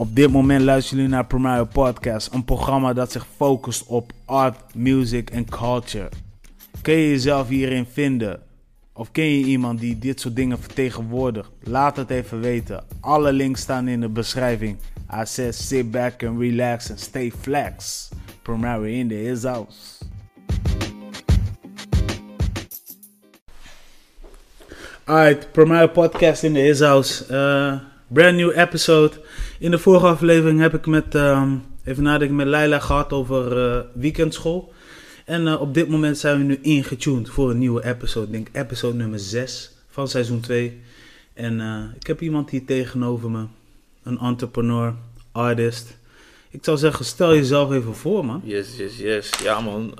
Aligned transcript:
Op 0.00 0.16
dit 0.16 0.30
moment 0.30 0.62
luisteren 0.62 0.98
jullie 0.98 1.14
naar 1.14 1.26
Primario 1.26 1.64
Podcast, 1.64 2.32
een 2.32 2.44
programma 2.44 2.92
dat 2.92 3.12
zich 3.12 3.26
focust 3.36 3.86
op 3.86 4.12
art, 4.24 4.74
music 4.74 5.30
en 5.30 5.44
culture. 5.44 6.08
Kun 6.82 6.94
je 6.94 7.08
jezelf 7.08 7.48
hierin 7.48 7.86
vinden? 7.92 8.40
Of 8.92 9.12
ken 9.12 9.24
je 9.24 9.44
iemand 9.44 9.80
die 9.80 9.98
dit 9.98 10.20
soort 10.20 10.36
dingen 10.36 10.58
vertegenwoordigt? 10.58 11.50
Laat 11.62 11.96
het 11.96 12.10
even 12.10 12.40
weten. 12.40 12.84
Alle 13.00 13.32
links 13.32 13.60
staan 13.60 13.88
in 13.88 14.00
de 14.00 14.08
beschrijving. 14.08 14.76
I 15.14 15.50
sit 15.52 15.90
back 15.90 16.24
and 16.24 16.40
relax 16.40 16.90
and 16.90 17.00
stay 17.00 17.32
flex. 17.40 18.08
Primario 18.42 18.82
in 18.82 19.08
the 19.08 19.14
his 19.14 19.42
house. 19.42 20.04
Alright, 25.04 25.52
Primario 25.52 25.88
Podcast 25.88 26.42
in 26.42 26.52
the 26.52 26.60
his 26.60 26.80
house. 26.80 27.24
Uh, 27.30 27.80
brand 28.08 28.36
new 28.36 28.58
episode. 28.58 29.28
In 29.60 29.70
de 29.70 29.78
vorige 29.78 30.06
aflevering 30.06 30.60
heb 30.60 30.74
ik 30.74 30.86
met, 30.86 31.14
ehm, 31.14 31.56
even 31.84 32.02
nadenken, 32.02 32.36
met 32.36 32.46
Leila 32.46 32.78
gehad 32.78 33.12
over 33.12 33.58
eh, 33.58 33.80
weekendschool. 33.92 34.72
En 35.24 35.46
eh, 35.46 35.60
op 35.60 35.74
dit 35.74 35.88
moment 35.88 36.18
zijn 36.18 36.38
we 36.38 36.44
nu 36.44 36.58
ingetuned 36.62 37.30
voor 37.30 37.50
een 37.50 37.58
nieuwe 37.58 37.84
episode. 37.84 38.26
Ik 38.26 38.32
denk 38.32 38.48
episode 38.52 38.96
nummer 38.96 39.18
6 39.18 39.72
van 39.88 40.08
seizoen 40.08 40.40
2. 40.40 40.80
En 41.34 41.60
eh, 41.60 41.82
ik 41.98 42.06
heb 42.06 42.20
iemand 42.20 42.50
hier 42.50 42.64
tegenover 42.64 43.30
me. 43.30 43.44
Een 44.02 44.18
entrepreneur, 44.18 44.94
artist. 45.32 45.96
Ik 46.50 46.64
zou 46.64 46.76
zeggen, 46.76 47.04
stel 47.04 47.34
jezelf 47.34 47.72
even 47.72 47.94
voor, 47.94 48.24
man. 48.24 48.40
Yes, 48.44 48.76
yes, 48.76 48.96
yes. 48.96 49.30
Ja, 49.42 49.60
man. 49.60 49.94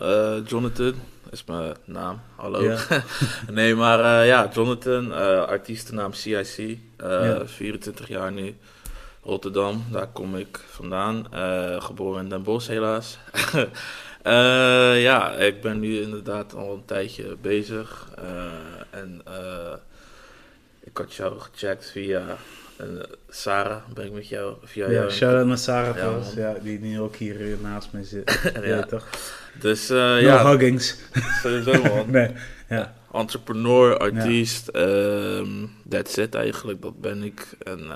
Jonathan 0.47 0.95
is 1.31 1.45
mijn 1.45 1.75
naam. 1.85 2.21
Hallo. 2.37 2.63
Ja. 2.63 2.79
nee, 3.51 3.75
maar 3.75 4.27
ja, 4.27 4.51
Jonathan, 4.53 5.13
artiestennaam 5.47 6.13
CIC. 6.13 6.79
Ja. 6.99 7.47
24 7.47 8.09
jaar 8.09 8.33
nu. 8.33 8.55
Rotterdam, 9.23 9.85
daar 9.91 10.07
kom 10.07 10.37
ik 10.37 10.61
vandaan. 10.69 11.27
Eh, 11.33 11.83
geboren 11.83 12.23
in 12.23 12.29
Den 12.29 12.43
Bosch, 12.43 12.69
helaas. 12.69 13.19
Eh, 14.23 15.03
ja, 15.03 15.33
ik 15.33 15.61
ben 15.61 15.81
nu 15.81 16.01
inderdaad 16.01 16.55
al 16.55 16.73
een 16.75 16.85
tijdje 16.85 17.37
bezig. 17.41 18.09
Eh, 18.19 19.01
en 19.01 19.23
ik 20.85 20.97
had 20.97 21.15
jou 21.15 21.41
gecheckt 21.41 21.91
via 21.91 22.23
Sarah, 23.29 23.83
ben 23.95 24.05
ik 24.07 24.13
met 24.13 24.29
jou, 24.29 24.55
via 24.65 24.87
Ja, 24.87 24.93
jou. 24.93 25.05
in 25.05 25.11
shout 25.13 25.35
out 25.37 25.47
naar 25.47 25.59
Sarah 25.59 25.87
Ja, 25.87 25.93
trouwens. 26.01 26.35
man. 26.35 26.45
Ja, 26.45 26.55
die 26.63 26.79
nu 26.81 27.01
ook 27.01 27.17
hier 27.17 27.57
naast 27.63 27.89
mij 27.93 28.05
zit. 28.05 28.41
ja. 28.55 28.63
Ja. 28.63 28.83
toch? 28.83 29.07
Dus 29.61 29.89
No 29.89 30.15
ja, 30.17 30.51
huggings. 30.51 30.97
sowieso 31.43 31.83
man. 31.83 32.11
nee. 32.17 32.31
Ja. 32.69 32.95
entrepreneur, 33.13 33.99
artiest, 33.99 34.69
ehm 34.69 35.49
that's 35.89 36.17
it 36.17 36.35
eigenlijk, 36.35 36.83
dat 36.83 37.01
ben 37.01 37.23
ik. 37.23 37.47
En 37.63 37.91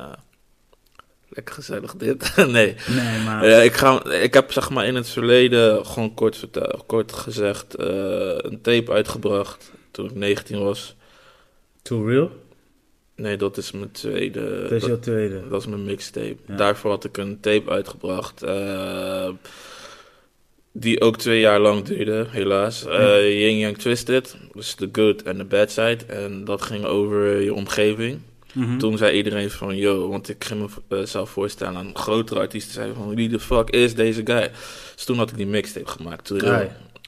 lekker 1.34 1.54
gezellig 1.54 1.94
dit. 1.96 2.36
nee. 2.36 2.74
Nee, 2.86 3.18
maar... 3.24 3.48
Ja, 3.48 3.56
ik, 3.56 3.72
ga, 3.72 4.04
ik 4.10 4.34
heb 4.34 4.52
zeg 4.52 4.70
maar 4.70 4.86
in 4.86 4.94
het 4.94 5.08
verleden, 5.08 5.86
gewoon 5.86 6.14
kort, 6.14 6.36
vertel, 6.36 6.82
kort 6.86 7.12
gezegd, 7.12 7.74
eh, 7.74 7.86
een 8.36 8.58
tape 8.62 8.92
uitgebracht 8.92 9.72
toen 9.90 10.04
ik 10.06 10.14
19 10.14 10.62
was. 10.62 10.94
Too 11.82 12.06
real? 12.06 12.30
Nee, 13.16 13.36
dat 13.36 13.56
is 13.56 13.70
mijn 13.72 13.90
tweede. 13.90 14.62
Dat 14.62 14.70
is 14.72 14.84
jouw 14.84 14.98
tweede. 14.98 15.48
Dat 15.48 15.60
is 15.60 15.66
mijn 15.66 15.84
mixtape. 15.84 16.36
Ja. 16.46 16.56
Daarvoor 16.56 16.90
had 16.90 17.04
ik 17.04 17.16
een 17.16 17.40
tape 17.40 17.70
uitgebracht. 17.70 18.42
eh, 18.42 19.28
die 20.76 21.00
ook 21.00 21.16
twee 21.16 21.40
jaar 21.40 21.60
lang 21.60 21.84
duurde, 21.84 22.26
helaas. 22.30 22.86
Eh 22.86 23.40
Yin 23.40 23.58
Yang 23.58 23.76
Twisted. 23.78 24.36
Dus 24.52 24.76
de 24.76 24.88
good 24.92 25.22
en 25.22 25.36
de 25.36 25.44
bad 25.44 25.70
side. 25.70 25.98
En 26.06 26.44
dat 26.44 26.62
ging 26.62 26.84
over 26.84 27.40
je 27.40 27.54
omgeving. 27.54 28.20
Mhm. 28.54 28.78
Toen 28.78 28.98
zei 28.98 29.16
iedereen 29.16 29.50
van, 29.50 29.76
yo, 29.76 30.08
want 30.08 30.28
ik 30.28 30.44
ging 30.44 30.70
mezelf 30.88 31.30
voorstellen 31.30 31.76
aan 31.76 31.96
grotere 31.96 32.40
artiesten. 32.40 32.74
Zeiden 32.74 32.96
van, 32.96 33.14
wie 33.14 33.28
de 33.28 33.40
fuck 33.40 33.70
is 33.70 33.94
deze 33.94 34.20
guy? 34.24 34.50
Dus 34.94 35.04
toen 35.04 35.16
had 35.16 35.30
ik 35.30 35.36
die 35.36 35.46
mixtape 35.46 35.88
gemaakt. 35.90 36.30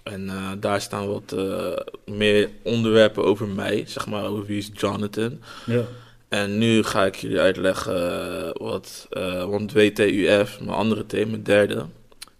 En 0.02 0.28
eh, 0.28 0.50
daar 0.60 0.80
staan 0.80 1.08
wat 1.08 1.32
eh, 1.32 1.76
meer 2.16 2.50
onderwerpen 2.62 3.24
over 3.24 3.48
mij. 3.48 3.84
Zeg 3.86 4.06
maar, 4.06 4.24
over 4.24 4.46
wie 4.46 4.58
is 4.58 4.70
Jonathan. 4.74 5.40
Ja. 5.66 5.82
En 6.28 6.58
nu 6.58 6.82
ga 6.82 7.04
ik 7.04 7.14
jullie 7.14 7.40
uitleggen 7.40 8.22
eh, 8.46 8.50
wat, 8.52 9.06
eh, 9.10 9.44
want 9.44 9.72
WTUF, 9.72 10.60
mijn 10.60 10.76
andere 10.76 11.06
thema, 11.06 11.30
mijn 11.30 11.42
derde, 11.42 11.86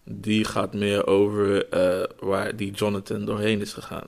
die 0.05 0.45
gaat 0.45 0.75
meer 0.75 1.07
over 1.07 1.69
eh, 1.69 2.03
waar 2.19 2.57
die 2.57 2.73
Jonathan 2.73 3.25
doorheen 3.25 3.61
is 3.61 3.73
gegaan. 3.73 4.07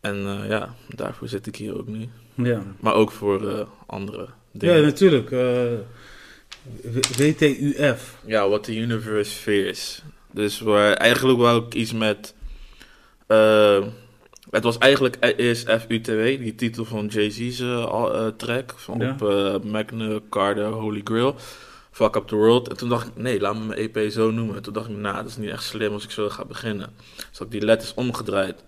En 0.00 0.26
eh, 0.26 0.48
ja, 0.48 0.74
daarvoor 0.88 1.28
zit 1.28 1.46
ik 1.46 1.56
hier 1.56 1.78
ook 1.78 1.86
nu. 1.86 2.08
Ja. 2.34 2.62
Maar 2.80 2.94
ook 2.94 3.10
voor 3.10 3.48
eh, 3.48 3.66
andere 3.86 4.18
Ja, 4.22 4.28
dingen. 4.52 4.82
natuurlijk. 4.82 5.30
eh, 5.30 5.72
WTUF. 7.16 8.16
Ja, 8.26 8.48
wat 8.48 8.64
de 8.64 8.76
universe 8.76 9.30
fears. 9.36 10.02
Dus 10.30 10.60
waar, 10.60 10.92
eigenlijk 10.92 11.38
wou 11.38 11.64
ik 11.66 11.74
iets 11.74 11.92
met... 11.92 12.34
eh, 13.26 13.84
het 14.50 14.64
was 14.64 14.78
eigenlijk 14.78 15.16
e- 15.20 15.34
eerst 15.36 15.70
FUTW, 15.70 16.10
die 16.24 16.54
titel 16.54 16.84
van 16.84 17.06
Jay-Z's 17.06 17.56
track. 18.36 18.72
Van 18.76 18.98
Ja. 18.98 19.16
Op 19.54 19.64
Magna 19.64 20.18
Carta 20.30 20.68
Holy 20.70 21.00
Grail. 21.04 21.36
Fuck 21.90 22.16
Up 22.16 22.26
The 22.26 22.34
World. 22.36 22.68
En 22.68 22.76
toen 22.76 22.88
dacht 22.88 23.06
ik, 23.06 23.16
nee, 23.16 23.40
laat 23.40 23.54
me 23.58 23.64
mijn 23.64 23.90
EP 23.94 24.10
zo 24.10 24.30
noemen. 24.30 24.56
En 24.56 24.62
toen 24.62 24.72
dacht 24.72 24.88
ik, 24.88 24.96
nou, 24.96 25.16
dat 25.16 25.26
is 25.26 25.36
niet 25.36 25.50
echt 25.50 25.62
slim 25.64 25.92
als 25.92 26.04
ik 26.04 26.10
zo 26.10 26.28
ga 26.30 26.44
beginnen. 26.44 26.90
Dus 27.16 27.38
had 27.38 27.46
ik 27.46 27.50
die 27.52 27.64
letters 27.64 27.94
omgedraaid. 27.94 28.64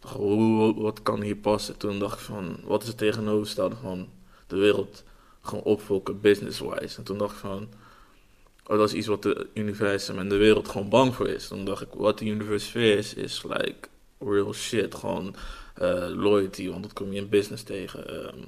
Hoe, 0.00 0.74
wat 0.82 1.02
kan 1.02 1.20
hier 1.20 1.36
passen? 1.36 1.76
Toen 1.76 1.98
dacht 1.98 2.18
ik 2.18 2.24
van, 2.24 2.56
wat 2.64 2.82
is 2.82 2.88
het 2.88 2.98
tegenovergestelde 2.98 3.76
van 3.76 4.08
de 4.46 4.56
wereld 4.56 5.04
gewoon 5.40 5.64
opvolken 5.64 6.20
business-wise? 6.20 6.96
En 6.96 7.04
toen 7.04 7.18
dacht 7.18 7.32
ik 7.32 7.38
van, 7.38 7.68
Oh, 8.70 8.78
dat 8.78 8.88
is 8.88 8.94
iets 8.94 9.06
wat 9.06 9.22
de 9.22 9.46
universum 9.54 10.18
en 10.18 10.28
de 10.28 10.36
wereld 10.36 10.68
gewoon 10.68 10.88
bang 10.88 11.14
voor 11.14 11.28
is. 11.28 11.48
Dan 11.48 11.64
dacht 11.64 11.82
ik, 11.82 11.88
wat 11.92 12.18
de 12.18 12.24
universe 12.24 12.96
is, 12.96 13.14
is 13.14 13.42
like 13.42 13.88
real 14.18 14.52
shit. 14.54 14.94
Gewoon 14.94 15.34
eh, 15.74 16.08
loyalty, 16.08 16.68
want 16.70 16.82
dat 16.82 16.92
kom 16.92 17.12
je 17.12 17.20
in 17.20 17.28
business 17.28 17.62
tegen. 17.62 18.08
Ehm, 18.08 18.38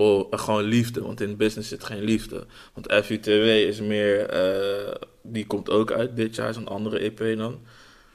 eh, 0.00 0.20
gewoon 0.30 0.62
liefde, 0.62 1.02
want 1.02 1.20
in 1.20 1.36
business 1.36 1.68
zit 1.68 1.84
geen 1.84 2.02
liefde. 2.02 2.46
Want 2.74 3.04
FUTW 3.04 3.46
is 3.46 3.80
meer, 3.80 4.26
eh, 4.26 4.94
die 5.22 5.46
komt 5.46 5.70
ook 5.70 5.92
uit 5.92 6.16
dit 6.16 6.34
jaar, 6.34 6.48
is 6.48 6.56
een 6.56 6.68
andere 6.68 6.98
EP 6.98 7.36
dan. 7.36 7.60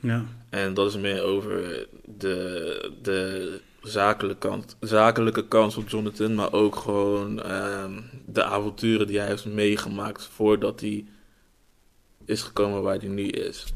Ja. 0.02 0.26
En 0.50 0.74
dat 0.74 0.90
is 0.90 0.98
meer 0.98 1.24
over 1.24 1.88
de, 2.06 2.92
de 3.02 3.60
zakelijke, 3.82 4.48
kant, 4.48 4.76
zakelijke 4.80 5.48
kant 5.48 5.74
van 5.74 5.84
Jonathan, 5.88 6.36
maar 6.36 6.54
ook 6.54 6.76
gewoon 6.76 7.42
ehm, 7.42 8.02
de 8.26 8.44
avonturen 8.44 9.08
die 9.08 9.20
hij 9.20 9.28
heeft 9.28 9.46
meegemaakt 9.46 10.24
voordat 10.24 10.80
hij 10.80 11.06
is 12.26 12.42
gekomen 12.42 12.82
waar 12.82 12.98
hij 12.98 13.08
nu 13.08 13.28
is. 13.28 13.74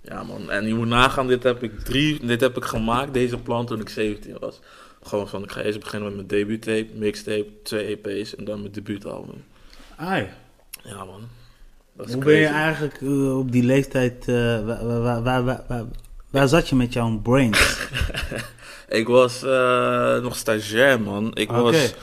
Ja 0.00 0.22
man, 0.22 0.50
en 0.50 0.66
je 0.66 0.74
moet 0.74 0.88
nagaan, 0.88 1.26
dit 1.26 1.42
heb 1.42 1.62
ik, 1.62 1.80
drie, 1.80 2.26
dit 2.26 2.40
heb 2.40 2.56
ik 2.56 2.64
gemaakt, 2.64 3.14
deze 3.14 3.38
plan, 3.38 3.66
toen 3.66 3.80
ik 3.80 3.88
17 3.88 4.36
was. 4.40 4.60
Gewoon 5.02 5.28
van, 5.28 5.42
ik 5.42 5.52
ga 5.52 5.60
eerst 5.60 5.80
beginnen 5.80 6.08
met 6.08 6.16
mijn 6.16 6.28
debuutape, 6.28 6.98
mixtape, 6.98 7.62
twee 7.62 8.00
EP's 8.02 8.36
en 8.36 8.44
dan 8.44 8.60
mijn 8.60 8.72
debuutalbum. 8.72 9.44
Ai. 9.96 10.28
Ja 10.82 11.04
man. 11.04 11.28
Hoe 11.96 12.24
ben 12.24 12.34
je 12.34 12.46
eigenlijk 12.46 13.00
eh, 13.00 13.38
op 13.38 13.52
die 13.52 13.62
leeftijd... 13.62 14.26
waar, 14.26 15.22
waar, 15.22 15.44
waar, 15.44 15.84
waar, 16.30 16.48
zat 16.48 16.68
je 16.68 16.76
met 16.76 16.92
jouw 16.92 17.18
brains? 17.18 17.58
Ik 18.88 19.08
was 19.08 19.42
eh, 19.42 20.20
nog 20.22 20.36
stagiair, 20.36 21.00
man. 21.00 21.34
Ik 21.34 21.50
was 21.50 21.94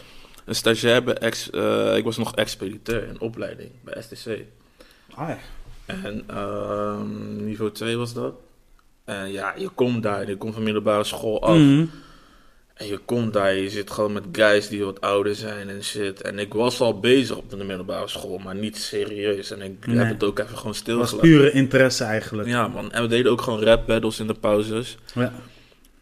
een 0.46 0.56
stagiair 0.56 1.04
bij 1.04 1.14
ex, 1.14 1.50
eh, 1.50 1.96
ik 1.96 2.04
was 2.04 2.18
nog 2.18 2.36
expediteur 2.36 3.08
in 3.08 3.20
opleiding 3.20 3.70
bij 3.84 4.02
STC. 4.02 4.40
Ai. 5.16 5.38
En 5.86 6.24
ehm, 6.28 7.46
niveau 7.46 7.72
2 7.72 7.98
was 7.98 8.14
dat. 8.14 8.34
En 9.06 9.32
ja, 9.32 9.54
je 9.58 9.70
komt 9.70 10.04
daar, 10.04 10.30
je 10.30 10.38
komt 10.38 10.54
van 10.54 10.64
middelbare 10.64 11.04
school 11.04 11.42
af. 11.42 11.58
Mhm. 11.58 11.86
En 12.82 12.88
je 12.88 12.98
komt 13.06 13.34
daar, 13.34 13.56
je 13.56 13.70
zit 13.70 13.92
gewoon 13.92 14.14
met 14.14 14.24
guys 14.32 14.68
die 14.68 14.84
wat 14.84 15.02
ouder 15.02 15.36
zijn 15.36 15.70
en 15.70 15.84
shit. 15.84 16.22
En 16.22 16.40
ik 16.40 16.54
was 16.54 16.80
al 16.80 17.00
bezig 17.00 17.38
op 17.38 17.50
de 17.50 17.56
middelbare 17.64 18.08
school, 18.08 18.38
maar 18.38 18.56
niet 18.56 18.78
serieus. 18.78 19.52
En 19.52 19.62
ik 19.62 19.88
Nee. 19.88 19.98
heb 19.98 20.10
het 20.10 20.24
ook 20.24 20.40
even 20.40 20.58
gewoon 20.58 20.74
Het 20.76 20.86
was 20.88 21.08
stilgelaten. 21.08 21.20
pure 21.30 21.52
interesse 21.52 22.04
eigenlijk. 22.04 22.48
Ja 22.48 22.68
man, 22.68 22.92
en 22.92 23.02
we 23.02 23.08
deden 23.08 23.32
ook 23.32 23.42
gewoon 23.42 23.64
rap 23.64 23.88
battles 23.88 24.20
in 24.20 24.28
de 24.28 24.34
pauzes. 24.34 24.98
Ja. 25.14 25.34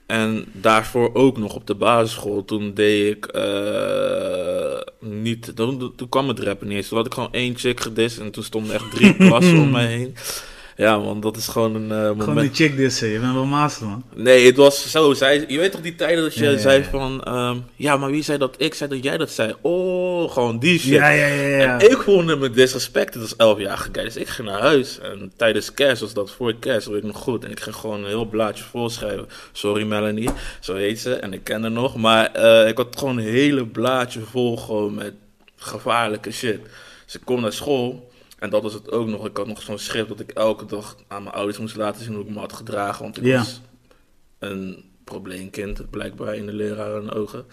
En 0.06 0.46
daarvoor 0.52 1.14
ook 1.16 1.38
nog 1.38 1.56
op 1.56 1.68
de 1.68 1.76
basisschool, 1.76 2.46
toen 2.46 2.74
deed 2.74 3.16
ik 3.16 3.26
eh, 3.26 4.80
niet, 5.00 5.52
toen, 5.56 5.94
toen 5.96 6.10
kwam 6.10 6.28
het 6.28 6.40
rappen 6.40 6.68
niet 6.68 6.78
eens. 6.78 6.88
Toen 6.88 6.98
had 6.98 7.06
ik 7.06 7.14
gewoon 7.14 7.34
één 7.34 7.58
chick 7.58 7.80
gedist 7.80 8.20
en 8.20 8.32
toen 8.32 8.44
stonden 8.44 8.74
echt 8.74 8.92
drie 8.92 9.16
klassen 9.28 9.58
om 9.60 9.72
mij 9.72 9.86
heen. 9.86 10.16
Ja 10.80 10.98
man, 10.98 11.20
dat 11.20 11.38
is 11.38 11.48
gewoon 11.48 11.76
een 11.76 11.92
eh, 11.92 11.98
Gewoon 11.98 12.18
moment. 12.18 12.56
die 12.56 12.68
chick 12.68 12.78
dissen. 12.78 13.08
Je 13.08 13.20
bent 13.20 13.34
wel 13.34 13.46
master, 13.46 13.88
man. 13.88 14.04
Nee, 14.16 14.46
het 14.46 14.56
was 14.56 14.92
zo. 14.92 15.14
Zij, 15.14 15.46
je 15.48 15.58
weet 15.58 15.72
toch 15.72 15.82
die 15.82 15.96
tijden 15.96 16.24
dat 16.24 16.34
je 16.34 16.50
Ja, 16.50 16.58
zei 16.58 16.84
van... 16.84 17.24
ehm, 17.24 17.58
ja, 17.76 17.98
maar 17.98 18.12
wie 18.12 18.24
zei 18.24 18.38
dat 18.38 18.56
ik 18.58 18.74
zei 18.74 18.90
dat 18.90 19.04
jij 19.04 19.18
dat 19.18 19.30
zei? 19.32 19.54
Oh, 19.62 20.32
gewoon 20.32 20.60
die 20.60 20.80
shit. 20.80 20.90
Ja, 20.92 21.10
ja, 21.10 21.26
ja, 21.28 21.58
ja. 21.58 21.80
En 21.80 21.92
ik 21.92 21.98
voelde 21.98 22.36
me 22.36 22.50
disrespected 22.50 23.22
als 23.22 23.58
11-jarige 23.58 23.90
guy. 23.92 24.04
Dus 24.04 24.16
ik 24.16 24.28
ging 24.28 24.48
naar 24.48 24.60
huis. 24.62 25.00
En 25.00 25.32
tijdens 25.36 25.74
kerst 25.74 26.02
was 26.02 26.14
dat 26.14 26.32
voor 26.32 26.54
kerst, 26.60 26.88
weet 26.88 26.98
ik 26.98 27.04
nog 27.04 27.18
goed. 27.18 27.44
En 27.46 27.52
ik 27.52 27.60
ging 27.60 27.76
gewoon 27.76 28.00
een 28.00 28.08
heel 28.10 28.26
blaadje 28.26 28.64
volschrijven. 28.64 29.28
Sorry 29.52 29.84
Melanie, 29.86 30.30
zo 30.60 30.76
heet 30.76 31.00
ze. 31.00 31.14
En 31.14 31.34
ik 31.34 31.44
ken 31.44 31.62
haar 31.62 31.72
nog. 31.72 31.96
Maar 31.96 32.26
eh, 32.32 32.68
ik 32.68 32.78
had 32.78 32.96
gewoon 32.98 33.18
een 33.18 33.28
hele 33.28 33.66
blaadje 33.66 34.20
vol 34.20 34.58
gewoon 34.58 34.94
met 34.94 35.14
gevaarlijke 35.56 36.32
shit. 36.32 36.60
Dus 37.06 37.16
ik 37.16 37.22
kom 37.26 37.42
naar 37.42 37.54
school. 37.54 38.09
En 38.40 38.50
dat 38.50 38.64
was 38.64 38.74
het 38.74 38.92
ook 38.92 39.08
nog. 39.08 39.26
Ik 39.26 39.38
had 39.38 39.48
nog 39.48 39.62
zo'n 39.62 39.78
schrift 39.80 40.08
dat 40.08 40.20
ik 40.20 40.32
elke 40.32 40.66
dag 40.66 40.96
aan 41.08 41.24
mijn 41.24 41.36
ouders 41.36 41.58
moest 41.58 41.76
laten 41.76 42.04
zien 42.04 42.14
hoe 42.14 42.24
ik 42.24 42.30
me 42.30 42.40
had 42.40 42.54
gedragen. 42.54 43.04
Want 43.04 43.18
ik 43.18 43.24
Ja. 43.24 43.38
was 43.38 43.62
een 44.40 44.84
probleemkind, 45.04 45.90
blijkbaar 45.90 46.36
in 46.36 46.46
de 46.46 46.54
leraren 46.54 47.14
ogen. 47.14 47.46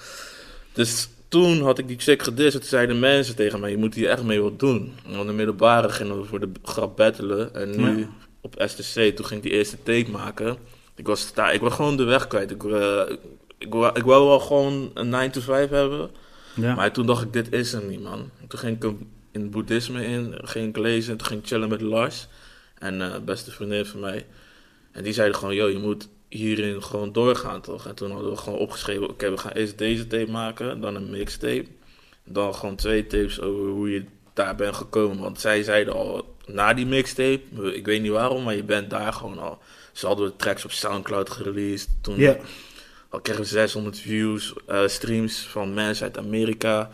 Dus 0.72 1.08
toen 1.28 1.60
had 1.62 1.78
ik 1.78 1.88
die 1.88 1.98
chick 1.98 2.22
gedist. 2.22 2.54
en 2.54 2.60
Toen 2.60 2.68
zeiden 2.68 2.98
mensen 2.98 3.36
tegen 3.36 3.60
mij, 3.60 3.70
je 3.70 3.76
moet 3.76 3.94
hier 3.94 4.08
echt 4.08 4.22
mee 4.22 4.40
wat 4.42 4.58
doen. 4.58 4.92
Want 5.06 5.26
de 5.26 5.32
middelbare 5.32 5.88
gingen 5.88 6.20
we 6.20 6.24
voor 6.26 6.40
de 6.40 6.50
grap 6.62 6.96
battelen. 6.96 7.54
En 7.54 7.76
nu 7.76 7.98
Ja. 7.98 8.08
op 8.40 8.54
STC, 8.66 9.16
toen 9.16 9.26
ging 9.26 9.42
ik 9.44 9.50
die 9.50 9.58
eerste 9.58 9.76
tape 9.82 10.10
maken. 10.10 10.56
Ik 10.94 11.06
was, 11.06 11.20
sta, 11.20 11.50
ik 11.50 11.60
was 11.60 11.74
gewoon 11.74 11.96
de 11.96 12.04
weg 12.04 12.26
kwijt. 12.26 12.50
Ik, 12.50 12.64
eh, 12.64 13.00
ik, 13.58 13.72
wou, 13.74 13.98
ik 13.98 14.04
wou 14.04 14.26
wel 14.26 14.40
gewoon 14.40 14.90
een 14.94 15.08
9 15.08 15.30
to 15.32 15.40
5 15.40 15.70
hebben. 15.70 16.10
Ja. 16.54 16.74
Maar 16.74 16.92
toen 16.92 17.06
dacht 17.06 17.22
ik, 17.22 17.32
dit 17.32 17.52
is 17.52 17.72
er 17.72 17.82
niet, 17.84 18.02
man. 18.02 18.30
Toen 18.48 18.58
ging 18.58 18.76
ik 18.76 18.82
hem 18.82 19.10
in 19.36 19.42
het 19.42 19.50
boeddhisme 19.50 20.04
in, 20.06 20.34
ging 20.42 20.68
ik 20.68 20.76
lezen, 20.76 21.16
toen 21.16 21.26
ging 21.26 21.40
ik 21.40 21.46
chillen 21.46 21.68
met 21.68 21.80
Lars. 21.80 22.26
En 22.78 23.00
eh 23.02 23.18
beste 23.24 23.50
vriendin 23.50 23.86
van 23.86 24.00
mij. 24.00 24.26
En 24.92 25.02
die 25.02 25.12
zeiden 25.12 25.36
gewoon, 25.36 25.54
yo, 25.54 25.66
je 25.68 25.78
moet 25.78 26.08
hierin 26.28 26.82
gewoon 26.82 27.12
doorgaan, 27.12 27.60
toch? 27.60 27.86
En 27.86 27.94
toen 27.94 28.10
hadden 28.10 28.30
we 28.30 28.36
gewoon 28.36 28.58
opgeschreven, 28.58 29.08
oké, 29.08 29.30
we 29.30 29.36
gaan 29.36 29.52
eerst 29.52 29.78
deze 29.78 30.06
tape 30.06 30.30
maken, 30.30 30.80
dan 30.80 30.94
een 30.94 31.10
mixtape. 31.10 31.66
Dan 32.24 32.54
gewoon 32.54 32.76
twee 32.76 33.06
tapes 33.06 33.40
over 33.40 33.68
hoe 33.68 33.90
je 33.90 34.04
daar 34.34 34.56
bent 34.56 34.74
gekomen. 34.76 35.18
Want 35.18 35.40
zij 35.40 35.62
zeiden 35.62 35.94
al, 35.94 36.34
na 36.46 36.74
die 36.74 36.86
mixtape, 36.86 37.74
ik 37.74 37.86
weet 37.86 38.02
niet 38.02 38.10
waarom, 38.10 38.42
maar 38.42 38.54
je 38.56 38.64
bent 38.64 38.90
daar 38.90 39.12
gewoon 39.12 39.38
al. 39.38 39.58
Ze 39.92 40.06
hadden 40.06 40.26
de 40.26 40.36
tracks 40.36 40.64
op 40.64 40.70
Soundcloud 40.72 41.30
gereleased. 41.30 41.88
Toen 42.00 42.16
Ja. 42.18 42.36
al 43.08 43.20
kregen 43.20 43.42
we 43.42 43.48
600 43.48 43.98
views, 43.98 44.54
eh, 44.66 44.86
streams 44.86 45.38
van 45.38 45.74
mensen 45.74 46.04
uit 46.04 46.18
Amerika. 46.18 46.90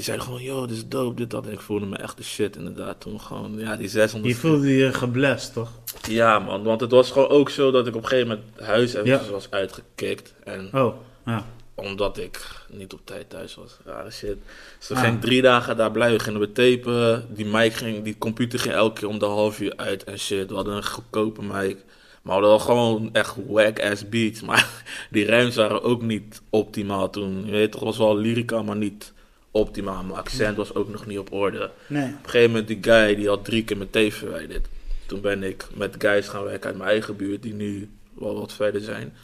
Die 0.00 0.08
zeiden 0.08 0.26
gewoon, 0.28 0.42
yo, 0.42 0.66
dit 0.66 0.76
is 0.76 0.88
dope, 0.88 1.14
dit, 1.16 1.30
dat. 1.30 1.46
En 1.46 1.52
ik 1.52 1.60
voelde 1.60 1.86
me 1.86 1.96
echt 1.96 2.16
de 2.16 2.22
shit 2.22 2.56
inderdaad 2.56 3.00
toen 3.00 3.20
gewoon. 3.20 3.58
Ja, 3.58 3.76
die 3.76 3.88
600 3.88 4.34
Je 4.34 4.40
voelde 4.40 4.76
je 4.76 4.92
geblest, 4.92 5.52
toch? 5.52 5.70
Ja 6.08 6.38
man, 6.38 6.62
want 6.62 6.80
het 6.80 6.90
was 6.90 7.10
gewoon 7.10 7.28
ook 7.28 7.50
zo 7.50 7.70
dat 7.70 7.86
ik 7.86 7.94
op 7.96 8.02
een 8.02 8.08
gegeven 8.08 8.28
moment 8.28 8.60
huis 8.60 8.94
eventjes 8.94 9.26
Ja. 9.26 9.32
was 9.32 9.50
uitgekikt. 9.50 10.34
En 10.44 10.68
Oh, 10.74 10.94
ja. 11.26 11.46
omdat 11.74 12.18
ik 12.18 12.64
niet 12.70 12.92
op 12.92 13.00
tijd 13.04 13.30
thuis 13.30 13.54
was. 13.54 13.76
Rare 13.84 14.10
shit. 14.10 14.36
Dus 14.78 14.86
toen 14.86 14.96
Ah. 14.96 15.02
ging 15.02 15.14
ik 15.14 15.20
drie 15.20 15.42
dagen 15.42 15.76
daar 15.76 15.90
blijven. 15.90 16.20
Gingen 16.20 16.40
we 16.40 16.52
tapen. 16.52 17.26
Die 17.34 17.46
mic 17.46 17.72
ging, 17.72 18.02
die 18.04 18.18
computer 18.18 18.58
ging 18.58 18.74
elke 18.74 19.00
keer 19.00 19.08
om 19.08 19.18
de 19.18 19.24
half 19.26 19.60
uur 19.60 19.72
uit 19.76 20.04
en 20.04 20.18
shit. 20.18 20.48
We 20.50 20.54
hadden 20.54 20.74
een 20.76 20.84
goedkope 20.86 21.42
mic. 21.42 21.76
Maar 22.22 22.22
we 22.22 22.30
hadden 22.30 22.48
wel 22.50 22.58
gewoon 22.58 23.08
echt 23.12 23.36
whack-ass 23.46 24.08
beats. 24.08 24.40
Maar 24.48 24.82
die 25.10 25.24
rijms 25.24 25.54
waren 25.56 25.82
ook 25.82 26.02
niet 26.02 26.42
optimaal 26.50 27.10
toen. 27.10 27.42
Je 27.46 27.50
weet 27.52 27.72
toch, 27.72 27.82
was 27.82 27.98
wel 27.98 28.16
lyrica, 28.16 28.62
maar 28.62 28.76
niet 28.76 29.12
optimaal. 29.50 30.02
Mijn 30.02 30.18
accent 30.18 30.56
was 30.56 30.74
ook 30.74 30.88
nog 30.88 31.06
niet 31.06 31.18
op 31.18 31.32
orde. 31.32 31.70
Nee. 31.86 32.02
Op 32.04 32.24
een 32.24 32.30
gegeven 32.30 32.50
moment, 32.50 32.68
die 32.68 32.78
guy, 32.80 33.14
die 33.14 33.28
had 33.28 33.44
drie 33.44 33.64
keer 33.64 33.76
mijn 33.76 33.90
tape 33.90 34.12
verwijderd. 34.12 34.68
Toen 35.06 35.20
ben 35.20 35.42
ik 35.42 35.66
met 35.74 35.94
guys 35.98 36.28
gaan 36.28 36.44
werken 36.44 36.68
uit 36.68 36.78
mijn 36.78 36.90
eigen 36.90 37.16
buurt, 37.16 37.42
die 37.42 37.54
nu 37.54 37.88
wel 38.14 38.38
wat 38.38 38.52
verder 38.52 38.80
zijn. 38.80 39.14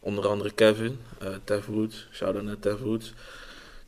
Onder 0.00 0.26
andere 0.26 0.50
Kevin, 0.50 0.98
eh 1.18 1.28
Tev 1.44 1.66
Woods, 1.66 2.06
shout-out 2.12 2.44
naar 2.44 2.58
Tev 2.58 2.80
Woods. 2.80 3.12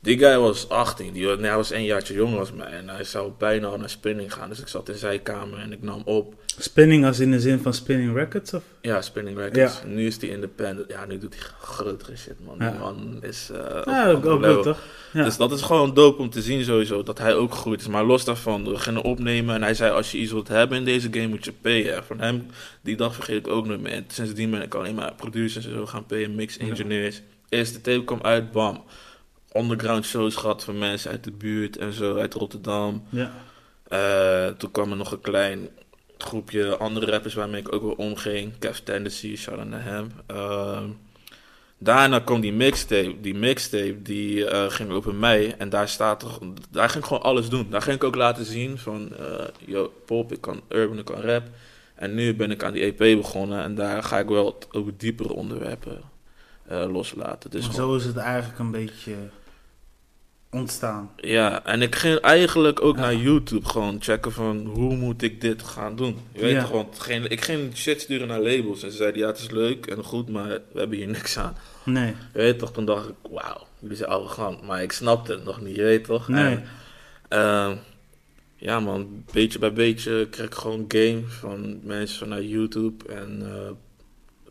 Die 0.01 0.17
guy 0.19 0.37
was 0.37 0.69
18, 0.69 1.13
die, 1.13 1.25
nee, 1.25 1.37
hij 1.37 1.55
was 1.55 1.71
een 1.71 1.83
jaartje 1.83 2.13
jonger 2.13 2.39
als 2.39 2.51
mij. 2.51 2.67
En 2.67 2.89
hij 2.89 3.03
zou 3.03 3.31
bijna 3.37 3.67
al 3.67 3.77
naar 3.77 3.89
spinning 3.89 4.33
gaan, 4.33 4.49
dus 4.49 4.59
ik 4.59 4.67
zat 4.67 4.89
in 4.89 4.95
zijn 4.95 5.21
kamer 5.21 5.59
en 5.59 5.71
ik 5.71 5.81
nam 5.81 6.01
op. 6.05 6.33
Spinning 6.57 7.05
als 7.05 7.19
in 7.19 7.31
de 7.31 7.39
zin 7.39 7.59
van 7.59 7.73
spinning 7.73 8.15
records? 8.15 8.53
Of? 8.53 8.63
Ja, 8.81 9.01
Spinning 9.01 9.37
Records. 9.37 9.79
Ja. 9.81 9.87
Nu 9.87 10.05
is 10.05 10.21
hij 10.21 10.29
independent. 10.29 10.91
Ja, 10.91 11.05
nu 11.05 11.17
doet 11.17 11.33
hij 11.33 11.43
grotere 11.61 12.17
shit, 12.17 12.35
man. 12.45 12.55
Ja. 12.59 12.71
Die 12.71 12.79
man 12.79 13.17
is... 13.21 13.49
eh, 13.53 13.81
Ja, 13.85 14.09
ook, 14.11 14.25
ook 14.25 14.63
toch? 14.63 14.77
Ja. 15.13 15.23
Dus 15.23 15.37
dat 15.37 15.51
is 15.51 15.61
gewoon 15.61 15.93
dope 15.93 16.21
om 16.21 16.29
te 16.29 16.41
zien 16.41 16.63
sowieso, 16.63 17.03
dat 17.03 17.17
hij 17.17 17.35
ook 17.35 17.51
gegroeid 17.53 17.79
is. 17.81 17.87
Maar 17.87 18.03
los 18.03 18.25
daarvan, 18.25 18.63
we 18.69 18.77
gingen 18.77 19.01
opnemen 19.01 19.55
en 19.55 19.61
hij 19.63 19.73
zei, 19.73 19.91
als 19.91 20.11
je 20.11 20.17
iets 20.17 20.31
wilt 20.31 20.47
hebben 20.47 20.77
in 20.77 20.85
deze 20.85 21.07
game, 21.11 21.27
moet 21.27 21.45
je 21.45 21.51
payen. 21.61 21.95
En 21.95 22.03
Van 22.03 22.19
hem, 22.19 22.45
die 22.81 22.95
dag 22.95 23.13
vergeet 23.15 23.37
ik 23.47 23.47
ook 23.53 23.65
nooit 23.67 23.81
meer. 23.81 23.91
En 23.91 24.05
sindsdien 24.07 24.51
ben 24.51 24.61
ik 24.61 24.73
alleen 24.75 24.95
maar 24.95 25.13
producers 25.13 25.65
en 25.65 25.73
zo 25.73 25.85
gaan 25.85 26.05
payen, 26.05 26.35
mix 26.35 26.57
engineers. 26.57 27.21
Eerste 27.49 27.81
tape 27.81 28.03
kwam 28.03 28.19
uit, 28.21 28.51
bam. 28.51 28.83
Underground 29.53 30.05
shows 30.05 30.35
gehad 30.35 30.63
van 30.63 30.77
mensen 30.77 31.11
uit 31.11 31.23
de 31.23 31.31
buurt 31.31 31.77
en 31.77 31.93
zo, 31.93 32.17
uit 32.17 32.33
Rotterdam. 32.33 33.03
ja. 33.09 33.31
Eh, 33.87 34.47
toen 34.47 34.71
kwam 34.71 34.91
er 34.91 34.97
nog 34.97 35.11
een 35.11 35.21
klein 35.21 35.69
groepje 36.17 36.77
andere 36.77 37.11
rappers 37.11 37.33
waarmee 37.33 37.61
ik 37.61 37.73
ook 37.73 37.81
wel 37.81 37.91
omging. 37.91 38.51
Kev 38.59 38.77
Tendency, 38.77 39.35
shout-out 39.35 39.67
naar 39.67 39.83
hem. 39.83 40.11
Daarna 41.77 42.19
kwam 42.19 42.41
die 42.41 42.53
mixtape. 42.53 43.15
Die 43.21 43.35
mixtape 43.35 44.01
die 44.01 44.45
eh, 44.45 44.69
ging 44.71 44.91
over 44.91 45.15
mij. 45.15 45.55
En 45.57 45.69
daar 45.69 45.87
staat 45.89 46.19
toch, 46.19 46.39
daar 46.69 46.89
ging 46.89 47.03
ik 47.03 47.09
gewoon 47.09 47.23
alles 47.23 47.49
doen. 47.49 47.67
Daar 47.69 47.81
ging 47.81 47.95
ik 47.95 48.03
ook 48.03 48.15
laten 48.15 48.45
zien 48.45 48.77
van, 48.77 49.15
eh 49.17 49.45
yo, 49.65 49.93
pop, 50.05 50.31
ik 50.31 50.41
kan 50.41 50.61
urban, 50.69 50.97
ik 50.99 51.05
kan 51.05 51.21
rap. 51.21 51.43
En 51.95 52.13
nu 52.15 52.35
ben 52.35 52.51
ik 52.51 52.63
aan 52.63 52.73
die 52.73 52.83
EP 52.95 52.97
begonnen. 53.21 53.63
En 53.63 53.75
daar 53.75 54.03
ga 54.03 54.19
ik 54.19 54.27
wel 54.27 54.57
over 54.71 54.93
diepere 54.97 55.33
onderwerpen 55.33 56.01
loslaten. 56.67 57.49
Dus 57.51 57.61
Maar 57.65 57.73
gewoon- 57.73 57.89
zo 57.89 57.95
is 57.95 58.05
het 58.05 58.17
eigenlijk 58.17 58.59
een 58.59 58.71
beetje 58.71 59.13
ontstaan. 60.51 61.11
Ja, 61.15 61.65
en 61.65 61.81
ik 61.81 61.95
ging 61.95 62.19
eigenlijk 62.19 62.81
ook 62.83 62.95
Ja. 62.95 63.01
naar 63.01 63.15
YouTube 63.15 63.65
gewoon 63.65 63.97
checken 63.99 64.31
van 64.31 64.65
hoe 64.65 64.95
moet 64.95 65.21
ik 65.21 65.41
dit 65.41 65.63
gaan 65.63 65.95
doen. 65.95 66.17
Je 66.31 66.41
weet 66.41 66.53
Ja. 66.53 66.61
toch, 66.61 66.71
want 66.71 66.99
geen, 66.99 67.29
ik 67.29 67.41
ging 67.41 67.77
shit 67.77 68.01
sturen 68.01 68.27
naar 68.27 68.39
labels 68.41 68.83
en 68.83 68.91
ze 68.91 68.97
zeiden 68.97 69.21
ja 69.21 69.27
het 69.27 69.37
is 69.37 69.49
leuk 69.49 69.85
en 69.85 70.03
goed, 70.03 70.29
maar 70.29 70.47
we 70.47 70.79
hebben 70.79 70.97
hier 70.97 71.07
niks 71.07 71.37
aan. 71.37 71.55
Nee. 71.85 72.07
Je 72.33 72.39
weet 72.39 72.59
toch, 72.59 72.71
toen 72.71 72.85
dacht 72.85 73.09
ik 73.09 73.15
wauw, 73.31 73.67
jullie 73.79 73.95
zijn 73.97 74.09
arrogant, 74.09 74.61
maar 74.65 74.81
ik 74.83 74.91
snapte 74.91 75.31
het 75.31 75.43
nog 75.43 75.61
niet, 75.61 75.75
je 75.75 75.83
weet 75.83 76.03
toch. 76.03 76.27
Nee. 76.27 76.55
En, 76.55 76.63
ehm, 77.27 77.75
ja 78.55 78.79
man, 78.79 79.23
beetje 79.33 79.59
bij 79.59 79.73
beetje 79.73 80.27
kreeg 80.29 80.45
ik 80.45 80.55
gewoon 80.55 80.85
game 80.87 81.21
van 81.27 81.79
mensen 81.83 82.17
vanuit 82.19 82.49
YouTube 82.49 83.13
en 83.13 83.41
eh, 83.41 83.69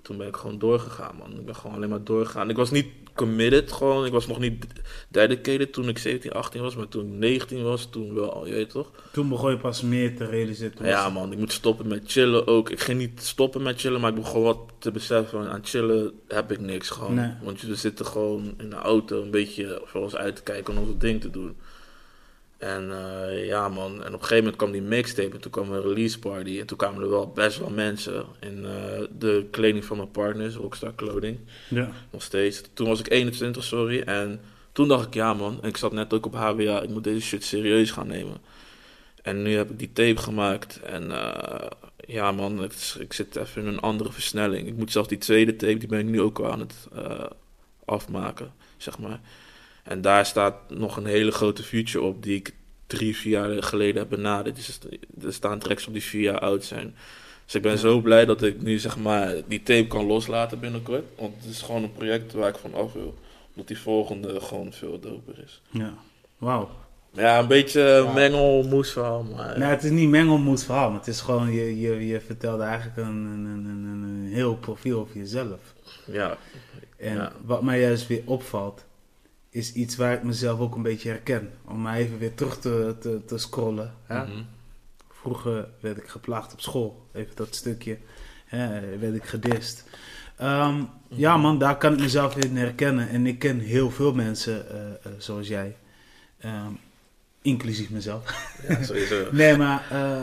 toen 0.03 0.17
ben 0.17 0.27
ik 0.29 0.37
gewoon 0.37 0.59
doorgegaan 0.59 1.17
man. 1.19 1.33
Ik 1.39 1.45
ben 1.45 1.57
gewoon 1.57 1.77
alleen 1.77 1.89
maar 1.89 2.05
doorgegaan. 2.05 2.51
Ik 2.51 2.57
was 2.57 2.71
niet 2.71 2.87
committed 3.19 3.73
gewoon, 3.73 4.07
ik 4.07 4.13
was 4.13 4.27
nog 4.27 4.39
niet 4.39 4.67
dedicated 5.09 5.73
toen 5.73 5.89
ik 5.89 5.99
17, 5.99 6.33
18 6.33 6.63
was, 6.63 6.77
maar 6.77 6.89
toen 6.89 7.07
ik 7.07 7.13
19 7.13 7.63
was, 7.63 7.89
toen 7.91 8.15
wel, 8.15 8.47
je 8.47 8.53
weet 8.53 8.71
toch. 8.71 8.91
Toen 9.13 9.29
begon 9.29 9.51
je 9.51 9.57
pas 9.57 9.83
meer 9.83 10.17
te 10.17 10.25
realiseren. 10.25 10.75
Toen 10.75 10.87
Ja 10.87 11.09
man, 11.09 11.33
ik 11.33 11.39
moet 11.39 11.53
stoppen 11.53 11.89
met 11.89 12.03
chillen 12.07 12.47
ook. 12.47 12.71
Ik 12.71 12.81
ging 12.81 12.99
niet 12.99 13.23
stoppen 13.23 13.63
met 13.63 13.81
chillen, 13.81 14.01
maar 14.01 14.11
ik 14.11 14.17
begon 14.17 14.43
wat 14.43 14.59
te 14.79 14.91
beseffen. 14.91 15.43
van, 15.43 15.49
Aan 15.49 15.65
chillen 15.65 16.13
heb 16.29 16.53
ik 16.53 16.61
niks 16.61 16.91
gewoon. 16.91 17.15
Nee. 17.15 17.31
Want 17.43 17.63
we 17.63 17.75
zitten 17.75 18.07
gewoon 18.07 18.55
in 18.59 18.71
de 18.71 18.77
auto 18.77 19.23
een 19.23 19.31
beetje 19.31 19.83
voor 19.85 20.01
ons 20.01 20.17
uit 20.17 20.37
te 20.37 20.43
kijken 20.43 20.75
en 20.75 20.81
ons 20.81 20.99
ding 20.99 21.21
te 21.21 21.31
doen. 21.31 21.57
En 22.59 22.91
eh, 22.91 23.47
ja 23.47 23.69
man, 23.69 23.93
en 23.93 23.99
op 23.99 24.13
een 24.13 24.13
gegeven 24.13 24.37
moment 24.37 24.57
kwam 24.57 24.73
die 24.73 24.83
mixtape 24.83 25.35
en 25.35 25.41
toen 25.41 25.51
kwam 25.51 25.73
een 25.73 25.83
release 25.83 26.19
party. 26.19 26.59
En 26.61 26.67
toen 26.67 26.77
kwamen 26.77 27.03
er 27.03 27.11
wel 27.11 27.29
best 27.33 27.59
wel 27.59 27.71
mensen 27.71 28.25
in 28.41 28.65
eh, 28.65 29.03
de 29.19 29.47
kleding 29.51 29.85
van 29.85 29.97
mijn 29.97 30.11
partners, 30.11 30.55
Rockstar 30.55 30.95
Clothing 30.95 31.39
Ja. 31.69 31.91
nog 32.11 32.23
steeds. 32.23 32.63
Toen 32.75 32.89
was 32.89 33.01
ik 33.01 33.11
21, 33.11 33.65
sorry. 33.65 34.01
En 34.01 34.41
toen 34.73 34.89
dacht 34.89 35.07
ik, 35.07 35.15
ja 35.15 35.35
man, 35.35 35.59
en 35.63 35.69
ik 35.69 35.77
zat 35.77 35.93
net 35.93 36.13
ook 36.13 36.27
op 36.27 36.35
HWA, 36.35 36.81
ik 36.83 36.89
moet 36.89 37.05
deze 37.05 37.27
shit 37.27 37.45
serieus 37.45 37.91
gaan 37.91 38.07
nemen. 38.07 38.37
En 39.23 39.43
nu 39.43 39.55
heb 39.57 39.71
ik 39.71 39.79
die 39.79 39.93
tape 39.93 40.17
gemaakt. 40.21 40.81
En 40.83 41.11
eh, 41.11 41.67
ja 42.07 42.33
man, 42.33 42.65
is- 42.65 42.97
ik 43.01 43.13
zit 43.13 43.37
even 43.37 43.63
in 43.63 43.69
een 43.69 43.81
andere 43.81 44.13
versnelling. 44.13 44.67
Ik 44.69 44.77
moet 44.77 44.93
zelfs 44.93 45.09
die 45.09 45.19
tweede 45.19 45.57
tape, 45.57 45.79
die 45.79 45.89
ben 45.89 45.99
ik 45.99 46.07
nu 46.07 46.21
ook 46.21 46.43
aan 46.43 46.61
het 46.61 46.75
afmaken, 47.85 48.53
zeg 48.77 48.99
maar. 48.99 49.21
En 49.89 50.01
daar 50.01 50.27
staat 50.27 50.55
nog 50.69 50.97
een 50.97 51.07
hele 51.07 51.31
grote 51.31 51.63
future 51.63 52.05
op 52.05 52.23
die 52.23 52.37
ik 52.37 52.55
drie, 52.87 53.17
vier 53.17 53.33
jaar 53.33 53.63
geleden 53.63 53.97
heb 54.01 54.09
benaderd. 54.09 54.57
Dus 54.57 54.79
er 55.25 55.33
staan 55.33 55.59
tracks 55.59 55.87
op 55.87 55.93
die 55.93 56.03
vier 56.03 56.23
jaar 56.23 56.39
oud 56.39 56.65
zijn. 56.65 56.95
Dus 57.45 57.55
ik 57.55 57.63
ben 57.63 57.79
zo 57.79 58.01
blij 58.01 58.25
dat 58.25 58.43
ik 58.43 58.63
nu 58.63 58.79
zeg 58.79 58.99
maar 58.99 59.35
die 59.47 59.63
tape 59.63 59.87
kan 59.87 60.07
loslaten 60.07 60.61
binnenkort. 60.61 61.05
Want 61.19 61.35
het 61.37 61.51
is 61.51 61.63
gewoon 61.63 61.83
een 61.83 61.93
project 61.93 62.33
waar 62.33 62.49
ik 62.49 62.57
van 62.57 62.75
af 62.75 62.93
wil. 62.93 63.15
Omdat 63.51 63.69
die 63.69 63.79
volgende 63.79 64.41
gewoon 64.41 64.73
veel 64.73 65.01
doper 65.01 65.43
is. 65.45 65.63
ja. 65.71 65.95
Wauw. 66.39 66.71
Ja, 67.13 67.39
een 67.39 67.47
beetje 67.47 68.11
mengelmoes 68.15 68.91
verhaal, 68.93 69.23
maar... 69.23 69.59
Nou, 69.59 69.71
het 69.71 69.85
is 69.85 69.91
niet 69.91 70.09
mengelmoes 70.09 70.65
verhaal, 70.65 70.89
maar 70.91 70.99
het 70.99 71.09
is 71.09 71.21
gewoon, 71.21 71.53
je, 71.53 71.81
je, 71.81 72.07
je 72.07 72.21
vertelde 72.21 72.63
eigenlijk 72.63 72.97
een, 72.97 73.05
een, 73.07 73.45
een, 73.45 73.65
een, 73.65 74.03
een 74.03 74.29
heel 74.33 74.57
profiel 74.57 75.01
over 75.01 75.17
jezelf. 75.17 75.61
Ja, 76.07 76.37
En 76.97 77.15
Ja. 77.15 77.33
wat 77.45 77.63
mij 77.63 77.81
juist 77.81 78.07
weer 78.07 78.23
opvalt, 78.25 78.85
is 79.51 79.73
iets 79.73 79.97
waar 79.97 80.13
ik 80.13 80.23
mezelf 80.23 80.61
ook 80.61 80.75
een 80.75 80.83
beetje 80.83 81.09
herken. 81.09 81.51
Om 81.65 81.81
maar 81.81 81.97
even 81.97 82.19
weer 82.19 82.35
terug 82.35 82.59
te, 82.59 82.97
te, 83.01 83.25
te 83.27 83.39
scrollen. 83.39 83.95
Hè? 84.03 84.23
mhm. 84.25 84.43
Vroeger 85.11 85.69
werd 85.81 85.97
ik 85.97 86.09
geplaagd 86.09 86.53
op 86.53 86.61
school, 86.61 87.07
even 87.13 87.37
dat 87.37 87.55
stukje. 87.55 87.99
Hè, 88.47 88.99
werd 88.99 89.15
ik 89.15 89.25
gedist. 89.25 89.85
Ehm, 90.37 90.83
Ja 91.09 91.37
man, 91.37 91.59
daar 91.59 91.77
kan 91.77 91.93
ik 91.93 91.99
mezelf 91.99 92.37
in 92.37 92.57
herkennen. 92.57 93.09
En 93.09 93.27
ik 93.27 93.39
ken 93.39 93.59
heel 93.59 93.91
veel 93.91 94.13
mensen 94.15 94.71
eh, 94.71 94.91
eh, 94.91 95.13
zoals 95.19 95.49
jij. 95.49 95.77
Ehm, 96.39 96.73
inclusief 97.43 97.91
mezelf. 97.91 98.53
ja 98.69 98.83
sowieso. 98.83 99.29
Nee, 99.33 99.57
maar 99.57 99.91
eh, 99.91 100.23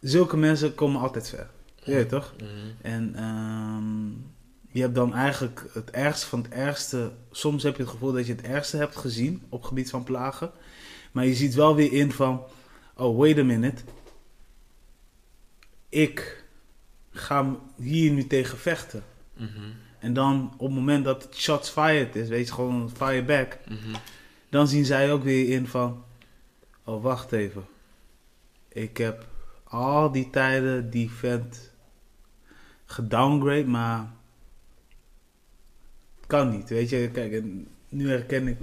zulke 0.00 0.36
mensen 0.36 0.74
komen 0.74 1.00
altijd 1.00 1.28
ver. 1.28 1.46
Je 1.82 1.94
weet 1.94 2.08
toch? 2.08 2.34
Mhm. 2.36 2.48
En 2.82 3.14
ehm, 3.14 4.10
je 4.78 4.84
hebt 4.84 4.96
dan 4.96 5.14
eigenlijk 5.14 5.64
het 5.72 5.90
ergste 5.90 6.26
van 6.26 6.42
het 6.42 6.52
ergste. 6.52 7.12
Soms 7.30 7.62
heb 7.62 7.76
je 7.76 7.82
het 7.82 7.90
gevoel 7.90 8.12
dat 8.12 8.26
je 8.26 8.32
het 8.32 8.42
ergste 8.42 8.76
hebt 8.76 8.96
gezien 8.96 9.42
op 9.48 9.62
gebied 9.62 9.90
van 9.90 10.04
plagen. 10.04 10.50
Maar 11.12 11.26
je 11.26 11.34
ziet 11.34 11.54
wel 11.54 11.74
weer 11.74 11.92
in 11.92 12.12
van. 12.12 12.42
oh, 12.96 13.18
wait 13.18 13.38
a 13.38 13.42
minute. 13.42 13.82
Ik 15.88 16.44
ga 17.10 17.56
hier 17.76 18.12
nu 18.12 18.26
tegen 18.26 18.58
vechten. 18.58 19.02
Mhm. 19.34 19.70
En 19.98 20.12
dan 20.12 20.52
op 20.56 20.66
het 20.66 20.76
moment 20.76 21.04
dat 21.04 21.22
het 21.22 21.36
shots 21.36 21.70
fired 21.70 22.16
is, 22.16 22.28
weet 22.28 22.46
je, 22.46 22.54
gewoon 22.54 22.90
fire 22.96 23.24
back. 23.24 23.58
Mhm. 23.68 23.96
Dan 24.48 24.68
zien 24.68 24.84
zij 24.84 25.12
ook 25.12 25.22
weer 25.22 25.48
in 25.48 25.66
van, 25.66 26.04
oh 26.84 27.02
wacht 27.02 27.32
even. 27.32 27.66
Ik 28.68 28.96
heb 28.96 29.26
al 29.64 30.12
die 30.12 30.30
tijden 30.30 30.90
die 30.90 31.10
vent 31.10 31.72
gedowngrade, 32.84 33.66
maar 33.66 34.16
kan 36.28 36.50
niet, 36.50 36.68
weet 36.68 36.88
je. 36.88 37.08
Kijk, 37.12 37.32
en 37.32 37.66
nu 37.88 38.08
herken 38.10 38.48
ik, 38.48 38.56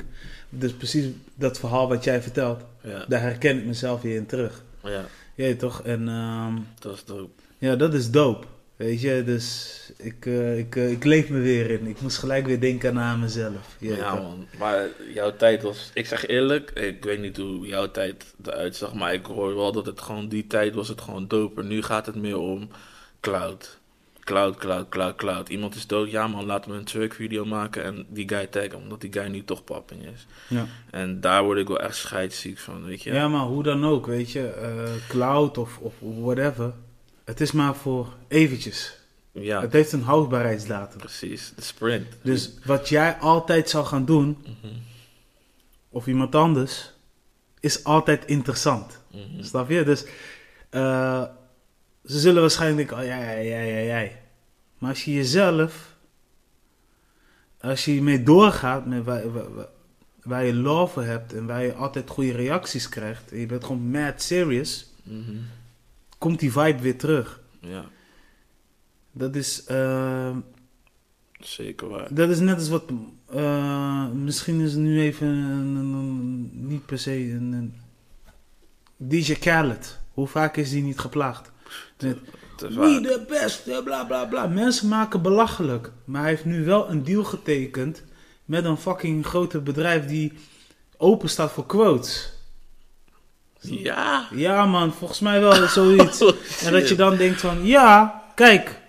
dus 0.50 0.74
precies 0.74 1.06
dat 1.36 1.60
verhaal 1.60 1.88
wat 1.88 2.04
jij 2.04 2.22
vertelt, 2.22 2.62
Ja. 2.82 3.06
daar 3.08 3.22
herken 3.22 3.58
ik 3.58 3.66
mezelf 3.66 4.02
weer 4.02 4.16
in 4.16 4.26
terug. 4.26 4.64
ja, 4.84 5.06
Ja, 5.36 5.56
toch? 5.56 5.82
En 5.84 6.08
ehm, 6.08 6.54
dat 6.80 6.94
is 6.96 7.04
dope. 7.06 7.42
ja, 7.58 7.76
dat 7.76 7.94
is 7.94 8.12
dope. 8.12 8.48
Weet 8.76 9.02
je, 9.02 9.24
dus 9.26 9.80
ik, 9.98 10.26
eh, 10.26 10.58
ik, 10.58 10.76
eh, 10.76 10.92
ik 10.92 11.04
leef 11.04 11.30
me 11.30 11.40
weer 11.40 11.70
in. 11.70 11.88
Ik 11.88 12.02
moest 12.02 12.18
gelijk 12.18 12.46
weer 12.46 12.60
denken 12.60 12.98
aan 13.00 13.20
mezelf. 13.20 13.76
Ja, 13.80 13.96
Ja, 13.96 14.12
toch? 14.16 14.22
man. 14.22 14.48
Maar 14.60 14.88
jouw 15.14 15.36
tijd 15.36 15.62
was... 15.64 15.92
Ik 15.94 16.06
zeg 16.06 16.28
eerlijk, 16.28 16.72
ik 16.72 17.04
weet 17.04 17.20
niet 17.20 17.38
hoe 17.38 17.68
jouw 17.68 17.92
tijd 17.92 18.26
eruit 18.44 18.76
zag, 18.76 18.94
maar 18.94 19.14
ik 19.14 19.26
hoor 19.26 19.56
wel 19.56 19.72
dat 19.72 19.86
het 19.86 20.02
gewoon... 20.02 20.28
Die 20.28 20.48
tijd 20.48 20.74
was 20.74 20.88
het 20.88 21.02
gewoon 21.02 21.28
doper. 21.28 21.64
Nu 21.66 21.82
gaat 21.82 22.06
het 22.06 22.16
meer 22.16 22.38
om 22.38 22.70
cloud. 23.20 23.80
Cloud, 24.26 24.56
cloud, 24.58 24.90
cloud, 24.90 25.16
cloud. 25.16 25.50
Iemand 25.50 25.76
is 25.76 25.88
dood, 25.88 26.12
ja 26.12 26.28
man, 26.28 26.46
laten 26.46 26.72
we 26.72 26.78
een 26.78 26.84
track 26.86 27.14
video 27.14 27.46
maken 27.46 27.84
en 27.84 28.06
die 28.10 28.30
guy 28.30 28.46
taggen, 28.48 28.76
omdat 28.76 29.02
die 29.02 29.14
guy 29.14 29.28
nu 29.28 29.44
toch 29.44 29.64
papping 29.64 30.06
is. 30.06 30.26
Ja. 30.48 30.66
En 30.92 31.22
daar 31.22 31.44
word 31.44 31.58
ik 31.58 31.68
wel 31.68 31.80
echt 31.80 31.96
scheidsziek 31.96 32.58
van, 32.58 32.86
weet 32.86 33.04
je. 33.04 33.14
Ja, 33.14 33.28
maar 33.28 33.42
hoe 33.46 33.64
dan 33.64 33.86
ook, 33.86 34.06
weet 34.06 34.32
je, 34.32 34.48
eh, 34.48 34.92
cloud 35.08 35.58
of, 35.58 35.78
of 35.78 35.94
whatever. 36.00 36.74
Het 37.24 37.42
is 37.42 37.52
maar 37.52 37.76
voor 37.76 38.14
eventjes. 38.28 38.98
Ja, 39.32 39.62
Het 39.62 39.74
heeft 39.74 39.92
een 39.92 40.02
houdbaarheidsdatum. 40.04 40.98
precies. 41.00 41.54
De 41.56 41.62
sprint. 41.62 42.08
Dus 42.22 42.52
wat 42.66 42.90
jij 42.90 43.16
altijd 43.16 43.70
zou 43.70 43.86
gaan 43.86 44.06
doen, 44.06 44.38
Mhm, 44.42 44.74
of 45.90 46.08
iemand 46.08 46.36
anders, 46.36 46.92
is 47.60 47.84
altijd 47.84 48.26
interessant. 48.26 49.02
mhm. 49.12 49.44
Snap 49.44 49.70
je? 49.70 49.84
Dus 49.84 50.06
eh, 50.70 51.24
ze 52.06 52.20
zullen 52.20 52.42
waarschijnlijk 52.42 52.90
denken, 52.90 53.06
oh 53.06 53.10
ja, 53.12 53.32
ja, 53.32 53.40
ja, 53.40 53.60
ja, 53.80 54.00
ja. 54.00 54.10
Maar 54.78 54.90
als 54.90 55.06
je 55.06 55.14
jezelf, 55.14 55.96
als 57.60 57.86
je 57.86 57.92
hiermee 57.92 58.24
doorgaat, 58.24 58.86
met 58.86 59.04
waar, 59.04 59.32
waar, 59.32 59.68
waar- 60.24 60.46
je 60.46 60.54
love 60.54 60.94
voor 60.94 61.04
hebt 61.04 61.34
en 61.34 61.46
waar 61.46 61.64
je 61.64 61.74
altijd 61.74 62.10
goede 62.10 62.32
reacties 62.32 62.90
krijgt, 62.90 63.32
en 63.32 63.40
je 63.40 63.46
bent 63.46 63.64
gewoon 63.64 63.90
mad 63.92 64.22
serious, 64.22 64.94
Mhm. 65.04 65.36
komt 66.18 66.40
die 66.40 66.52
vibe 66.52 66.80
weer 66.82 66.98
terug. 66.98 67.42
Ja, 67.60 67.86
Dat 69.12 69.36
is, 69.36 69.64
eh, 69.64 70.38
zeker 71.40 71.88
waar. 71.88 72.14
dat 72.14 72.30
is 72.30 72.40
net 72.40 72.56
als 72.56 72.70
wat, 72.70 72.84
eh, 73.30 74.10
misschien 74.12 74.60
is 74.60 74.72
het 74.72 74.82
nu 74.82 75.00
even 75.02 75.28
een, 75.28 75.76
een- 75.76 75.94
een- 75.94 76.50
niet 76.68 76.86
per 76.86 77.00
se 77.00 77.12
een, 77.32 77.52
een 77.54 77.74
DJ 78.98 79.34
Khaled. 79.34 80.00
Hoe 80.14 80.28
vaak 80.28 80.58
is 80.58 80.70
die 80.70 80.84
niet 80.84 81.00
geplaagd? 81.00 81.52
Wie 82.58 83.02
de 83.02 83.26
beste, 83.28 83.82
bla 83.84 84.04
bla 84.04 84.26
bla. 84.26 84.48
Mensen 84.48 84.88
maken 84.88 85.22
belachelijk. 85.22 85.92
Maar 86.06 86.22
hij 86.22 86.30
heeft 86.30 86.46
nu 86.46 86.66
wel 86.66 86.90
een 86.90 87.04
deal 87.04 87.24
getekend 87.24 88.04
met 88.46 88.66
een 88.66 88.78
fucking 88.78 89.26
grote 89.26 89.60
bedrijf 89.60 90.06
die 90.06 90.34
open 90.98 91.30
staat 91.30 91.52
voor 91.52 91.66
quotes. 91.66 92.32
Ja. 93.60 94.28
Ja 94.32 94.66
man, 94.66 94.94
volgens 94.94 95.20
mij 95.20 95.40
wel 95.40 95.68
zoiets. 95.80 96.22
Oh, 96.22 96.36
en 96.64 96.72
dat 96.72 96.90
je 96.90 96.96
dan 96.96 97.16
denkt 97.16 97.40
van, 97.42 97.66
ja, 97.66 98.24
kijk, 98.36 98.80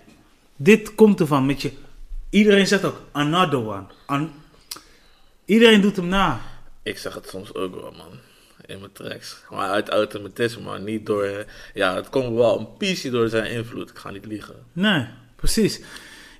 dit 0.55 0.95
komt 0.95 1.19
ervan. 1.19 1.45
Met 1.45 1.61
je, 1.61 1.71
iedereen 2.29 2.67
zegt 2.67 2.83
ook, 2.85 3.01
another 3.11 3.67
one. 3.67 3.83
An- 4.05 4.31
iedereen 5.45 5.81
doet 5.81 5.95
hem 5.95 6.07
na. 6.07 6.41
Ik 6.83 6.97
zeg 6.97 7.13
het 7.13 7.27
soms 7.29 7.53
ook 7.53 7.75
wel, 7.81 7.91
man. 7.91 8.19
In 8.67 8.79
mijn 8.79 8.91
tracks. 8.91 9.37
Maar 9.49 9.69
uit 9.69 9.89
automatisme, 9.89 10.63
maar 10.63 10.81
niet 10.81 11.05
door... 11.05 11.45
Ja, 11.73 11.95
het 11.95 12.09
komt 12.09 12.35
wel 12.35 12.59
een 12.59 12.77
piece 12.77 13.09
door 13.09 13.29
zijn 13.29 13.51
invloed. 13.51 13.89
Ik 13.89 13.97
ga 13.97 14.09
niet 14.11 14.25
liegen. 14.25 14.55
Nee, 14.73 15.07
precies. 15.35 15.81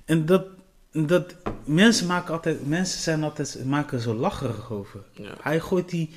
En 0.04 0.26
dat, 0.26 0.44
dat 0.92 1.34
mensen 1.64 2.06
maken 2.06 2.32
altijd, 2.34 2.66
mensen 2.68 3.00
zijn 3.00 3.22
altijd, 3.22 3.64
maken 3.64 4.00
zo 4.00 4.14
lacherig 4.14 4.70
over. 4.72 5.00
Ja. 5.12 5.34
Hij 5.40 5.60
gooit 5.60 5.88
die, 5.88 6.10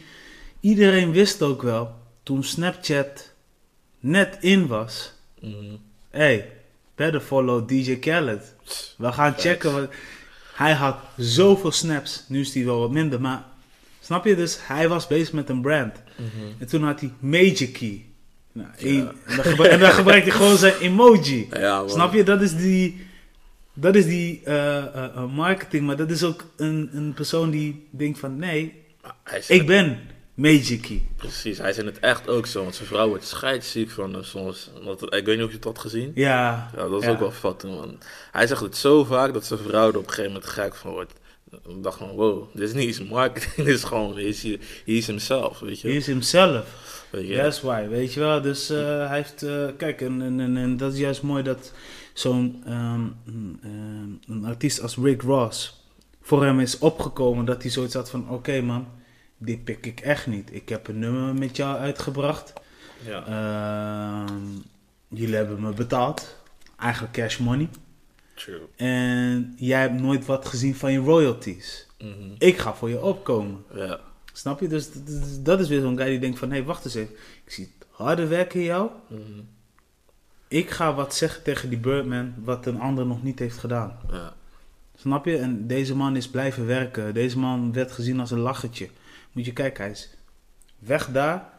iedereen 0.59 1.11
wist 1.11 1.41
ook 1.41 1.61
wel, 1.61 1.95
toen 2.23 2.43
Snapchat 2.43 3.31
net 3.99 4.37
in 4.39 4.67
was, 4.67 5.13
Mhm. 5.39 5.75
hey, 6.09 6.51
better 6.95 7.19
follow 7.21 7.67
DJ 7.67 7.95
Khaled. 7.99 8.55
We 8.97 9.11
gaan 9.11 9.31
Facts. 9.31 9.43
checken 9.43 9.73
wat, 9.73 9.89
hij 10.53 10.73
had 10.73 10.95
zoveel 11.17 11.71
snaps, 11.71 12.23
nu 12.27 12.39
is 12.39 12.53
hij 12.53 12.65
wel 12.65 12.79
wat 12.79 12.91
minder, 12.91 13.21
maar 13.21 13.43
snap 14.01 14.25
je 14.25 14.35
dus, 14.35 14.57
hij 14.61 14.87
was 14.89 15.07
bezig 15.07 15.33
met 15.33 15.49
een 15.49 15.61
brand. 15.61 15.95
Mhm. 16.15 16.27
En 16.59 16.67
toen 16.67 16.83
had 16.83 16.99
hij 16.99 17.11
Major 17.19 17.67
Key. 17.71 18.05
Nou, 18.51 18.67
Ja. 18.77 18.87
en, 18.87 19.35
dan 19.35 19.45
gebruik- 19.45 19.71
en 19.71 19.79
dan 19.79 19.91
gebruikt 19.91 20.27
hij 20.27 20.35
gewoon 20.35 20.57
zijn 20.57 20.73
emoji. 20.79 21.47
Ja. 21.59 21.87
Snap 21.87 22.13
je? 22.13 22.23
Dat 22.23 22.41
is 22.41 22.55
die, 22.55 23.07
dat 23.73 23.95
is 23.95 24.05
die 24.05 24.41
eh, 24.43 24.77
eh, 24.77 25.03
eh, 25.03 25.25
marketing. 25.33 25.85
Maar 25.85 25.95
dat 25.95 26.11
is 26.11 26.23
ook 26.23 26.45
een, 26.57 26.89
een 26.93 27.13
persoon 27.13 27.49
die 27.49 27.87
denkt 27.89 28.19
van... 28.19 28.37
Nee, 28.37 28.73
ik 29.47 29.65
ben 29.67 29.99
Major 30.33 30.77
Key. 30.81 31.01
Precies, 31.15 31.57
hij 31.57 31.69
is 31.69 31.77
in 31.77 31.85
het 31.85 31.99
echt 31.99 32.27
ook 32.29 32.45
zo. 32.45 32.63
Want 32.63 32.75
zijn 32.75 32.87
vrouw 32.87 33.07
wordt 33.07 33.27
scheidsziek 33.27 33.89
van 33.89 34.13
hem 34.13 34.23
soms. 34.23 34.69
Want, 34.83 35.01
ik 35.01 35.25
weet 35.25 35.35
niet 35.35 35.45
of 35.45 35.49
je 35.49 35.55
het 35.55 35.65
had 35.65 35.79
gezien. 35.79 36.11
Ja. 36.15 36.69
Ja, 36.75 36.87
dat 36.87 36.99
is 37.01 37.05
ja. 37.05 37.11
ook 37.11 37.19
wel 37.19 37.31
fat, 37.31 37.63
man. 37.63 37.97
Hij 38.31 38.47
zegt 38.47 38.61
het 38.61 38.77
zo 38.77 39.03
vaak 39.03 39.33
dat 39.33 39.45
zijn 39.45 39.59
vrouw 39.59 39.89
er 39.89 39.97
op 39.97 40.03
een 40.03 40.09
gegeven 40.09 40.31
moment 40.31 40.49
gek 40.49 40.75
van 40.75 40.91
wordt. 40.91 41.13
Ik 41.51 41.83
dacht 41.83 41.97
van, 41.97 42.09
wow, 42.09 42.53
dit 42.53 42.67
is 42.67 42.73
niet 42.73 42.87
eens 42.87 43.03
marketing. 43.09 43.53
dit 43.65 43.67
is 43.67 43.83
gewoon, 43.83 44.13
hij 44.13 44.23
is, 44.85 45.07
himself, 45.07 45.59
weet 45.59 45.81
je. 45.81 45.87
He 45.87 45.93
is 45.93 46.05
himself. 46.05 47.05
Je? 47.11 47.35
That's 47.35 47.61
why, 47.61 47.87
weet 47.87 48.13
je 48.13 48.19
wel. 48.19 48.41
Dus 48.41 48.69
eh, 48.69 49.07
hij 49.07 49.17
heeft... 49.17 49.43
eh, 49.43 49.67
kijk, 49.77 50.01
en, 50.01 50.21
en, 50.21 50.39
en, 50.39 50.57
en 50.57 50.77
dat 50.77 50.93
is 50.93 50.99
juist 50.99 51.21
mooi 51.21 51.43
dat 51.43 51.73
zo'n 52.13 52.61
ehm, 52.65 53.07
ehm, 53.61 54.09
een 54.27 54.45
artiest 54.45 54.81
als 54.81 54.97
Rick 54.97 55.21
Ross... 55.21 55.85
voor 56.21 56.43
hem 56.43 56.59
is 56.59 56.77
opgekomen 56.77 57.45
dat 57.45 57.61
hij 57.61 57.71
zoiets 57.71 57.93
had 57.93 58.09
van... 58.09 58.29
Oké 58.29 58.61
man, 58.61 58.87
dit 59.37 59.63
pik 59.63 59.85
ik 59.85 59.99
echt 59.99 60.27
niet. 60.27 60.53
Ik 60.53 60.69
heb 60.69 60.87
een 60.87 60.99
nummer 60.99 61.33
met 61.33 61.55
jou 61.55 61.77
uitgebracht. 61.77 62.53
Ja. 63.05 63.25
Ehm, 63.25 64.39
jullie 65.07 65.35
hebben 65.35 65.61
me 65.61 65.73
betaald. 65.73 66.35
Eigenlijk 66.77 67.13
cash 67.13 67.37
money. 67.37 67.69
True. 68.43 68.61
En 68.75 69.53
jij 69.57 69.81
hebt 69.81 70.01
nooit 70.01 70.25
wat 70.25 70.45
gezien 70.45 70.75
van 70.75 70.91
je 70.91 70.99
royalties. 70.99 71.87
Mhm. 71.99 72.31
Ik 72.37 72.57
ga 72.57 72.73
voor 72.73 72.89
je 72.89 73.01
opkomen. 73.01 73.63
Ja. 73.73 73.99
Snap 74.33 74.59
je? 74.59 74.67
Dus 74.67 74.89
dat 75.43 75.59
is- 75.59 75.67
weer 75.67 75.81
zo'n 75.81 75.97
guy 75.97 76.09
die 76.09 76.19
denkt 76.19 76.39
van... 76.39 76.49
Hé, 76.49 76.55
hey, 76.55 76.65
wacht 76.65 76.85
eens 76.85 76.93
even. 76.95 77.15
Ik 77.45 77.51
zie 77.51 77.73
het 77.79 77.87
harde 77.89 78.27
werk 78.27 78.53
in 78.53 78.61
jou. 78.63 78.89
Mhm. 79.07 79.21
Ik 80.47 80.69
ga 80.69 80.93
wat 80.93 81.15
zeggen 81.15 81.43
tegen 81.43 81.69
die 81.69 81.77
Birdman... 81.77 82.33
wat 82.43 82.65
een 82.65 82.79
ander 82.79 83.05
nog 83.05 83.23
niet 83.23 83.39
heeft 83.39 83.57
gedaan. 83.57 83.99
ja. 84.11 84.33
Snap 84.95 85.25
je? 85.25 85.37
En 85.37 85.67
deze 85.67 85.95
man 85.95 86.15
is 86.15 86.29
blijven 86.29 86.65
werken. 86.65 87.13
Deze 87.13 87.39
man 87.39 87.73
werd 87.73 87.91
gezien 87.91 88.19
als 88.19 88.31
een 88.31 88.39
lachertje. 88.39 88.89
Moet 89.31 89.45
je 89.45 89.53
kijken, 89.53 89.83
hij 89.83 89.91
is 89.91 90.09
weg 90.79 91.07
daar. 91.11 91.49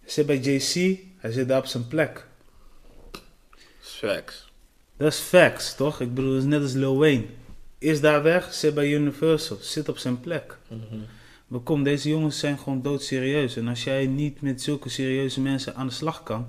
Hij 0.00 0.10
zit 0.10 0.26
bij 0.26 0.38
JC. 0.38 0.98
Hij 1.16 1.32
zit 1.32 1.48
daar 1.48 1.58
op 1.58 1.66
zijn 1.66 1.88
plek. 1.88 2.26
Facts. 3.80 4.47
Dat 4.98 5.12
is 5.12 5.18
facts, 5.18 5.74
toch? 5.76 6.00
Ik 6.00 6.14
bedoel, 6.14 6.34
het 6.34 6.42
is 6.42 6.48
net 6.48 6.62
als 6.62 6.72
Lil 6.72 6.98
Wayne. 6.98 7.24
Is 7.78 8.00
daar 8.00 8.22
weg, 8.22 8.54
zit 8.54 8.74
bij 8.74 8.92
Universal, 8.92 9.56
zit 9.60 9.88
op 9.88 9.98
zijn 9.98 10.20
plek. 10.20 10.58
Mhm. 10.68 11.00
Maar 11.46 11.60
kom, 11.60 11.82
deze 11.82 12.08
jongens 12.08 12.38
zijn 12.38 12.58
gewoon 12.58 12.82
doodserieus. 12.82 13.56
En 13.56 13.68
als 13.68 13.84
jij 13.84 14.06
niet 14.06 14.40
met 14.40 14.62
zulke 14.62 14.88
serieuze 14.88 15.40
mensen 15.40 15.74
aan 15.74 15.86
de 15.86 15.92
slag 15.92 16.22
kan, 16.22 16.48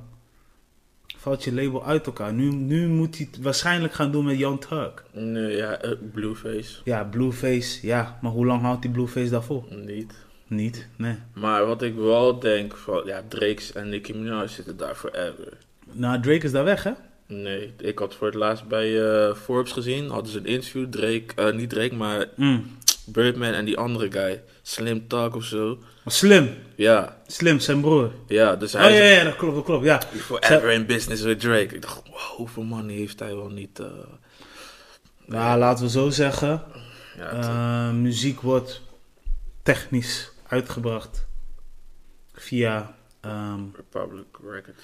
valt 1.17 1.43
je 1.43 1.53
label 1.53 1.85
uit 1.85 2.05
elkaar. 2.05 2.33
Nu, 2.33 2.51
nu 2.51 2.87
moet 2.87 3.17
hij 3.17 3.27
het 3.31 3.41
waarschijnlijk 3.41 3.93
gaan 3.93 4.11
doen 4.11 4.25
met 4.25 4.37
Young 4.37 4.61
Turk. 4.61 5.03
Nee, 5.11 5.55
ja, 5.55 5.77
eh, 5.77 5.91
Blueface. 6.11 6.81
Ja, 6.83 7.03
Blueface, 7.03 7.87
ja. 7.87 8.19
Maar 8.21 8.31
hoe 8.31 8.45
lang 8.45 8.61
houdt 8.61 8.81
die 8.81 8.91
Blueface 8.91 9.29
daarvoor? 9.29 9.63
Niet. 9.69 10.13
Niet, 10.47 10.87
nee. 10.95 11.15
Maar 11.33 11.65
wat 11.65 11.81
ik 11.81 11.95
wel 11.95 12.39
denk, 12.39 12.75
van, 12.75 13.01
ja, 13.05 13.23
Drake's 13.27 13.73
en 13.73 13.89
Nicki 13.89 14.13
Minaj 14.13 14.47
zitten 14.47 14.77
daar 14.77 14.95
forever. 14.95 15.57
Nou, 15.91 16.21
Drake 16.21 16.45
is 16.45 16.51
daar 16.51 16.63
weg, 16.63 16.83
hè? 16.83 16.91
Nee, 17.31 17.73
ik 17.77 17.99
had 17.99 18.15
voor 18.15 18.27
het 18.27 18.35
laatst 18.35 18.67
bij 18.67 19.01
eh, 19.27 19.35
Forbes 19.35 19.71
gezien, 19.71 20.09
hadden 20.09 20.31
ze 20.31 20.37
een 20.37 20.45
interview, 20.45 20.85
Drake, 20.89 21.25
eh, 21.35 21.53
niet 21.53 21.69
Drake, 21.69 21.95
maar 21.95 22.25
Mm. 22.35 22.77
Birdman 23.05 23.53
en 23.53 23.65
die 23.65 23.77
andere 23.77 24.11
guy, 24.11 24.41
Slim 24.61 25.07
Talk 25.07 25.35
of 25.35 25.43
zo. 25.43 25.79
Slim, 26.05 26.49
Ja, 26.75 27.17
Slim, 27.27 27.59
zijn 27.59 27.81
broer. 27.81 28.11
ja, 28.27 28.55
dus 28.55 28.75
Oh 28.75 28.81
hij 28.81 28.93
ja, 28.95 29.03
is 29.03 29.17
ja, 29.17 29.23
dat 29.23 29.35
klopt, 29.35 29.55
dat 29.55 29.63
klopt, 29.63 29.85
ja. 29.85 30.01
forever 30.17 30.69
in 30.71 30.85
business 30.85 31.21
with 31.21 31.39
Drake. 31.39 31.75
Ik 31.75 31.81
dacht, 31.81 32.01
wow, 32.07 32.15
hoeveel 32.19 32.63
money 32.63 32.95
heeft 32.95 33.19
hij 33.19 33.35
wel 33.35 33.49
niet? 33.49 33.79
eh, 33.79 33.85
Nou, 35.25 35.59
laten 35.59 35.83
we 35.85 35.89
zo 35.91 36.09
zeggen. 36.09 36.63
ja, 37.17 37.35
het- 37.35 37.95
muziek 37.95 38.41
wordt 38.41 38.81
technisch 39.63 40.31
uitgebracht 40.47 41.25
via 42.33 42.97
Ehm, 43.21 43.59
Republic 43.75 44.25
Records, 44.51 44.81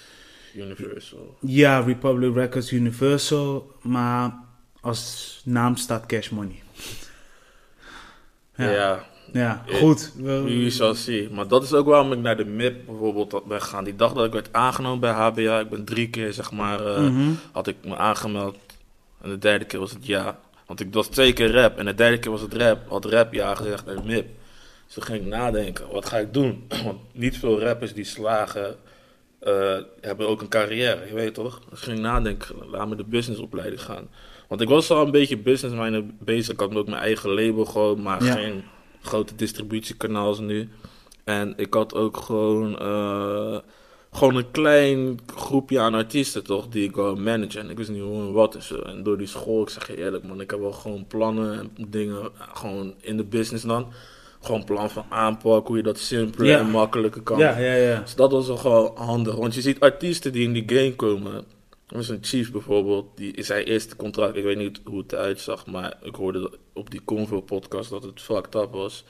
Universal. 0.56 1.38
ja, 1.42 1.80
Republic 1.80 2.36
Records, 2.36 2.72
Universal, 2.72 3.72
maar 3.82 4.34
als 4.82 5.42
naam 5.46 5.76
staat 5.76 6.06
Cash 6.06 6.30
Money. 6.30 6.64
Ja, 8.56 8.72
Ja, 8.72 9.06
ja 9.34 9.64
goed. 9.68 10.14
We- 10.18 10.44
wie 10.44 10.70
zal 10.70 10.94
zien. 10.94 11.34
Maar 11.34 11.48
dat 11.48 11.64
is 11.64 11.74
ook 11.74 11.86
waarom 11.86 12.12
ik 12.12 12.20
naar 12.20 12.38
de 12.38 12.46
MIP 12.46 12.86
bijvoorbeeld 12.86 13.48
ben 13.48 13.62
gegaan. 13.62 13.84
Die 13.84 13.96
dag 13.96 14.14
dat 14.14 14.26
ik 14.26 14.32
werd 14.34 14.50
aangenomen 14.52 15.00
bij 15.00 15.12
HBA, 15.12 15.60
ik 15.60 15.70
ben 15.70 15.86
drie 15.86 16.10
keer 16.10 16.34
zeg 16.34 16.52
maar, 16.52 16.86
eh, 16.86 17.02
Mhm. 17.02 17.32
had 17.52 17.68
ik 17.68 17.76
me 17.84 17.98
aangemeld. 17.98 18.58
En 19.22 19.30
de 19.30 19.38
derde 19.38 19.66
keer 19.66 19.80
was 19.80 19.92
het 19.92 20.06
ja. 20.06 20.40
Want 20.66 20.80
ik 20.80 20.94
was 20.94 21.08
twee 21.08 21.34
keer 21.34 21.52
rap 21.52 21.78
en 21.78 21.86
de 21.86 21.94
derde 21.96 22.20
keer 22.20 22.32
was 22.32 22.42
het 22.42 22.54
rap. 22.54 22.90
Had 22.90 23.06
rap 23.06 23.34
ja 23.34 23.56
gezegd 23.56 23.88
en 23.88 24.06
MIP. 24.06 24.28
Dus 24.86 24.94
toen 24.94 25.04
ging 25.04 25.22
ik 25.22 25.28
nadenken, 25.28 25.86
wat 25.92 26.06
ga 26.06 26.18
ik 26.18 26.34
doen? 26.34 26.68
Want 26.86 27.00
niet 27.12 27.38
veel 27.38 27.60
rappers 27.62 27.94
die 27.94 28.04
slagen, 28.04 28.76
eh, 29.46 29.78
hebben 30.02 30.28
ook 30.28 30.42
een 30.42 30.48
carrière, 30.48 31.08
je 31.08 31.14
weet 31.14 31.34
toch? 31.34 31.62
Dus 31.70 31.82
ging 31.82 31.98
ik 31.98 32.04
nadenken, 32.04 32.56
laat 32.72 32.88
me 32.88 32.96
de 32.96 33.04
businessopleiding 33.04 33.82
gaan. 33.82 34.08
Want 34.48 34.62
ik 34.62 34.70
was 34.70 34.92
al 34.92 35.06
een 35.06 35.12
beetje 35.12 35.38
businessminded 35.38 36.20
bezig. 36.20 36.54
Ik 36.54 36.60
had 36.60 36.76
ook 36.76 36.88
mijn 36.88 37.02
eigen 37.02 37.30
label 37.34 37.66
gewoon, 37.66 38.02
maar 38.02 38.24
Ja. 38.24 38.34
geen 38.34 38.64
grote 39.02 39.36
distributiekanaal 39.36 40.28
als 40.28 40.40
nu. 40.40 40.70
En 41.24 41.54
ik 41.58 41.74
had 41.74 41.94
ook 41.96 42.18
gewoon, 42.18 42.80
eh, 42.80 43.58
gewoon 44.12 44.36
een 44.36 44.52
klein 44.52 45.20
groepje 45.36 45.80
aan 45.80 45.94
artiesten, 45.94 46.44
toch? 46.44 46.68
Die 46.68 46.84
ik 46.84 46.96
wou 46.96 47.20
managen. 47.20 47.62
En 47.62 47.70
ik 47.70 47.78
wist 47.78 47.90
niet 47.90 48.02
hoe 48.02 48.22
en 48.22 48.32
wat 48.34 48.56
en 48.56 48.64
zo. 48.64 48.80
En 48.80 49.04
door 49.04 49.18
die 49.18 49.28
school, 49.28 49.62
ik 49.62 49.70
zeg 49.70 49.88
je 49.88 49.98
eerlijk, 49.98 50.24
man, 50.24 50.42
ik 50.42 50.52
heb 50.52 50.60
wel 50.60 50.72
gewoon 50.72 51.08
plannen 51.08 51.60
en 51.60 51.88
dingen, 51.88 52.30
gewoon 52.54 52.94
in 53.02 53.18
de 53.18 53.24
business 53.24 53.64
dan. 53.64 53.88
Gewoon 54.46 54.64
plan 54.64 54.90
van 54.90 55.06
aanpak, 55.10 55.68
hoe 55.68 55.78
je 55.78 55.84
dat 55.84 55.98
simpeler 56.00 56.48
Ja. 56.48 56.60
en 56.60 56.70
makkelijker 56.70 57.22
kan. 57.22 57.38
Ja, 57.38 57.58
ja, 57.58 57.74
ja. 57.74 58.00
Dus 58.00 58.16
dat 58.16 58.32
was 58.32 58.48
wel 58.48 58.58
gewoon 58.58 58.92
handig. 58.96 59.36
Want 59.36 59.56
je 59.56 59.62
ziet 59.62 59.80
artiesten 59.80 60.32
die 60.32 60.44
in 60.44 60.54
die 60.54 60.64
game 60.68 60.96
komen. 60.96 61.46
Er 61.88 61.98
is 62.00 62.10
een 62.10 62.18
Chief 62.22 62.52
bijvoorbeeld, 62.52 63.06
die 63.16 63.34
is 63.34 63.46
zijn 63.48 63.64
eerste 63.66 63.96
contract. 63.96 64.36
Ik 64.36 64.44
weet 64.44 64.58
niet 64.58 64.82
hoe 64.84 64.98
het 65.00 65.12
eruit 65.14 65.40
zag, 65.40 65.66
maar 65.66 65.94
ik 66.02 66.16
hoorde 66.16 66.52
op 66.74 66.92
die 66.92 67.02
Convo 67.06 67.42
podcast 67.42 67.90
dat 67.90 68.04
het 68.04 68.22
fucked 68.22 68.56
up 68.56 68.72
was. 68.72 69.04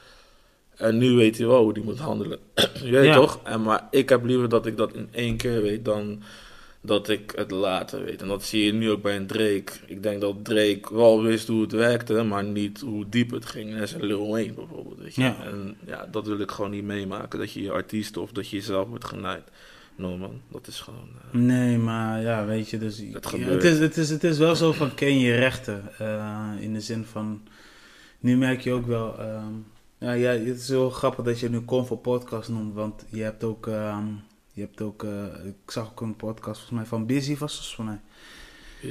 En 0.75 0.98
nu 0.98 1.12
weet 1.12 1.38
hij 1.38 1.48
wel 1.48 1.63
hoe 1.63 1.74
die 1.74 1.84
moet 1.84 2.00
handelen. 2.00 2.39
je 2.84 2.92
weet 2.92 3.06
Ja. 3.06 3.15
toch? 3.15 3.39
En, 3.44 3.62
maar 3.62 3.88
ik 3.92 4.10
heb 4.10 4.25
liever 4.25 4.50
dat 4.50 4.65
ik 4.65 4.77
dat 4.77 4.94
in 4.94 5.10
één 5.12 5.38
keer 5.38 5.62
weet 5.62 5.86
dan 5.86 6.22
dat 6.86 7.10
ik 7.10 7.34
het 7.36 7.51
later 7.51 8.04
weet. 8.06 8.22
En 8.22 8.27
dat 8.27 8.44
zie 8.44 8.65
je 8.65 8.74
nu 8.74 8.89
ook 8.92 9.01
bij 9.01 9.15
een 9.15 9.27
Drake. 9.27 9.72
Ik 9.86 10.04
denk 10.04 10.22
dat 10.22 10.46
Drake 10.46 10.82
wel 10.96 11.22
wist 11.24 11.48
hoe 11.48 11.62
het 11.62 11.72
werkte, 11.72 12.24
maar 12.24 12.44
niet 12.44 12.80
hoe 12.82 13.10
diep 13.10 13.32
het 13.32 13.46
ging. 13.46 13.75
En 13.75 13.88
zijn 13.88 14.04
Lil 14.06 14.30
Wayne 14.30 14.54
bijvoorbeeld. 14.54 14.98
Weet 15.00 15.15
je? 15.15 15.22
Ja. 15.22 15.44
En 15.44 15.77
ja, 15.86 16.08
dat 16.12 16.27
wil 16.27 16.39
ik 16.39 16.51
gewoon 16.51 16.72
niet 16.72 16.84
meemaken. 16.84 17.39
Dat 17.39 17.51
je 17.51 17.62
je 17.62 17.72
artiest 17.72 18.18
of 18.18 18.32
dat 18.32 18.50
je 18.50 18.56
jezelf 18.56 18.88
wordt 18.88 19.06
genaaid. 19.06 19.44
No 19.98 20.18
man, 20.18 20.42
dat 20.51 20.68
is 20.68 20.80
gewoon... 20.80 21.10
eh, 21.32 21.39
Nee, 21.39 21.77
maar 21.77 22.22
ja, 22.22 22.46
weet 22.46 22.70
je, 22.70 22.77
dus, 22.77 22.98
Het 23.12 23.30
ja, 23.38 23.38
het, 23.46 23.63
is, 23.63 23.80
het, 23.80 23.98
is, 23.98 24.10
het 24.10 24.24
is 24.24 24.38
wel 24.38 24.56
zo 24.56 24.72
van 24.72 24.94
ken 24.96 25.20
je 25.20 25.36
rechten. 25.36 25.84
eh, 25.98 26.50
in 26.60 26.74
de 26.74 26.82
zin 26.82 27.04
van, 27.06 27.42
nu 28.20 28.38
merk 28.38 28.62
je 28.62 28.72
ook 28.72 28.86
wel, 28.86 29.20
ehm, 29.20 29.54
ja, 29.98 30.12
ja, 30.12 30.30
het 30.32 30.60
is 30.60 30.68
heel 30.70 30.89
grappig 30.89 31.25
dat 31.25 31.39
je 31.39 31.50
nu 31.50 31.65
Convo 31.65 31.96
Podcast 31.96 32.50
noemt, 32.50 32.74
want 32.74 33.06
je 33.10 33.22
hebt 33.24 33.44
ook, 33.44 33.68
ehm, 33.68 34.06
je 34.55 34.62
hebt 34.62 34.81
ook, 34.81 35.03
eh, 35.03 35.45
ik 35.45 35.71
zag 35.71 35.89
ook 35.89 36.01
een 36.01 36.15
podcast 36.15 36.59
volgens 36.59 36.79
mij 36.79 36.85
van 36.85 37.05
Busy 37.05 37.38
was 37.38 37.57
het 37.57 37.65
volgens 37.65 37.88
mij. 37.88 38.00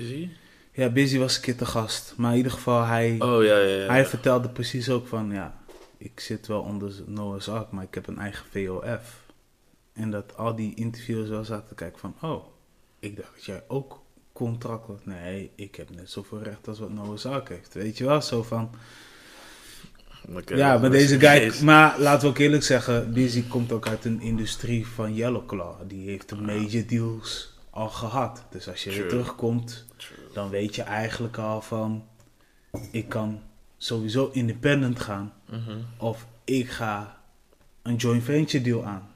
Busy? 0.00 0.28
Ja, 0.72 0.88
Busy 0.88 1.18
was 1.18 1.36
een 1.36 1.42
keer 1.42 1.56
te 1.56 1.66
gast, 1.66 2.14
maar 2.16 2.30
in 2.30 2.36
ieder 2.36 2.52
geval 2.52 2.82
hij, 2.82 3.16
Oh 3.20 3.44
ja, 3.44 3.58
ja, 3.58 3.76
ja. 3.76 3.86
hij 3.86 4.06
vertelde 4.06 4.48
precies 4.48 4.90
ook 4.90 5.06
van, 5.06 5.32
ja, 5.32 5.62
ik 5.96 6.20
zit 6.20 6.46
wel 6.46 6.60
onder 6.60 6.92
Noah's 7.06 7.48
Ark, 7.48 7.70
maar 7.70 7.84
ik 7.84 7.94
heb 7.94 8.06
een 8.06 8.18
eigen 8.18 8.46
VOF. 8.50 9.22
En 9.92 10.10
dat 10.10 10.36
al 10.36 10.54
die 10.54 10.74
interviewers 10.74 11.28
wel 11.28 11.44
zaten 11.44 11.68
te 11.68 11.74
kijken 11.74 11.98
van, 11.98 12.14
oh, 12.20 12.44
ik 12.98 13.16
dacht 13.16 13.34
dat 13.34 13.44
jij 13.44 13.64
ook 13.68 14.02
contract 14.32 14.86
had. 14.86 15.06
Nee, 15.06 15.50
ik 15.54 15.74
heb 15.74 15.90
net 15.90 16.10
zoveel 16.10 16.42
recht 16.42 16.68
als 16.68 16.78
wat 16.78 16.90
Noah's 16.90 17.26
Ark 17.26 17.48
heeft. 17.48 17.74
Weet 17.74 17.98
je 17.98 18.04
wel, 18.04 18.22
zo 18.22 18.42
van, 18.42 18.70
Ja, 20.46 20.78
maar 20.78 20.90
deze 20.90 21.20
guy, 21.20 21.64
maar 21.64 21.98
laten 21.98 22.22
we 22.22 22.28
ook 22.28 22.38
eerlijk 22.38 22.62
zeggen, 22.62 23.12
Busy 23.12 23.44
komt 23.48 23.72
ook 23.72 23.88
uit 23.88 24.04
een 24.04 24.20
industrie 24.20 24.86
van 24.86 25.14
Yellow 25.14 25.46
Claw. 25.46 25.74
Die 25.86 26.08
heeft 26.08 26.28
de 26.28 26.36
major 26.36 26.86
deals 26.86 27.52
al 27.70 27.88
gehad. 27.88 28.42
Dus 28.50 28.68
als 28.68 28.84
je 28.84 28.90
weer 28.90 28.98
True. 28.98 29.10
terugkomt, 29.10 29.84
dan 30.32 30.50
weet 30.50 30.74
je 30.74 30.82
eigenlijk 30.82 31.38
al 31.38 31.60
van, 31.60 32.04
ik 32.90 33.08
kan 33.08 33.40
sowieso 33.76 34.30
independent 34.32 35.00
gaan. 35.00 35.32
Mhm. 35.50 35.76
Of 35.96 36.26
ik 36.44 36.70
ga 36.70 37.18
een 37.82 37.96
joint 37.96 38.24
venture 38.24 38.64
deal 38.64 38.84
aan. 38.84 39.08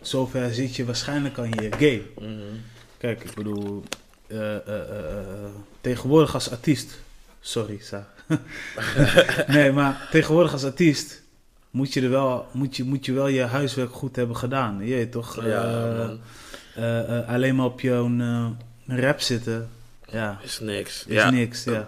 Zover 0.00 0.54
zit 0.54 0.76
je 0.76 0.84
waarschijnlijk 0.84 1.38
aan 1.38 1.50
je 1.50 1.68
game. 1.70 2.02
Mhm. 2.28 2.56
Kijk, 2.98 3.24
ik 3.24 3.34
bedoel, 3.34 3.82
eh, 4.26 4.56
eh, 4.56 4.98
eh, 4.98 5.50
tegenwoordig 5.80 6.34
als 6.34 6.50
artiest. 6.50 6.98
Sorry, 7.40 7.78
Sa. 7.78 8.08
nee, 9.54 9.72
maar 9.72 10.08
tegenwoordig 10.10 10.52
als 10.52 10.64
artiest 10.64 11.22
moet 11.70 11.92
je, 11.92 12.00
er 12.00 12.10
wel, 12.10 12.46
moet, 12.52 12.76
je, 12.76 12.84
moet 12.84 13.06
je 13.06 13.12
wel 13.12 13.26
je 13.26 13.42
huiswerk 13.42 13.92
goed 13.92 14.16
hebben 14.16 14.36
gedaan. 14.36 14.86
Je 14.86 15.08
toch? 15.08 15.44
Ja, 15.44 15.64
eh, 15.64 16.10
eh, 16.74 17.18
eh, 17.18 17.28
alleen 17.28 17.54
maar 17.54 17.66
op 17.66 17.80
jouw 17.80 18.18
eh, 18.18 18.46
rap 18.86 19.20
zitten. 19.20 19.70
Ja, 20.10 20.38
Is 20.42 20.60
niks. 20.60 21.06
is 21.06 21.14
ja. 21.14 21.30
niks. 21.30 21.64
Ja. 21.64 21.86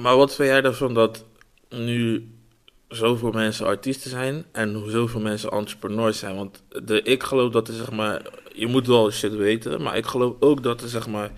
Maar, 0.00 0.16
wat 0.16 0.34
vind 0.34 0.48
jij 0.48 0.62
ervan 0.62 0.94
dat 0.94 1.24
nu 1.68 2.30
zoveel 2.88 3.30
mensen 3.30 3.66
artiesten 3.66 4.10
zijn 4.10 4.44
en 4.52 4.90
zoveel 4.90 5.20
mensen 5.20 5.50
entrepreneurs 5.50 6.18
zijn? 6.18 6.36
Want 6.36 6.62
de, 6.68 7.02
ik 7.02 7.22
geloof 7.22 7.52
dat 7.52 7.68
er 7.68 7.74
zeg 7.74 7.90
maar, 7.90 8.22
je 8.54 8.66
moet 8.66 8.86
wel 8.86 9.10
shit 9.10 9.34
weten, 9.34 9.82
maar 9.82 9.96
ik 9.96 10.06
geloof 10.06 10.34
ook 10.40 10.62
dat 10.62 10.82
er 10.82 10.88
zeg 10.88 11.06
maar 11.06 11.30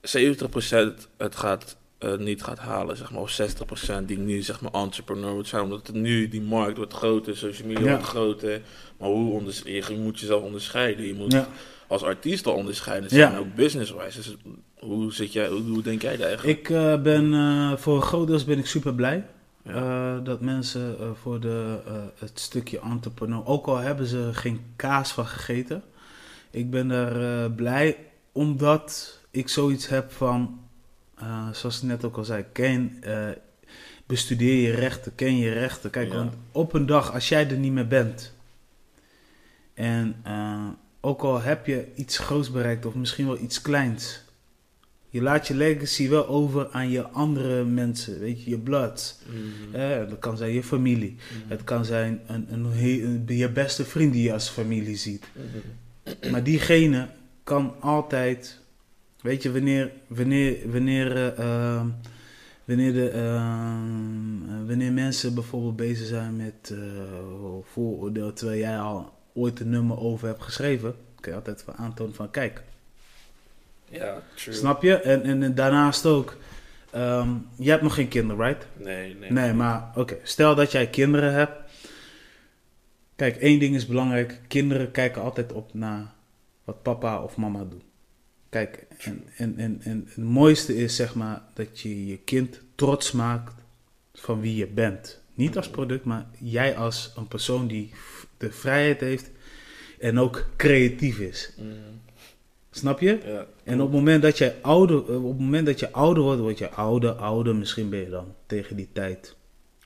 70% 0.00 1.08
het 1.16 1.36
gaat, 1.36 1.76
eh, 2.02 2.16
niet 2.16 2.42
gaat 2.42 2.58
halen, 2.58 2.96
zeg 2.96 3.12
maar, 3.12 3.20
of 3.20 3.30
60% 3.30 4.06
die 4.06 4.18
nu 4.18 4.42
zeg 4.42 4.60
maar 4.60 4.70
entrepreneur 4.72 5.32
wordt 5.32 5.48
zijn, 5.48 5.62
omdat 5.62 5.86
het 5.86 5.96
nu 5.96 6.28
die 6.28 6.42
markt 6.42 6.76
wordt 6.76 6.92
groter, 6.92 7.36
social 7.36 7.68
media 7.68 7.84
Ja. 7.84 7.90
wordt 7.90 8.04
groter. 8.06 8.60
Maar 8.98 9.08
hoe 9.08 9.32
onders- 9.32 9.62
je 9.64 9.96
moet 9.98 10.20
jezelf 10.20 10.42
onderscheiden, 10.42 11.06
je 11.06 11.14
moet 11.14 11.32
Ja. 11.32 11.48
als 11.86 12.02
artiest 12.02 12.46
al 12.46 12.54
onderscheiden 12.54 13.10
zijn, 13.10 13.32
Ja. 13.32 13.38
ook 13.38 13.54
business-wise. 13.54 14.16
Dus 14.16 14.36
hoe, 14.78 15.12
zit 15.12 15.32
jij, 15.32 15.48
hoe, 15.48 15.60
hoe 15.62 15.82
denk 15.82 16.02
jij 16.02 16.16
daar 16.16 16.26
eigenlijk? 16.28 16.58
Ik 16.58 16.70
eh, 16.70 17.02
ben 17.02 17.34
eh, 17.34 17.72
voor 17.76 17.96
een 17.96 18.02
groot 18.02 18.26
deel 18.26 18.44
ben 18.46 18.58
ik 18.58 18.66
super 18.66 18.94
blij. 18.94 19.26
Dat 20.22 20.40
mensen 20.40 20.96
voor 21.22 21.40
de, 21.40 21.78
het 22.18 22.40
stukje 22.40 22.80
entrepreneur, 22.80 23.46
ook 23.46 23.66
al 23.66 23.76
hebben 23.76 24.06
ze 24.06 24.28
geen 24.32 24.60
kaas 24.76 25.12
van 25.12 25.26
gegeten, 25.26 25.82
ik 26.50 26.70
ben 26.70 26.90
er 26.90 27.44
eh, 27.44 27.54
blij 27.56 27.96
omdat 28.32 29.18
ik 29.30 29.48
zoiets 29.48 29.88
heb 29.88 30.12
van, 30.12 30.60
eh, 31.18 31.50
zoals 31.52 31.76
ik 31.76 31.82
net 31.82 32.04
ook 32.04 32.16
al 32.16 32.24
zei, 32.24 32.44
ken, 32.52 32.96
eh, 33.00 33.28
bestudeer 34.06 34.62
je 34.68 34.74
rechten, 34.74 35.14
ken 35.14 35.36
je 35.36 35.52
rechten. 35.52 35.90
Kijk, 35.90 36.08
Ja. 36.08 36.14
want 36.16 36.34
op 36.52 36.72
een 36.74 36.86
dag 36.86 37.12
als 37.12 37.28
jij 37.28 37.48
er 37.50 37.56
niet 37.56 37.72
meer 37.72 37.86
bent 37.88 38.34
en 39.74 40.14
eh, 40.22 40.66
ook 41.00 41.22
al 41.22 41.40
heb 41.40 41.66
je 41.66 41.86
iets 41.94 42.18
groots 42.18 42.50
bereikt 42.50 42.86
of 42.86 42.94
misschien 42.94 43.26
wel 43.26 43.38
iets 43.38 43.62
kleins, 43.62 44.20
je 45.08 45.22
laat 45.22 45.46
je 45.46 45.54
legacy 45.54 46.08
wel 46.08 46.26
over 46.26 46.68
aan 46.70 46.90
je 46.90 47.08
andere 47.08 47.64
mensen, 47.64 48.18
weet 48.18 48.44
je, 48.44 48.50
je 48.50 48.58
blood. 48.58 49.18
Mhm. 49.26 49.74
Eh, 49.74 50.08
dat 50.08 50.18
kan 50.18 50.36
zijn 50.36 50.52
je 50.52 50.62
familie. 50.62 51.16
Het 51.46 51.64
kan 51.64 51.84
zijn 51.84 52.20
een, 52.26 52.46
een- 52.52 53.24
je 53.36 53.48
beste 53.50 53.84
vriend 53.84 54.12
die 54.12 54.22
je 54.22 54.32
als 54.32 54.48
familie 54.48 54.96
ziet. 54.96 55.24
Mhm. 55.32 56.30
Maar 56.30 56.42
diegene 56.42 57.08
kan 57.44 57.74
altijd, 57.80 58.60
weet 59.22 59.42
je, 59.42 59.52
wanneer, 59.52 59.92
wanneer, 60.06 60.70
wanneer, 60.70 61.16
eh, 61.16 61.38
ehm, 61.38 61.86
wanneer, 62.64 62.92
de, 62.92 63.08
ehm, 63.10 64.50
eh, 64.50 64.66
wanneer 64.68 64.92
mensen 64.92 65.34
bijvoorbeeld 65.34 65.76
bezig 65.76 66.06
zijn 66.06 66.36
met 66.36 66.70
eh, 66.72 66.78
vooroordeel, 67.62 68.32
terwijl 68.32 68.58
jij 68.58 68.78
al 68.78 69.12
ooit 69.34 69.60
een 69.60 69.70
nummer 69.70 69.98
over 69.98 70.26
hebt 70.28 70.42
geschreven, 70.42 70.94
kun 71.20 71.30
je 71.30 71.36
altijd 71.38 71.64
wel 71.64 71.74
aantonen 71.74 72.14
van, 72.14 72.30
kijk, 72.30 72.62
Ja, 73.88 74.22
true. 74.34 74.54
snap 74.54 74.82
je? 74.82 74.96
En, 74.96 75.22
en, 75.22 75.42
en 75.42 75.54
daarnaast 75.54 76.06
ook, 76.06 76.36
ehm, 76.90 77.30
je 77.56 77.70
hebt 77.70 77.82
nog 77.82 77.94
geen 77.94 78.08
kinderen, 78.08 78.46
right? 78.46 78.66
Nee, 78.76 79.14
nee. 79.14 79.30
Nee, 79.32 79.52
maar 79.52 79.90
oké, 79.94 80.16
stel 80.22 80.54
dat 80.54 80.72
jij 80.72 80.86
kinderen 80.86 81.32
hebt. 81.32 81.52
Kijk, 83.16 83.36
één 83.36 83.58
ding 83.58 83.74
is 83.74 83.86
belangrijk. 83.86 84.40
Kinderen 84.48 84.90
kijken 84.90 85.22
altijd 85.22 85.52
op 85.52 85.74
naar 85.74 86.12
wat 86.64 86.82
papa 86.82 87.22
of 87.22 87.36
mama 87.36 87.64
doen. 87.64 87.82
Kijk, 88.48 88.86
en, 89.04 89.24
en, 89.36 89.58
en, 89.58 89.80
en 89.82 90.04
het 90.06 90.24
mooiste 90.24 90.76
is 90.76 90.96
zeg 90.96 91.14
maar 91.14 91.42
dat 91.54 91.80
je 91.80 92.06
je 92.06 92.18
kind 92.18 92.60
trots 92.74 93.12
maakt 93.12 93.54
van 94.14 94.40
wie 94.40 94.56
je 94.56 94.66
bent. 94.66 95.20
Niet 95.34 95.56
als 95.56 95.68
product, 95.68 96.04
maar 96.04 96.26
jij 96.38 96.76
als 96.76 97.12
een 97.16 97.28
persoon 97.28 97.66
die 97.66 97.92
de 98.36 98.52
vrijheid 98.52 99.00
heeft 99.00 99.30
en 99.98 100.18
ook 100.18 100.46
creatief 100.56 101.18
is. 101.18 101.52
Mhm. 101.56 101.68
Snap 102.70 103.00
je? 103.00 103.20
Ja. 103.24 103.46
En 103.64 103.80
op 103.80 103.86
het 103.86 103.96
moment 103.96 104.22
dat 104.22 104.38
jij 104.38 104.54
ouder, 104.62 104.98
op 104.98 105.28
het 105.28 105.38
moment 105.38 105.66
dat 105.66 105.80
je 105.80 105.92
ouder 105.92 106.22
wordt, 106.22 106.40
word 106.40 106.58
je 106.58 106.70
ouder, 106.70 107.12
ouder. 107.12 107.56
Misschien 107.56 107.88
ben 107.88 107.98
je 107.98 108.08
dan 108.08 108.34
tegen 108.46 108.76
die 108.76 108.88
tijd. 108.92 109.36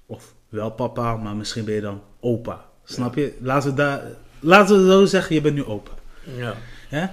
Of 0.07 0.35
wel 0.48 0.70
papa, 0.70 1.16
maar 1.16 1.37
misschien 1.37 1.64
ben 1.64 1.74
je 1.74 1.81
dan 1.81 2.02
opa. 2.20 2.64
Snap 2.85 3.14
je? 3.14 3.37
Laten 3.40 3.70
we 3.70 3.76
daar, 3.76 4.02
laten 4.40 4.85
we 4.85 4.90
zo 4.90 5.05
zeggen, 5.05 5.35
je 5.35 5.40
bent 5.40 5.55
nu 5.55 5.64
open. 5.64 5.94
Ja. 6.37 6.57
Hè? 6.88 7.07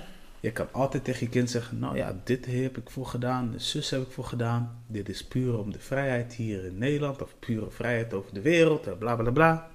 Je 0.43 0.51
kan 0.51 0.67
altijd 0.71 1.03
tegen 1.03 1.25
je 1.25 1.29
kind 1.31 1.49
zeggen, 1.49 1.79
nou 1.79 1.97
ja, 1.97 2.19
dit 2.23 2.45
heb 2.45 2.77
ik 2.77 2.89
voor 2.89 3.05
gedaan, 3.05 3.51
de 3.51 3.59
zus 3.59 3.89
heb 3.89 4.01
ik 4.01 4.11
voor 4.11 4.23
gedaan. 4.25 4.83
Dit 4.87 5.09
is 5.09 5.23
puur 5.23 5.57
om 5.57 5.71
de 5.71 5.79
vrijheid 5.79 6.33
hier 6.33 6.65
in 6.65 6.77
Nederland, 6.77 7.21
of 7.21 7.35
pure 7.39 7.69
vrijheid 7.71 8.13
over 8.13 8.33
de 8.33 8.41
wereld, 8.41 8.87
en 8.87 8.97
bla 8.97 9.15
bla 9.15 9.31
bla. 9.31 9.69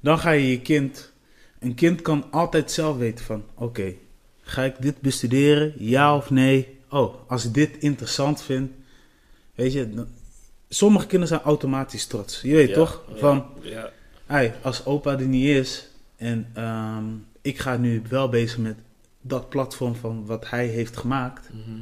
Dan 0.00 0.18
ga 0.18 0.30
je 0.30 0.50
je 0.50 0.60
kind, 0.60 1.12
een 1.58 1.74
kind 1.74 2.02
kan 2.02 2.30
altijd 2.30 2.70
zelf 2.70 2.96
weten 2.96 3.24
van, 3.24 3.44
oké, 3.54 3.94
ga 4.40 4.62
ik 4.64 4.74
dit 4.82 5.00
bestuderen, 5.00 5.72
ja 5.78 6.16
of 6.16 6.30
nee? 6.30 6.78
Oh, 6.90 7.14
als 7.30 7.44
ik 7.44 7.54
dit 7.54 7.76
interessant 7.78 8.42
vind, 8.42 8.70
weet 9.54 9.72
je, 9.72 9.90
dan- 9.90 10.08
sommige 10.68 11.06
kinderen 11.06 11.28
zijn 11.28 11.40
automatisch 11.48 12.06
trots. 12.06 12.40
Je 12.40 12.54
weet 12.54 12.68
Ja, 12.68 12.74
toch? 12.74 13.04
Van, 13.14 13.46
Ja. 13.60 13.90
Hey, 14.26 14.54
als 14.62 14.84
opa 14.84 15.18
er 15.18 15.26
niet 15.26 15.48
is 15.48 15.88
en 16.16 16.50
ehm, 16.54 17.04
ik 17.42 17.58
ga 17.58 17.76
nu 17.76 18.02
wel 18.08 18.28
bezig 18.28 18.58
met 18.58 18.76
dat 19.28 19.48
platform 19.48 19.94
van 19.94 20.26
wat 20.26 20.50
hij 20.50 20.66
heeft 20.66 20.96
gemaakt. 20.96 21.48
Mhm. 21.52 21.80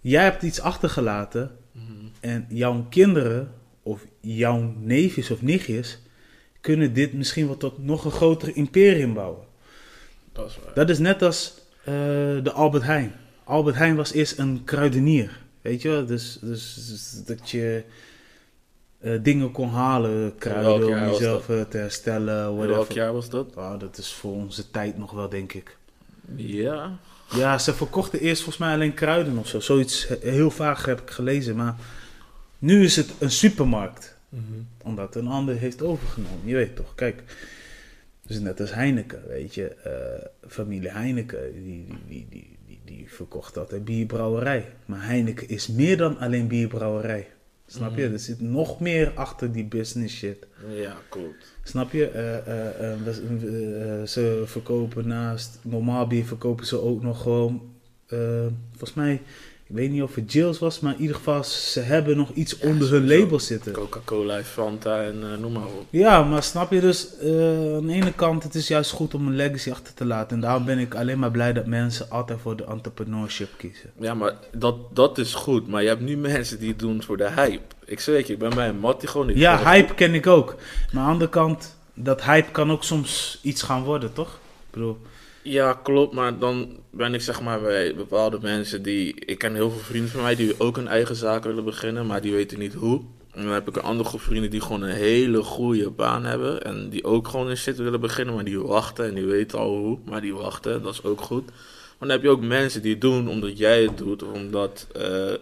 Jij 0.00 0.22
hebt 0.22 0.42
iets 0.42 0.60
achtergelaten 0.60 1.56
Mhm. 1.72 2.06
en 2.20 2.46
jouw 2.48 2.86
kinderen 2.90 3.52
of 3.82 4.06
jouw 4.20 4.74
neefjes 4.78 5.30
of 5.30 5.42
nichtjes 5.42 5.98
kunnen 6.60 6.92
dit 6.92 7.12
misschien 7.12 7.46
wel 7.46 7.56
tot 7.56 7.84
nog 7.84 8.04
een 8.04 8.10
groter 8.10 8.56
imperium 8.56 9.14
bouwen. 9.14 9.44
Dat 10.32 10.48
is 10.48 10.58
waar. 10.64 10.74
Dat 10.74 10.90
is 10.90 10.98
net 10.98 11.22
als 11.22 11.54
eh, 11.80 11.94
de 12.42 12.52
Albert 12.52 12.82
Heijn. 12.84 13.12
Albert 13.44 13.76
Heijn 13.76 13.96
was 13.96 14.12
eerst 14.12 14.38
een 14.38 14.64
kruidenier. 14.64 15.40
Weet 15.60 15.82
je 15.82 15.88
wel? 15.88 16.06
Dus, 16.06 16.38
dus, 16.40 16.74
dus 16.88 17.24
dat 17.24 17.50
je 17.50 17.84
eh, 18.98 19.18
dingen 19.22 19.50
kon 19.50 19.68
halen, 19.68 20.34
kruiden 20.38 20.88
om 20.88 21.10
jezelf 21.10 21.48
eh, 21.48 21.60
te 21.60 21.76
herstellen. 21.76 22.42
Whatever. 22.44 22.68
welk 22.68 22.92
jaar 22.92 23.12
was 23.12 23.28
dat? 23.30 23.56
Ah, 23.56 23.80
dat 23.80 23.98
is 23.98 24.12
voor 24.12 24.32
onze 24.32 24.70
tijd 24.70 24.98
nog 24.98 25.10
wel, 25.10 25.28
denk 25.28 25.52
ik. 25.52 25.76
Ja. 26.36 26.98
Ja, 27.34 27.58
ze 27.58 27.74
verkochten 27.74 28.20
eerst 28.20 28.42
volgens 28.42 28.64
mij 28.64 28.74
alleen 28.74 28.94
kruiden 28.94 29.38
of 29.38 29.48
zo. 29.48 29.60
Zoiets 29.60 30.08
he- 30.08 30.30
heel 30.30 30.50
vaag 30.50 30.84
heb 30.84 31.00
ik 31.00 31.10
gelezen. 31.10 31.56
Maar 31.56 31.74
nu 32.58 32.84
is 32.84 32.96
het 32.96 33.10
een 33.18 33.30
supermarkt. 33.30 34.16
Omdat 34.82 35.14
een 35.16 35.26
ander 35.28 35.56
heeft 35.56 35.82
overgenomen. 35.82 36.38
Je 36.44 36.54
weet 36.54 36.76
toch, 36.76 36.94
kijk. 36.94 37.22
Dus 38.26 38.38
net 38.38 38.60
als 38.60 38.74
Heineken, 38.74 39.22
weet 39.28 39.54
je. 39.54 39.68
eh, 39.68 40.50
familie 40.50 40.90
Heineken, 40.90 41.52
die, 41.64 41.86
die, 42.08 42.26
die, 42.30 42.56
die, 42.66 42.80
die, 42.84 43.06
verkocht 43.12 43.58
altijd 43.58 43.84
bierbrouwerij. 43.84 44.72
Maar 44.86 45.04
Heineken 45.06 45.48
is 45.48 45.66
meer 45.68 45.96
dan 45.96 46.18
alleen 46.18 46.46
bierbrouwerij. 46.46 47.28
Snap 47.72 47.96
je? 47.96 48.04
Mhm. 48.04 48.12
Er 48.12 48.18
zit 48.18 48.40
nog 48.40 48.80
meer 48.80 49.12
achter 49.14 49.52
die 49.52 49.64
business 49.64 50.16
shit. 50.16 50.46
Ja, 50.68 50.96
klopt. 51.08 51.56
Snap 51.62 51.92
je? 51.92 52.08
Eh, 52.08 52.36
eh, 52.36 52.92
eh, 52.92 54.06
ze 54.06 54.42
verkopen 54.46 55.08
naast 55.08 55.58
normaal 55.62 56.06
bier 56.06 56.24
verkopen 56.24 56.66
ze 56.66 56.80
ook 56.80 57.02
nog 57.02 57.22
gewoon. 57.22 57.70
volgens 58.70 58.94
mij, 58.94 59.22
ik 59.72 59.78
weet 59.78 59.90
niet 59.90 60.02
of 60.02 60.14
het 60.14 60.32
Jills 60.32 60.58
was, 60.58 60.80
maar 60.80 60.92
in 60.92 61.00
ieder 61.00 61.16
geval, 61.16 61.44
ze 61.44 61.80
hebben 61.80 62.16
nog 62.16 62.30
iets 62.30 62.56
Ja, 62.60 62.68
onder 62.68 62.90
hun 62.90 63.06
label 63.06 63.40
zitten. 63.40 63.72
Coca-Cola, 63.72 64.42
Fanta 64.42 65.02
en 65.02 65.22
eh, 65.22 65.38
noem 65.38 65.52
maar 65.52 65.66
op. 65.66 65.86
Ja, 65.90 66.22
maar 66.22 66.42
snap 66.42 66.72
je 66.72 66.80
dus, 66.80 67.16
eh, 67.18 67.28
aan 67.74 67.86
de 67.86 67.92
ene 67.92 68.12
kant, 68.12 68.42
het 68.42 68.54
is 68.54 68.68
juist 68.68 68.90
goed 68.90 69.14
om 69.14 69.26
een 69.26 69.36
legacy 69.36 69.70
achter 69.70 69.94
te 69.94 70.04
laten. 70.04 70.36
En 70.36 70.42
daarom 70.42 70.64
ben 70.64 70.78
ik 70.78 70.94
alleen 70.94 71.18
maar 71.18 71.30
blij 71.30 71.52
dat 71.52 71.66
mensen 71.66 72.10
altijd 72.10 72.40
voor 72.40 72.56
de 72.56 72.64
entrepreneurship 72.64 73.48
kiezen. 73.56 73.90
Ja, 73.98 74.14
maar 74.14 74.34
dat, 74.56 74.76
dat 74.94 75.18
is 75.18 75.34
goed. 75.34 75.68
Maar 75.68 75.82
je 75.82 75.88
hebt 75.88 76.00
nu 76.00 76.16
mensen 76.16 76.58
die 76.58 76.68
het 76.68 76.78
doen 76.78 77.02
voor 77.02 77.16
de 77.16 77.30
hype. 77.30 77.74
Ik 77.84 78.00
zeg 78.00 78.26
je, 78.26 78.32
ik 78.32 78.38
ben 78.38 78.54
bij 78.54 78.68
een 78.68 78.78
mat 78.78 79.00
die 79.00 79.08
gewoon 79.08 79.26
niet... 79.26 79.36
Ja, 79.36 79.70
hype 79.70 79.94
ken 79.94 80.14
ik 80.14 80.26
ook. 80.26 80.54
Maar 80.92 81.02
aan 81.02 81.06
de 81.06 81.12
andere 81.12 81.30
kant, 81.30 81.76
dat 81.94 82.22
hype 82.22 82.50
kan 82.50 82.70
ook 82.70 82.84
soms 82.84 83.38
iets 83.42 83.62
gaan 83.62 83.82
worden, 83.82 84.12
toch? 84.12 84.28
Ik 84.66 84.70
bedoel, 84.70 84.98
Ja, 85.42 85.72
klopt. 85.72 86.14
Maar 86.14 86.38
dan 86.38 86.76
ben 86.90 87.14
ik 87.14 87.20
zeg 87.20 87.40
maar 87.42 87.60
bij 87.60 87.94
bepaalde 87.94 88.38
mensen 88.40 88.82
die... 88.82 89.14
Ik 89.24 89.38
ken 89.38 89.54
heel 89.54 89.70
veel 89.70 89.80
vrienden 89.80 90.10
van 90.10 90.22
mij 90.22 90.34
die 90.34 90.60
ook 90.60 90.76
een 90.76 90.88
eigen 90.88 91.16
zaak 91.16 91.44
willen 91.44 91.64
beginnen, 91.64 92.06
maar 92.06 92.20
die 92.20 92.32
weten 92.32 92.58
niet 92.58 92.74
hoe. 92.74 93.00
En 93.32 93.42
dan 93.42 93.52
heb 93.52 93.68
ik 93.68 93.76
een 93.76 93.82
andere 93.82 94.08
groep 94.08 94.20
vrienden 94.20 94.50
die 94.50 94.60
gewoon 94.60 94.82
een 94.82 94.94
hele 94.94 95.42
goede 95.42 95.90
baan 95.90 96.24
hebben. 96.24 96.62
En 96.64 96.88
die 96.90 97.04
ook 97.04 97.28
gewoon 97.28 97.48
een 97.48 97.56
shit 97.56 97.76
willen 97.76 98.00
beginnen, 98.00 98.34
maar 98.34 98.44
die 98.44 98.58
wachten 98.60 99.06
en 99.06 99.14
die 99.14 99.24
weten 99.24 99.58
al 99.58 99.76
hoe. 99.76 99.98
Maar 100.04 100.20
die 100.20 100.34
wachten, 100.34 100.82
dat 100.82 100.92
is 100.92 101.02
ook 101.04 101.20
goed. 101.20 101.44
Maar 101.46 102.08
dan 102.08 102.10
heb 102.10 102.22
je 102.22 102.28
ook 102.28 102.40
mensen 102.42 102.82
die 102.82 102.92
het 102.92 103.00
doen 103.00 103.28
omdat 103.28 103.58
jij 103.58 103.82
het 103.82 103.98
doet, 103.98 104.22
of 104.22 104.32
omdat... 104.32 104.86
eh, 104.94 105.32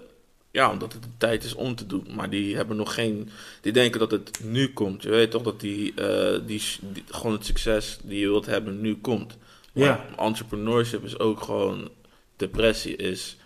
ja, 0.53 0.71
omdat 0.71 0.93
het 0.93 1.03
de 1.03 1.09
tijd 1.19 1.45
is 1.45 1.55
om 1.55 1.75
te 1.75 1.87
doen. 1.87 2.07
Maar 2.17 2.31
die 2.31 2.57
hebben 2.57 2.77
nog 2.77 2.95
geen. 2.95 3.29
Die 3.61 3.73
denken 3.73 4.01
dat 4.01 4.11
het 4.11 4.41
nu 4.45 4.69
komt. 4.73 5.03
Je 5.03 5.09
weet 5.09 5.31
toch 5.31 5.43
dat 5.43 5.61
die, 5.61 5.95
eh, 5.95 6.39
die, 6.47 6.63
die- 6.93 7.05
gewoon 7.11 7.33
het 7.33 7.47
succes 7.47 7.99
die 8.05 8.21
je 8.21 8.29
wilt 8.29 8.47
hebben 8.47 8.81
nu 8.81 8.95
komt. 8.97 9.37
Ja. 9.73 10.05
entrepreneurship 10.17 11.05
is 11.05 11.19
ook 11.19 11.43
gewoon. 11.43 11.89
Depressie 12.37 12.97
is. 12.97 13.37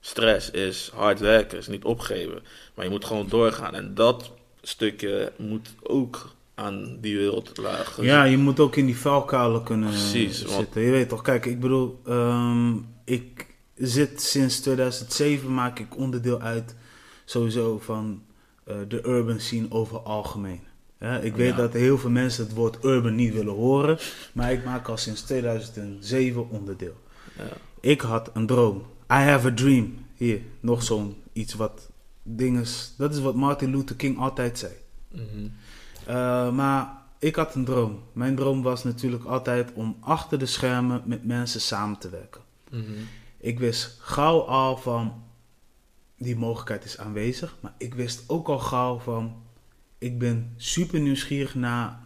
Stress 0.00 0.50
is. 0.50 0.90
Hard 0.94 1.20
werken 1.20 1.58
is 1.58 1.66
niet 1.68 1.84
opgeven. 1.84 2.42
Maar 2.74 2.84
je 2.84 2.90
moet 2.90 3.04
gewoon 3.04 3.28
doorgaan. 3.28 3.74
En 3.74 3.94
dat 3.94 4.32
stukje 4.62 5.32
moet 5.36 5.74
ook 5.82 6.34
aan 6.54 6.98
die 7.00 7.16
wereld 7.16 7.56
lagen. 7.56 8.04
Ja, 8.04 8.24
je 8.24 8.36
moet 8.36 8.60
ook 8.60 8.76
in 8.76 8.86
die 8.86 8.96
vuilkuilen 8.96 9.62
kunnen 9.62 9.88
Precies, 9.88 10.38
zitten. 10.38 10.56
want- 10.56 10.74
Je 10.74 10.80
weet 10.90 11.08
toch, 11.08 11.22
kijk, 11.22 11.46
ik 11.46 11.60
bedoel, 11.60 12.00
ehm, 12.06 12.74
ik 13.04 13.46
zit 13.76 14.22
sinds 14.22 14.60
2007 14.60 15.54
maak 15.54 15.78
ik 15.78 15.96
onderdeel 15.96 16.40
uit 16.40 16.74
sowieso 17.24 17.78
van 17.78 18.22
eh, 18.64 18.76
de 18.88 19.06
urban 19.06 19.40
scene 19.40 19.66
over 19.70 19.98
algemeen. 19.98 20.60
Ja, 21.06 21.18
ik 21.18 21.36
weet 21.36 21.50
Ja. 21.50 21.56
dat 21.56 21.72
heel 21.72 21.98
veel 21.98 22.10
mensen 22.10 22.44
het 22.44 22.54
woord 22.54 22.84
urban 22.84 23.14
niet 23.14 23.32
willen 23.32 23.54
horen, 23.54 23.98
maar 24.32 24.52
ik 24.52 24.64
maak 24.64 24.88
al 24.88 24.96
sinds 24.96 25.22
2007 25.22 26.50
onderdeel. 26.50 26.96
Ja. 27.38 27.44
Ik 27.80 28.00
had 28.00 28.30
een 28.34 28.46
droom. 28.46 28.76
I 29.10 29.14
have 29.14 29.46
a 29.48 29.54
dream. 29.54 29.94
Hier, 30.14 30.40
nog 30.60 30.82
zo'n 30.82 31.16
iets 31.32 31.54
wat 31.54 31.90
dinges. 32.22 32.94
Dat 32.96 33.14
is 33.14 33.20
wat 33.20 33.34
Martin 33.34 33.70
Luther 33.70 33.96
King 33.96 34.18
altijd 34.18 34.58
zei. 34.58 34.72
Mhm. 35.12 35.48
Uh, 36.08 36.50
maar 36.52 36.92
ik 37.18 37.36
had 37.36 37.54
een 37.54 37.64
droom. 37.64 38.02
Mijn 38.12 38.36
droom 38.36 38.62
was 38.62 38.84
natuurlijk 38.84 39.24
altijd 39.24 39.72
om 39.74 39.96
achter 40.00 40.38
de 40.38 40.46
schermen 40.46 41.02
met 41.04 41.24
mensen 41.24 41.60
samen 41.60 41.98
te 41.98 42.08
werken. 42.08 42.40
Mhm. 42.70 42.82
Ik 43.38 43.58
wist 43.58 43.96
gauw 44.00 44.40
al 44.40 44.76
van 44.76 45.22
die 46.18 46.36
mogelijkheid 46.36 46.84
is 46.84 46.98
aanwezig, 46.98 47.56
maar 47.60 47.74
ik 47.78 47.94
wist 47.94 48.24
ook 48.26 48.48
al 48.48 48.58
gauw 48.58 48.98
van 48.98 49.34
ik 49.98 50.18
ben 50.18 50.52
super 50.56 51.00
nieuwsgierig 51.00 51.54
naar 51.54 51.98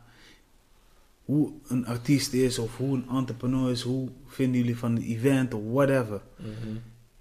hoe 1.24 1.52
een 1.68 1.86
artiest 1.86 2.32
is 2.32 2.58
of 2.58 2.76
hoe 2.76 2.96
een 2.96 3.08
entrepreneur 3.08 3.70
is, 3.70 3.82
hoe 3.82 4.08
vinden 4.26 4.60
jullie 4.60 4.78
van 4.78 4.94
het 4.94 5.04
event 5.04 5.54
of 5.54 5.62
whatever. 5.72 6.20
Mhm. 6.36 6.76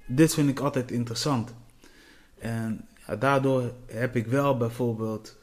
Dit 0.05 0.33
vind 0.33 0.49
ik 0.49 0.59
altijd 0.59 0.91
interessant. 0.91 1.53
En 2.39 2.85
ja, 3.07 3.15
daardoor 3.15 3.73
heb 3.85 4.15
ik 4.15 4.27
wel 4.27 4.57
bijvoorbeeld, 4.57 5.37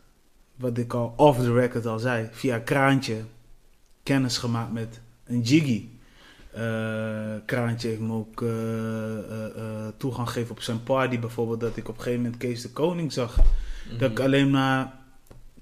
wat 0.56 0.78
ik 0.78 0.92
al 0.94 1.12
off 1.16 1.38
the 1.38 1.52
record 1.52 1.86
al 1.86 1.98
zei, 1.98 2.28
via 2.32 2.58
Kraantje 2.58 3.24
kennis 4.02 4.38
gemaakt 4.38 4.72
met 4.72 5.00
een 5.24 5.40
Jiggy. 5.40 5.88
Eh, 6.52 7.34
Kraantje 7.44 7.88
heeft 7.88 8.00
me 8.00 8.12
ook 8.12 8.42
eh, 8.42 9.18
eh, 9.18 9.88
toegang 9.96 10.28
gegeven 10.28 10.50
op 10.50 10.60
zijn 10.60 10.82
party 10.82 11.18
bijvoorbeeld, 11.18 11.60
dat 11.60 11.76
ik 11.76 11.88
op 11.88 11.96
een 11.96 12.02
gegeven 12.02 12.22
moment 12.22 12.40
Kees 12.40 12.62
de 12.62 12.70
Koning 12.70 13.12
zag. 13.12 13.38
Dat 13.98 14.10
ik 14.10 14.20
alleen 14.20 14.50
maar 14.50 14.92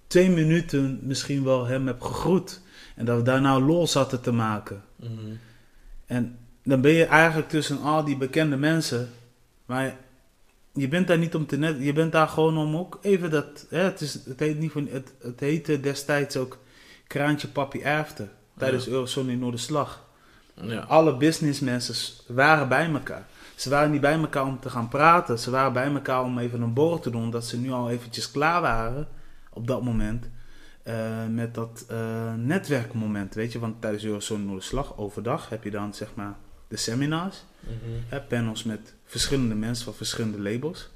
twee 0.06 0.30
minuten 0.30 0.98
misschien 1.02 1.44
wel 1.44 1.66
hem 1.66 1.86
heb 1.86 2.00
gegroet. 2.00 2.60
En 2.96 3.04
dat 3.04 3.16
we 3.16 3.22
daarna 3.22 3.60
lol 3.60 3.86
zaten 3.86 4.20
te 4.20 4.32
maken. 4.32 4.82
Mhm. 4.96 5.10
En 6.06 6.38
dan 6.62 6.80
ben 6.80 6.92
je 6.92 7.04
eigenlijk 7.04 7.48
tussen 7.48 7.80
al 7.82 8.04
die 8.04 8.16
bekende 8.16 8.56
mensen. 8.56 9.10
Maar 9.66 9.96
je 10.72 10.88
bent 10.88 11.06
daar 11.06 11.18
niet 11.18 11.34
om 11.34 11.46
te 11.46 11.56
net. 11.56 11.76
Je 11.80 11.92
bent 11.92 12.12
daar 12.12 12.28
gewoon 12.28 12.58
om 12.58 12.76
ook 12.76 12.98
even 13.02 13.30
dat. 13.30 13.66
Hè, 13.68 13.78
het, 13.78 14.00
is, 14.00 14.14
het, 14.24 14.40
heet 14.40 14.58
niet 14.58 14.72
van, 14.72 14.88
het, 14.90 15.12
het 15.18 15.40
heette 15.40 15.80
destijds 15.80 16.36
ook 16.36 16.58
Kraantje 17.06 17.48
Papi 17.48 17.84
After. 17.84 18.28
Tijdens 18.58 18.84
Ja. 18.84 18.90
Eurozone 18.90 19.32
in 19.32 19.38
Noorderslag. 19.38 20.04
Ja. 20.54 20.80
Alle 20.80 21.16
businessmensen 21.16 21.94
waren 22.26 22.68
bij 22.68 22.90
elkaar. 22.92 23.26
Ze 23.54 23.70
waren 23.70 23.90
niet 23.90 24.00
bij 24.00 24.18
elkaar 24.18 24.44
om 24.44 24.60
te 24.60 24.70
gaan 24.70 24.88
praten. 24.88 25.38
Ze 25.38 25.50
waren 25.50 25.72
bij 25.72 25.92
elkaar 25.92 26.22
om 26.22 26.38
even 26.38 26.62
een 26.62 26.72
borrel 26.72 26.98
te 26.98 27.10
doen. 27.10 27.22
Omdat 27.22 27.44
ze 27.44 27.58
nu 27.58 27.70
al 27.70 27.90
eventjes 27.90 28.30
klaar 28.30 28.60
waren. 28.60 29.08
Op 29.54 29.66
dat 29.66 29.82
moment. 29.82 30.28
eh, 30.82 31.26
met 31.26 31.54
dat 31.54 31.84
eh, 31.88 32.34
netwerkmoment. 32.34 33.34
Weet 33.34 33.52
je, 33.52 33.58
want 33.58 33.80
tijdens 33.80 34.04
Eurozone 34.04 34.44
Noorderslag 34.44 34.96
overdag 34.96 35.48
heb 35.48 35.64
je 35.64 35.70
dan 35.70 35.94
zeg 35.94 36.14
maar 36.14 36.36
de 36.68 36.76
seminars. 36.76 37.44
Hè, 38.08 38.20
panels 38.20 38.64
met 38.64 38.94
verschillende 39.04 39.54
mensen 39.54 39.84
van 39.84 39.94
verschillende 39.94 40.50
labels. 40.50 40.90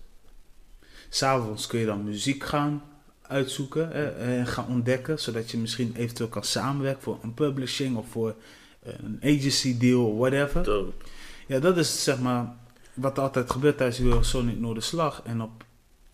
S'avonds 1.08 1.66
kun 1.66 1.78
je 1.78 1.86
dan 1.86 2.04
muziek 2.04 2.44
gaan 2.44 2.82
uitzoeken 3.22 3.88
hè, 3.90 4.08
en 4.08 4.46
gaan 4.46 4.66
ontdekken, 4.68 5.18
zodat 5.18 5.50
je 5.50 5.58
misschien 5.58 5.94
eventueel 5.96 6.28
kan 6.28 6.44
samenwerken 6.44 7.02
voor 7.02 7.18
een 7.22 7.34
publishing 7.34 7.96
of 7.96 8.08
voor 8.08 8.34
eh, 8.82 8.92
een 9.02 9.18
agency 9.22 9.78
deal 9.78 10.06
of 10.10 10.18
whatever. 10.18 10.62
Dope. 10.64 11.04
Ja, 11.46 11.58
dat 11.58 11.76
is 11.76 12.02
zeg 12.02 12.20
maar 12.20 12.54
wat 12.94 13.18
altijd 13.18 13.50
gebeurt 13.50 13.76
tijdens 13.76 13.98
de 13.98 14.18
Sonic 14.22 14.58
Noorderslag. 14.58 15.22
En 15.24 15.42
op 15.42 15.64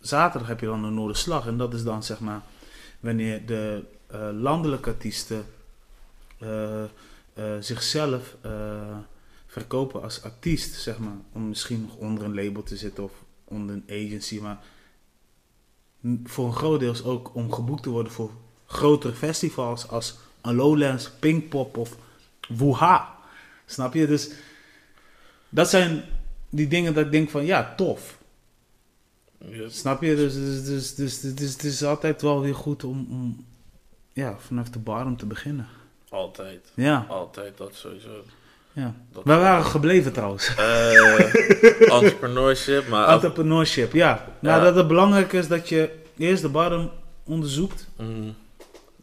zaterdag 0.07 0.47
heb 0.47 0.59
je 0.59 0.65
dan 0.65 0.81
de 0.81 0.89
Noorderslag. 0.89 1.47
En 1.47 1.57
dat 1.57 1.73
is 1.73 1.83
dan 1.83 2.03
zeg 2.03 2.19
maar 2.19 2.41
wanneer 2.99 3.45
de 3.45 3.83
eh, 4.07 4.29
landelijke 4.33 4.89
artiesten 4.89 5.45
eh, 6.37 6.83
eh, 6.83 6.89
zichzelf 7.59 8.35
verkopen 9.47 10.01
als 10.01 10.23
artiest, 10.23 10.73
zeg 10.73 10.97
maar. 10.99 11.17
Om 11.31 11.47
misschien 11.47 11.81
nog 11.81 11.95
onder 11.95 12.23
een 12.23 12.35
label 12.35 12.63
te 12.63 12.77
zitten 12.77 13.03
of 13.03 13.11
onder 13.43 13.75
een 13.75 14.05
agency. 14.05 14.39
Maar 14.39 14.59
voor 16.23 16.45
een 16.45 16.55
groot 16.55 16.79
deels 16.79 17.03
ook 17.03 17.35
om 17.35 17.53
geboekt 17.53 17.83
te 17.83 17.89
worden 17.89 18.11
voor 18.11 18.31
grotere 18.65 19.13
festivals 19.13 19.87
als 19.87 20.17
een 20.41 20.55
Lowlands, 20.55 21.11
Pinkpop 21.11 21.77
of 21.77 21.97
Wuha. 22.47 23.15
Snap 23.65 23.93
je? 23.93 24.07
Dus 24.07 24.31
dat 25.49 25.69
zijn 25.69 26.03
die 26.49 26.67
dingen 26.67 26.93
dat 26.93 27.05
ik 27.05 27.11
denk 27.11 27.29
van 27.29 27.45
ja, 27.45 27.73
tof. 27.75 28.17
Snap 29.67 30.01
je? 30.01 30.15
Dus, 30.15 30.33
dus, 30.33 30.65
dus, 30.65 30.95
dus, 30.95 31.19
dus, 31.19 31.35
dus 31.35 31.51
het 31.53 31.63
is 31.63 31.83
altijd 31.83 32.21
wel 32.21 32.41
weer 32.41 32.55
goed 32.55 32.83
om, 32.83 33.07
om 33.11 33.45
ja, 34.13 34.35
vanaf 34.39 34.69
de 34.69 34.79
bottom 34.79 35.17
te 35.17 35.25
beginnen. 35.25 35.67
altijd. 36.09 36.71
Ja, 36.73 37.05
Altijd, 37.09 37.57
dat 37.57 37.75
sowieso. 37.75 38.23
ja. 38.73 38.95
Dat 39.11 39.23
Waar 39.23 39.39
waren 39.39 39.63
we 39.63 39.69
gebleven 39.69 40.13
trouwens? 40.13 40.55
Eh, 40.55 41.19
entrepreneurship, 42.01 42.87
maar... 42.87 43.07
Entrepreneurship, 43.07 43.93
ja. 43.93 44.25
Nou, 44.39 44.57
Ja. 44.57 44.63
dat 44.63 44.75
het 44.75 44.87
belangrijk 44.87 45.33
is 45.33 45.47
dat 45.47 45.69
je 45.69 45.89
eerst 46.17 46.41
de 46.41 46.49
bottom 46.49 46.89
onderzoekt. 47.23 47.87
Mm, 47.97 48.35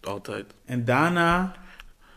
altijd. 0.02 0.44
En 0.64 0.84
daarna, 0.84 1.54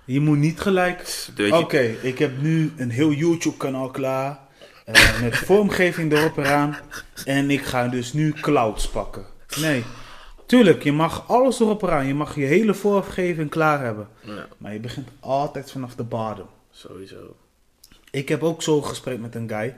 je 0.05 0.19
moet 0.19 0.38
niet 0.38 0.59
gelijk... 0.59 1.27
Oké, 1.51 1.79
ik 2.01 2.17
heb 2.19 2.41
nu 2.41 2.73
een 2.77 2.89
heel 2.89 3.11
YouTube 3.11 3.57
kanaal 3.57 3.89
klaar. 3.89 4.39
Eh, 4.86 5.21
met 5.21 5.38
vormgeving 5.38 6.12
erop 6.13 6.38
eraan. 6.38 6.78
En 7.26 7.50
ik 7.50 7.62
ga 7.65 7.88
dus 7.88 8.13
nu 8.13 8.32
clouds 8.34 8.88
pakken. 8.89 9.26
Nee. 9.60 9.84
Tuurlijk, 10.45 10.84
je 10.84 10.91
mag 10.91 11.28
alles 11.28 11.60
erop 11.60 11.82
eraan. 11.82 12.08
Je 12.08 12.13
mag 12.13 12.36
je 12.36 12.43
hele 12.45 12.74
vormgeving 12.74 13.50
klaar 13.50 13.84
hebben. 13.84 14.08
ja, 14.21 14.48
Maar 14.58 14.74
je 14.74 14.80
begint 14.80 15.08
altijd 15.19 15.71
vanaf 15.71 15.95
de 15.95 16.04
bottom. 16.04 16.48
sowieso. 16.71 17.36
Ik 18.12 18.30
heb 18.30 18.43
ook 18.43 18.62
zo'n 18.63 18.86
gesprek 18.86 19.19
met 19.19 19.36
een 19.36 19.50
guy. 19.50 19.76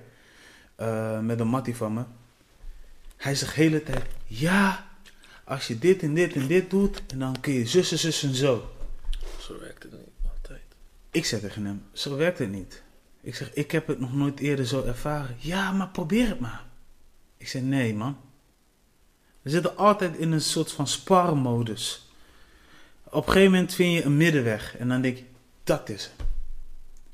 eh, 0.75 1.19
met 1.19 1.39
een 1.39 1.47
mattie 1.47 1.75
van 1.75 1.93
me. 1.93 2.03
Hij 3.17 3.35
zegt 3.35 3.55
de 3.55 3.61
hele 3.61 3.83
tijd: 3.83 4.05
Ja, 4.25 4.85
als 5.43 5.67
je 5.67 5.79
dit 5.79 6.01
en 6.03 6.13
dit 6.13 6.33
en 6.33 6.47
dit 6.47 6.69
doet. 6.69 7.01
En 7.07 7.19
dan 7.19 7.35
kun 7.39 7.53
je 7.53 7.65
zus 7.67 7.91
en 7.91 7.97
zus 7.97 8.23
en 8.23 8.35
zo. 8.35 8.69
Zo 9.39 9.59
werkt 9.59 9.83
het 9.83 9.91
niet, 9.91 10.01
altijd. 10.33 10.61
Ik 11.11 11.25
zeg 11.25 11.39
tegen 11.39 11.65
hem: 11.65 11.83
Zo 11.93 12.15
werkt 12.15 12.39
het 12.39 12.51
niet. 12.51 12.81
Ik 13.27 13.35
zeg: 13.35 13.53
Ik 13.53 13.71
heb 13.71 13.87
het 13.87 13.99
nog 13.99 14.13
nooit 14.13 14.39
eerder 14.39 14.65
zo 14.65 14.83
ervaren. 14.83 15.35
Ja, 15.39 15.71
maar 15.71 15.89
probeer 15.89 16.27
het 16.27 16.39
maar. 16.39 16.65
Ik 17.37 17.47
zeg: 17.47 17.61
Nee, 17.61 17.95
man. 17.95 18.17
We 19.41 19.49
zitten 19.49 19.77
altijd 19.77 20.17
in 20.17 20.31
een 20.31 20.41
soort 20.41 20.71
van 20.71 20.87
sparmodus. 20.87 22.11
Op 23.03 23.27
een 23.27 23.33
gegeven 23.33 23.51
moment 23.51 23.73
vind 23.73 23.93
je 23.93 24.03
een 24.03 24.17
middenweg. 24.17 24.77
En 24.77 24.87
dan 24.87 25.01
denk 25.01 25.17
je: 25.17 25.25
Dat 25.63 25.89
is 25.89 26.03
het. 26.03 26.27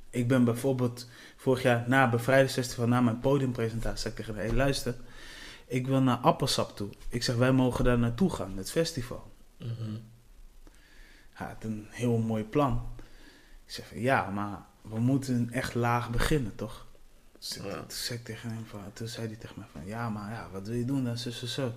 Ik 0.09 0.27
ben 0.27 0.43
bijvoorbeeld 0.43 1.09
vorig 1.35 1.61
jaar 1.61 1.83
na 1.87 2.09
bevrijdingsfestival, 2.09 2.87
na 2.87 3.01
mijn 3.01 3.19
podiumpresentatie, 3.19 3.99
zei 3.99 4.13
ik 4.13 4.19
tegen 4.19 4.35
hem: 4.35 4.45
Hey, 4.45 4.55
luister. 4.55 4.95
Ik 5.65 5.87
wil 5.87 6.01
naar 6.01 6.17
Appelsap 6.17 6.75
toe. 6.75 6.89
Ik 7.09 7.23
zeg: 7.23 7.35
Wij 7.35 7.51
mogen 7.51 7.83
daar 7.83 7.99
naartoe 7.99 8.29
gaan, 8.29 8.57
het 8.57 8.71
festival. 8.71 9.31
Mhm. 9.57 9.95
Hij 11.31 11.47
had 11.47 11.63
een 11.63 11.87
heel 11.89 12.17
mooi 12.17 12.43
plan. 12.43 12.87
Ik 13.65 13.71
zeg 13.71 13.87
van 13.87 13.99
ja, 13.99 14.29
maar 14.29 14.71
we 14.83 14.99
moeten 14.99 15.49
echt 15.51 15.73
laag 15.75 16.09
beginnen, 16.09 16.55
toch? 16.55 16.85
Ik- 17.65 17.71
Ja. 17.71 17.79
Toen, 17.79 17.91
zei 17.91 18.19
ik 18.19 18.25
tegen 18.25 18.49
hem 18.49 18.65
van, 18.65 18.79
toen 18.93 19.07
zei 19.07 19.27
hij 19.27 19.35
tegen 19.35 19.55
mij 19.57 19.67
van 19.71 19.85
ja, 19.85 20.09
maar 20.09 20.31
ja, 20.31 20.49
wat 20.51 20.67
wil 20.67 20.75
je 20.77 20.85
doen 20.85 21.03
dan, 21.03 21.17
zus 21.17 21.41
en 21.41 21.47
zo. 21.47 21.73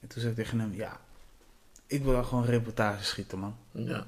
En 0.00 0.08
toen 0.08 0.20
zei 0.20 0.30
ik 0.30 0.36
tegen 0.38 0.58
hem, 0.60 0.74
ja, 0.74 1.00
ik 1.86 2.02
wil 2.04 2.24
gewoon 2.24 2.44
reportage 2.44 3.04
schieten, 3.04 3.38
man. 3.38 3.56
Ja, 3.72 4.06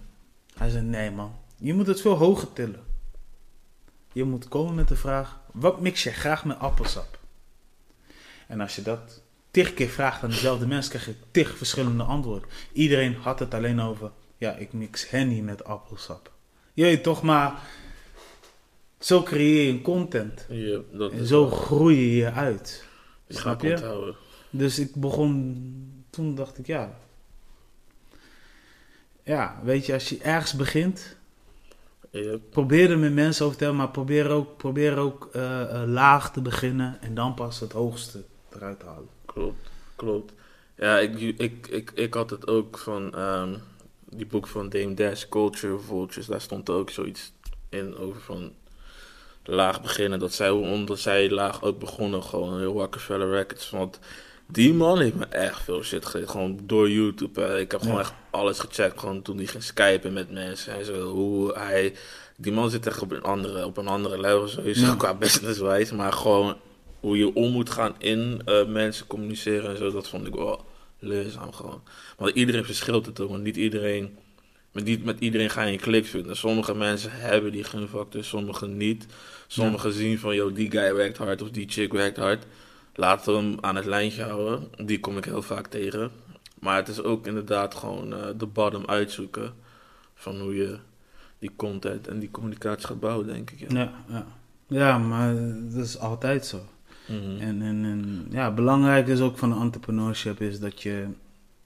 Hij 0.57 0.71
zei, 0.71 0.85
nee, 0.85 1.11
man, 1.11 1.35
je 1.57 1.75
moet 1.75 1.87
het 1.87 2.01
veel 2.01 2.15
hoger 2.17 2.53
tillen. 2.53 2.85
Je 4.13 4.25
moet 4.25 4.49
komen 4.49 4.75
met 4.75 4.89
de 4.89 4.97
vraag, 4.97 5.41
wat 5.53 5.81
mix 5.81 6.03
je 6.03 6.11
graag 6.11 6.45
met 6.45 6.59
appelsap? 6.59 7.19
En 8.47 8.61
als 8.61 8.77
je 8.77 8.83
dat 8.83 9.23
tig 9.51 9.75
keer 9.75 9.89
vraagt 9.89 10.23
aan 10.23 10.31
dezelfde 10.31 10.67
mensen, 10.67 10.91
krijg 10.91 11.07
je 11.07 11.15
tig 11.31 11.57
verschillende 11.57 12.03
antwoorden. 12.03 12.49
Iedereen 12.73 13.15
had 13.15 13.39
het 13.39 13.55
alleen 13.55 13.81
over, 13.81 14.11
ja, 14.37 14.53
ik 14.55 14.73
mix 14.73 15.11
henny 15.11 15.41
met 15.41 15.65
appelsap. 15.65 16.32
Je 16.73 16.83
weet 16.83 17.03
toch, 17.03 17.23
maar 17.23 17.61
zo 18.99 19.23
creëer 19.23 19.73
je 19.75 19.83
content. 19.83 20.47
ja 20.49 20.81
dat 20.93 21.13
En 21.13 21.27
zo 21.27 21.47
groei 21.51 21.97
je 21.97 22.17
je 22.17 22.31
uit. 22.33 22.85
ga 23.29 23.39
snap 23.41 23.63
ik 23.63 23.69
je? 23.69 23.75
onthouden. 23.75 24.15
Dus 24.51 24.79
ik 24.79 24.95
begon, 24.95 26.05
toen 26.11 26.35
dacht 26.35 26.59
ik, 26.59 26.67
ja. 26.67 26.99
Ja, 29.23 29.61
weet 29.65 29.87
je, 29.87 29.93
als 29.93 30.09
je 30.09 30.19
ergens 30.19 30.53
begint, 30.53 31.17
Ja, 32.11 32.37
probeer 32.51 32.91
er 32.91 32.99
met 32.99 33.13
mensen 33.13 33.45
over 33.45 33.57
te 33.59 33.65
hebben, 33.65 33.83
maar 33.83 33.91
probeer 33.93 34.29
ook, 34.29 34.57
probeer 34.57 34.97
ook 34.97 35.29
eh, 35.33 35.83
eh, 35.83 35.89
laag 35.89 36.33
te 36.33 36.41
beginnen 36.41 36.99
en 37.01 37.15
dan 37.15 37.35
pas 37.35 37.61
het 37.61 37.73
hoogste 37.73 38.23
eruit 38.55 38.81
te 38.81 38.87
halen. 38.87 39.09
klopt, 39.25 39.69
klopt. 39.97 40.33
Ja, 40.77 40.99
ik, 40.99 41.21
ik, 41.39 41.67
ik, 41.67 41.91
ik 41.95 42.15
had 42.15 42.31
het 42.31 42.47
ook 42.47 42.79
van 42.79 43.15
ehm, 43.15 43.55
die 44.15 44.27
boek 44.27 44.47
van 44.47 44.69
Dame 44.69 44.95
Dash, 44.95 45.25
Culture 45.29 45.79
Vultures. 45.79 46.27
Daar 46.27 46.41
stond 46.41 46.71
ook 46.71 46.91
zoiets 46.91 47.33
in 47.69 47.97
over 47.97 48.21
van 48.21 48.53
laag 49.45 49.83
beginnen. 49.83 50.19
Dat 50.19 50.33
zij, 50.33 50.51
omdat 50.51 50.99
zij 50.99 51.31
laag 51.31 51.63
ook 51.63 51.79
begonnen, 51.79 52.23
gewoon 52.23 52.59
heel 52.59 52.73
Rockefeller 52.73 53.31
Records. 53.31 53.71
Want 53.71 53.99
die 54.47 54.75
man 54.75 55.01
heeft 55.01 55.15
me 55.15 55.25
echt 55.27 55.63
veel 55.63 55.83
shit 55.83 56.07
geleerd. 56.07 56.31
Gewoon 56.31 56.59
door 56.63 56.91
YouTube. 56.91 57.41
hè. 57.41 57.59
Ik 57.59 57.71
heb 57.71 57.81
gewoon 57.81 57.99
echt 58.01 58.13
alles 58.31 58.59
gecheckt. 58.59 59.01
Gewoon 59.01 59.23
toen 59.23 59.37
hij 59.37 59.47
ging 59.47 59.63
skypen 59.63 60.13
met 60.13 60.31
mensen 60.31 60.75
en 60.75 60.85
zo. 60.85 61.01
Hoe 61.03 61.53
hij... 61.59 61.95
Die 62.37 62.53
man 62.53 62.71
zit 62.71 62.87
echt 62.87 63.03
op 63.03 63.13
een 63.13 63.23
andere, 63.23 63.67
op 63.67 63.77
een 63.77 63.89
andere 63.89 64.21
level 64.21 64.49
sowieso 64.49 64.87
Ja. 64.87 64.95
qua 64.95 65.15
businesswijs. 65.15 65.93
Maar 65.93 66.13
gewoon 66.13 66.57
hoe 67.01 67.19
je 67.19 67.35
om 67.35 67.53
moet 67.53 67.71
gaan 67.71 67.95
in 67.99 68.43
eh, 68.45 68.67
mensen 68.67 69.07
communiceren 69.07 69.71
en 69.71 69.77
zo. 69.77 69.91
Dat 69.91 70.09
vond 70.09 70.27
ik 70.27 70.35
wel 70.35 70.65
leerzaam 71.03 71.53
gewoon. 71.53 71.83
Want 72.17 72.35
iedereen 72.35 72.65
verschilt 72.65 73.07
het 73.07 73.21
ook. 73.21 73.31
Want 73.31 73.43
niet 73.43 73.57
iedereen... 73.57 74.17
Met, 74.73 74.85
niet 74.85 75.05
met 75.05 75.21
iedereen 75.21 75.51
ga 75.51 75.63
je 75.63 75.73
een 75.73 75.81
klik 75.81 76.07
vinden. 76.07 76.37
Sommige 76.37 76.75
mensen 76.75 77.11
hebben 77.13 77.53
die 77.53 77.65
gunfactor, 77.65 78.25
sommigen 78.25 78.77
niet. 78.77 79.07
Sommigen 79.47 79.93
zien 79.93 80.19
van, 80.19 80.35
joh, 80.35 80.55
die 80.55 80.71
guy 80.71 80.95
werkt 80.95 81.17
hard 81.17 81.43
of 81.43 81.51
die 81.51 81.69
chick 81.69 81.93
werkt 81.93 82.17
hard. 82.17 82.47
Laten 82.95 83.33
we 83.33 83.39
hem 83.39 83.57
aan 83.61 83.77
het 83.77 83.85
lijntje 83.85 84.23
houden. 84.23 84.69
Die 84.87 85.01
kom 85.01 85.17
ik 85.17 85.25
heel 85.25 85.43
vaak 85.43 85.67
tegen. 85.67 86.11
Maar 86.61 86.77
het 86.77 86.89
is 86.89 87.03
ook 87.03 87.27
inderdaad 87.27 87.75
gewoon 87.75 88.15
eh, 88.15 88.29
de 88.37 88.47
bottom 88.47 88.87
uitzoeken. 88.87 89.55
Van 90.15 90.41
hoe 90.41 90.57
je 90.57 90.79
die 91.39 91.53
content 91.57 92.09
en 92.09 92.19
die 92.19 92.31
communicatie 92.31 92.87
gaat 92.87 93.01
bouwen, 93.01 93.27
denk 93.27 93.51
ik. 93.51 93.59
Ja. 93.59 93.79
Ja, 93.79 93.93
ja. 94.09 94.27
ja 94.67 94.99
maar 94.99 95.35
dat 95.71 95.85
is 95.85 95.99
altijd 95.99 96.47
zo. 96.47 96.67
Mhm. 97.13 97.41
En, 97.41 97.63
en, 97.63 97.85
en 97.85 98.27
ja, 98.31 98.51
belangrijk 98.51 99.07
is 99.07 99.21
ook 99.21 99.39
van 99.39 99.61
entrepreneurship 99.61 100.41
is 100.41 100.61
dat 100.61 100.83
je, 100.83 101.07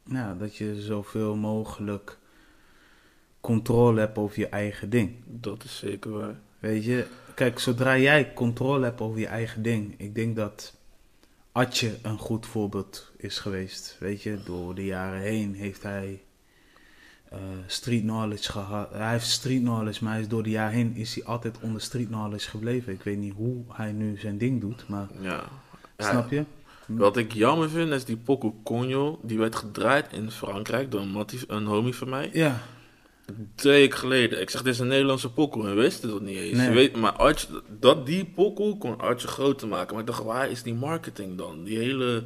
ja, 0.05 0.35
dat 0.35 0.57
je 0.57 0.83
zoveel 0.83 1.37
mogelijk 1.37 2.19
controle 3.41 4.01
hebt 4.01 4.19
over 4.19 4.39
je 4.39 4.49
eigen 4.49 4.91
ding. 4.91 5.13
Dat 5.25 5.65
is 5.65 5.77
zeker 5.77 6.11
waar. 6.11 6.41
Weet 6.59 6.85
je, 6.85 7.07
kijk, 7.35 7.59
zodra 7.59 7.99
jij 7.99 8.33
controle 8.33 8.85
hebt 8.85 9.01
over 9.01 9.19
je 9.19 9.27
eigen 9.27 9.63
ding, 9.63 9.95
ik 9.97 10.15
denk 10.15 10.37
dat 10.37 10.75
Atje 11.53 11.99
een 12.03 12.19
goed 12.19 12.47
voorbeeld 12.47 13.13
is 13.17 13.39
geweest. 13.39 13.97
Weet 14.01 14.23
je, 14.23 14.39
door 14.45 14.75
de 14.75 14.85
jaren 14.85 15.21
heen 15.21 15.55
heeft 15.55 15.83
hij 15.83 16.23
eh, 17.31 17.39
street 17.67 18.03
knowledge 18.03 18.51
gehad. 18.53 18.89
Hij 18.93 19.11
heeft 19.13 19.27
street 19.27 19.61
knowledge, 19.61 20.05
maar 20.05 20.13
hij 20.13 20.23
is 20.23 20.29
door 20.29 20.43
de 20.43 20.51
jaren 20.51 20.75
heen 20.75 20.97
is 20.97 21.15
hij 21.15 21.25
altijd 21.25 21.59
onder 21.61 21.81
street 21.81 22.07
knowledge 22.07 22.49
gebleven. 22.51 22.93
Ik 22.93 23.03
weet 23.03 23.19
niet 23.19 23.35
hoe 23.37 23.65
hij 23.73 23.93
nu 23.93 24.19
zijn 24.19 24.39
ding 24.39 24.61
doet, 24.61 24.89
maar 24.89 25.09
Ja. 25.21 25.43
Snap 25.99 26.31
je? 26.31 26.45
Wat 26.87 27.17
ik 27.17 27.33
jammer 27.33 27.71
vind 27.71 27.93
is 27.93 28.05
die 28.05 28.17
Poco 28.17 28.55
Conjo. 28.65 29.19
Die 29.23 29.39
werd 29.39 29.57
gedraaid 29.57 30.13
in 30.13 30.31
Frankrijk 30.31 30.91
door 30.91 31.01
een, 31.01 31.09
mattie- 31.11 31.45
een 31.47 31.65
homie 31.67 31.95
van 31.95 32.09
mij. 32.09 32.31
Ja, 32.33 32.63
Twee 33.55 33.81
weken 33.81 33.99
geleden. 33.99 34.41
Ik 34.41 34.51
zeg, 34.51 34.63
dit 34.63 34.73
is 34.73 34.79
een 34.79 34.87
Nederlandse 34.87 35.33
pokoe. 35.33 35.69
En 35.69 35.75
wist 35.77 36.03
het 36.03 36.11
dat 36.11 36.21
niet 36.21 36.37
eens. 36.39 36.57
Nee. 36.57 36.71
Weet, 36.71 36.97
maar 36.97 37.13
Arch, 37.13 37.47
dat 37.81 38.07
die 38.07 38.25
pokoe 38.25 38.79
kon 38.79 38.99
Archie 39.01 39.29
groter 39.29 39.69
maken. 39.69 39.93
Maar 39.93 40.01
ik 40.01 40.07
dacht, 40.07 40.23
waar 40.25 40.51
is 40.51 40.63
die 40.63 40.75
marketing 40.75 41.39
dan? 41.39 41.65
Die 41.65 41.79
hele... 41.79 42.23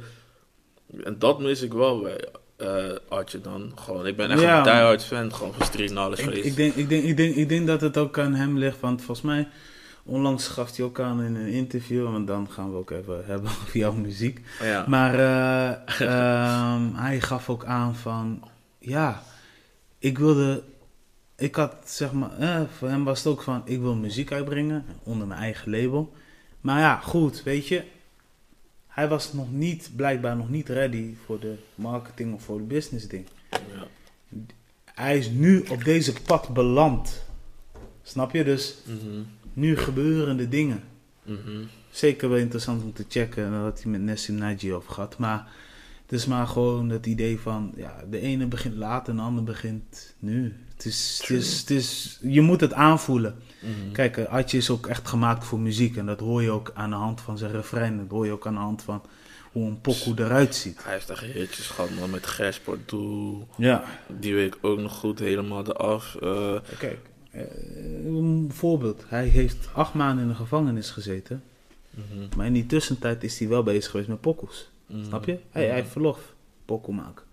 En 1.03 1.19
dat 1.19 1.39
mis 1.39 1.61
ik 1.61 1.73
wel 1.73 2.01
bij 2.01 2.25
eh 2.61 2.97
Archie 3.09 3.41
dan. 3.41 3.71
Gewoon, 3.75 4.07
ik 4.07 4.15
ben 4.15 4.31
echt 4.31 4.41
Ja. 4.41 4.57
een 4.57 4.63
diehard 4.63 5.03
fan 5.05 5.33
gewoon 5.33 5.53
van 5.53 5.65
Street 5.65 5.89
Knowledge 5.89 6.21
ik, 6.23 6.27
geweest. 6.29 6.45
ik, 6.47 6.55
denk, 6.55 6.73
ik, 6.75 6.89
denk, 6.89 7.03
ik, 7.03 7.17
denk, 7.17 7.35
ik 7.35 7.49
denk 7.49 7.67
dat 7.67 7.81
het 7.81 7.97
ook 7.97 8.19
aan 8.19 8.33
hem 8.35 8.57
ligt, 8.57 8.79
want 8.79 9.01
volgens 9.01 9.27
mij, 9.27 9.47
onlangs 10.03 10.47
gaf 10.47 10.75
hij 10.75 10.85
ook 10.85 10.99
aan 10.99 11.21
in 11.23 11.35
een 11.35 11.47
interview, 11.47 12.03
want 12.11 12.27
dan 12.27 12.47
gaan 12.51 12.71
we 12.71 12.77
ook 12.77 12.89
even 12.91 13.25
hebben 13.25 13.49
over 13.61 13.77
jouw 13.77 13.93
muziek. 13.93 14.41
ja. 14.61 14.85
Maar 14.87 15.13
eh, 15.19 15.99
ehm, 16.07 16.93
hij 16.95 17.21
gaf 17.21 17.49
ook 17.49 17.65
aan 17.65 17.95
van, 17.95 18.43
ja, 18.79 19.21
ik 19.99 20.17
wilde, 20.17 20.63
ik 21.35 21.55
had 21.55 21.75
zeg 21.85 22.11
maar, 22.11 22.37
eh, 22.39 22.61
voor 22.77 22.87
hem 22.89 23.03
was 23.03 23.17
het 23.23 23.27
ook 23.27 23.41
van, 23.41 23.61
ik 23.65 23.79
wil 23.79 23.95
muziek 23.95 24.31
uitbrengen 24.31 24.85
onder 25.03 25.27
mijn 25.27 25.39
eigen 25.39 25.71
label. 25.71 26.13
Maar 26.61 26.79
ja, 26.79 26.95
goed, 27.03 27.43
weet 27.43 27.67
je, 27.67 27.83
hij 28.91 29.07
was 29.07 29.33
nog 29.33 29.51
niet, 29.51 29.89
blijkbaar 29.95 30.35
nog 30.37 30.49
niet 30.49 30.69
ready 30.69 31.13
voor 31.25 31.39
de 31.39 31.55
marketing 31.75 32.33
of 32.33 32.43
voor 32.43 32.57
de 32.57 32.63
business 32.63 33.07
ding. 33.07 33.25
ja. 33.49 33.87
hij 34.85 35.17
is 35.17 35.29
nu 35.29 35.59
op 35.69 35.83
deze 35.83 36.13
pad 36.25 36.53
beland. 36.53 37.23
Snap 38.03 38.31
je? 38.33 38.43
Dus 38.43 38.75
Mhm. 38.85 39.21
nu 39.53 39.77
gebeuren 39.77 40.37
de 40.37 40.49
dingen. 40.49 40.83
Mhm. 41.23 41.63
Zeker 41.89 42.29
wel 42.29 42.37
interessant 42.37 42.83
om 42.83 42.93
te 42.93 43.05
checken. 43.09 43.45
En 43.45 43.51
daar 43.51 43.61
had 43.61 43.81
hij 43.81 43.91
met 43.91 44.01
Nessim 44.01 44.35
Naji 44.35 44.73
over 44.73 44.91
gehad. 44.93 45.17
Maar 45.17 45.47
het 46.01 46.11
is 46.19 46.25
maar 46.25 46.47
gewoon 46.47 46.89
het 46.89 47.05
idee 47.05 47.39
van... 47.39 47.71
Ja, 47.75 48.03
de 48.09 48.19
ene 48.19 48.45
begint 48.45 48.75
laat 48.75 49.07
en 49.07 49.15
de 49.15 49.21
ander 49.21 49.43
begint 49.43 50.13
nu. 50.19 50.53
Het 50.75 50.85
is, 50.85 51.17
het 51.21 51.29
is, 51.37 51.59
het 51.59 51.69
is, 51.69 52.19
je 52.21 52.41
moet 52.41 52.61
het 52.61 52.73
aanvoelen. 52.73 53.35
Mhm. 53.61 53.91
Kijk, 53.91 54.17
eh, 54.17 54.25
Atje 54.25 54.57
is 54.57 54.69
ook 54.69 54.87
echt 54.87 55.07
gemaakt 55.07 55.45
voor 55.45 55.59
muziek. 55.59 55.97
En 55.97 56.05
dat 56.05 56.19
hoor 56.19 56.41
je 56.41 56.51
ook 56.51 56.71
aan 56.73 56.89
de 56.89 56.95
hand 56.95 57.21
van 57.21 57.37
zijn 57.37 57.51
refrein. 57.51 57.97
Dat 57.97 58.09
hoor 58.09 58.25
je 58.25 58.31
ook 58.31 58.47
aan 58.47 58.53
de 58.53 58.59
hand 58.59 58.81
van 58.81 59.01
hoe 59.51 59.67
een 59.67 59.81
pokoe 59.81 60.13
eruit 60.17 60.55
ziet. 60.55 60.83
Hij 60.83 60.93
heeft 60.93 61.09
echt 61.09 61.23
hitjes 61.23 61.67
gehad, 61.67 61.89
man. 61.89 62.09
Met 62.09 62.61
Doel. 62.85 63.47
Ja. 63.57 63.83
Die 64.07 64.35
weet 64.35 64.55
ik 64.55 64.57
ook 64.61 64.79
nog 64.79 64.93
goed 64.93 65.19
helemaal 65.19 65.67
eraf. 65.67 66.15
Eh 66.15 66.55
Kijk, 66.79 66.99
eh, 67.31 67.41
een 68.05 68.49
voorbeeld. 68.53 69.03
Hij 69.07 69.27
heeft 69.27 69.69
acht 69.73 69.93
maanden 69.93 70.23
in 70.23 70.29
de 70.29 70.35
gevangenis 70.35 70.89
gezeten. 70.89 71.43
mhm. 71.89 72.37
Maar 72.37 72.45
in 72.45 72.53
die 72.53 72.65
tussentijd 72.65 73.23
is 73.23 73.39
hij 73.39 73.47
wel 73.47 73.63
bezig 73.63 73.91
geweest 73.91 74.09
met 74.09 74.21
pokoes. 74.21 74.69
Mhm. 74.85 75.05
Snap 75.05 75.25
je? 75.25 75.39
Hij, 75.51 75.65
hij 75.65 75.75
heeft 75.75 75.91
verlof. 75.91 76.33
Pokoe 76.65 76.95
maken. 76.95 77.25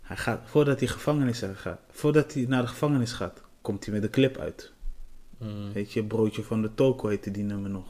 Hij 0.00 0.16
gaat, 0.16 0.40
voordat 0.44 0.78
hij, 0.80 0.88
gevangenis 0.88 1.42
gaat, 1.54 1.80
voordat 1.90 2.34
hij 2.34 2.44
naar 2.48 2.62
de 2.62 2.68
gevangenis 2.68 3.12
gaat, 3.12 3.42
komt 3.60 3.84
hij 3.84 3.94
met 3.94 4.02
een 4.02 4.10
clip 4.10 4.38
uit. 4.38 4.72
Mhm. 5.40 5.72
Weet 5.72 5.92
je, 5.92 6.04
Broodje 6.04 6.42
van 6.42 6.62
de 6.62 6.74
Toko 6.74 7.08
heette 7.08 7.30
die 7.30 7.44
nummer 7.44 7.70
nog. 7.70 7.84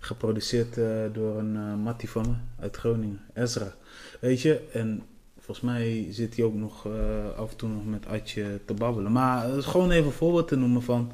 Geproduceerd 0.00 0.78
eh, 0.78 0.86
door 1.12 1.38
een 1.38 1.56
eh 1.56 1.74
mattie 1.74 2.10
van 2.10 2.22
me 2.28 2.62
uit 2.62 2.76
Groningen, 2.76 3.20
Ezra. 3.34 3.74
Weet 4.20 4.40
je, 4.40 4.60
en 4.72 5.02
volgens 5.38 5.66
mij 5.66 6.06
zit 6.10 6.36
hij 6.36 6.44
ook 6.44 6.54
nog 6.54 6.86
eh, 6.86 6.92
af 7.38 7.50
en 7.50 7.56
toe 7.56 7.68
nog 7.68 7.86
met 7.86 8.06
Atje 8.06 8.60
te 8.64 8.74
babbelen. 8.74 9.12
Maar 9.12 9.44
het 9.48 9.56
is 9.56 9.64
gewoon 9.64 9.90
even 9.90 10.06
een 10.06 10.12
voorbeeld 10.12 10.48
te 10.48 10.56
noemen 10.56 10.82
van... 10.82 11.12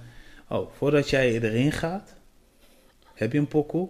Oh, 0.48 0.70
voordat 0.76 1.11
jij 1.11 1.40
erin 1.40 1.72
gaat, 1.72 2.14
heb 3.14 3.33
je 3.33 3.38
een 3.38 3.48
pokoe. 3.48 3.88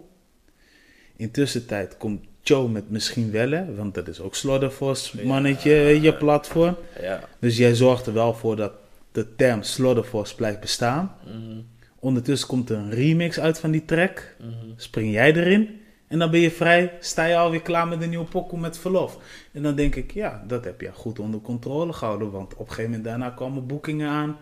Intussen 1.16 1.66
tijd 1.66 1.96
komt 1.96 2.24
Joe 2.42 2.68
met 2.68 2.90
misschien 2.90 3.30
wel, 3.30 3.50
hè, 3.50 3.74
want 3.74 3.94
dat 3.94 4.08
is 4.08 4.20
ook 4.20 4.34
Slaughterforce 4.34 5.18
Ja. 5.18 5.26
mannetje, 5.26 5.70
je, 6.02 6.14
platform. 6.14 6.76
Ja. 7.00 7.28
Dus 7.38 7.56
jij 7.56 7.74
zorgt 7.74 8.06
er 8.06 8.12
wel 8.12 8.34
voor 8.34 8.56
dat 8.56 8.72
de 9.12 9.34
term 9.36 9.62
Slaughterforce 9.62 10.34
blijft 10.34 10.60
bestaan. 10.60 11.14
Mhm. 11.26 11.60
Ondertussen 11.98 12.48
komt 12.48 12.70
er 12.70 12.76
een 12.76 12.90
remix 12.90 13.40
uit 13.40 13.58
van 13.58 13.70
die 13.70 13.84
track. 13.84 14.36
Mhm. 14.40 14.50
Spring 14.76 15.12
jij 15.12 15.34
erin. 15.34 15.80
En 16.08 16.18
dan 16.18 16.30
ben 16.30 16.40
je 16.40 16.50
vrij. 16.50 16.92
Sta 17.00 17.24
je 17.24 17.36
alweer 17.36 17.62
klaar 17.62 17.88
met 17.88 18.02
een 18.02 18.08
nieuwe 18.08 18.24
pokoe 18.24 18.58
met 18.58 18.78
verlof. 18.78 19.18
En 19.52 19.62
dan 19.62 19.74
denk 19.74 19.94
ik, 19.94 20.12
ja, 20.12 20.44
dat 20.46 20.64
heb 20.64 20.80
je 20.80 20.90
goed 20.92 21.18
onder 21.18 21.40
controle 21.40 21.92
gehouden. 21.92 22.30
Want 22.30 22.52
op 22.52 22.58
een 22.60 22.66
gegeven 22.66 22.84
moment 22.84 23.04
daarna 23.04 23.30
kwamen 23.30 23.66
boekingen 23.66 24.08
aan. 24.08 24.36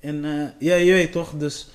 En 0.00 0.24
eh, 0.24 0.48
ja, 0.58 0.74
je 0.74 0.92
weet 0.92 1.12
toch. 1.12 1.32
Dus 1.36 1.68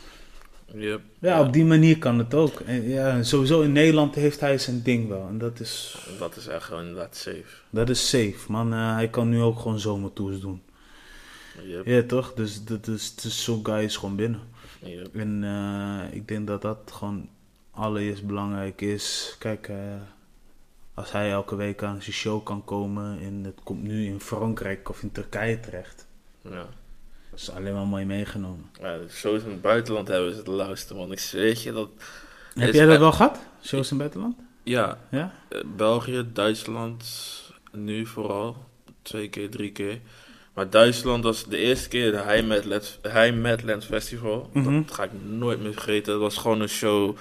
Yep. 0.76 1.02
ja, 1.19 1.41
op 1.41 1.54
die 1.54 1.65
manier 1.65 1.98
kan 1.98 2.17
het 2.17 2.34
ook. 2.34 2.60
En 2.60 2.89
ja, 2.89 3.24
sowieso 3.24 3.62
in 3.62 3.72
Nederland 3.72 4.15
heeft 4.15 4.39
hij 4.39 4.58
zijn 4.58 4.82
ding 4.82 5.08
wel. 5.08 5.28
En 5.28 5.38
dat 5.38 5.60
is, 5.60 5.98
Dat 6.19 6.36
is 6.36 6.48
echt 6.48 6.63
gewoon 6.63 6.82
inderdaad 6.82 7.15
safe. 7.15 7.43
dat 7.69 7.89
is 7.89 8.10
safe, 8.10 8.36
man. 8.48 8.74
Eh, 8.74 8.93
hij 8.96 9.10
kan 9.10 9.30
nu 9.30 9.41
ook 9.41 9.60
gewoon 9.60 9.80
zomertours 9.80 10.39
doen. 10.39 10.62
Yep. 11.61 11.85
Ja, 11.85 12.03
toch? 12.03 12.33
Dus, 12.33 12.63
dat 12.63 12.87
is, 12.87 13.15
dus 13.15 13.43
zo'n 13.43 13.65
guy 13.65 13.83
is 13.83 13.97
gewoon 13.97 14.15
binnen. 14.15 14.41
Yep. 14.79 15.15
En 15.15 15.43
eh, 15.43 16.15
ik 16.15 16.27
denk 16.27 16.47
dat 16.47 16.61
dat 16.61 16.77
gewoon 16.93 17.29
allereerst 17.71 18.25
belangrijk 18.25 18.81
is. 18.81 19.35
Kijk, 19.39 19.67
eh, 19.67 19.75
als 20.93 21.11
hij 21.11 21.31
elke 21.31 21.55
week 21.55 21.83
aan 21.83 22.01
zijn 22.01 22.13
show 22.15 22.43
kan 22.43 22.63
komen 22.65 23.19
en 23.19 23.43
het 23.43 23.59
komt 23.63 23.83
nu 23.83 24.05
in 24.05 24.19
Frankrijk 24.19 24.89
of 24.89 25.01
in 25.03 25.11
Turkije 25.11 25.59
terecht. 25.59 26.05
Ja. 26.41 26.65
Dat 27.29 27.39
is 27.39 27.49
alleen 27.51 27.73
maar 27.73 27.85
mooi 27.85 28.05
meegenomen. 28.05 28.69
Ja, 28.81 28.97
shows 29.09 29.43
in 29.43 29.49
het 29.49 29.61
buitenland 29.61 30.07
hebben 30.07 30.31
ze 30.31 30.37
het 30.37 30.47
luisteren, 30.47 30.97
man. 30.97 31.11
Ik 31.11 31.19
zweer 31.19 31.59
je 31.63 31.71
dat... 31.71 31.89
Heb 32.53 32.69
Is 32.69 32.75
jij 32.75 32.85
dat 32.85 32.99
wel 32.99 33.11
gehad? 33.11 33.39
Shows 33.63 33.91
in 33.91 33.99
het 33.99 34.13
buitenland? 34.13 34.35
Ja, 34.63 34.97
Ja? 35.11 35.33
eh, 35.49 35.59
België, 35.75 36.25
Duitsland, 36.33 37.03
nu 37.71 38.05
vooral. 38.05 38.65
Twee 39.01 39.29
keer, 39.29 39.49
drie 39.49 39.71
keer. 39.71 39.99
Maar 40.53 40.69
Duitsland 40.69 41.23
was 41.23 41.45
de 41.45 41.57
eerste 41.57 41.89
keer 41.89 42.11
de 42.11 42.23
High 43.03 43.33
Madlands 43.33 43.85
Festival. 43.85 44.49
Mhm. 44.53 44.81
Dat 44.85 44.95
ga 44.95 45.03
ik 45.03 45.11
nooit 45.23 45.61
meer 45.61 45.73
vergeten. 45.73 46.11
Dat 46.13 46.21
was 46.21 46.37
gewoon 46.37 46.61
een 46.61 46.69
show... 46.69 47.17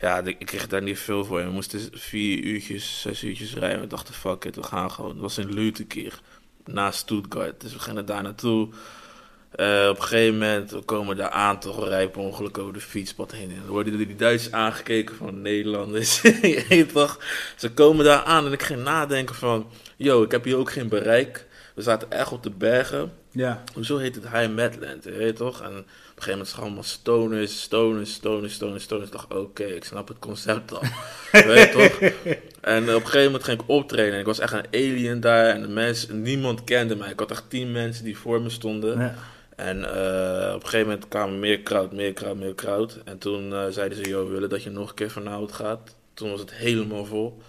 Ja, 0.00 0.20
ik 0.20 0.38
kreeg 0.38 0.68
daar 0.68 0.82
niet 0.82 0.98
veel 0.98 1.24
voor. 1.24 1.44
We 1.44 1.50
moesten 1.50 1.80
vier 1.92 2.38
uurtjes, 2.38 3.00
zes 3.00 3.22
uurtjes 3.22 3.54
rijden. 3.54 3.80
We 3.80 3.86
dachten, 3.86 4.14
fuck 4.14 4.44
it, 4.44 4.56
we 4.56 4.62
gaan 4.62 4.90
gewoon. 4.90 5.10
Het 5.10 5.20
was 5.20 5.38
in 5.38 5.54
Lutekeer, 5.54 6.20
naast 6.64 6.98
Stuttgart. 6.98 7.60
Dus 7.60 7.72
we 7.72 7.78
gingen 7.78 8.06
daar 8.06 8.22
naartoe. 8.22 8.68
Eh, 9.50 9.86
op 9.90 9.96
een 9.96 10.02
gegeven 10.02 10.32
moment, 10.32 10.70
we 10.70 10.80
komen 10.80 11.16
daar 11.16 11.30
aan, 11.30 11.60
toch 11.60 11.88
rijpen 11.88 12.22
ongeluk 12.22 12.58
over 12.58 12.72
de 12.72 12.80
fietspad 12.80 13.32
heen. 13.32 13.50
En 13.50 13.56
dan 13.56 13.66
worden 13.66 13.96
die 13.96 14.16
Duitsers 14.16 14.54
aangekeken 14.54 15.16
van 15.16 15.42
Nederlanders. 15.42 16.20
Je 16.68 16.86
toch? 16.92 17.18
Ze 17.56 17.70
komen 17.70 18.04
daar 18.04 18.22
aan 18.22 18.46
en 18.46 18.52
ik 18.52 18.62
ging 18.62 18.82
nadenken 18.82 19.34
van... 19.34 19.66
Yo, 19.96 20.22
ik 20.22 20.30
heb 20.30 20.44
hier 20.44 20.56
ook 20.56 20.72
geen 20.72 20.88
bereik. 20.88 21.46
We 21.74 21.82
zaten 21.82 22.10
echt 22.10 22.32
op 22.32 22.42
de 22.42 22.50
bergen. 22.50 23.12
Ja. 23.30 23.62
Hoezo 23.74 23.96
heet 23.98 24.14
het 24.14 24.28
High 24.28 24.48
Madland, 24.48 25.04
je 25.04 25.10
weet 25.10 25.36
toch? 25.36 25.60
En 25.60 25.66
op 25.68 25.76
een 25.76 25.84
gegeven 26.14 26.30
moment 26.30 26.46
is 26.46 26.52
het 26.52 26.60
allemaal 26.60 26.82
stoners, 26.82 27.62
stoners, 27.62 28.12
stoners, 28.12 28.52
stoners, 28.54 28.82
stoners. 28.82 29.06
Ik 29.06 29.12
dacht, 29.12 29.34
oké, 29.34 29.64
ik 29.64 29.84
snap 29.84 30.08
het 30.08 30.18
concept 30.18 30.72
al. 30.72 30.82
Je 31.32 31.46
weet 31.46 31.72
toch? 31.72 32.10
En 32.60 32.82
op 32.82 32.88
een 32.88 33.00
gegeven 33.00 33.24
moment 33.24 33.44
ging 33.44 33.60
ik 33.60 33.68
optreden 33.68 34.12
en 34.12 34.20
ik 34.20 34.26
was 34.26 34.38
echt 34.38 34.52
een 34.52 34.66
alien 34.70 35.20
daar. 35.20 35.46
En 35.46 35.62
de 35.62 35.68
mensen, 35.68 36.22
niemand 36.22 36.64
kende 36.64 36.96
mij. 36.96 37.10
Ik 37.10 37.18
had 37.18 37.30
echt 37.30 37.50
tien 37.50 37.72
mensen 37.72 38.04
die 38.04 38.18
voor 38.18 38.42
me 38.42 38.50
stonden. 38.50 38.98
ja. 38.98 39.14
En 39.56 39.84
eh, 39.84 40.54
op 40.54 40.62
een 40.62 40.68
gegeven 40.68 40.86
moment 40.86 41.08
kwamen 41.08 41.38
meer 41.38 41.62
crowd, 41.62 41.92
meer 41.92 42.12
crowd, 42.12 42.36
meer 42.36 42.54
crowd. 42.54 43.00
En 43.04 43.18
toen 43.18 43.52
eh, 43.52 43.66
zeiden 43.68 43.98
ze, 43.98 44.08
joh, 44.10 44.26
we 44.26 44.32
willen 44.32 44.48
dat 44.48 44.62
je 44.62 44.70
nog 44.70 44.88
een 44.88 44.94
keer 44.94 45.10
vanavond 45.10 45.52
gaat. 45.52 45.94
Toen 46.14 46.30
was 46.30 46.40
het 46.40 46.54
helemaal 46.54 47.04
vol. 47.04 47.42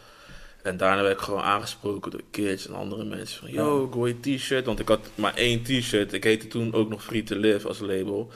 En 0.65 0.77
daarna 0.77 1.01
werd 1.01 1.17
ik 1.17 1.23
gewoon 1.23 1.41
aangesproken 1.41 2.11
door 2.11 2.21
kids 2.31 2.67
en 2.67 2.75
andere 2.75 3.03
mensen. 3.03 3.39
Van, 3.39 3.51
yo, 3.51 3.89
ik 4.05 4.17
je 4.23 4.35
t-shirt. 4.37 4.65
Want 4.65 4.79
ik 4.79 4.87
had 4.87 4.99
maar 5.15 5.33
één 5.35 5.63
t-shirt. 5.63 6.13
Ik 6.13 6.23
heette 6.23 6.47
toen 6.47 6.73
ook 6.73 6.89
nog 6.89 7.03
Free 7.03 7.23
to 7.23 7.35
Live 7.35 7.67
als 7.67 7.79
label. 7.79 8.31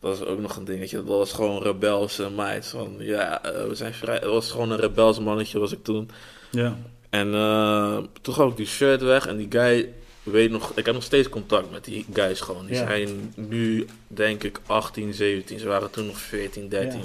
Dat 0.00 0.18
was 0.18 0.28
ook 0.28 0.38
nog 0.38 0.56
een 0.56 0.64
dingetje. 0.64 0.96
Dat 0.96 1.06
was 1.06 1.32
gewoon 1.32 1.62
rebelse 1.62 2.30
meid. 2.30 2.66
Van, 2.66 2.94
ja, 2.98 3.42
eh, 3.42 3.66
we 3.66 3.74
zijn 3.74 3.94
vrij... 3.94 4.18
Dat 4.20 4.32
was 4.32 4.50
gewoon 4.50 4.70
een 4.70 4.78
rebels 4.78 5.18
mannetje 5.18 5.58
was 5.58 5.72
ik 5.72 5.84
toen. 5.84 6.10
Ja. 6.50 6.76
En 7.10 7.34
eh, 7.34 7.98
toen 8.20 8.34
gaf 8.34 8.50
ik 8.50 8.56
die 8.56 8.66
shirt 8.66 9.02
weg 9.02 9.26
en 9.26 9.36
die 9.36 9.46
guy 9.50 9.92
weet 10.22 10.50
nog, 10.50 10.72
ik 10.74 10.84
heb 10.86 10.94
nog 10.94 11.04
steeds 11.04 11.28
contact 11.28 11.70
met 11.70 11.84
die 11.84 12.06
guys 12.12 12.40
gewoon. 12.40 12.66
Die 12.66 12.74
Ja. 12.74 12.86
zijn 12.86 13.32
nu 13.34 13.86
denk 14.06 14.42
ik 14.42 14.60
18, 14.66 15.14
17, 15.14 15.58
ze 15.58 15.66
waren 15.66 15.90
toen 15.90 16.06
nog 16.06 16.18
14, 16.18 16.68
13. 16.68 16.98
Ja. 16.98 17.04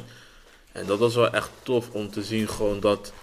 En 0.71 0.85
dat 0.85 0.99
was 0.99 1.15
wel 1.15 1.29
echt 1.29 1.49
tof 1.63 1.89
om 1.91 2.11
te 2.11 2.23
zien 2.23 2.47
gewoon 2.47 2.79
dat 2.79 3.13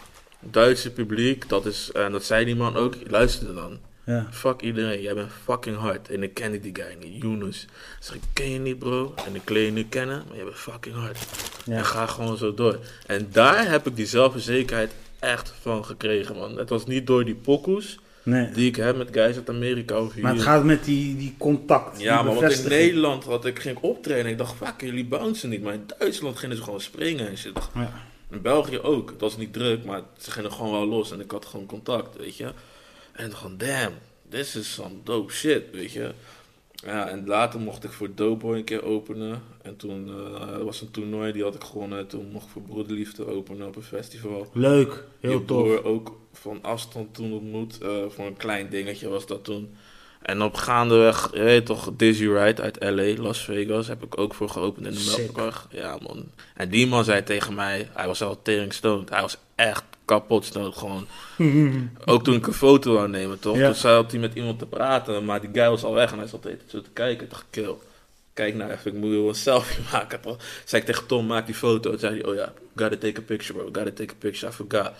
Duitse 0.40 0.90
publiek, 0.90 1.48
dat 1.48 1.66
is, 1.66 1.90
en 1.92 2.12
dat 2.12 2.24
zei 2.24 2.44
die 2.44 2.56
man 2.56 2.76
ook, 2.76 2.94
luisterde 3.08 3.54
dan. 3.54 3.78
Ja. 4.04 4.26
Fuck 4.30 4.60
iedereen, 4.60 5.00
jij 5.00 5.14
bent 5.14 5.30
fucking 5.44 5.76
hard. 5.76 6.10
En 6.10 6.22
ik 6.22 6.34
kende 6.34 6.60
die 6.60 6.74
guy 6.74 6.96
niet, 7.00 7.22
Yunus. 7.22 7.62
Ik 7.62 7.68
zeg, 8.00 8.14
ik 8.14 8.22
ken 8.32 8.50
je 8.50 8.58
niet 8.58 8.78
bro, 8.78 9.14
en 9.26 9.34
ik 9.34 9.50
leer 9.50 9.64
je 9.64 9.70
nu 9.72 9.84
kennen, 9.84 10.22
maar 10.26 10.36
jij 10.36 10.44
bent 10.44 10.56
fucking 10.56 10.94
hard. 10.94 11.18
En 11.66 11.84
ga 11.84 12.06
gewoon 12.06 12.36
zo 12.36 12.54
door. 12.54 12.78
En 13.06 13.28
daar 13.32 13.70
heb 13.70 13.86
ik 13.86 13.96
die 13.96 14.06
zelfverzekerdheid 14.06 14.90
echt 15.18 15.52
van 15.60 15.84
gekregen, 15.84 16.36
man. 16.36 16.58
Het 16.58 16.68
was 16.68 16.86
niet 16.86 17.06
door 17.06 17.24
die 17.24 17.34
pokoes 17.34 17.98
Nee. 18.22 18.50
die 18.50 18.68
ik 18.68 18.76
heb 18.76 18.96
met 18.96 19.08
guys 19.12 19.36
uit 19.36 19.48
Amerika 19.48 20.00
of 20.00 20.12
hier. 20.14 20.22
Maar 20.22 20.32
het 20.32 20.42
gaat 20.42 20.64
met 20.64 20.84
die, 20.84 21.16
die 21.16 21.34
contact. 21.38 22.00
ja, 22.00 22.16
die 22.22 22.32
maar 22.32 22.40
want 22.40 22.58
in. 22.58 22.68
Nederland 22.68 23.24
had 23.24 23.44
ik 23.44 23.58
ging 23.58 23.78
optreden 23.80 24.24
en 24.24 24.30
ik 24.30 24.38
dacht, 24.38 24.54
fuck, 24.56 24.80
jullie 24.80 25.04
bouncen 25.04 25.48
niet. 25.48 25.62
Maar 25.62 25.74
in 25.74 25.84
Duitsland 25.98 26.38
gingen 26.38 26.56
ze 26.56 26.62
gewoon 26.62 26.80
springen 26.80 27.28
en 27.28 27.36
shit. 27.38 27.58
Ja. 27.74 27.92
In 28.30 28.42
België 28.42 28.78
ook. 28.80 29.10
Het 29.10 29.20
was 29.20 29.36
niet 29.36 29.52
druk, 29.52 29.84
maar 29.84 30.02
ze 30.18 30.30
gingen 30.30 30.52
gewoon 30.52 30.72
wel 30.72 30.86
los 30.86 31.12
en 31.12 31.20
ik 31.20 31.30
had 31.30 31.44
gewoon 31.46 31.66
contact, 31.66 32.16
weet 32.16 32.36
je. 32.36 32.52
En 33.12 33.26
ik 33.26 33.32
gewoon, 33.32 33.58
damn, 33.58 33.94
this 34.28 34.56
is 34.56 34.74
some 34.74 34.94
dope 35.04 35.32
shit, 35.32 35.62
weet 35.72 35.92
je. 35.92 36.12
Ja, 36.84 37.08
en 37.08 37.26
later 37.26 37.60
mocht 37.60 37.84
ik 37.84 37.90
voor 37.90 38.14
Doughboy 38.14 38.56
een 38.56 38.64
keer 38.64 38.84
openen. 38.84 39.42
En 39.62 39.76
toen 39.76 40.08
er 40.58 40.64
was 40.64 40.80
een 40.80 40.90
toernooi, 40.90 41.32
die 41.32 41.42
had 41.42 41.54
ik 41.54 41.64
gewonnen. 41.64 42.06
Toen 42.06 42.30
mocht 42.32 42.44
ik 42.44 42.50
voor 42.50 42.62
Broederliefde 42.62 43.26
openen 43.26 43.66
op 43.66 43.76
een 43.76 43.82
festival. 43.82 44.50
Leuk. 44.52 45.04
Heel 45.20 45.30
je 45.38 45.44
tof. 45.44 45.62
broer 45.62 45.84
ook 45.84 46.18
van 46.32 46.58
afstand 46.62 47.14
toen 47.14 47.32
ontmoet. 47.32 47.78
eh, 47.80 48.04
voor 48.08 48.26
een 48.26 48.36
klein 48.36 48.68
dingetje 48.68 49.08
was 49.08 49.26
dat 49.26 49.44
toen. 49.44 49.76
En 50.22 50.42
op 50.42 50.54
gaandeweg, 50.54 51.30
je 51.32 51.42
weet 51.42 51.66
toch, 51.66 51.90
Dizzy 51.96 52.26
Ride 52.26 52.62
uit 52.62 52.76
LA, 52.80 53.22
Las 53.22 53.44
Vegas, 53.44 53.88
heb 53.88 54.02
ik 54.02 54.18
ook 54.18 54.34
voor 54.34 54.48
geopend 54.48 54.86
in 54.86 54.92
de. 54.92 55.14
Melkweg. 55.16 55.66
Ja, 55.70 55.98
man. 56.02 56.24
En 56.54 56.68
die 56.68 56.86
man 56.86 57.04
zei 57.04 57.22
tegen 57.22 57.54
mij, 57.54 57.88
hij 57.92 58.06
was 58.06 58.22
al 58.22 58.42
tering 58.42 58.72
stoned. 58.72 59.10
Hij 59.10 59.20
was 59.20 59.36
echt 59.54 59.84
kapot 60.04 60.44
stoned, 60.44 60.76
gewoon. 60.76 61.06
Ook 62.04 62.24
toen 62.24 62.34
ik 62.34 62.46
een 62.46 62.52
foto 62.52 62.92
wou 62.92 63.08
nemen, 63.08 63.38
toch? 63.38 63.56
Ja. 63.56 63.66
Toen 63.66 63.74
zat 63.74 64.10
hij 64.10 64.20
met 64.20 64.34
iemand 64.34 64.58
te 64.58 64.66
praten, 64.66 65.24
maar 65.24 65.40
die 65.40 65.50
guy 65.52 65.68
was 65.68 65.84
al 65.84 65.94
weg 65.94 66.12
en 66.12 66.18
hij 66.18 66.26
zat 66.26 66.44
even 66.44 66.60
zo 66.66 66.80
te 66.80 66.90
kijken. 66.92 67.24
Ik 67.24 67.30
dacht, 67.30 67.44
kill. 67.50 67.74
Kijk 68.34 68.54
nou 68.54 68.70
even, 68.70 68.94
ik 68.94 68.98
moet 68.98 69.10
wel 69.10 69.28
een 69.28 69.34
selfie 69.34 69.84
maken, 69.92 70.20
toch? 70.20 70.36
Zei 70.64 70.80
ik 70.82 70.88
tegen 70.88 71.06
Tom, 71.06 71.26
maak 71.26 71.46
die 71.46 71.54
foto. 71.54 71.90
Toen 71.90 71.98
zei 71.98 72.20
hij, 72.20 72.24
oh 72.24 72.34
ja, 72.34 72.52
gotta 72.76 72.96
take 72.96 73.20
a 73.20 73.22
picture, 73.22 73.58
bro. 73.58 73.64
Gotta 73.72 73.90
take 73.94 74.12
a 74.12 74.16
picture, 74.18 74.52
I 74.52 74.54
forgot. 74.54 74.90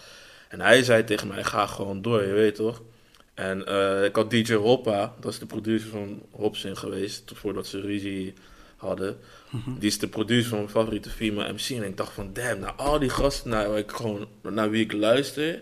En 0.48 0.60
hij 0.60 0.82
zei 0.82 1.04
tegen 1.04 1.28
mij, 1.28 1.44
ga 1.44 1.66
gewoon 1.66 2.02
door, 2.02 2.26
je 2.26 2.32
weet 2.32 2.54
toch? 2.54 2.80
En 3.40 3.66
eh, 3.66 4.04
ik 4.04 4.16
had 4.16 4.30
DJ 4.30 4.54
Hoppa, 4.54 5.14
dat 5.20 5.32
is 5.32 5.38
de 5.38 5.46
producer 5.46 5.90
van 5.90 6.22
Hopsin 6.30 6.76
geweest, 6.76 7.32
voordat 7.34 7.66
ze 7.66 7.80
ruzie 7.80 8.34
hadden. 8.76 9.18
Die 9.78 9.88
is 9.88 9.98
de 9.98 10.08
producer 10.08 10.48
van 10.48 10.58
mijn 10.58 10.70
favoriete 10.70 11.10
female 11.10 11.52
MC. 11.52 11.68
En 11.70 11.82
ik 11.82 11.96
dacht 11.96 12.12
van, 12.12 12.30
damn, 12.32 12.60
nou 12.60 12.72
al 12.76 12.98
die 12.98 13.08
gasten 13.10 13.50
naar, 13.50 13.68
waar 13.68 13.78
ik 13.78 13.90
gewoon, 13.90 14.26
naar 14.42 14.70
wie 14.70 14.84
ik 14.84 14.92
luister. 14.92 15.60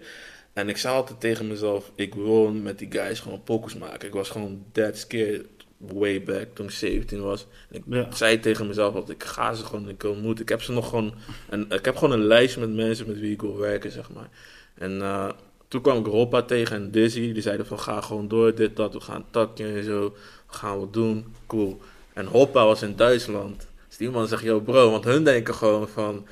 En 0.53 0.69
ik 0.69 0.77
zei 0.77 0.95
altijd 0.95 1.21
tegen 1.21 1.47
mezelf, 1.47 1.93
ik 1.95 2.15
wil 2.15 2.53
met 2.53 2.79
die 2.79 2.91
guys 2.91 3.21
gewoon 3.21 3.43
pokus 3.43 3.75
maken. 3.75 4.09
Ik 4.09 4.15
was 4.15 4.29
gewoon 4.31 4.65
dead 4.73 4.97
scared 4.99 5.45
way 5.77 6.23
back 6.23 6.47
toen 6.55 6.67
ik 6.67 6.73
17 6.73 7.21
was. 7.21 7.47
En 7.71 7.77
ik 7.77 7.83
Ja. 7.87 8.15
zei 8.15 8.41
tegen 8.41 8.67
mezelf 8.67 8.95
dat 8.95 9.11
ik 9.11 9.25
ga 9.25 9.55
ze 9.55 9.65
gewoon 9.65 9.97
keer 9.97 10.11
ontmoeten. 10.11 10.43
Ik 10.43 10.49
heb 10.49 10.63
ze 10.63 10.73
nog 10.73 10.89
gewoon, 10.89 11.15
een, 11.51 11.71
ik 11.71 11.85
heb 11.85 11.97
gewoon 11.97 12.19
een 12.21 12.27
lijst 12.27 12.57
met 12.59 12.75
mensen 12.75 13.07
met 13.07 13.19
wie 13.21 13.33
ik 13.33 13.41
wil 13.41 13.57
werken, 13.59 13.91
zeg 13.93 14.11
maar. 14.11 14.29
En 14.75 15.03
eh, 15.03 15.29
toen 15.69 15.81
kwam 15.81 15.99
ik 15.99 16.07
Hoppa 16.07 16.43
tegen 16.43 16.77
en 16.77 16.91
Dizzy. 16.91 17.33
Die 17.33 17.43
zeiden 17.43 17.67
van 17.67 17.81
ga 17.81 18.01
gewoon 18.01 18.29
door, 18.29 18.55
dit, 18.55 18.77
dat, 18.77 18.93
we 18.93 19.01
gaan 19.01 19.25
takje 19.31 19.67
en 19.67 19.85
zo. 19.85 20.15
We 20.51 20.55
gaan 20.55 20.79
wat 20.79 20.93
doen, 20.93 21.35
cool. 21.47 21.81
En 22.13 22.27
Hoppa 22.27 22.65
was 22.65 22.83
in 22.83 22.97
Duitsland. 22.97 23.67
Dus 23.89 23.97
die 23.97 24.11
man 24.11 24.29
zegt, 24.29 24.43
yo 24.43 24.61
bro, 24.61 24.91
want 24.91 25.05
hun 25.05 25.25
denken 25.25 25.55
gewoon 25.55 25.89
van... 25.89 26.27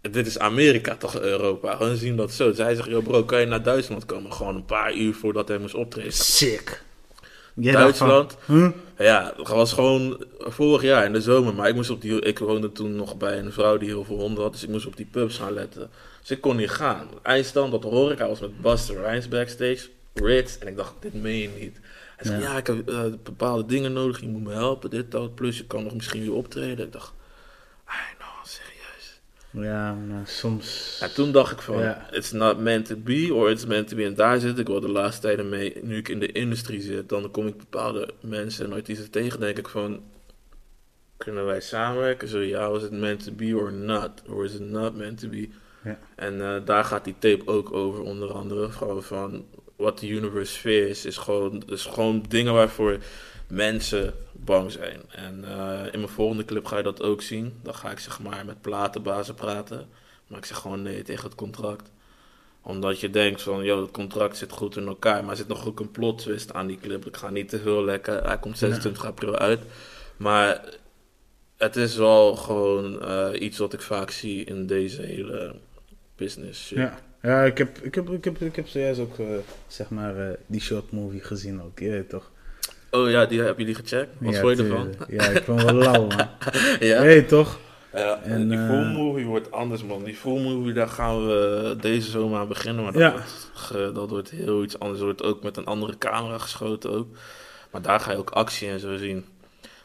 Dit 0.00 0.26
is 0.26 0.38
Amerika, 0.38 0.96
toch 0.96 1.20
Europa? 1.20 1.78
Hun 1.78 1.96
zien 1.96 2.16
dat 2.16 2.32
zo. 2.32 2.48
Dus 2.48 2.58
hij 2.58 2.74
zegt, 2.74 2.88
yo 2.88 3.00
bro, 3.00 3.24
kan 3.24 3.40
je 3.40 3.46
naar 3.46 3.62
Duitsland 3.62 4.06
komen? 4.06 4.32
Gewoon 4.32 4.54
een 4.54 4.64
paar 4.64 4.94
uur 4.94 5.14
voordat 5.14 5.48
hij 5.48 5.58
moest 5.58 5.74
optreden. 5.74 6.12
Sick. 6.12 6.82
Jij 7.54 7.72
Duitsland. 7.72 8.36
huh? 8.46 8.68
Ja, 8.98 9.32
dat 9.36 9.48
was 9.48 9.72
gewoon 9.72 10.24
vorig 10.38 10.82
jaar 10.82 11.04
in 11.04 11.12
de 11.12 11.20
zomer. 11.20 11.54
Maar 11.54 11.68
ik 11.68 11.74
moest 11.74 11.90
op 11.90 12.00
die. 12.00 12.20
Ik 12.20 12.38
woonde 12.38 12.72
toen 12.72 12.96
nog 12.96 13.16
bij 13.16 13.38
een 13.38 13.52
vrouw 13.52 13.76
die 13.76 13.88
heel 13.88 14.04
veel 14.04 14.16
honden 14.16 14.42
had. 14.42 14.52
Dus 14.52 14.62
ik 14.62 14.68
moest 14.68 14.86
op 14.86 14.96
die 14.96 15.08
pubs 15.10 15.38
gaan 15.38 15.52
letten. 15.52 15.90
Dus 16.20 16.30
ik 16.30 16.40
kon 16.40 16.56
niet 16.56 16.70
gaan. 16.70 17.08
Eindstand, 17.22 17.72
dat 17.72 17.82
hoor 17.82 18.12
ik. 18.12 18.18
Hij 18.18 18.28
was 18.28 18.40
met 18.40 18.60
Buster 18.60 19.02
Rhymes 19.02 19.28
backstage. 19.28 19.88
Ritz. 20.14 20.58
En 20.58 20.66
ik 20.66 20.76
dacht, 20.76 20.94
dit 21.00 21.14
meen 21.14 21.38
je 21.38 21.48
niet. 21.48 21.80
Hij 22.16 22.26
zei, 22.26 22.42
Ja. 22.42 22.50
ja, 22.52 22.56
ik 22.56 22.66
heb 22.66 22.88
eh, 22.88 23.04
bepaalde 23.22 23.66
dingen 23.66 23.92
nodig. 23.92 24.20
Je 24.20 24.28
moet 24.28 24.42
me 24.42 24.52
helpen, 24.52 24.90
dit, 24.90 25.10
dat. 25.10 25.34
Plus 25.34 25.56
je 25.58 25.66
kan 25.66 25.82
nog 25.84 25.94
misschien 25.94 26.20
weer 26.20 26.32
optreden. 26.34 26.86
Ik 26.86 26.92
dacht, 26.92 27.12
ai, 27.84 27.98
nou, 28.18 28.30
serieus. 28.42 29.20
Ja, 29.50 29.94
nou, 29.94 30.22
soms... 30.26 30.98
En 31.02 31.14
toen 31.14 31.32
dacht 31.32 31.52
ik 31.52 31.60
van, 31.60 31.78
Ja. 31.78 32.08
it's 32.12 32.32
not 32.32 32.58
meant 32.58 32.86
to 32.86 32.96
be, 32.96 33.28
or 33.34 33.50
it's 33.50 33.66
meant 33.66 33.88
to 33.88 33.96
be. 33.96 34.04
En 34.04 34.14
daar 34.14 34.40
zit 34.40 34.58
ik 34.58 34.66
wel 34.66 34.80
de 34.80 34.88
laatste 34.88 35.20
tijden 35.22 35.48
mee. 35.48 35.76
Nu 35.82 35.96
ik 35.96 36.08
in 36.08 36.18
de 36.20 36.32
industrie 36.32 36.80
zit, 36.80 37.08
dan 37.08 37.30
kom 37.30 37.46
ik 37.46 37.56
bepaalde 37.56 38.08
mensen 38.20 38.64
en 38.66 38.72
artiesten 38.72 39.10
tegen. 39.10 39.40
denk 39.40 39.58
ik 39.58 39.68
van, 39.68 40.02
kunnen 41.16 41.44
wij 41.44 41.60
samenwerken? 41.60 42.28
Zo 42.28 42.38
ja, 42.38 42.70
was 42.70 42.82
it 42.82 42.90
meant 42.90 43.24
to 43.24 43.32
be 43.32 43.56
or 43.56 43.72
not? 43.72 44.10
Or 44.28 44.44
is 44.44 44.54
it 44.54 44.60
not 44.60 44.94
meant 44.96 45.18
to 45.20 45.28
be? 45.28 45.48
Ja. 45.84 45.98
En 46.14 46.40
eh, 46.40 46.64
daar 46.64 46.84
gaat 46.84 47.04
die 47.04 47.14
tape 47.18 47.46
ook 47.46 47.72
over, 47.72 48.02
onder 48.02 48.32
andere. 48.32 48.70
Gewoon 48.70 49.02
van, 49.02 49.46
wat 49.76 49.98
de 49.98 50.08
universe 50.08 50.52
sphere 50.52 50.88
is, 50.88 51.04
is 51.04 51.16
gewoon, 51.16 51.62
is 51.66 51.84
gewoon 51.84 52.24
dingen 52.28 52.52
waarvoor 52.52 52.98
mensen 53.48 54.14
bang 54.32 54.72
zijn. 54.72 55.00
En 55.08 55.44
eh, 55.44 55.92
in 55.92 55.98
mijn 55.98 56.12
volgende 56.12 56.44
clip 56.44 56.64
ga 56.64 56.76
je 56.76 56.82
dat 56.82 57.02
ook 57.02 57.22
zien. 57.22 57.58
Dan 57.62 57.74
ga 57.74 57.90
ik 57.90 57.98
zeg 57.98 58.20
maar 58.20 58.44
met 58.44 58.60
platenbazen 58.60 59.34
praten. 59.34 59.88
Maar 60.26 60.38
ik 60.38 60.44
zeg 60.44 60.56
gewoon 60.56 60.82
nee 60.82 61.02
tegen 61.02 61.24
het 61.24 61.34
contract. 61.34 61.90
Omdat 62.62 63.00
je 63.00 63.10
denkt 63.10 63.42
van, 63.42 63.64
joh, 63.64 63.80
het 63.80 63.90
contract 63.90 64.36
zit 64.36 64.52
goed 64.52 64.76
in 64.76 64.86
elkaar. 64.86 65.20
Maar 65.22 65.30
er 65.30 65.36
zit 65.36 65.48
nog 65.48 65.66
ook 65.66 65.80
een 65.80 65.90
plot 65.90 66.18
twist 66.18 66.52
aan 66.52 66.66
die 66.66 66.78
clip. 66.78 67.06
Ik 67.06 67.16
ga 67.16 67.30
niet 67.30 67.48
te 67.48 67.58
veel 67.58 67.84
lekken. 67.84 68.24
Hij 68.24 68.38
komt 68.38 68.58
26 68.58 69.04
april 69.04 69.36
uit. 69.36 69.60
Maar 70.16 70.64
het 71.56 71.76
is 71.76 71.96
wel 71.96 72.36
gewoon 72.36 73.02
eh, 73.02 73.40
iets 73.40 73.58
wat 73.58 73.72
ik 73.72 73.80
vaak 73.80 74.10
zie 74.10 74.44
in 74.44 74.66
deze 74.66 75.02
hele 75.02 75.54
business 76.18 76.66
shit. 76.66 76.78
Ja, 76.78 76.98
ja 77.22 77.42
ik, 77.44 77.58
heb, 77.58 77.78
ik, 77.78 77.94
heb, 77.94 78.10
ik, 78.10 78.24
heb, 78.24 78.40
ik 78.40 78.56
heb 78.56 78.68
zojuist 78.68 79.00
ook, 79.00 79.18
eh, 79.18 79.26
zeg 79.66 79.88
maar, 79.90 80.16
eh, 80.28 80.34
die 80.46 80.60
short 80.60 80.90
movie 80.92 81.20
gezien 81.22 81.62
ook. 81.62 81.78
Je 81.78 81.90
weet 81.90 82.08
toch? 82.08 82.30
Oh 82.90 83.10
ja, 83.10 83.26
die 83.26 83.40
heb 83.40 83.58
jullie 83.58 83.74
gecheckt? 83.74 84.10
Wat 84.18 84.34
ja, 84.34 84.40
vond 84.40 84.56
je 84.56 84.62
ervan? 84.62 84.94
Ja, 85.08 85.24
ik 85.24 85.42
vond 85.42 85.62
het 85.62 85.70
wel 85.70 85.80
lauw, 85.82 86.06
man. 86.06 86.28
ja? 86.80 87.02
Weet 87.02 87.28
toch? 87.28 87.58
Ja, 87.92 88.20
En, 88.22 88.48
die 88.48 88.58
eh, 88.58 88.66
full 88.66 88.84
movie 88.92 89.26
wordt 89.26 89.50
anders, 89.50 89.84
man. 89.84 90.04
Die 90.04 90.14
full 90.14 90.40
movie, 90.42 90.72
daar 90.72 90.88
gaan 90.88 91.26
we 91.26 91.76
deze 91.80 92.10
zomer 92.10 92.38
aan 92.38 92.48
beginnen. 92.48 92.82
Maar 92.84 92.92
dat, 92.92 93.02
Ja. 93.02 93.10
wordt, 93.12 93.50
ge- 93.54 93.90
dat 93.94 94.10
wordt 94.10 94.30
heel 94.30 94.62
iets 94.62 94.78
anders. 94.78 95.00
wordt 95.00 95.22
ook 95.22 95.42
met 95.42 95.56
een 95.56 95.64
andere 95.66 95.98
camera 95.98 96.38
geschoten 96.38 96.90
ook. 96.90 97.06
Maar 97.70 97.82
daar 97.82 98.00
ga 98.00 98.10
je 98.10 98.16
ook 98.18 98.30
actie 98.30 98.68
en 98.68 98.80
zo 98.80 98.96
zien. 98.96 99.24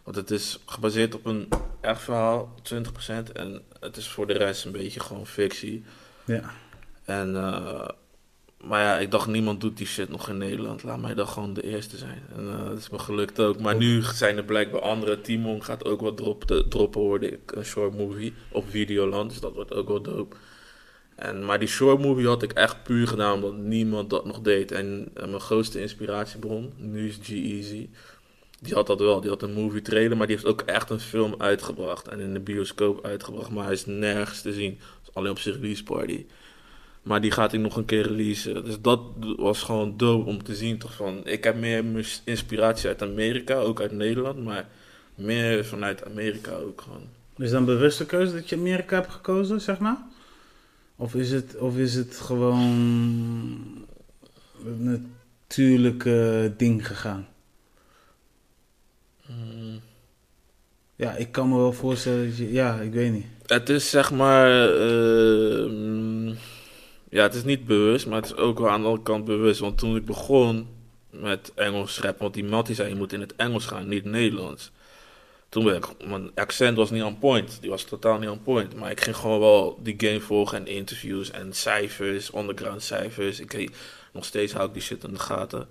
Want 0.04 0.16
het 0.16 0.32
is 0.32 0.60
gebaseerd 0.66 1.16
op 1.16 1.26
een 1.26 1.48
echt 1.82 2.02
verhaal, 2.02 2.54
20%. 2.64 3.32
En 3.34 3.62
het 3.80 3.98
is 3.98 4.08
voor 4.08 4.28
de 4.28 4.34
rest 4.34 4.66
een 4.66 4.72
beetje 4.72 5.00
gewoon 5.00 5.28
fictie. 5.28 5.84
Ja. 6.26 6.54
En, 7.06 7.36
eh, 7.36 7.88
maar 8.64 8.82
ja, 8.82 8.98
ik 8.98 9.12
dacht 9.12 9.28
niemand 9.28 9.62
doet 9.62 9.78
die 9.78 9.88
shit 9.88 10.10
nog 10.10 10.30
in 10.30 10.38
Nederland. 10.38 10.84
Laat 10.84 11.00
mij 11.02 11.14
dan 11.14 11.28
gewoon 11.28 11.54
de 11.54 11.64
eerste 11.64 11.98
zijn. 11.98 12.22
En 12.36 12.48
eh, 12.50 12.66
dat 12.66 12.78
is 12.78 12.90
me 12.90 13.00
gelukt 13.00 13.40
ook. 13.40 13.60
Maar 13.60 13.76
nu 13.76 14.02
zijn 14.02 14.38
er 14.38 14.44
blijkbaar 14.44 14.82
andere. 14.82 15.22
Timon 15.22 15.64
gaat 15.64 15.86
ook 15.86 16.02
wat 16.02 16.18
droppen, 16.70 17.02
hoorde 17.02 17.32
ik. 17.32 17.52
Een 17.52 17.66
short 17.66 17.98
movie 17.98 18.34
op 18.52 18.70
Videoland. 18.70 19.30
Dus 19.30 19.40
dat 19.40 19.54
wordt 19.54 19.74
ook 19.74 19.88
wel 19.88 20.02
dope. 20.02 20.36
En, 21.16 21.46
maar 21.46 21.60
die 21.60 21.68
short 21.68 22.00
movie 22.00 22.28
had 22.28 22.44
ik 22.44 22.52
echt 22.52 22.84
puur 22.84 23.08
gedaan 23.08 23.34
omdat 23.34 23.56
niemand 23.56 24.10
dat 24.10 24.26
nog 24.26 24.42
deed. 24.42 24.72
En, 24.72 25.08
eh, 25.14 25.28
mijn 25.28 25.40
grootste 25.40 25.82
inspiratiebron, 25.82 26.74
nu 26.78 27.08
is 27.08 27.20
G-Eazy. 27.22 27.90
Die 28.64 28.74
had 28.74 28.88
dat 28.88 29.00
wel. 29.00 29.22
Die 29.22 29.30
had 29.30 29.42
een 29.42 29.54
movie 29.54 29.82
trailer, 29.82 30.18
maar 30.18 30.28
die 30.28 30.36
heeft 30.36 30.48
ook 30.48 30.62
echt 30.62 30.90
een 30.90 31.00
film 31.00 31.36
uitgebracht. 31.38 32.08
En 32.08 32.20
in 32.20 32.34
de 32.34 32.40
bioscoop 32.40 33.06
uitgebracht. 33.06 33.50
Maar 33.50 33.64
hij 33.64 33.74
is 33.74 33.86
nergens 33.86 34.42
te 34.42 34.54
zien. 34.54 34.80
Alleen 35.14 35.32
op 35.32 35.40
zijn 35.40 35.56
release 35.56 35.84
party. 35.84 36.26
Maar 37.02 37.22
die 37.22 37.32
gaat 37.32 37.52
hij 37.52 37.60
nog 37.60 37.76
een 37.76 37.86
keer 37.86 38.08
releasen. 38.08 38.66
Dus 38.66 38.82
dat 38.82 39.02
was 39.38 39.62
gewoon 39.62 39.98
dope 39.98 40.30
om 40.30 40.44
te 40.44 40.56
zien. 40.56 40.78
Toch 40.78 40.94
van, 40.94 41.28
ik 41.28 41.44
heb 41.44 41.56
meer 41.56 41.84
inspiratie 42.24 42.88
uit 42.88 43.02
Amerika, 43.02 43.56
ook 43.56 43.82
uit 43.82 43.92
Nederland. 43.92 44.44
Maar 44.44 44.68
meer 45.16 45.66
vanuit 45.66 46.06
Amerika 46.06 46.52
ook 46.52 46.82
gewoon. 46.82 47.08
Is 47.38 47.52
dan 47.52 47.66
bewuste 47.66 48.06
keuze 48.06 48.34
dat 48.34 48.50
je 48.50 48.56
Amerika 48.56 48.96
hebt 48.96 49.12
gekozen, 49.12 49.62
zeg 49.62 49.80
maar? 49.80 49.98
Of 50.96 51.16
is 51.16 51.32
het, 51.32 51.58
of 51.58 51.78
is 51.78 51.96
het 51.96 52.16
gewoon 52.16 52.60
een 54.66 55.06
natuurlijke 55.48 56.54
ding 56.58 56.88
gegaan? 56.88 57.28
Mm. 59.38 59.82
Ja, 60.96 61.16
ik 61.16 61.32
kan 61.32 61.50
me 61.50 61.58
wel 61.58 61.74
voorstellen 61.74 62.28
dat 62.28 62.38
je... 62.38 62.52
Ja, 62.52 62.80
ik 62.80 62.94
weet 62.94 63.12
niet. 63.12 63.26
Het 63.46 63.70
is 63.70 63.90
zeg 63.90 64.12
maar. 64.12 64.76
eh, 64.76 65.66
mm, 65.66 66.36
ja, 67.10 67.24
het 67.24 67.34
is 67.34 67.44
niet 67.44 67.66
bewust, 67.66 68.08
maar 68.08 68.22
het 68.22 68.26
is 68.26 68.36
ook 68.36 68.60
wel 68.60 68.70
aan 68.70 68.82
de 68.82 68.86
andere 68.88 69.04
kant 69.04 69.26
bewust. 69.26 69.60
Want 69.60 69.78
toen 69.78 69.96
ik 69.96 70.06
begon 70.06 70.68
met 71.10 71.52
Engels 71.56 72.00
rap, 72.00 72.20
want 72.20 72.34
die 72.34 72.44
Mattie 72.44 72.76
zei 72.76 72.90
je 72.90 72.96
moet 72.96 73.14
in 73.14 73.20
het 73.20 73.36
Engels 73.36 73.66
gaan, 73.66 73.88
niet 73.88 74.06
Nederlands. 74.06 74.72
Toen 75.50 75.64
ben 75.64 75.76
ik, 75.76 76.08
mijn 76.08 76.32
accent 76.36 76.78
was 76.78 76.92
niet 76.92 77.04
on 77.04 77.20
point, 77.20 77.58
die 77.62 77.70
was 77.70 77.84
totaal 77.84 78.20
niet 78.20 78.30
on 78.30 78.42
point. 78.42 78.76
Maar 78.76 78.92
ik 78.92 79.02
ging 79.02 79.16
gewoon 79.16 79.40
wel 79.40 79.80
die 79.84 79.96
game 79.98 80.20
volgen 80.20 80.58
en 80.58 80.68
interviews 80.68 81.32
en 81.32 81.54
cijfers, 81.54 82.36
underground 82.36 82.84
cijfers. 82.84 83.40
Ik, 83.40 83.70
nog 84.12 84.26
steeds 84.26 84.54
hou 84.54 84.68
ik 84.68 84.74
die 84.74 84.82
shit 84.82 85.04
in 85.04 85.14
de 85.14 85.20
gaten. 85.20 85.68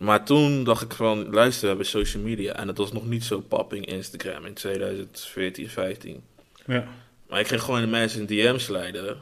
Maar 0.00 0.24
toen 0.24 0.64
dacht 0.64 0.82
ik 0.82 0.92
van, 0.92 1.30
luister, 1.30 1.62
we 1.62 1.68
hebben 1.68 1.86
social 1.86 2.22
media. 2.22 2.52
En 2.52 2.68
het 2.68 2.78
was 2.78 2.92
nog 2.92 3.06
niet 3.06 3.24
zo 3.24 3.40
popping 3.40 3.86
Instagram 3.86 4.44
in 4.44 4.54
2014, 4.54 5.68
15. 5.68 6.22
Ja. 6.66 6.88
Maar 7.28 7.40
ik 7.40 7.46
ging 7.46 7.62
gewoon 7.62 7.80
de 7.80 7.86
mensen 7.86 8.20
in 8.20 8.26
DM's 8.26 8.68
leiden. 8.68 9.16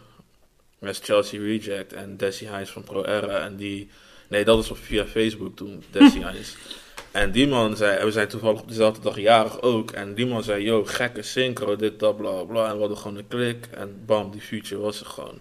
Met 0.78 1.00
Chelsea 1.02 1.40
Reject 1.40 1.92
en 1.92 2.16
Desi 2.16 2.48
Hines 2.48 2.70
van 2.70 2.82
Pro 2.82 3.04
Era. 3.04 3.44
En 3.44 3.56
die... 3.56 3.88
Nee, 4.28 4.44
dat 4.44 4.68
was 4.68 4.78
via 4.78 5.06
Facebook 5.06 5.56
toen, 5.56 5.82
Desi 5.90 6.26
Hines. 6.26 6.56
En 7.10 7.32
die 7.32 7.48
man 7.48 7.76
zei... 7.76 7.96
en 7.96 8.04
We 8.04 8.12
zijn 8.12 8.28
toevallig 8.28 8.60
op 8.60 8.68
dezelfde 8.68 9.02
dag 9.02 9.18
jarig 9.18 9.62
ook. 9.62 9.90
En 9.90 10.14
die 10.14 10.26
man 10.26 10.42
zei... 10.42 10.64
Yo, 10.64 10.84
gekke 10.84 11.22
synchro, 11.22 11.76
dit, 11.76 11.98
dat, 11.98 12.16
bla, 12.16 12.44
bla. 12.44 12.66
En 12.66 12.72
we 12.72 12.80
hadden 12.80 12.98
gewoon 12.98 13.16
een 13.16 13.28
klik. 13.28 13.66
En 13.70 14.02
bam, 14.06 14.30
die 14.30 14.40
future 14.40 14.80
was 14.80 15.00
er 15.00 15.06
gewoon. 15.06 15.38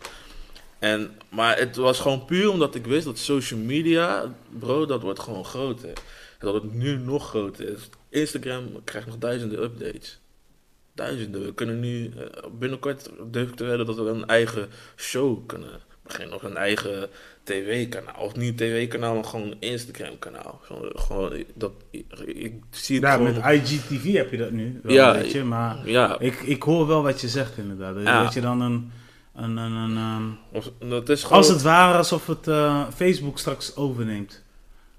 En, 0.79 1.11
maar 1.29 1.57
het 1.57 1.75
was 1.75 1.99
gewoon 1.99 2.25
puur 2.25 2.49
omdat 2.49 2.75
ik 2.75 2.85
wist 2.85 3.05
dat 3.05 3.17
social 3.17 3.59
media... 3.59 4.35
Bro, 4.59 4.85
dat 4.85 5.01
wordt 5.01 5.19
gewoon 5.19 5.45
groter. 5.45 5.89
En 6.39 6.45
dat 6.45 6.53
het 6.53 6.73
nu 6.73 6.97
nog 6.97 7.27
groter 7.27 7.69
is. 7.69 7.89
Instagram 8.09 8.83
krijgt 8.83 9.07
nog 9.07 9.17
duizenden 9.17 9.63
updates. 9.63 10.19
Duizenden. 10.93 11.45
We 11.45 11.53
kunnen 11.53 11.79
nu 11.79 12.11
eh, 12.17 12.43
binnenkort 12.59 13.09
durf 13.31 13.49
ik 13.49 13.55
te 13.55 13.63
wedden 13.63 13.85
dat 13.85 13.95
we 13.95 14.01
een 14.01 14.27
eigen 14.27 14.69
show 14.95 15.47
kunnen 15.47 15.79
beginnen. 16.03 16.35
Of 16.35 16.43
een 16.43 16.57
eigen 16.57 17.09
tv-kanaal. 17.43 18.15
Of 18.19 18.35
niet 18.35 18.57
tv-kanaal, 18.57 19.13
maar 19.13 19.23
gewoon 19.23 19.47
een 19.47 19.57
Instagram-kanaal. 19.59 20.59
Gewoon, 20.63 20.91
gewoon 20.95 21.43
dat, 21.53 21.71
ik, 21.89 22.05
ik 22.25 22.53
zie 22.69 22.95
het 22.95 23.05
Ja, 23.05 23.11
gewoon... 23.11 23.33
met 23.33 23.45
IGTV 23.53 24.13
heb 24.13 24.31
je 24.31 24.37
dat 24.37 24.51
nu. 24.51 24.79
Wel, 24.83 24.93
Ja, 24.93 25.13
weet 25.13 25.31
je, 25.31 25.43
maar 25.43 25.89
ja, 25.89 26.19
ik, 26.19 26.41
ik 26.41 26.63
hoor 26.63 26.87
wel 26.87 27.03
wat 27.03 27.21
je 27.21 27.27
zegt 27.27 27.57
inderdaad. 27.57 27.95
Ja. 28.03 28.23
Dat 28.23 28.33
je 28.33 28.41
dan 28.41 28.61
een... 28.61 28.91
een, 29.37 29.57
een, 29.57 29.71
een 29.71 29.97
ehm, 29.97 30.57
of- 30.57 30.71
dat 30.89 31.09
is 31.09 31.23
gewoon... 31.23 31.37
als 31.37 31.47
het 31.47 31.61
ware 31.61 31.97
alsof 31.97 32.27
het 32.27 32.47
eh, 32.47 32.87
Facebook 32.95 33.39
straks 33.39 33.75
overneemt. 33.75 34.43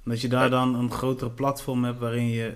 Dat 0.05 0.21
je 0.21 0.29
daar 0.29 0.51
dan 0.51 0.75
een 0.75 0.93
grotere 0.93 1.31
platform 1.31 1.85
hebt 1.85 1.99
waarin 1.99 2.29
je 2.29 2.53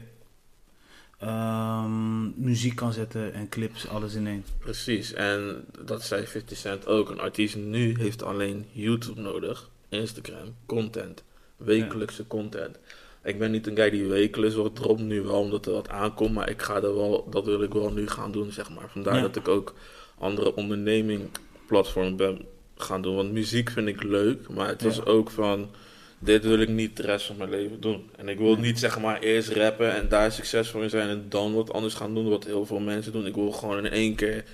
ehm, 1.19 2.43
muziek 2.45 2.77
kan 2.77 2.93
zetten 2.93 3.33
en 3.35 3.49
clips, 3.49 3.89
alles 3.89 4.15
in 4.15 4.27
één. 4.27 4.45
Precies, 4.59 5.13
en 5.13 5.65
dat 5.85 6.03
zei 6.03 6.27
50 6.27 6.59
Cent 6.59 6.87
ook. 6.87 7.11
Een 7.11 7.21
artiest 7.21 7.57
nu 7.57 7.95
heeft 7.99 8.23
alleen 8.23 8.67
YouTube 8.73 9.21
nodig, 9.21 9.71
Instagram, 9.89 10.55
content. 10.67 11.23
Wekelijkse 11.57 12.27
content. 12.27 12.79
Ik 13.25 13.39
ben 13.39 13.51
niet 13.51 13.67
een 13.67 13.77
guy 13.77 13.91
die 13.91 14.05
wekelijks 14.05 14.55
wat 14.57 14.77
dropt, 14.77 15.01
nu 15.01 15.21
wel 15.23 15.41
omdat 15.41 15.67
er 15.67 15.73
wat 15.73 15.89
aankomt, 15.89 16.35
maar 16.35 16.51
ik 16.51 16.63
ga 16.63 16.75
er 16.75 16.95
wel, 16.95 17.27
dat 17.31 17.45
wil 17.45 17.63
ik 17.63 17.73
wel 17.73 17.93
nu 17.93 18.09
gaan 18.09 18.33
doen, 18.33 18.53
zeg 18.53 18.71
maar. 18.71 18.89
Vandaar 18.91 19.15
Ja. 19.15 19.21
dat 19.21 19.37
ik 19.37 19.49
ook 19.49 19.75
andere 20.19 20.55
onderneming 20.55 21.29
platform 21.77 22.17
ben 22.17 22.45
gaan 22.77 23.03
doen. 23.03 23.15
Want 23.17 23.33
muziek 23.33 23.71
vind 23.71 23.89
ik 23.89 24.03
leuk, 24.03 24.49
maar 24.49 24.69
het 24.69 24.83
was 24.83 24.97
Ja. 24.97 25.03
ook 25.03 25.31
van, 25.31 25.71
dit 26.19 26.45
wil 26.45 26.59
ik 26.61 26.69
niet 26.69 26.97
de 26.97 27.03
rest 27.03 27.27
van 27.27 27.37
mijn 27.37 27.51
leven 27.51 27.81
doen. 27.81 28.11
En 28.17 28.29
ik 28.29 28.39
wil 28.39 28.57
niet 28.57 28.79
zeg 28.79 29.01
maar 29.01 29.21
eerst 29.21 29.49
rappen 29.49 29.95
en 29.95 30.09
daar 30.09 30.33
succesvol 30.33 30.83
in 30.83 30.91
zijn 30.91 31.09
en 31.09 31.25
dan 31.29 31.55
wat 31.55 31.73
anders 31.73 31.95
gaan 31.95 32.15
doen, 32.15 32.29
wat 32.29 32.45
heel 32.45 32.67
veel 32.67 32.81
mensen 32.81 33.13
doen. 33.13 33.27
Ik 33.27 33.35
wil 33.35 33.53
gewoon 33.53 33.79
in 33.87 33.93
één 33.93 34.15
keer 34.15 34.45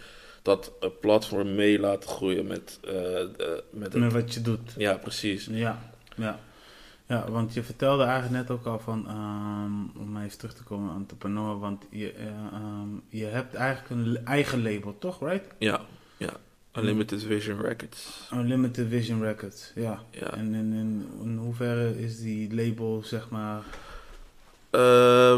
dat 0.43 0.73
platform 1.01 1.55
mee 1.55 1.79
laten 1.79 2.09
groeien 2.09 2.47
met, 2.47 2.79
eh, 2.85 2.93
de- 2.93 3.63
met 3.71 3.93
het- 3.93 4.03
Met 4.03 4.13
wat 4.13 4.35
je 4.35 4.41
doet. 4.41 4.73
Ja, 4.77 4.95
precies. 4.97 5.49
Ja, 5.51 5.91
ja. 6.17 6.39
Ja, 7.07 7.31
want 7.31 7.55
je 7.55 7.63
vertelde 7.63 8.03
eigenlijk 8.05 8.35
net 8.49 8.51
ook 8.59 8.67
al 8.67 8.79
van, 8.79 9.07
ehm, 9.09 10.01
om 10.03 10.17
even 10.17 10.39
terug 10.39 10.55
te 10.55 10.63
komen 10.63 10.91
aan 10.91 10.97
entrepreneur, 10.97 11.59
want 11.59 11.85
je, 11.91 12.13
ehm, 12.13 12.89
je 13.09 13.25
hebt 13.25 13.55
eigenlijk 13.55 13.91
een 13.91 14.27
eigen 14.27 14.63
label, 14.63 14.97
toch, 14.99 15.21
right? 15.29 15.45
Ja, 15.59 15.81
ja. 16.17 16.31
Unlimited 16.79 17.23
Vision 17.23 17.61
Records. 17.61 18.29
Unlimited 18.35 18.87
Vision 18.89 19.23
Records, 19.23 19.73
ja. 19.75 20.03
Ja. 20.11 20.33
En 20.33 20.55
in, 20.55 20.73
in, 20.73 21.07
in 21.23 21.37
hoeverre 21.37 22.01
is 22.01 22.21
die 22.21 22.55
label, 22.55 23.03
zeg 23.05 23.29
maar... 23.29 23.63
Eh, 24.71 24.81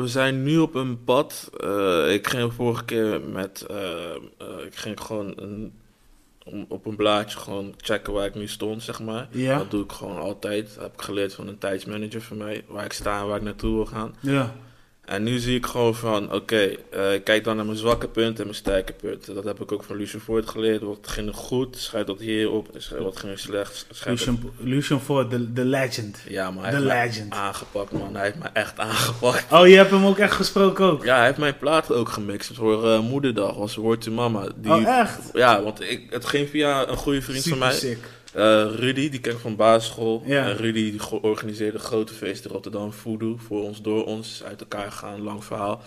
we 0.00 0.02
zijn 0.06 0.42
nu 0.42 0.58
op 0.58 0.74
een 0.74 1.04
pad. 1.04 1.50
Eh, 1.60 2.12
ik 2.12 2.26
ging 2.28 2.52
vorige 2.52 2.84
keer 2.84 3.20
met. 3.20 3.66
eh, 3.70 4.64
ik 4.66 4.74
ging 4.76 5.00
gewoon 5.00 5.32
een, 5.36 5.72
om- 6.44 6.64
op 6.68 6.86
een 6.86 6.96
blaadje 6.96 7.38
gewoon 7.38 7.74
checken 7.76 8.12
waar 8.12 8.26
ik 8.26 8.34
nu 8.34 8.48
stond, 8.48 8.82
zeg 8.82 9.00
maar. 9.00 9.28
Ja, 9.30 9.58
Dat 9.58 9.70
doe 9.70 9.84
ik 9.84 9.92
gewoon 9.92 10.18
altijd. 10.18 10.74
Dat 10.74 10.82
heb 10.82 10.92
ik 10.92 11.00
geleerd 11.02 11.34
van 11.34 11.48
een 11.48 11.58
tijdsmanager 11.58 12.20
van 12.22 12.36
mij. 12.36 12.64
Waar 12.68 12.84
ik 12.84 12.92
sta 12.92 13.20
en 13.20 13.26
waar 13.26 13.36
ik 13.36 13.42
naartoe 13.42 13.74
wil 13.74 13.86
gaan. 13.86 14.14
ja, 14.20 14.54
En 15.10 15.22
nu 15.22 15.38
zie 15.38 15.56
ik 15.56 15.66
gewoon 15.66 15.94
van, 15.94 16.32
oké, 16.32 16.74
eh, 16.90 17.14
ik 17.14 17.24
kijk 17.24 17.44
dan 17.44 17.56
naar 17.56 17.64
mijn 17.64 17.76
zwakke 17.78 18.08
punten 18.08 18.36
en 18.36 18.44
mijn 18.44 18.54
sterke 18.54 18.92
punten. 18.92 19.34
Dat 19.34 19.44
heb 19.44 19.60
ik 19.60 19.72
ook 19.72 19.84
van 19.84 19.96
Lucian 19.96 20.20
Voort 20.20 20.48
geleerd. 20.48 20.82
Wat 20.82 20.98
ging 21.08 21.28
er 21.28 21.34
goed, 21.34 21.76
schrijf 21.78 22.06
dat 22.06 22.18
hier 22.18 22.50
op. 22.50 22.72
Dus 22.72 22.92
Wat 22.98 23.16
ging 23.16 23.32
er 23.32 23.38
slecht. 23.38 23.86
Lucian, 24.04 24.52
Lucian 24.58 25.00
Ford, 25.00 25.30
de, 25.30 25.52
de 25.52 25.64
legend. 25.64 26.18
Ja, 26.28 26.50
maar 26.50 26.62
hij 26.62 26.72
The 26.72 26.76
heeft 26.76 27.06
legend. 27.12 27.32
aangepakt, 27.32 27.92
man. 27.92 28.14
Hij 28.14 28.24
heeft 28.24 28.38
me 28.38 28.48
echt 28.52 28.78
aangepakt. 28.78 29.52
Oh, 29.52 29.68
je 29.68 29.76
hebt 29.76 29.90
hem 29.90 30.06
ook 30.06 30.18
echt 30.18 30.34
gesproken 30.34 30.84
ook? 30.84 31.04
Ja, 31.04 31.16
hij 31.16 31.26
heeft 31.26 31.38
mijn 31.38 31.58
plaat 31.58 31.92
ook 31.92 32.08
gemixt 32.08 32.50
voor 32.54 32.90
eh, 32.90 33.00
moederdag, 33.00 33.54
was 33.54 33.74
Word 33.74 34.00
to 34.02 34.10
Mama. 34.10 34.48
Die, 34.56 34.72
oh, 34.72 34.98
echt? 34.98 35.20
Ja, 35.32 35.62
want 35.62 35.80
ik, 35.80 36.06
het 36.10 36.26
ging 36.26 36.48
via 36.48 36.88
een 36.88 36.96
goede 36.96 37.22
vriend 37.22 37.42
Super 37.42 37.58
van 37.58 37.68
mij, 37.68 37.76
sick. 37.76 37.98
Eh, 38.34 38.66
Rudy, 38.76 39.10
die 39.10 39.20
ken 39.20 39.32
ik 39.32 39.38
van 39.38 39.56
basisschool. 39.56 40.22
Ja. 40.26 40.44
En 40.48 40.56
Rudy 40.56 40.98
organiseerde 41.22 41.78
grote 41.78 42.12
feesten 42.12 42.44
in 42.44 42.54
Rotterdam, 42.54 42.92
Voodoo, 42.92 43.36
voor 43.36 43.62
ons, 43.62 43.82
door 43.82 44.04
ons, 44.04 44.42
uit 44.44 44.60
elkaar 44.60 44.92
gaan, 44.92 45.22
lang 45.22 45.44
verhaal. 45.44 45.82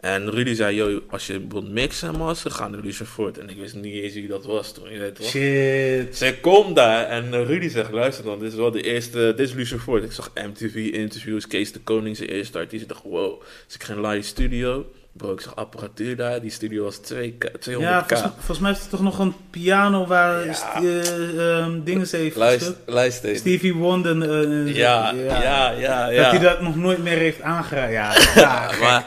En 0.00 0.30
Rudy 0.30 0.54
zei, 0.54 0.76
yo, 0.76 1.00
als 1.08 1.26
je 1.26 1.46
wilt 1.48 1.70
mixen 1.70 2.08
en 2.08 2.18
masteren, 2.18 2.56
ga 2.56 2.68
naar 2.68 2.80
Lucian 2.80 3.08
Ford. 3.08 3.38
En 3.38 3.48
ik 3.48 3.56
wist 3.56 3.74
niet 3.74 4.02
eens 4.02 4.14
wie 4.14 4.26
dat 4.26 4.44
was 4.44 4.72
toen, 4.72 4.92
je 4.92 4.98
weet 4.98 5.14
toch? 5.14 5.26
Shit. 5.26 6.16
Zij 6.16 6.34
komt 6.34 6.76
daar 6.76 7.06
en 7.06 7.44
Rudy 7.44 7.68
zegt, 7.68 7.90
luister 7.90 8.24
dan, 8.24 8.38
dit 8.38 8.52
is 8.52 8.58
wel 8.58 8.70
de 8.70 8.82
eerste, 8.82 9.32
dit 9.36 9.48
is 9.48 9.54
Lucian 9.54 9.80
Ford. 9.80 10.04
Ik 10.04 10.12
zag 10.12 10.30
MTV 10.34 10.74
interviews, 10.74 11.46
Kees 11.46 11.72
de 11.72 11.80
Koning, 11.80 12.16
zijn 12.16 12.28
eerste 12.28 12.58
artiest. 12.58 12.82
Ik 12.82 12.88
dacht, 12.88 13.02
wow. 13.02 13.42
Dus 13.66 13.74
ik 13.74 13.82
ging 13.82 14.06
live 14.06 14.26
studio. 14.26 14.86
Bro, 15.12 15.32
ik 15.32 15.40
zag 15.40 15.56
apparatuur 15.56 16.16
daar. 16.16 16.40
Die 16.40 16.50
studio 16.50 16.84
was 16.84 16.96
2K, 17.12 17.50
200k. 17.68 17.78
Ja, 17.80 18.04
volgens, 18.06 18.30
volgens 18.34 18.58
mij 18.58 18.68
heeft 18.70 18.80
hij 18.82 18.90
toch 18.90 19.00
nog 19.02 19.18
een 19.18 19.34
piano 19.50 20.06
waar 20.06 20.44
Ja. 20.46 20.74
eh, 20.82 21.58
ehm, 21.58 21.80
dingen 21.84 22.06
heeft 22.10 22.36
Luister. 22.86 23.36
Stevie 23.36 23.74
Wonder. 23.74 24.22
eh, 24.22 24.42
eh, 24.68 24.74
Ja, 24.76 25.10
ja, 25.12 25.70
ja, 25.70 26.08
ja. 26.08 26.22
Dat 26.22 26.30
hij 26.30 26.40
dat 26.40 26.60
nog 26.60 26.76
nooit 26.76 27.02
meer 27.02 27.16
heeft 27.16 27.42
aangeraakt. 27.42 27.92
Ja, 27.92 28.14
ja, 28.40 28.70
maar, 28.80 29.06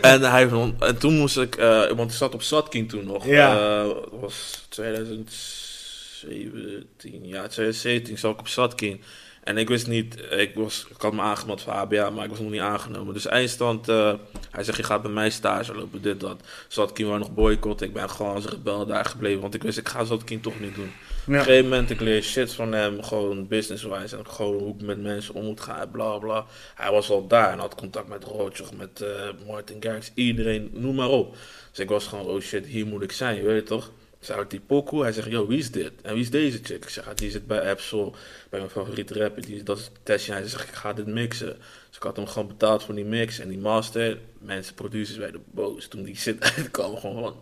en, 0.00 0.22
hij, 0.22 0.48
en 0.78 0.98
toen 0.98 1.18
moest 1.18 1.38
ik, 1.38 1.54
want 1.96 2.10
ik 2.10 2.16
zat 2.16 2.34
op 2.34 2.42
Satkin 2.42 2.86
toen 2.86 3.04
nog. 3.06 3.26
Ja. 3.26 3.84
Was 4.10 4.64
2017, 4.68 7.26
ja, 7.26 7.46
2017 7.46 8.18
zat 8.18 8.32
ik 8.32 8.38
op 8.40 8.48
Satkin. 8.48 9.02
En 9.44 9.58
ik 9.58 9.68
wist 9.68 9.86
niet, 9.86 10.16
ik, 10.30 10.54
was, 10.54 10.86
ik 10.90 11.00
had 11.00 11.12
me 11.12 11.20
aangemeld 11.20 11.62
voor 11.62 11.72
ABA, 11.72 12.10
maar 12.10 12.24
ik 12.24 12.30
was 12.30 12.40
nog 12.40 12.50
niet 12.50 12.60
aangenomen. 12.60 13.14
Dus 13.14 13.26
eindstand, 13.26 13.88
eh, 13.88 14.14
hij 14.50 14.64
zegt, 14.64 14.76
je 14.76 14.82
gaat 14.82 15.02
bij 15.02 15.10
mij 15.10 15.30
stage 15.30 15.74
lopen, 15.74 16.02
dit, 16.02 16.20
dat. 16.20 16.40
Zatkin 16.68 17.06
wou 17.06 17.18
nog 17.18 17.34
boycotten, 17.34 17.86
ik 17.86 17.92
ben 17.92 18.10
gewoon 18.10 18.34
als 18.34 18.44
rebel 18.44 18.86
daar 18.86 19.04
gebleven. 19.04 19.40
Want 19.40 19.54
ik 19.54 19.62
wist, 19.62 19.78
ik 19.78 19.88
ga 19.88 20.04
Zatkin 20.04 20.40
toch 20.40 20.60
niet 20.60 20.74
doen. 20.74 20.92
Op 21.26 21.32
een 21.32 21.38
gegeven 21.38 21.62
moment, 21.68 21.90
ik 21.90 22.00
leer 22.00 22.22
shit 22.22 22.52
van 22.52 22.72
hem, 22.72 23.02
gewoon 23.02 23.48
business-wise. 23.48 24.16
En 24.16 24.26
gewoon 24.26 24.58
hoe 24.58 24.74
ik 24.74 24.82
met 24.82 25.02
mensen 25.02 25.34
om 25.34 25.44
moet 25.44 25.60
gaan, 25.60 25.90
bla 25.90 26.18
bla. 26.18 26.46
Hij 26.74 26.90
was 26.90 27.10
al 27.10 27.26
daar 27.26 27.52
en 27.52 27.58
had 27.58 27.74
contact 27.74 28.08
met 28.08 28.24
Roodjoch, 28.24 28.74
met 28.74 29.00
eh, 29.00 29.28
Martin 29.46 29.76
Garrix, 29.80 30.10
iedereen, 30.14 30.70
noem 30.72 30.94
maar 30.94 31.08
op. 31.08 31.36
Dus 31.70 31.78
ik 31.78 31.88
was 31.88 32.06
gewoon, 32.06 32.26
oh 32.26 32.40
shit, 32.40 32.66
hier 32.66 32.86
moet 32.86 33.02
ik 33.02 33.12
zijn, 33.12 33.36
je 33.36 33.42
weet 33.42 33.66
toch? 33.66 33.90
Zij 34.24 34.36
uit 34.36 34.50
die 34.50 34.60
pokoe, 34.60 35.02
hij 35.02 35.12
zegt, 35.12 35.30
yo, 35.30 35.46
wie 35.46 35.58
is 35.58 35.70
dit? 35.70 35.92
En 36.02 36.12
wie 36.12 36.22
is 36.22 36.30
deze 36.30 36.58
chick? 36.62 36.84
Ik 36.84 36.88
zeg, 36.88 37.08
ah, 37.08 37.14
die 37.14 37.30
zit 37.30 37.46
bij 37.46 37.70
Absol, 37.70 38.10
bij 38.50 38.58
mijn 38.58 38.70
favoriete 38.70 39.14
rapper, 39.14 39.46
die, 39.46 39.62
dat 39.62 39.78
is 39.78 39.90
Tessie. 40.02 40.32
Hij 40.32 40.48
zegt, 40.48 40.68
ik 40.68 40.74
ga 40.74 40.92
dit 40.92 41.06
mixen. 41.06 41.56
Dus 41.88 41.96
ik 41.96 42.02
had 42.02 42.16
hem 42.16 42.26
gewoon 42.26 42.48
betaald 42.48 42.82
voor 42.82 42.94
die 42.94 43.04
mix 43.04 43.38
en 43.38 43.48
die 43.48 43.58
master. 43.58 44.18
Mensen, 44.38 44.74
producers 44.74 45.18
werden 45.18 45.44
boos 45.50 45.86
toen 45.86 46.02
die 46.02 46.16
shit 46.16 46.42
uitkwam. 46.56 46.96
Gewoon, 46.96 47.36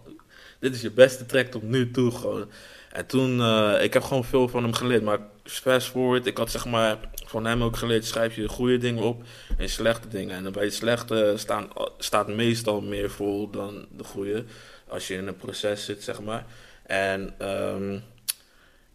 dit 0.59 0.75
is 0.75 0.81
je 0.81 0.91
beste 0.91 1.27
track 1.27 1.47
tot 1.47 1.63
nu 1.63 1.91
toe 1.91 2.11
gewoon. 2.11 2.51
En 2.93 3.07
toen, 3.07 3.41
eh, 3.41 3.83
ik 3.83 3.93
heb 3.93 4.03
gewoon 4.03 4.25
veel 4.25 4.49
van 4.49 4.63
hem 4.63 4.73
geleerd. 4.73 5.03
Maar 5.03 5.19
fast 5.45 5.87
forward, 5.87 6.27
ik 6.27 6.37
had 6.37 6.51
zeg 6.51 6.67
maar 6.67 6.99
van 7.27 7.45
hem 7.45 7.63
ook 7.63 7.77
geleerd, 7.77 8.05
schrijf 8.05 8.35
je 8.35 8.43
de 8.43 8.49
goede 8.49 8.79
dingen 8.79 9.03
op 9.03 9.23
en 9.59 9.69
slechte 9.69 10.09
dingen. 10.09 10.47
En 10.47 10.53
bij 10.53 10.65
de 10.65 10.71
slechte 10.71 11.35
staan, 11.37 11.69
staat 11.99 12.29
meestal 12.29 12.81
meer 12.81 13.11
vol 13.11 13.51
dan 13.51 13.87
de 13.97 14.05
goede. 14.05 14.45
Als 14.89 15.09
je 15.09 15.15
in 15.15 15.27
een 15.27 15.37
proces 15.37 15.85
zit, 15.85 16.03
zeg 16.03 16.21
maar. 16.21 16.47
En 16.87 17.35
ehm, 17.39 17.99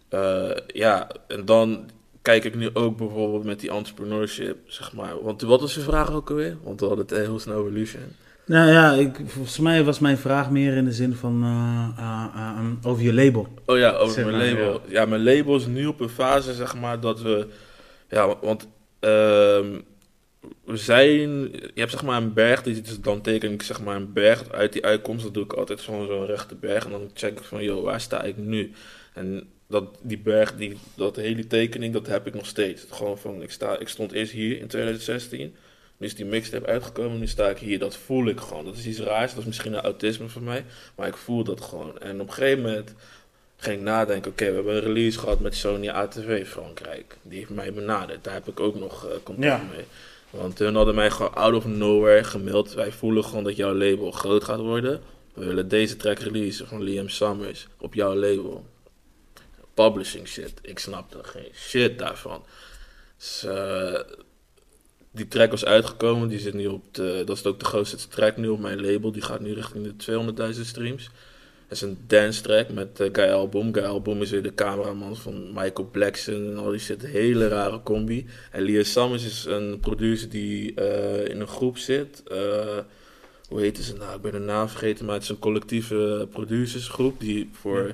eh, 0.09 0.57
ja, 0.67 1.07
en 1.27 1.45
dan 1.45 1.89
kijk 2.21 2.43
ik 2.43 2.55
nu 2.55 2.69
ook 2.73 2.97
bijvoorbeeld 2.97 3.43
met 3.43 3.59
die 3.59 3.71
entrepreneurship, 3.71 4.57
zeg 4.65 4.93
maar. 4.93 5.23
Want 5.23 5.41
wat 5.41 5.61
was 5.61 5.75
je 5.75 5.81
vraag 5.81 6.11
ook 6.11 6.29
alweer? 6.29 6.57
Want 6.63 6.79
we 6.79 6.85
hadden 6.85 7.05
het 7.05 7.17
heel 7.17 7.39
snel 7.39 7.57
over. 7.57 7.99
Nou 8.47 8.71
ja, 8.71 8.93
ik, 8.93 9.15
volgens 9.25 9.59
mij 9.59 9.83
was 9.83 9.99
mijn 9.99 10.17
vraag 10.17 10.49
meer 10.49 10.75
in 10.75 10.85
de 10.85 10.91
zin 10.91 11.13
van 11.13 11.43
eh, 11.43 12.03
eh, 12.03 12.25
eh, 12.35 12.89
over 12.89 13.03
je 13.03 13.13
label. 13.13 13.47
Oh 13.65 13.77
ja, 13.77 13.91
over 13.91 14.13
Zeg 14.13 14.25
mijn 14.25 14.37
maar, 14.37 14.47
label. 14.47 14.81
Ja. 14.87 15.05
mijn 15.05 15.23
label 15.23 15.55
is 15.55 15.65
nu 15.65 15.85
op 15.85 15.99
een 15.99 16.09
fase, 16.09 16.53
zeg 16.53 16.75
maar, 16.75 16.99
dat 16.99 17.21
we... 17.21 17.47
Ja, 18.09 18.35
want 18.41 18.67
ehm, 18.99 19.79
zijn... 20.65 21.51
Je 21.51 21.71
hebt 21.75 21.91
zeg 21.91 22.03
maar 22.03 22.21
een 22.21 22.33
berg, 22.33 22.63
dus 22.63 23.01
dan 23.01 23.21
teken 23.21 23.51
ik 23.51 23.61
zeg 23.61 23.81
maar 23.81 23.95
een 23.95 24.13
berg 24.13 24.51
uit 24.51 24.73
die 24.73 24.85
uitkomst. 24.85 25.23
Dat 25.23 25.33
doe 25.33 25.43
ik 25.43 25.53
altijd 25.53 25.81
van 25.81 26.05
zo'n 26.07 26.25
rechte 26.25 26.55
berg. 26.55 26.85
En 26.85 26.91
dan 26.91 27.11
check 27.13 27.39
ik 27.39 27.45
van, 27.45 27.63
joh, 27.63 27.83
waar 27.83 28.01
sta 28.01 28.23
ik 28.23 28.37
nu? 28.37 28.71
En 29.13 29.49
dat, 29.67 29.99
die 30.01 30.19
berg, 30.19 30.55
die, 30.55 30.77
dat 30.95 31.15
hele 31.15 31.47
tekening, 31.47 31.93
dat 31.93 32.07
heb 32.07 32.27
ik 32.27 32.33
nog 32.33 32.45
steeds. 32.45 32.85
Gewoon 32.89 33.17
van, 33.17 33.41
ik, 33.41 33.51
sta, 33.51 33.77
ik 33.77 33.87
stond 33.87 34.11
eerst 34.11 34.31
hier 34.31 34.59
in 34.59 34.67
2016... 34.67 35.55
Nu 35.99 36.07
is 36.07 36.15
die 36.15 36.25
mixtape 36.25 36.65
uitgekomen, 36.65 37.19
nu 37.19 37.27
sta 37.27 37.49
ik 37.49 37.57
hier. 37.57 37.79
Dat 37.79 37.97
voel 37.97 38.27
ik 38.27 38.39
gewoon. 38.39 38.65
Dat 38.65 38.77
is 38.77 38.85
iets 38.85 38.99
raars. 38.99 39.31
Dat 39.31 39.39
is 39.39 39.45
misschien 39.45 39.73
een 39.73 39.81
autisme 39.81 40.29
van 40.29 40.43
mij. 40.43 40.65
Maar 40.95 41.07
ik 41.07 41.15
voel 41.17 41.43
dat 41.43 41.61
gewoon. 41.61 41.99
En 41.99 42.21
op 42.21 42.27
een 42.27 42.33
gegeven 42.33 42.63
moment 42.63 42.93
ging 43.57 43.77
ik 43.77 43.83
nadenken. 43.83 44.31
Oké, 44.31 44.45
we 44.49 44.53
hebben 44.53 44.75
een 44.75 44.81
release 44.81 45.19
gehad 45.19 45.39
met 45.39 45.55
Sony 45.55 45.89
ATV 45.89 46.47
Frankrijk. 46.47 47.17
Die 47.21 47.37
heeft 47.37 47.49
mij 47.49 47.73
benaderd. 47.73 48.23
Daar 48.23 48.33
heb 48.33 48.47
ik 48.47 48.59
ook 48.59 48.75
nog 48.75 49.05
eh, 49.05 49.11
contact 49.23 49.47
Ja. 49.47 49.61
mee. 49.75 49.85
Want 50.29 50.59
hun 50.59 50.75
hadden 50.75 50.95
mij 50.95 51.11
gewoon 51.11 51.33
out 51.33 51.53
of 51.53 51.65
nowhere 51.65 52.23
gemaild. 52.23 52.73
Wij 52.73 52.91
voelen 52.91 53.23
gewoon 53.23 53.43
dat 53.43 53.55
jouw 53.55 53.73
label 53.73 54.11
groot 54.11 54.43
gaat 54.43 54.59
worden. 54.59 55.01
We 55.33 55.45
willen 55.45 55.67
deze 55.67 55.95
track 55.95 56.19
releasen 56.19 56.67
van 56.67 56.83
Liam 56.83 57.09
Summers 57.09 57.67
op 57.77 57.93
jouw 57.93 58.15
label. 58.15 58.65
Publishing 59.73 60.27
shit. 60.27 60.53
Ik 60.61 60.79
snapte 60.79 61.19
geen 61.23 61.51
shit 61.53 61.99
daarvan. 61.99 62.43
Dus, 63.17 63.43
eh, 63.43 63.99
die 65.11 65.27
track 65.27 65.51
was 65.51 65.65
uitgekomen. 65.65 66.27
Die 66.27 66.39
zit 66.39 66.53
nu 66.53 66.67
op 66.67 66.83
de, 66.91 67.23
dat 67.25 67.37
is 67.37 67.45
ook 67.45 67.59
de 67.59 67.65
grootste 67.65 68.07
track 68.07 68.37
nu 68.37 68.47
op 68.47 68.59
mijn 68.59 68.81
label. 68.81 69.11
Die 69.11 69.21
gaat 69.21 69.39
nu 69.39 69.53
richting 69.53 69.83
de 69.83 69.95
200.000 69.95 70.65
streams. 70.67 71.09
Dat 71.67 71.77
is 71.77 71.81
een 71.81 71.97
dance 72.07 72.41
track 72.41 72.69
met 72.71 72.99
uh, 73.01 73.07
Guy 73.11 73.29
Album. 73.29 73.73
Guy 73.73 73.83
Album 73.83 74.21
is 74.21 74.29
weer 74.31 74.43
de 74.43 74.53
cameraman 74.53 75.15
van 75.15 75.47
Michael 75.53 75.89
Blackson 75.91 76.33
en 76.51 76.57
al 76.57 76.69
die 76.69 76.79
shit. 76.79 77.05
Hele 77.05 77.47
rare 77.47 77.83
combi. 77.83 78.25
En 78.51 78.61
Lia 78.61 78.83
Summers 78.83 79.25
is 79.25 79.45
een 79.45 79.79
producer 79.79 80.29
die 80.29 80.73
eh, 80.73 81.29
in 81.29 81.39
een 81.39 81.47
groep 81.47 81.77
zit. 81.77 82.23
Eh, 82.27 82.77
hoe 83.49 83.61
heet 83.61 83.77
ze 83.77 83.93
nou? 83.95 84.15
Ik 84.15 84.21
ben 84.21 84.31
de 84.31 84.37
naam 84.39 84.69
vergeten, 84.69 85.05
maar 85.05 85.13
het 85.13 85.23
is 85.23 85.29
een 85.29 85.39
collectieve 85.39 86.27
producersgroep 86.31 87.19
die 87.19 87.49
voor 87.53 87.93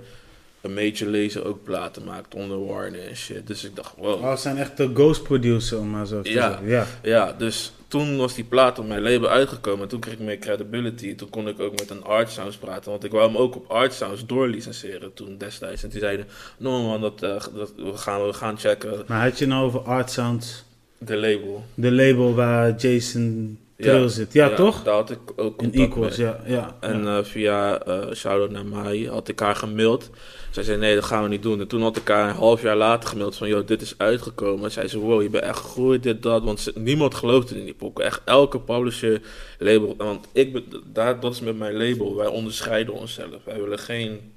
een 0.62 0.74
major 0.74 1.10
laser 1.10 1.46
ook 1.46 1.64
platen 1.64 2.04
maakt 2.04 2.36
onder 2.36 2.66
Warner 2.66 3.08
en 3.08 3.16
shit. 3.16 3.48
Dus 3.48 3.64
ik 3.64 3.76
dacht, 3.76 3.94
wow. 3.98 4.22
Oh, 4.24 4.32
ze 4.36 4.42
zijn 4.42 4.58
echt 4.58 4.78
de 4.78 4.92
ghost 4.94 5.24
producer, 5.24 5.80
om 5.80 5.90
maar 5.90 6.08
zo 6.08 6.22
te 6.22 6.30
Ja. 6.32 6.50
zeggen. 6.50 6.68
Ja. 6.68 6.88
Ja, 7.04 7.34
dus 7.38 7.74
toen 7.94 8.18
was 8.18 8.34
die 8.34 8.44
plaat 8.44 8.80
op 8.80 8.88
mijn 8.88 9.02
label 9.02 9.30
uitgekomen. 9.30 9.82
En 9.82 9.88
toen 9.88 10.00
kreeg 10.00 10.14
ik 10.14 10.20
meer 10.20 10.38
credibility. 10.40 11.16
Toen 11.16 11.30
kon 11.30 11.48
ik 11.48 11.60
ook 11.60 11.72
met 11.80 11.90
een 11.90 12.04
Art 12.04 12.32
Sounds 12.32 12.58
praten. 12.58 12.92
Want 12.92 13.04
ik 13.04 13.12
wou 13.12 13.28
hem 13.28 13.38
ook 13.38 13.56
op 13.56 13.72
Art 13.72 13.94
Sounds 13.94 14.26
doorlicenseren 14.26 15.14
toen 15.14 15.38
destijds. 15.38 15.84
En 15.84 15.90
die 15.90 16.00
zeiden, 16.00 16.26
no 16.58 16.84
man, 16.84 17.02
dat, 17.02 17.24
eh, 17.24 17.30
dat, 17.56 17.74
we, 17.76 17.98
gaan, 17.98 18.26
we 18.26 18.34
gaan 18.34 18.58
checken. 18.60 19.04
Maar 19.08 19.24
had 19.24 19.38
je 19.40 19.46
nou 19.46 19.66
over 19.66 19.80
Art 19.80 20.12
Sounds, 20.12 20.64
De 20.98 21.18
label. 21.18 21.64
de 21.74 21.92
label 21.92 22.34
waar 22.36 22.76
Jason 22.76 23.58
Trill 23.78 24.08
zit? 24.08 24.34
Ja, 24.34 24.50
toch? 24.56 24.84
Daar 24.84 24.94
had 24.94 25.12
ik 25.12 25.20
ook 25.36 25.62
In 25.62 25.72
contact 25.72 25.76
Equals, 25.92 26.18
mee. 26.18 26.28
ja. 26.28 26.40
ja, 26.46 26.76
En 26.80 27.04
ja. 27.04 27.18
eh, 27.18 27.24
via 27.24 27.88
uh, 27.88 28.12
shout-out 28.14 28.52
naar 28.52 28.66
Mai 28.66 29.10
had 29.10 29.28
ik 29.28 29.40
haar 29.40 29.56
gemaild. 29.56 30.10
Zij 30.54 30.64
zei 30.64 30.78
nee, 30.78 30.96
dat 30.96 31.04
gaan 31.04 31.24
we 31.24 31.30
niet 31.30 31.44
doen. 31.44 31.60
En 31.60 31.68
toen 31.68 31.82
had 31.82 31.98
ik 31.98 32.08
haar 32.08 32.30
een 32.30 32.36
half 32.36 32.62
jaar 32.62 32.76
later 32.76 33.10
gemaild 33.10 33.36
van... 33.36 33.48
...joh, 33.48 33.68
dit 33.68 33.82
is 33.82 33.94
uitgekomen. 33.98 34.64
En 34.64 34.72
zij 34.72 34.88
zei, 34.88 35.04
wow, 35.04 35.22
je 35.22 35.30
bent 35.30 35.44
echt 35.44 35.58
gegroeid, 35.58 36.04
dit, 36.04 36.24
dat. 36.24 36.44
Want 36.44 36.72
niemand 36.76 37.16
geloofde 37.16 37.60
in 37.60 37.66
die 37.66 37.74
pokken. 37.74 38.06
Echt 38.06 38.22
elke 38.26 38.60
publisher, 38.60 39.22
label... 39.58 39.96
Want 39.98 40.28
ik, 40.32 40.64
daar, 40.94 41.20
dat 41.20 41.34
is 41.34 41.40
met 41.40 41.58
mijn 41.58 41.78
label. 41.78 42.16
Wij 42.16 42.28
onderscheiden 42.28 42.94
onszelf. 42.94 43.44
Wij 43.44 43.62
willen 43.62 43.80
geen 43.80 44.34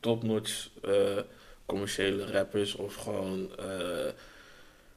topnotch 0.00 0.68
eh, 0.82 0.92
commerciële 1.66 2.30
rappers... 2.32 2.74
...of 2.74 2.94
gewoon... 2.94 3.50
eh, 3.58 3.66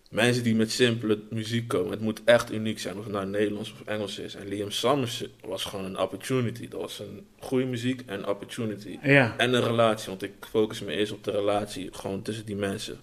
Mensen 0.10 0.44
die 0.44 0.56
met 0.56 0.72
simpele 0.72 1.20
muziek 1.30 1.68
komen. 1.68 1.92
Het 1.92 2.02
moet 2.02 2.22
echt 2.26 2.52
uniek 2.52 2.80
zijn, 2.80 2.98
of 2.98 3.04
het 3.04 3.14
nou 3.14 3.26
Nederlands 3.26 3.72
of 3.72 3.82
Engels 3.88 4.20
is. 4.20 4.36
En 4.36 4.48
Liam 4.48 4.72
Summers 4.72 5.24
was 5.42 5.64
gewoon 5.64 5.86
een 5.86 6.00
opportunity. 6.00 6.68
Dat 6.68 6.82
was 6.82 7.00
een 7.00 7.26
goede 7.40 7.66
muziek 7.66 8.02
en 8.06 8.28
opportunity. 8.28 8.98
ja. 9.04 9.34
En 9.38 9.54
een 9.54 9.64
relatie, 9.64 10.10
want 10.10 10.24
ik 10.24 10.32
focus 10.50 10.82
me 10.82 10.92
eerst 10.92 11.12
op 11.12 11.24
de 11.24 11.32
relatie, 11.32 11.90
gewoon 11.92 12.22
tussen 12.22 12.46
die 12.46 12.56
mensen. 12.56 13.00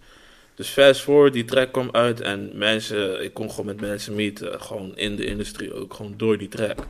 Dus 0.55 0.69
fast 0.69 1.01
forward, 1.01 1.33
die 1.33 1.45
track 1.45 1.73
kwam 1.73 1.89
uit 1.93 2.21
en 2.21 2.51
mensen, 2.55 3.25
ik 3.25 3.35
kon 3.35 3.51
gewoon 3.51 3.67
met 3.67 3.81
mensen 3.81 4.15
meeten, 4.15 4.61
gewoon 4.61 4.97
in 4.97 5.17
de 5.17 5.25
industrie 5.25 5.73
ook, 5.73 5.95
gewoon 5.95 6.15
door 6.17 6.39
die 6.39 6.49
track. 6.49 6.87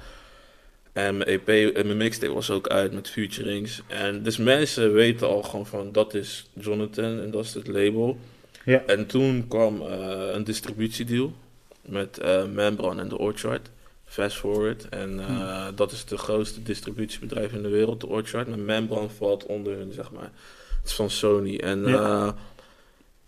En 0.93 1.17
mijn 1.17 1.29
EP 1.29 1.49
en 1.77 1.87
mijn 1.87 1.97
mixtape 1.97 2.33
was 2.33 2.51
ook 2.51 2.69
uit 2.69 2.93
met 2.93 3.11
featurings. 3.11 3.83
En 3.87 4.23
dus 4.23 4.37
mensen 4.37 4.93
weten 4.93 5.29
al 5.29 5.43
gewoon 5.43 5.67
van, 5.67 5.93
dat 5.93 6.15
is 6.15 6.47
Jonathan 6.53 7.21
en 7.21 7.31
dat 7.31 7.45
is 7.45 7.55
het 7.55 7.67
label. 7.67 8.19
Ja. 8.65 8.83
En 8.87 9.07
toen 9.07 9.49
kwam 9.49 9.83
eh, 9.83 10.29
een 10.33 10.45
distributiedeal 10.45 11.33
met 11.83 12.19
eh 12.19 12.45
Membran 12.47 13.01
en 13.01 13.09
The 13.09 13.19
Orchard. 13.19 13.71
Fast 14.05 14.37
forward. 14.37 14.89
En 14.89 15.21
eh, 15.21 15.67
dat 15.75 15.93
is 15.93 16.05
de 16.05 16.19
grootste 16.19 16.63
distributiebedrijf 16.63 17.53
in 17.53 17.63
de 17.63 17.69
wereld, 17.69 18.01
de 18.01 18.07
Orchard. 18.07 18.49
Maar 18.49 18.59
Membran 18.59 19.11
valt 19.11 19.47
onder 19.47 19.77
hun, 19.77 19.93
zeg 19.93 20.11
maar. 20.11 20.31
Het 20.81 20.91
is 20.91 20.95
van 20.95 21.11
Sony. 21.11 21.57
En 21.57 21.87
Ja. 21.87 22.35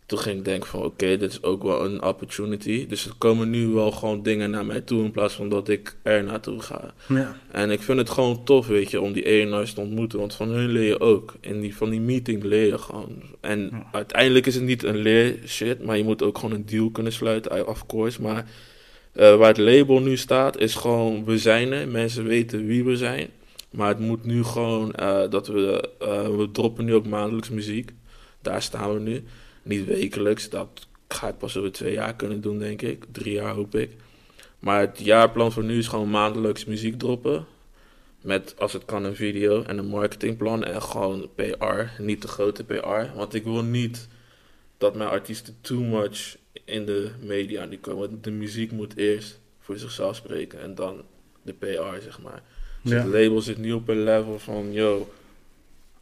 Toen 0.07 0.19
ging 0.19 0.39
ik 0.39 0.45
denken 0.45 0.69
van, 0.69 0.83
oké, 0.83 1.17
dit 1.17 1.31
is 1.33 1.43
ook 1.43 1.63
wel 1.63 1.85
een 1.85 2.03
opportunity. 2.03 2.87
Dus 2.87 3.07
er 3.07 3.13
komen 3.19 3.51
nu 3.51 3.67
wel 3.67 3.91
gewoon 3.91 4.23
dingen 4.23 4.51
naar 4.51 4.67
mij 4.67 4.81
toe 4.81 5.05
in 5.05 5.11
plaats 5.11 5.35
van 5.35 5.49
dat 5.49 5.69
ik 5.69 5.97
er 6.03 6.25
naartoe 6.25 6.61
ga. 6.61 6.95
ja. 7.09 7.37
En 7.51 7.71
ik 7.71 7.83
vind 7.83 7.99
het 7.99 8.11
gewoon 8.11 8.45
tof, 8.45 8.67
weet 8.67 8.91
je, 8.91 9.01
om 9.01 9.13
die 9.13 9.55
A&R's 9.55 9.73
te 9.73 9.81
ontmoeten. 9.81 10.19
Want 10.19 10.35
van 10.35 10.49
hun 10.49 10.69
leer 10.69 10.83
je 10.87 11.01
ook. 11.01 11.35
In 11.41 11.61
die, 11.61 11.77
van 11.77 11.91
die 11.91 12.01
meeting 12.01 12.43
leer 12.43 12.67
je 12.67 12.79
gewoon. 12.79 13.23
En 13.41 13.69
Ja. 13.73 13.87
uiteindelijk 13.93 14.47
is 14.47 14.55
het 14.55 14.65
niet 14.65 14.83
een 14.83 14.97
leer 14.97 15.39
shit, 15.47 15.85
maar 15.85 15.97
je 15.97 16.05
moet 16.05 16.23
ook 16.23 16.39
gewoon 16.39 16.55
een 16.55 16.67
deal 16.67 16.91
kunnen 16.91 17.13
sluiten, 17.13 17.69
of 17.69 17.87
course. 17.87 18.23
Maar 18.23 18.51
eh, 19.13 19.37
waar 19.37 19.49
het 19.49 19.59
label 19.59 20.01
nu 20.01 20.17
staat, 20.17 20.59
is 20.59 20.75
gewoon, 20.75 21.25
we 21.25 21.39
zijn 21.39 21.73
er. 21.73 21.89
Mensen 21.89 22.25
weten 22.25 22.67
wie 22.67 22.85
we 22.85 22.97
zijn. 22.97 23.29
Maar 23.71 23.89
het 23.89 23.99
moet 23.99 24.25
nu 24.25 24.45
gewoon, 24.45 24.93
eh, 24.95 25.31
dat 25.31 25.47
we, 25.47 25.91
eh, 25.99 26.37
we 26.37 26.49
droppen 26.53 26.85
nu 26.85 26.95
ook 26.95 27.07
maandelijks 27.07 27.51
muziek. 27.51 27.91
Daar 28.43 28.63
staan 28.63 28.95
we 28.95 29.01
nu. 29.01 29.25
Niet 29.67 29.85
wekelijks, 29.87 30.51
dat 30.51 30.87
ga 31.09 31.29
ik 31.29 31.39
pas 31.39 31.57
over 31.57 31.73
twee 31.73 31.93
jaar 31.93 32.15
kunnen 32.15 32.41
doen, 32.41 32.59
denk 32.59 32.83
ik. 32.83 33.05
Drie 33.13 33.33
jaar 33.33 33.55
hoop 33.55 33.75
ik. 33.75 33.91
Maar 34.59 34.81
het 34.81 34.99
jaarplan 34.99 35.53
voor 35.53 35.65
nu 35.65 35.79
is 35.79 35.89
gewoon 35.89 36.11
maandelijks 36.11 36.65
muziek 36.65 36.99
droppen. 36.99 37.47
Met, 38.21 38.55
als 38.59 38.73
het 38.73 38.85
kan, 38.85 39.05
een 39.05 39.17
video 39.17 39.63
en 39.63 39.79
een 39.79 39.87
marketingplan 39.87 40.65
en 40.65 40.83
gewoon 40.83 41.29
PR. 41.35 42.03
Niet 42.03 42.23
de 42.23 42.29
grote 42.29 42.65
PR. 42.65 43.15
Want 43.17 43.35
ik 43.35 43.45
wil 43.45 43.63
niet 43.63 44.09
dat 44.79 44.95
mijn 44.95 45.09
artiesten 45.09 45.57
too 45.61 45.81
much 45.81 46.37
in 46.65 46.87
de 46.87 47.11
media 47.21 47.67
die 47.67 47.79
komen. 47.79 48.23
De 48.23 48.31
muziek 48.31 48.73
moet 48.73 48.97
eerst 48.97 49.41
voor 49.61 49.77
zichzelf 49.79 50.17
spreken 50.17 50.61
en 50.61 50.75
dan 50.75 51.03
de 51.43 51.53
PR, 51.53 52.03
zeg 52.03 52.21
maar. 52.23 52.43
Dus 52.83 52.93
Ja. 52.93 52.99
het 52.99 53.07
label 53.07 53.41
zit 53.41 53.59
nu 53.59 53.73
op 53.73 53.89
een 53.89 54.05
level 54.05 54.39
van, 54.39 54.73
yo, 54.73 55.13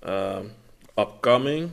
um, 0.08 0.50
upcoming, 0.98 1.68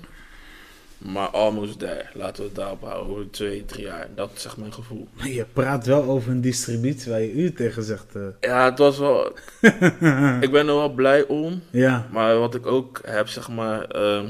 maar 1.06 1.28
almost 1.28 1.80
there. 1.80 2.06
Laten 2.14 2.42
we 2.42 2.48
het 2.48 2.58
daarop 2.58 2.82
houden, 2.82 3.12
over 3.12 3.30
twee, 3.32 3.66
drie 3.66 3.86
jaar. 3.86 4.08
Dat 4.16 4.32
is 4.36 4.46
echt 4.46 4.58
mijn 4.58 4.74
gevoel. 4.74 5.08
Je 5.24 5.46
praat 5.54 5.86
wel 5.86 6.04
over 6.04 6.32
een 6.32 6.42
distributie 6.42 7.12
waar 7.12 7.22
je 7.22 7.34
u 7.34 7.54
tegen 7.54 7.84
zegt. 7.84 8.16
eh. 8.16 8.22
Ja, 8.40 8.66
het 8.70 8.78
was 8.78 8.98
wel... 8.98 9.26
ik 10.46 10.52
ben 10.52 10.68
er 10.68 10.76
wel 10.76 10.94
blij 10.94 11.26
om. 11.28 11.62
ja, 11.70 12.08
Maar 12.12 12.38
wat 12.38 12.56
ik 12.56 12.66
ook 12.66 13.02
heb, 13.06 13.28
zeg 13.28 13.50
maar, 13.50 13.84
ehm 13.86 14.26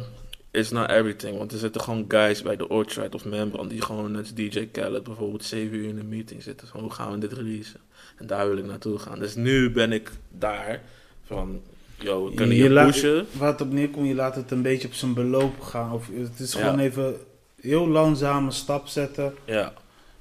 is 0.51 0.69
not 0.69 0.89
everything. 0.89 1.37
Want 1.37 1.51
er 1.51 1.57
zitten 1.57 1.81
gewoon 1.81 2.05
guys 2.07 2.41
bij 2.41 2.55
de 2.55 2.69
Orchard 2.69 3.15
of 3.15 3.25
Membran 3.25 3.67
die 3.67 3.81
gewoon 3.81 4.11
net 4.11 4.21
als 4.21 4.33
DJ 4.33 4.67
Khaled 4.71 5.03
bijvoorbeeld 5.03 5.43
7 5.43 5.77
uur 5.77 5.87
in 5.89 5.97
een 5.99 6.09
meeting 6.09 6.43
zitten. 6.43 6.67
Van, 6.67 6.79
hoe 6.79 6.91
gaan 6.91 7.11
we 7.11 7.17
dit 7.17 7.33
releasen? 7.33 7.79
En 8.17 8.27
daar 8.27 8.47
wil 8.47 8.57
ik 8.57 8.65
naartoe 8.65 8.99
gaan. 8.99 9.19
Dus 9.19 9.35
nu 9.35 9.71
ben 9.71 9.91
ik 9.91 10.11
daar 10.29 10.81
van, 11.25 11.61
yo, 12.03 12.25
we 12.29 12.33
kunnen 12.33 12.55
Je 12.57 12.63
je, 12.63 12.69
laat- 12.69 13.01
waar 13.37 13.51
het 13.51 13.61
op 13.61 13.71
neerkomt, 13.71 14.07
je 14.07 14.15
laat 14.15 14.35
het 14.35 14.51
een 14.51 14.61
beetje 14.61 14.87
op 14.87 14.93
zijn 14.93 15.13
beloop 15.13 15.59
gaan. 15.61 15.93
Of 15.93 16.07
het 16.13 16.39
is 16.39 16.53
Ja. 16.53 16.59
gewoon 16.59 16.79
even 16.79 17.15
heel 17.61 17.87
langzame 17.87 18.51
stap 18.51 18.87
zetten. 18.87 19.33
Ja, 19.45 19.73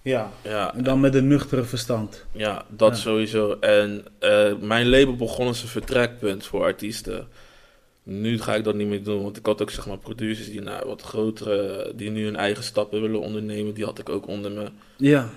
Ja, 0.03 0.31
ja. 0.43 0.75
en 0.75 0.85
dan 0.85 1.01
met 1.01 1.15
een 1.15 1.29
nuchtere 1.29 1.65
verstand. 1.65 2.25
Ja, 2.33 2.65
dat 2.69 2.91
Ja. 2.91 2.97
sowieso. 2.97 3.57
En 3.61 4.05
eh, 4.19 4.53
mijn 4.61 4.89
label 4.89 5.17
begon 5.17 5.47
als 5.47 5.63
een 5.63 5.69
vertrekpunt 5.69 6.47
voor 6.47 6.63
artiesten. 6.63 7.29
Nu 8.03 8.41
ga 8.41 8.55
ik 8.55 8.65
dat 8.65 8.75
niet 8.75 8.87
meer 8.89 9.03
doen, 9.03 9.23
want 9.23 9.37
ik 9.37 9.47
had 9.47 9.63
ook 9.63 9.71
zeg 9.71 9.87
maar 9.87 9.99
producers 9.99 10.51
die 10.51 10.61
nou, 10.61 10.87
wat 10.87 11.03
grotere, 11.03 11.93
die 11.97 12.11
nu 12.11 12.25
hun 12.25 12.37
eigen 12.37 12.65
stappen 12.65 13.01
willen 13.01 13.21
ondernemen, 13.21 13.75
die 13.75 13.85
had 13.85 13.99
ik 13.99 14.09
ook 14.09 14.27
onder 14.27 14.51
me. 14.51 14.67
Ja, 14.97 15.29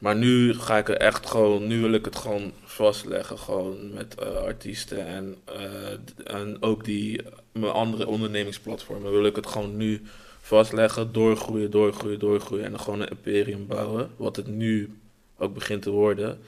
Maar 0.00 0.16
nu 0.16 0.54
ga 0.54 0.78
ik 0.78 0.88
er 0.88 0.96
echt 0.96 1.26
gewoon, 1.26 1.66
nu 1.66 1.80
wil 1.80 1.92
ik 1.92 2.04
het 2.04 2.16
gewoon 2.16 2.52
vastleggen, 2.64 3.38
gewoon 3.38 3.92
met 3.92 4.14
eh, 4.14 4.36
artiesten 4.36 5.06
en, 5.06 5.36
eh, 5.44 6.34
en 6.36 6.56
ook 6.60 6.84
die, 6.84 7.20
mijn 7.52 7.72
andere 7.72 8.06
ondernemingsplatformen 8.06 9.10
wil 9.10 9.24
ik 9.24 9.36
het 9.36 9.46
gewoon 9.46 9.76
nu 9.76 10.02
vastleggen, 10.40 11.12
doorgroeien, 11.12 11.70
doorgroeien, 11.70 12.18
doorgroeien 12.18 12.64
en 12.64 12.80
gewoon 12.80 13.00
een 13.00 13.08
imperium 13.08 13.66
bouwen, 13.66 14.10
wat 14.16 14.36
het 14.36 14.46
nu 14.46 14.98
ook 15.38 15.54
begint 15.54 15.82
te 15.82 15.90
worden. 15.90 16.38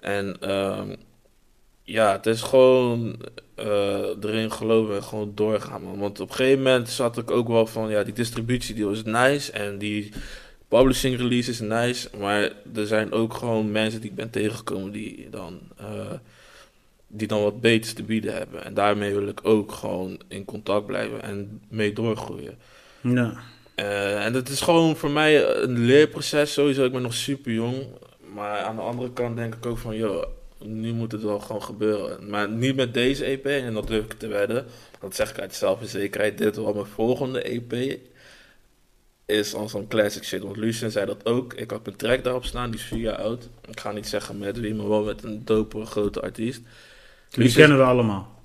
En 0.00 0.36
ehm, 0.40 0.94
ja, 1.82 2.12
het 2.12 2.26
is 2.26 2.42
gewoon 2.42 3.16
eh, 3.54 4.22
erin 4.22 4.52
geloven 4.52 4.94
en 4.94 5.02
gewoon 5.02 5.32
doorgaan. 5.34 5.98
Want 5.98 6.20
op 6.20 6.28
een 6.28 6.34
gegeven 6.34 6.62
moment 6.62 6.88
zat 6.88 7.18
ik 7.18 7.30
ook 7.30 7.48
wel 7.48 7.66
van, 7.66 7.90
ja, 7.90 8.02
die 8.02 8.14
distributie 8.14 8.74
die 8.74 8.86
was 8.86 9.02
nice 9.02 9.52
en 9.52 9.78
die 9.78 10.12
publishing 10.68 11.16
release 11.16 11.50
is 11.50 11.60
nice, 11.60 12.08
maar 12.18 12.52
er 12.74 12.86
zijn 12.86 13.12
ook 13.12 13.34
gewoon 13.34 13.72
mensen 13.72 14.00
die 14.00 14.10
ik 14.10 14.16
ben 14.16 14.30
tegengekomen 14.30 14.92
die 14.92 15.30
dan, 15.30 15.60
eh, 15.76 16.12
die 17.06 17.26
dan 17.26 17.42
wat 17.42 17.60
beters 17.60 17.92
te 17.92 18.02
bieden 18.02 18.34
hebben. 18.34 18.64
En 18.64 18.74
daarmee 18.74 19.14
wil 19.14 19.28
ik 19.28 19.40
ook 19.42 19.72
gewoon 19.72 20.20
in 20.28 20.44
contact 20.44 20.86
blijven 20.86 21.22
en 21.22 21.60
mee 21.68 21.92
doorgroeien. 21.92 22.58
ja. 23.00 23.34
Eh, 23.74 24.24
en 24.24 24.32
dat 24.32 24.48
is 24.48 24.60
gewoon 24.60 24.96
voor 24.96 25.10
mij 25.10 25.44
een 25.44 25.78
leerproces 25.78 26.52
sowieso. 26.52 26.84
Ik 26.84 26.92
ben 26.92 27.02
nog 27.02 27.14
super 27.14 27.52
jong. 27.52 27.86
Maar 28.34 28.58
aan 28.58 28.76
de 28.76 28.82
andere 28.82 29.12
kant 29.12 29.36
denk 29.36 29.54
ik 29.54 29.66
ook 29.66 29.78
van, 29.78 29.96
joh, 29.96 30.24
nu 30.64 30.92
moet 30.92 31.12
het 31.12 31.22
wel 31.22 31.40
gewoon 31.40 31.62
gebeuren. 31.62 32.30
Maar 32.30 32.50
niet 32.50 32.76
met 32.76 32.94
deze 32.94 33.24
EP, 33.24 33.46
en 33.46 33.74
dat 33.74 33.86
durf 33.86 34.04
ik 34.04 34.12
te 34.12 34.26
wedden. 34.26 34.66
Dat 35.00 35.14
zeg 35.14 35.30
ik 35.30 35.40
uit 35.40 35.54
zelfverzekerheid. 35.54 36.38
Dit 36.38 36.56
wel 36.56 36.74
mijn 36.74 36.86
volgende 36.86 37.42
EP 37.42 37.98
is 39.28 39.54
al 39.54 39.68
zo'n 39.68 39.88
classic 39.88 40.24
shit. 40.24 40.42
Want 40.42 40.56
Lucien 40.56 40.90
zei 40.90 41.06
dat 41.06 41.26
ook. 41.26 41.54
Ik 41.54 41.70
had 41.70 41.86
een 41.86 41.96
track 41.96 42.24
daarop 42.24 42.44
staan, 42.44 42.70
die 42.70 42.80
is 42.80 42.86
vier 42.86 42.98
jaar 43.00 43.16
oud. 43.16 43.48
Ik 43.70 43.80
ga 43.80 43.92
niet 43.92 44.06
zeggen 44.08 44.38
met 44.38 44.58
wie, 44.60 44.74
maar 44.74 44.88
wel 44.88 45.04
met 45.04 45.22
een 45.24 45.44
dope 45.44 45.84
grote 45.84 46.20
artiest. 46.20 46.60
Die 47.30 47.42
Lucien- 47.42 47.56
kennen 47.60 47.78
we 47.78 47.84
allemaal. 47.84 48.36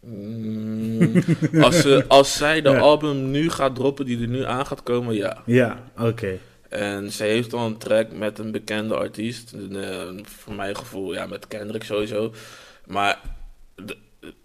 Mm, 0.00 1.12
als, 1.60 1.80
ze, 1.80 2.04
als 2.08 2.36
zij 2.36 2.62
de 2.62 2.70
Ja. 2.70 2.78
album 2.78 3.30
nu 3.30 3.50
gaat 3.50 3.74
droppen, 3.74 4.04
die 4.06 4.20
er 4.20 4.28
nu 4.28 4.44
aan 4.44 4.66
gaat 4.66 4.82
komen, 4.82 5.14
ja. 5.14 5.42
Ja, 5.46 5.82
oké. 5.98 6.38
En 6.68 7.12
ze 7.12 7.22
heeft 7.24 7.52
al 7.52 7.66
een 7.66 7.78
track 7.78 8.12
met 8.12 8.38
een 8.38 8.50
bekende 8.50 8.94
artiest. 8.96 9.52
Eh, 9.72 10.08
voor 10.22 10.54
mijn 10.54 10.76
gevoel, 10.76 11.14
ja, 11.14 11.26
met 11.26 11.48
Kendrick 11.48 11.84
sowieso. 11.84 12.32
Maar 12.86 13.20
de- 13.74 13.96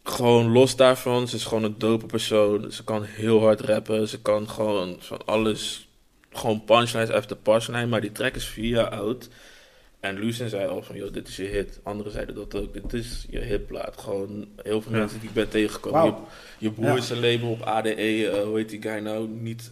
gewoon 0.10 0.52
los 0.52 0.76
daarvan, 0.76 1.28
ze 1.28 1.36
is 1.36 1.44
gewoon 1.46 1.64
een 1.64 1.76
dope 1.78 2.06
persoon. 2.06 2.72
Ze 2.72 2.84
kan 2.84 3.04
heel 3.04 3.42
hard 3.42 3.62
rappen. 3.62 4.08
Ze 4.08 4.22
kan 4.22 4.50
gewoon 4.50 4.96
van 5.00 5.26
alles, 5.26 5.88
gewoon 6.32 6.64
punchlines 6.64 7.10
after 7.10 7.36
punchline. 7.38 7.86
Maar 7.86 8.02
die 8.02 8.12
track 8.12 8.36
is 8.36 8.46
vier 8.46 8.70
jaar 8.70 8.90
oud. 8.90 9.30
En 10.00 10.20
Lucien 10.20 10.50
zei 10.50 10.68
al 10.68 10.84
van, 10.84 10.96
joh, 10.96 11.14
dit 11.14 11.28
is 11.28 11.36
je 11.36 11.44
hit. 11.44 11.80
Anderen 11.84 12.12
zeiden 12.12 12.36
dat 12.36 12.56
ook. 12.56 12.74
Dit 12.74 12.94
is 12.94 13.26
je 13.30 13.40
hitplaat. 13.40 13.98
Gewoon 14.02 14.48
heel 14.64 14.82
veel 14.82 14.92
Ja. 14.92 14.98
mensen 14.98 15.20
die 15.20 15.28
ik 15.30 15.36
ben 15.36 15.50
tegengekomen. 15.50 16.04
Je, 16.06 16.14
je 16.58 16.72
broer 16.72 16.98
is 16.98 17.10
een 17.10 17.20
label 17.20 17.50
op 17.50 17.62
ADE. 17.62 17.94
eh, 18.30 18.44
hoe 18.44 18.58
heet 18.58 18.70
die 18.70 18.82
guy 18.82 19.00
nou? 19.00 19.28
Niet... 19.28 19.70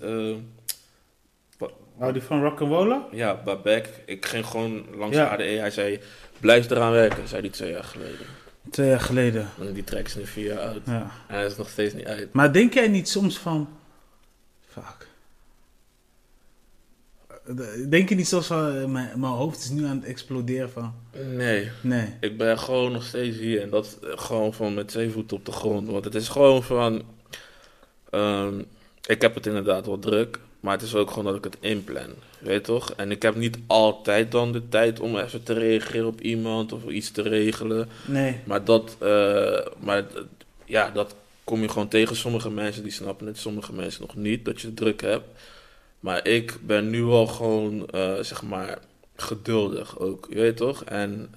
wa- 1.58 1.70
Wou 1.98 2.14
die 2.14 2.22
van 2.22 2.42
rock'n'rollen? 2.44 3.02
Ja, 3.12 3.42
Babek. 3.46 3.90
Ik 4.06 4.26
ging 4.26 4.46
gewoon 4.46 4.86
langs 4.98 5.16
Ja. 5.16 5.28
ADE. 5.28 5.44
Hij 5.44 5.72
zei, 5.72 6.00
blijf 6.40 6.70
eraan 6.70 6.92
werken, 6.92 7.28
zei 7.28 7.42
hij 7.42 7.50
twee 7.50 7.72
jaar 7.72 7.84
geleden. 7.84 8.26
Twee 8.72 8.88
jaar 8.90 9.00
geleden. 9.00 9.48
En 9.60 9.74
die 9.74 9.84
track 9.84 10.06
is 10.06 10.16
nu 10.16 10.26
vier 10.26 10.46
jaar 10.54 10.60
oud. 10.60 10.82
Ja. 10.86 11.02
En 11.28 11.36
hij 11.36 11.46
is 11.46 11.56
nog 11.58 11.70
steeds 11.70 11.94
niet 11.94 12.06
uit. 12.06 12.34
Maar 12.34 12.54
denk 12.54 12.74
jij 12.74 12.88
niet 12.88 13.10
soms 13.10 13.38
van... 13.38 13.70
Fuck. 14.68 15.08
Denk 17.90 18.10
je 18.10 18.16
niet 18.16 18.28
soms 18.28 18.48
van... 18.48 18.68
eh, 18.76 18.86
Mijn, 18.86 19.20
mijn 19.20 19.34
hoofd 19.34 19.60
is 19.60 19.70
nu 19.70 19.86
aan 19.86 19.96
het 19.96 20.06
exploderen 20.06 20.70
van... 20.72 20.94
Nee, 21.26 21.72
Nee. 21.82 22.14
ik 22.20 22.38
ben 22.38 22.60
gewoon 22.60 22.92
nog 22.92 23.04
steeds 23.04 23.38
hier. 23.38 23.62
En 23.62 23.70
dat 23.70 23.98
eh, 24.04 24.10
gewoon 24.16 24.54
van 24.54 24.74
met 24.74 24.88
twee 24.88 25.10
voeten 25.10 25.38
op 25.38 25.46
de 25.46 25.52
grond. 25.52 25.88
Want 25.88 26.06
het 26.06 26.16
is 26.16 26.28
gewoon 26.28 26.64
van... 26.64 27.02
ehm, 28.10 28.60
ik 29.06 29.22
heb 29.22 29.36
het 29.36 29.46
inderdaad 29.46 29.86
wel 29.86 30.00
druk. 30.00 30.40
Maar 30.60 30.74
het 30.74 30.82
is 30.82 30.96
ook 30.96 31.10
gewoon 31.10 31.26
dat 31.26 31.36
ik 31.36 31.44
het 31.44 31.58
inplan. 31.60 32.14
Weet 32.40 32.54
je 32.54 32.62
toch? 32.62 32.94
En 32.94 33.12
ik 33.12 33.22
heb 33.22 33.36
niet 33.36 33.58
altijd 33.68 34.32
dan 34.32 34.52
de 34.52 34.70
tijd 34.70 35.00
om 35.00 35.18
even 35.18 35.44
te 35.44 35.54
reageren 35.54 36.08
op 36.08 36.22
iemand 36.22 36.74
of 36.74 36.88
iets 36.88 37.12
te 37.12 37.22
regelen. 37.22 37.90
Nee. 38.06 38.40
Maar 38.44 38.64
dat, 38.64 38.96
eh, 39.00 39.66
maar 39.80 40.06
ja, 40.66 40.90
dat 40.90 41.16
kom 41.44 41.62
je 41.62 41.70
gewoon 41.70 41.88
tegen. 41.88 42.16
Sommige 42.16 42.52
mensen 42.52 42.84
die 42.84 42.92
snappen 42.92 43.28
het, 43.28 43.38
sommige 43.38 43.74
mensen 43.74 44.02
nog 44.02 44.16
niet, 44.16 44.46
dat 44.46 44.62
je 44.62 44.74
druk 44.74 45.02
hebt. 45.02 45.28
Maar 46.00 46.28
ik 46.28 46.58
ben 46.62 46.90
nu 46.90 47.04
al 47.04 47.28
gewoon, 47.28 47.90
eh, 47.90 48.20
zeg 48.22 48.44
maar, 48.44 48.80
geduldig 49.16 50.00
ook, 50.00 50.28
je 50.30 50.36
weet 50.36 50.58
toch? 50.58 50.84
En 50.84 51.30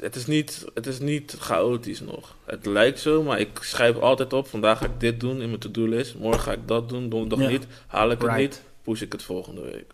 het 0.00 0.16
is, 0.16 0.26
niet, 0.26 0.64
het 0.74 0.86
is 0.86 0.98
niet 0.98 1.36
chaotisch 1.38 2.00
nog. 2.00 2.34
Het 2.44 2.66
lijkt 2.66 2.98
zo, 3.00 3.22
maar 3.22 3.40
ik 3.40 3.58
schrijf 3.62 3.98
altijd 3.98 4.32
op. 4.32 4.46
Vandaag 4.48 4.78
ga 4.78 4.84
ik 4.84 5.00
dit 5.00 5.20
doen 5.20 5.40
in 5.42 5.48
mijn 5.48 5.58
to-do-list. 5.60 6.14
Morgen 6.14 6.40
ga 6.40 6.52
ik 6.52 6.68
dat 6.68 6.88
doen, 6.88 7.08
donderdag 7.08 7.38
Ja. 7.40 7.48
niet. 7.48 7.66
Haal 7.86 8.10
ik 8.10 8.18
het 8.20 8.26
Right. 8.26 8.38
niet, 8.40 8.62
push 8.82 9.00
ik 9.00 9.12
het 9.12 9.22
volgende 9.22 9.60
week. 9.60 9.84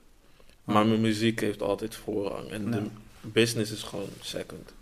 Ah. 0.65 0.75
Maar 0.75 0.87
mijn 0.87 1.01
muziek 1.01 1.41
heeft 1.41 1.63
altijd 1.63 1.95
voorrang. 1.95 2.51
En 2.51 2.65
Ja. 2.65 2.71
de 2.71 2.83
business 3.21 3.73
is 3.73 3.83
gewoon 3.83 4.09
second. 4.21 4.73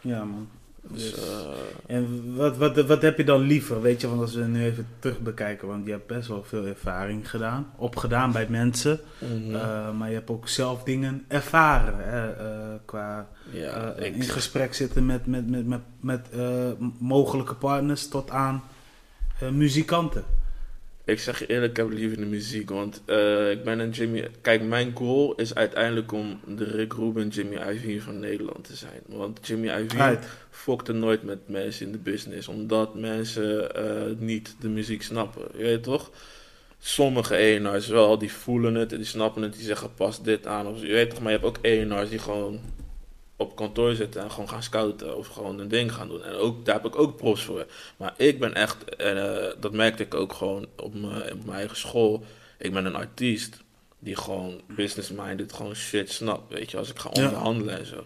Ja, 0.00 0.24
man. 0.24 0.48
Dus, 0.88 1.14
Dus- 1.14 1.24
eh, 1.24 1.96
En 1.96 2.34
wat, 2.36 2.56
wat, 2.56 2.86
wat 2.86 3.02
heb 3.02 3.16
je 3.16 3.24
dan 3.24 3.40
liever? 3.40 3.82
Weet 3.82 4.00
je, 4.00 4.08
want 4.08 4.20
als 4.20 4.34
we 4.34 4.44
nu 4.44 4.64
even 4.64 4.86
terug 4.98 5.20
bekijken, 5.20 5.68
want 5.68 5.86
je 5.86 5.90
hebt 5.90 6.06
best 6.06 6.28
wel 6.28 6.44
veel 6.44 6.64
ervaring 6.64 7.30
gedaan, 7.30 7.66
opgedaan 7.76 8.32
bij 8.32 8.46
mensen, 8.48 9.00
mhm. 9.18 9.54
eh, 9.54 9.92
maar 9.92 10.08
je 10.08 10.14
hebt 10.14 10.30
ook 10.30 10.48
zelf 10.48 10.82
dingen 10.82 11.24
ervaren. 11.28 11.94
Hè, 11.98 12.32
eh, 12.32 12.74
qua 12.84 13.28
ja, 13.50 13.94
ik, 13.94 14.14
in 14.14 14.22
gesprek 14.22 14.74
zitten 14.74 15.06
met, 15.06 15.26
met, 15.26 15.50
met, 15.50 15.66
met, 15.66 15.80
met 16.00 16.28
mogelijke 16.98 17.54
partners 17.54 18.08
tot 18.08 18.30
aan 18.30 18.62
muzikanten. 19.52 20.24
Ik 21.06 21.20
zeg 21.20 21.38
je 21.38 21.46
eerlijk, 21.46 21.70
ik 21.70 21.76
heb 21.76 21.90
liever 21.90 22.16
de 22.16 22.26
muziek. 22.26 22.70
Want 22.70 23.02
eh, 23.04 23.50
ik 23.50 23.64
ben 23.64 23.78
een 23.78 23.90
Jimmy. 23.90 24.30
Kijk, 24.40 24.62
mijn 24.62 24.92
goal 24.94 25.34
is 25.34 25.54
uiteindelijk 25.54 26.12
om 26.12 26.40
de 26.46 26.64
Rick 26.64 26.92
Rubin 26.92 27.28
Jimmy 27.28 27.54
Iovine 27.54 28.00
van 28.00 28.18
Nederland 28.18 28.64
te 28.64 28.76
zijn. 28.76 29.00
Want 29.06 29.46
Jimmy 29.46 29.68
Iovine 29.68 30.18
fokte 30.50 30.92
nooit 30.92 31.22
met 31.22 31.38
mensen 31.48 31.86
in 31.86 31.92
de 31.92 31.98
business. 31.98 32.48
Omdat 32.48 32.94
mensen 32.94 33.74
eh, 33.74 34.18
niet 34.18 34.56
de 34.60 34.68
muziek 34.68 35.02
snappen. 35.02 35.42
Je 35.56 35.62
weet 35.62 35.82
toch? 35.82 36.10
Sommige 36.78 37.34
ENR's 37.34 37.88
wel, 37.88 38.18
die 38.18 38.32
voelen 38.32 38.74
het 38.74 38.92
en 38.92 38.98
die 38.98 39.06
snappen 39.06 39.42
het. 39.42 39.54
Die 39.54 39.64
zeggen 39.64 39.94
pas 39.94 40.22
dit 40.22 40.46
aan. 40.46 40.66
Of, 40.66 40.80
je 40.80 40.92
weet 40.92 41.10
toch, 41.10 41.20
maar 41.20 41.32
je 41.32 41.38
hebt 41.38 41.48
ook 41.48 41.64
ENR's 41.64 42.08
die 42.08 42.18
gewoon 42.18 42.60
op 43.36 43.56
kantoor 43.56 43.94
zitten 43.94 44.22
en 44.22 44.30
gewoon 44.30 44.48
gaan 44.48 44.62
scouten. 44.62 45.16
Of 45.16 45.26
gewoon 45.26 45.58
een 45.58 45.68
ding 45.68 45.92
gaan 45.92 46.08
doen. 46.08 46.22
En 46.22 46.34
ook, 46.34 46.64
daar 46.64 46.74
heb 46.74 46.84
ik 46.86 46.98
ook 46.98 47.16
props 47.16 47.42
voor. 47.42 47.66
Maar 47.96 48.14
ik 48.16 48.38
ben 48.40 48.54
echt, 48.54 48.94
en 48.96 49.44
eh, 49.46 49.52
dat 49.60 49.72
merkte 49.72 50.02
ik 50.02 50.14
ook 50.14 50.32
gewoon 50.32 50.66
op 50.76 50.94
mijn, 50.94 51.32
op 51.32 51.44
mijn 51.44 51.58
eigen 51.58 51.76
school. 51.76 52.24
Ik 52.58 52.72
ben 52.72 52.84
een 52.84 52.94
artiest 52.94 53.64
die 53.98 54.16
gewoon 54.16 54.60
business-minded 54.66 55.52
gewoon 55.52 55.74
shit 55.74 56.10
snapt. 56.10 56.52
Weet 56.52 56.70
je, 56.70 56.76
als 56.78 56.90
ik 56.90 56.98
ga 56.98 57.10
Ja. 57.12 57.24
onderhandelen 57.24 57.78
en 57.78 57.86
zo. 57.86 58.04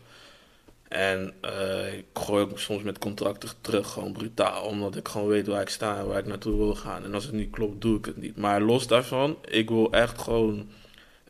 En 0.89 1.33
eh, 1.41 1.95
ik 1.99 2.05
gooi 2.15 2.43
ook 2.43 2.59
soms 2.59 2.83
met 2.83 2.99
contracten 2.99 3.49
terug, 3.61 3.91
gewoon 3.91 4.13
brutaal. 4.13 4.63
Omdat 4.65 4.97
ik 4.97 5.09
gewoon 5.09 5.29
weet 5.29 5.47
waar 5.47 5.61
ik 5.61 5.69
sta 5.69 5.99
en 5.99 6.07
waar 6.07 6.19
ik 6.19 6.27
naartoe 6.27 6.57
wil 6.57 6.75
gaan. 6.75 7.05
En 7.05 7.15
als 7.15 7.25
het 7.25 7.33
niet 7.33 7.51
klopt, 7.51 7.81
doe 7.81 7.99
ik 7.99 8.05
het 8.05 8.17
niet. 8.17 8.37
Maar 8.37 8.61
los 8.61 8.87
daarvan, 8.87 9.37
ik 9.49 9.69
wil 9.69 9.93
echt 9.93 10.21
gewoon... 10.23 10.71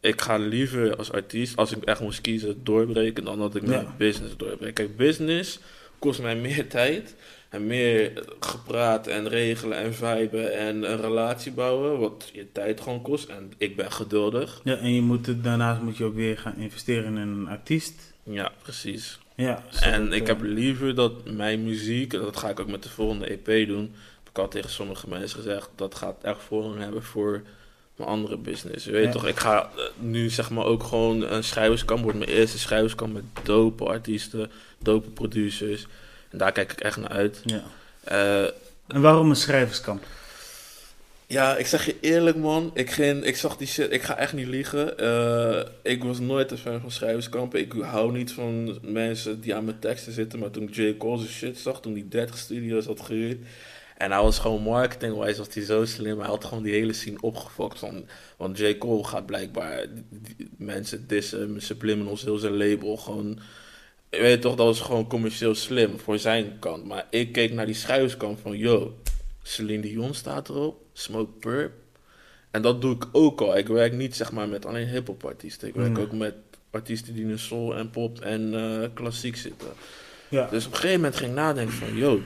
Ik 0.01 0.21
ga 0.21 0.37
liever 0.37 0.97
als 0.97 1.13
artiest, 1.13 1.57
als 1.57 1.73
ik 1.77 1.85
echt 1.85 2.01
moest 2.01 2.21
kiezen, 2.21 2.65
doorbreken... 2.65 3.25
dan 3.25 3.39
dat 3.39 3.55
ik 3.55 3.63
mijn 3.63 3.81
Ja. 3.83 3.95
business 3.99 4.37
doorbreek. 4.37 4.75
Kijk, 4.75 4.97
business 4.97 5.59
kost 5.99 6.23
mij 6.23 6.37
meer 6.37 6.67
tijd... 6.79 7.15
En 7.51 7.67
meer 7.67 8.13
gepraat 8.41 9.07
en 9.07 9.29
regelen 9.29 9.79
en 9.79 9.95
viben 9.95 10.59
en 10.59 10.91
een 10.91 11.01
relatie 11.01 11.53
bouwen, 11.53 11.99
wat 11.99 12.31
je 12.33 12.53
tijd 12.53 12.81
gewoon 12.81 13.03
kost. 13.03 13.29
En 13.29 13.53
ik 13.59 13.77
ben 13.77 13.93
geduldig. 13.93 14.61
Ja, 14.65 14.77
en 14.77 14.95
je 14.95 15.01
moet 15.01 15.27
het, 15.27 15.45
daarnaast 15.45 15.81
moet 15.81 15.97
je 15.97 16.05
ook 16.05 16.15
weer 16.15 16.39
gaan 16.39 16.57
investeren 16.57 17.17
in 17.17 17.29
een 17.29 17.49
artiest. 17.49 18.13
Ja, 18.23 18.53
precies. 18.63 19.19
Ja, 19.35 19.63
En 19.81 20.13
ik 20.13 20.23
eh, 20.23 20.27
heb 20.29 20.43
liever 20.43 20.95
dat 20.95 21.31
mijn 21.31 21.65
muziek, 21.65 22.13
en 22.13 22.21
dat 22.21 22.37
ga 22.37 22.49
ik 22.49 22.61
ook 22.61 22.71
met 22.71 22.83
de 22.83 22.89
volgende 22.89 23.27
EP 23.27 23.67
doen, 23.69 23.81
heb 24.19 24.29
ik 24.31 24.39
al 24.39 24.49
tegen 24.49 24.71
sommige 24.71 25.09
mensen 25.09 25.39
gezegd, 25.39 25.71
dat 25.75 25.95
gaat 25.95 26.23
echt 26.23 26.43
voorrang 26.43 26.79
hebben 26.79 27.03
voor 27.03 27.43
mijn 28.01 28.11
andere 28.13 28.37
business. 28.37 28.85
Je 28.85 28.91
weet 28.91 29.05
Ja. 29.05 29.11
toch, 29.11 29.27
ik 29.27 29.39
ga 29.39 29.63
eh, 29.77 29.83
nu 29.99 30.31
zeg 30.31 30.51
maar 30.51 30.65
ook 30.65 30.83
gewoon 30.83 31.23
een 31.23 31.45
schrijverskamp, 31.45 32.03
wordt 32.03 32.19
mijn 32.19 32.31
eerste 32.31 32.59
schrijverskamp 32.59 33.13
met 33.13 33.25
dope 33.43 33.85
artiesten, 33.85 34.51
dope 34.79 35.09
producers. 35.11 35.87
En 36.31 36.39
daar 36.39 36.53
kijk 36.53 36.73
ik 36.73 36.81
echt 36.81 36.97
naar 36.97 37.11
uit. 37.11 37.43
Ja. 37.45 37.63
Eh, 38.05 38.45
En 38.87 39.01
waarom 39.01 39.31
een 39.31 39.37
schrijverskamp? 39.37 40.05
ja, 41.27 41.57
ik 41.57 41.67
zeg 41.67 41.87
je 41.87 41.97
eerlijk 42.01 42.37
man, 42.37 42.71
ik, 42.75 42.91
ging, 42.91 43.25
ik 43.25 43.37
zag 43.37 43.57
die 43.57 43.67
shit, 43.67 43.93
ik 43.93 44.03
ga 44.03 44.17
echt 44.17 44.33
niet 44.33 44.47
liegen. 44.47 44.99
Eh, 44.99 45.63
ik 45.83 46.05
was 46.05 46.19
nooit 46.19 46.51
een 46.51 46.59
fan 46.59 46.81
van 46.81 46.91
schrijverskampen. 46.91 47.61
Ik 47.61 47.73
hou 47.81 48.13
niet 48.13 48.33
van 48.33 48.79
mensen 48.83 49.41
die 49.41 49.55
aan 49.55 49.65
mijn 49.65 49.79
teksten 49.79 50.13
zitten. 50.13 50.39
Maar 50.39 50.51
toen 50.51 50.69
J. 50.73 50.97
Cole 50.97 51.27
shit 51.27 51.59
zag, 51.59 51.81
toen 51.81 51.93
hij 51.93 52.05
30 52.09 52.39
studio's 52.39 52.87
had 52.87 53.01
gehuurd. 53.01 53.39
En 54.01 54.11
hij 54.11 54.23
was 54.23 54.39
gewoon 54.39 54.63
marketing-wise 54.63 55.39
was 55.39 55.55
hij 55.55 55.63
zo 55.65 55.85
slim. 55.85 56.19
Hij 56.19 56.29
had 56.29 56.45
gewoon 56.45 56.63
die 56.63 56.73
hele 56.73 56.93
scene 56.93 57.21
opgefokt. 57.21 57.79
Van, 57.79 58.05
want 58.37 58.59
J. 58.59 58.79
Cole 58.79 59.05
gaat 59.05 59.27
blijkbaar 59.27 59.87
mensen 60.57 61.07
dissen, 61.07 61.63
Subliminals, 61.63 62.23
heel 62.23 62.39
zijn 62.39 62.57
label. 62.57 62.97
Gewoon, 62.97 63.39
je 64.11 64.21
weet 64.21 64.41
toch, 64.43 64.57
dat 64.57 64.67
was 64.67 64.81
gewoon 64.81 65.07
commercieel 65.07 65.55
slim 65.55 65.99
voor 65.99 66.19
zijn 66.19 66.57
kant. 66.59 66.85
Maar 66.85 67.07
ik 67.11 67.33
keek 67.33 67.53
naar 67.53 67.67
die 67.67 67.75
schrijverskant 67.75 68.41
van, 68.41 68.57
yo, 68.59 68.95
Celine 69.43 69.83
Dion 69.83 70.15
staat 70.15 70.49
erop, 70.49 70.83
Smoke 70.93 71.33
Purp. 71.41 71.73
En 72.51 72.63
dat 72.63 72.81
doe 72.81 72.95
ik 72.95 73.05
ook 73.13 73.41
al. 73.41 73.57
Ik 73.57 73.67
werk 73.69 73.93
niet 73.93 74.17
zeg 74.17 74.33
maar 74.33 74.49
met 74.49 74.67
alleen 74.67 74.89
hip-hop 74.89 75.25
artiesten. 75.25 75.69
Ik 75.69 75.75
werk 75.75 75.97
Mm. 75.97 75.99
ook 76.03 76.13
met 76.13 76.35
artiesten 76.71 77.15
die 77.15 77.25
in 77.25 77.39
soul 77.39 77.77
en 77.77 77.91
pop 77.91 78.21
en 78.21 78.55
eh, 78.55 78.89
klassiek 78.95 79.37
zitten. 79.37 79.69
Ja. 80.29 80.49
Dus 80.51 80.67
op 80.67 80.71
een 80.73 80.77
gegeven 80.79 81.01
moment 81.01 81.17
ging 81.17 81.31
ik 81.31 81.37
nadenken 81.37 81.75
van, 81.75 81.97
yo, 81.97 82.21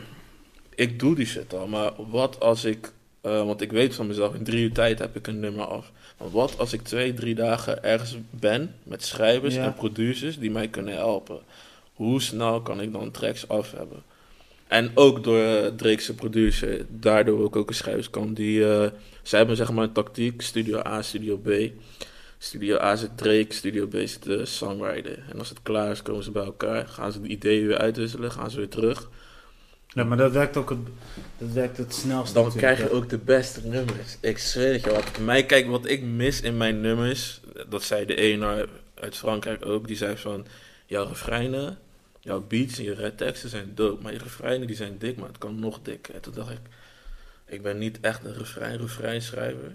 ik 0.76 0.98
doe 0.98 1.14
die 1.14 1.26
shit 1.26 1.54
al, 1.54 1.66
maar 1.66 1.92
wat 2.10 2.40
als 2.40 2.64
ik, 2.64 2.92
eh, 3.20 3.44
want 3.44 3.60
ik 3.60 3.72
weet 3.72 3.94
van 3.94 4.06
mezelf, 4.06 4.34
in 4.34 4.44
drie 4.44 4.62
uur 4.62 4.72
tijd 4.72 4.98
heb 4.98 5.16
ik 5.16 5.26
een 5.26 5.40
nummer 5.40 5.64
af. 5.64 5.92
Maar 6.18 6.30
wat 6.30 6.58
als 6.58 6.72
ik 6.72 6.82
twee, 6.82 7.14
drie 7.14 7.34
dagen 7.34 7.84
ergens 7.84 8.16
ben 8.30 8.74
met 8.82 9.04
schrijvers 9.04 9.54
Ja. 9.54 9.64
en 9.64 9.74
producers 9.74 10.38
die 10.38 10.50
mij 10.50 10.68
kunnen 10.68 10.94
helpen? 10.94 11.38
Hoe 11.94 12.22
snel 12.22 12.60
kan 12.60 12.80
ik 12.80 12.92
dan 12.92 13.10
tracks 13.10 13.48
af 13.48 13.72
hebben? 13.72 14.02
En 14.66 14.90
ook 14.94 15.24
door 15.24 15.38
uh, 15.38 15.66
Drake's 15.66 16.10
producer, 16.16 16.86
daardoor 16.88 17.40
ook, 17.42 17.56
ook 17.56 17.68
een 17.68 17.74
schrijverskamp. 17.74 18.36
Die, 18.36 18.64
eh 18.72 18.90
zij 19.22 19.38
hebben 19.38 19.56
zeg 19.56 19.72
maar 19.72 19.84
een 19.84 19.92
tactiek, 19.92 20.42
Studio 20.42 20.78
A, 20.86 21.02
Studio 21.02 21.36
B. 21.36 21.50
Studio 22.38 22.78
A 22.78 22.96
zit 22.96 23.16
Drake, 23.18 23.46
Studio 23.54 23.86
B 23.86 23.92
zit 23.92 24.22
de 24.22 24.46
songwriter. 24.46 25.24
En 25.30 25.38
als 25.38 25.48
het 25.48 25.62
klaar 25.62 25.90
is, 25.90 26.02
komen 26.02 26.24
ze 26.24 26.30
bij 26.30 26.44
elkaar. 26.44 26.86
Gaan 26.86 27.12
ze 27.12 27.20
de 27.20 27.28
ideeën 27.28 27.66
weer 27.66 27.78
uitwisselen, 27.78 28.32
gaan 28.32 28.50
ze 28.50 28.56
weer 28.56 28.68
terug. 28.68 29.10
Ja, 29.94 30.04
maar 30.04 30.16
dat 30.16 30.32
werkt 30.32 30.56
ook 30.56 30.70
het, 30.70 30.78
dat 31.38 31.48
werkt 31.48 31.76
het 31.76 31.94
snelst. 31.94 32.34
Dan 32.34 32.44
natuurlijk, 32.44 32.74
krijg 32.74 32.90
je 32.90 32.96
ook 32.96 33.08
de 33.08 33.18
beste 33.18 33.66
nummers. 33.66 34.16
Ik 34.20 34.38
zweer 34.38 34.72
het 34.72 34.84
je 34.84 34.90
wat. 34.90 35.18
Mij, 35.18 35.46
kijk, 35.46 35.66
wat 35.66 35.86
ik 35.86 36.02
mis 36.02 36.40
in 36.40 36.56
mijn 36.56 36.80
nummers, 36.80 37.40
dat 37.68 37.82
zei 37.82 38.06
de 38.06 38.14
ene 38.14 38.68
uit 38.94 39.16
Frankrijk 39.16 39.66
ook, 39.66 39.86
die 39.86 39.96
zei 39.96 40.16
van, 40.16 40.46
jouw 40.86 41.06
refreinen, 41.06 41.78
jouw 42.20 42.40
beats 42.40 42.78
en 42.78 42.84
je 42.84 42.94
red 42.94 43.18
teksten 43.18 43.48
zijn 43.48 43.72
dope, 43.74 44.02
maar 44.02 44.12
je 44.12 44.18
refreinen 44.18 44.66
die 44.66 44.76
zijn 44.76 44.98
dik, 44.98 45.16
maar 45.16 45.28
het 45.28 45.38
kan 45.38 45.58
nog 45.58 45.80
dikker. 45.82 46.14
En 46.14 46.20
toen 46.20 46.34
dacht 46.34 46.50
ik, 46.50 46.60
ik 47.46 47.62
ben 47.62 47.78
niet 47.78 48.00
echt 48.00 48.24
een 48.24 48.34
refrein, 48.34 48.78
refrein 48.78 49.22
schrijver. 49.22 49.72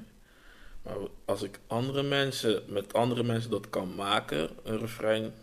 Maar 0.81 0.95
als 1.25 1.43
ik 1.43 1.59
andere 1.67 2.03
mensen, 2.03 2.61
met 2.67 2.93
andere 2.93 3.23
mensen 3.23 3.51
dat 3.51 3.69
kan 3.69 3.95
maken, 3.95 4.49
een 4.63 4.79
refrein, 4.79 5.33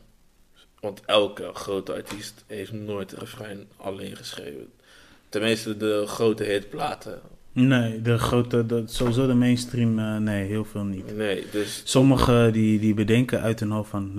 want 0.80 1.00
elke 1.06 1.50
grote 1.52 1.92
artiest 1.92 2.44
heeft 2.46 2.72
nooit 2.72 3.12
een 3.12 3.18
refrein 3.18 3.66
alleen 3.76 4.16
geschreven. 4.16 4.72
Tenminste, 5.28 5.76
de 5.76 6.04
grote 6.06 6.44
hitplaten. 6.44 7.20
Nee, 7.52 8.02
de 8.02 8.18
grote, 8.18 8.66
de, 8.66 8.82
sowieso 8.86 9.26
de 9.26 9.34
mainstream, 9.34 9.98
eh, 9.98 10.16
nee, 10.16 10.46
heel 10.46 10.64
veel 10.64 10.84
niet. 10.84 11.16
Nee, 11.16 11.44
dus 11.52 11.82
Sommigen 11.84 12.52
die, 12.52 12.78
die 12.78 12.94
bedenken 12.94 13.40
uit 13.40 13.60
hun 13.60 13.70
hoofd 13.70 13.90
van... 13.90 14.12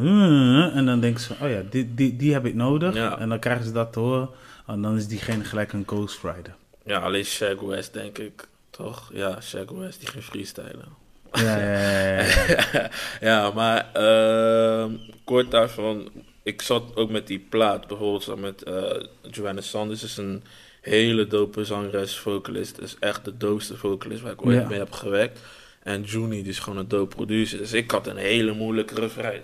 En 0.73 0.85
dan 0.85 0.99
denken 0.99 1.21
ze, 1.21 1.33
oh 1.41 1.49
ja, 1.49 1.61
die, 1.69 1.93
die, 1.93 2.15
die 2.15 2.33
heb 2.33 2.45
ik 2.45 2.55
nodig. 2.55 2.95
Ja. 2.95 3.19
En 3.19 3.29
dan 3.29 3.39
krijgen 3.39 3.65
ze 3.65 3.71
dat 3.71 3.93
te 3.93 3.99
horen. 3.99 4.29
En 4.67 4.81
dan 4.81 4.95
is 4.95 5.07
diegene 5.07 5.43
gelijk 5.43 5.73
een 5.73 5.83
ghostwriter. 5.85 6.55
ja, 6.85 6.99
alleen 6.99 7.25
Shag 7.25 7.59
West 7.59 7.93
denk 7.93 8.17
ik, 8.17 8.47
toch? 8.69 9.09
Ja, 9.13 9.41
Shag 9.41 9.69
West 9.69 9.99
die 9.99 10.09
ging 10.09 10.23
freestylen. 10.23 10.87
Ja, 11.33 11.57
ja, 11.57 11.71
ja, 11.71 12.19
ja, 12.19 12.25
ja. 12.71 12.89
ja, 13.29 13.51
maar 13.51 13.89
ehm, 13.93 14.91
kort 15.23 15.51
daarvan, 15.51 16.09
ik 16.47 16.61
zat 16.61 16.95
ook 16.95 17.09
met 17.09 17.27
die 17.27 17.39
plaat, 17.39 17.87
bijvoorbeeld 17.87 18.39
met 18.39 18.63
eh 18.63 19.03
Joanna 19.31 19.61
Sanders, 19.61 20.03
is 20.03 20.17
een 20.17 20.43
hele 20.81 21.27
dope 21.27 21.65
zangeres, 21.65 22.17
vocalist, 22.17 22.77
is 22.77 22.95
echt 22.99 23.25
de 23.25 23.37
doopste 23.37 23.77
vocalist 23.77 24.21
waar 24.21 24.31
ik 24.31 24.45
ooit 24.45 24.57
Ja. 24.61 24.67
mee 24.67 24.79
heb 24.79 24.91
gewerkt. 24.91 25.39
En 25.83 26.01
Juni, 26.03 26.41
die 26.41 26.51
is 26.51 26.59
gewoon 26.59 26.79
een 26.79 26.87
dope 26.87 27.15
producer, 27.15 27.57
dus 27.57 27.73
ik 27.73 27.91
had 27.91 28.07
een 28.07 28.17
hele 28.17 28.53
moeilijke 28.53 28.95
refrein. 28.95 29.41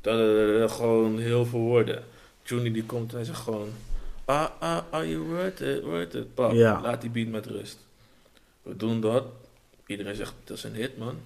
Dat, 0.00 0.18
eh, 0.18 0.76
gewoon 0.76 1.18
heel 1.18 1.44
veel 1.46 1.58
woorden. 1.58 2.04
Juni 2.44 2.72
die 2.72 2.84
komt 2.84 3.10
en 3.10 3.16
hij 3.16 3.24
zegt 3.24 3.40
gewoon, 3.40 3.68
ah, 4.24 4.48
ah, 4.58 4.78
are 4.90 5.08
you 5.10 5.20
worth 5.22 5.60
it, 5.60 5.82
worth 5.82 6.14
it, 6.14 6.34
pap, 6.34 6.52
Ja. 6.52 6.80
laat 6.80 7.00
die 7.00 7.10
beat 7.10 7.28
met 7.28 7.46
rust. 7.46 7.78
We 8.62 8.76
doen 8.76 9.00
dat, 9.00 9.24
iedereen 9.86 10.14
zegt, 10.14 10.34
dat 10.44 10.56
is 10.56 10.64
een 10.64 10.74
hit 10.74 10.98
man. 10.98 11.16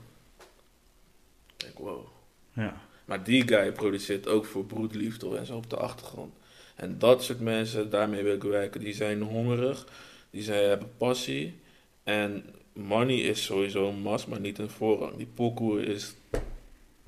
Ik 1.46 1.60
denk, 1.64 1.78
wow. 1.78 2.06
ja. 2.52 2.80
Maar 3.04 3.24
die 3.24 3.48
guy 3.48 3.72
produceert 3.72 4.28
ook 4.28 4.44
voor 4.44 4.64
Broedliefde 4.64 5.36
en 5.36 5.46
zo 5.46 5.56
op 5.56 5.70
de 5.70 5.76
achtergrond. 5.76 6.32
En 6.76 6.98
dat 6.98 7.22
soort 7.22 7.40
mensen, 7.40 7.90
daarmee 7.90 8.22
wil 8.22 8.34
ik 8.34 8.42
werken. 8.42 8.80
Die 8.80 8.94
zijn 8.94 9.22
hongerig, 9.22 9.86
die 10.30 10.42
zijn, 10.42 10.68
hebben 10.68 10.90
passie. 10.96 11.54
En 12.02 12.44
money 12.72 13.16
is 13.16 13.44
sowieso 13.44 13.88
een 13.88 14.02
must, 14.02 14.26
maar 14.26 14.40
niet 14.40 14.58
een 14.58 14.70
voorrang. 14.70 15.16
Die 15.16 15.28
pokoe 15.34 15.84
is... 15.84 16.14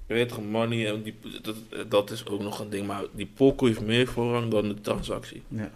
Je 0.06 0.14
weet 0.14 0.28
toch, 0.28 0.44
money, 0.44 0.86
en 0.86 1.02
die, 1.02 1.14
dat, 1.42 1.56
dat 1.90 2.10
is 2.10 2.26
ook 2.26 2.40
nog 2.40 2.58
een 2.58 2.70
ding. 2.70 2.86
Maar 2.86 3.04
die 3.12 3.30
pokoe 3.34 3.68
heeft 3.68 3.80
meer 3.80 4.06
voorrang 4.06 4.50
dan 4.50 4.68
de 4.68 4.80
transactie. 4.80 5.42
ja. 5.48 5.70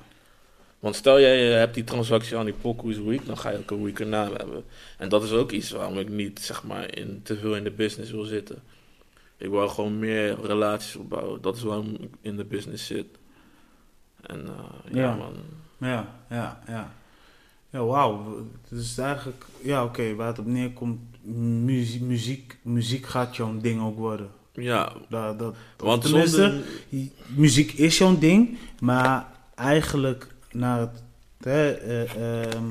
Want 0.78 0.94
stel 0.94 1.20
jij 1.20 1.38
hebt 1.38 1.74
die 1.74 1.84
transactie 1.84 2.36
aan 2.36 2.44
die 2.44 2.54
pokoe 2.54 2.90
is 2.90 2.98
week, 2.98 3.26
dan 3.26 3.38
ga 3.38 3.50
je 3.50 3.58
ook 3.58 3.70
een 3.70 3.82
week 3.82 4.00
erna 4.00 4.30
hebben. 4.32 4.64
En 4.98 5.08
dat 5.08 5.22
is 5.22 5.32
ook 5.32 5.50
iets 5.50 5.70
waarom 5.70 5.98
ik 5.98 6.08
niet, 6.08 6.40
zeg 6.40 6.64
maar, 6.64 6.98
in, 6.98 7.20
te 7.22 7.36
veel 7.36 7.56
in 7.56 7.64
de 7.64 7.70
business 7.70 8.10
wil 8.10 8.24
zitten. 8.24 8.62
Ik 9.38 9.50
wil 9.50 9.68
gewoon 9.68 9.98
meer 9.98 10.40
relaties 10.42 10.96
opbouwen. 10.96 11.40
Dat 11.42 11.56
is 11.56 11.62
waarom 11.62 11.94
ik 12.00 12.10
in 12.20 12.36
de 12.36 12.44
business 12.44 12.86
zit. 12.86 13.06
En 14.20 14.46
eh, 14.46 14.92
ja, 14.94 15.00
Ja. 15.02 15.14
man. 15.14 15.32
Ja, 15.78 16.08
ja, 16.30 16.60
ja. 16.66 16.92
Ja, 17.70 17.84
wauw. 17.84 18.44
Het 18.68 18.78
is 18.78 18.98
eigenlijk, 18.98 19.44
ja, 19.62 19.84
oké, 19.84 20.14
waar 20.14 20.26
het 20.26 20.38
op 20.38 20.46
neerkomt, 20.46 21.00
muziek, 21.64 22.00
muziek, 22.00 22.58
muziek 22.62 23.06
gaat 23.06 23.36
jouw 23.36 23.58
ding 23.60 23.80
ook 23.82 23.96
worden. 23.96 24.30
Ja, 24.52 24.92
Dat, 25.08 25.38
dat, 25.38 25.56
want 25.76 26.02
tenminste, 26.02 26.36
zonder... 26.90 27.10
muziek 27.26 27.72
is 27.72 27.98
jouw 27.98 28.18
ding, 28.18 28.58
maar 28.80 29.26
eigenlijk 29.54 30.34
naar 30.52 30.80
het, 30.80 31.02
hè, 31.40 31.70
eh, 31.72 32.44
ehm, 32.44 32.66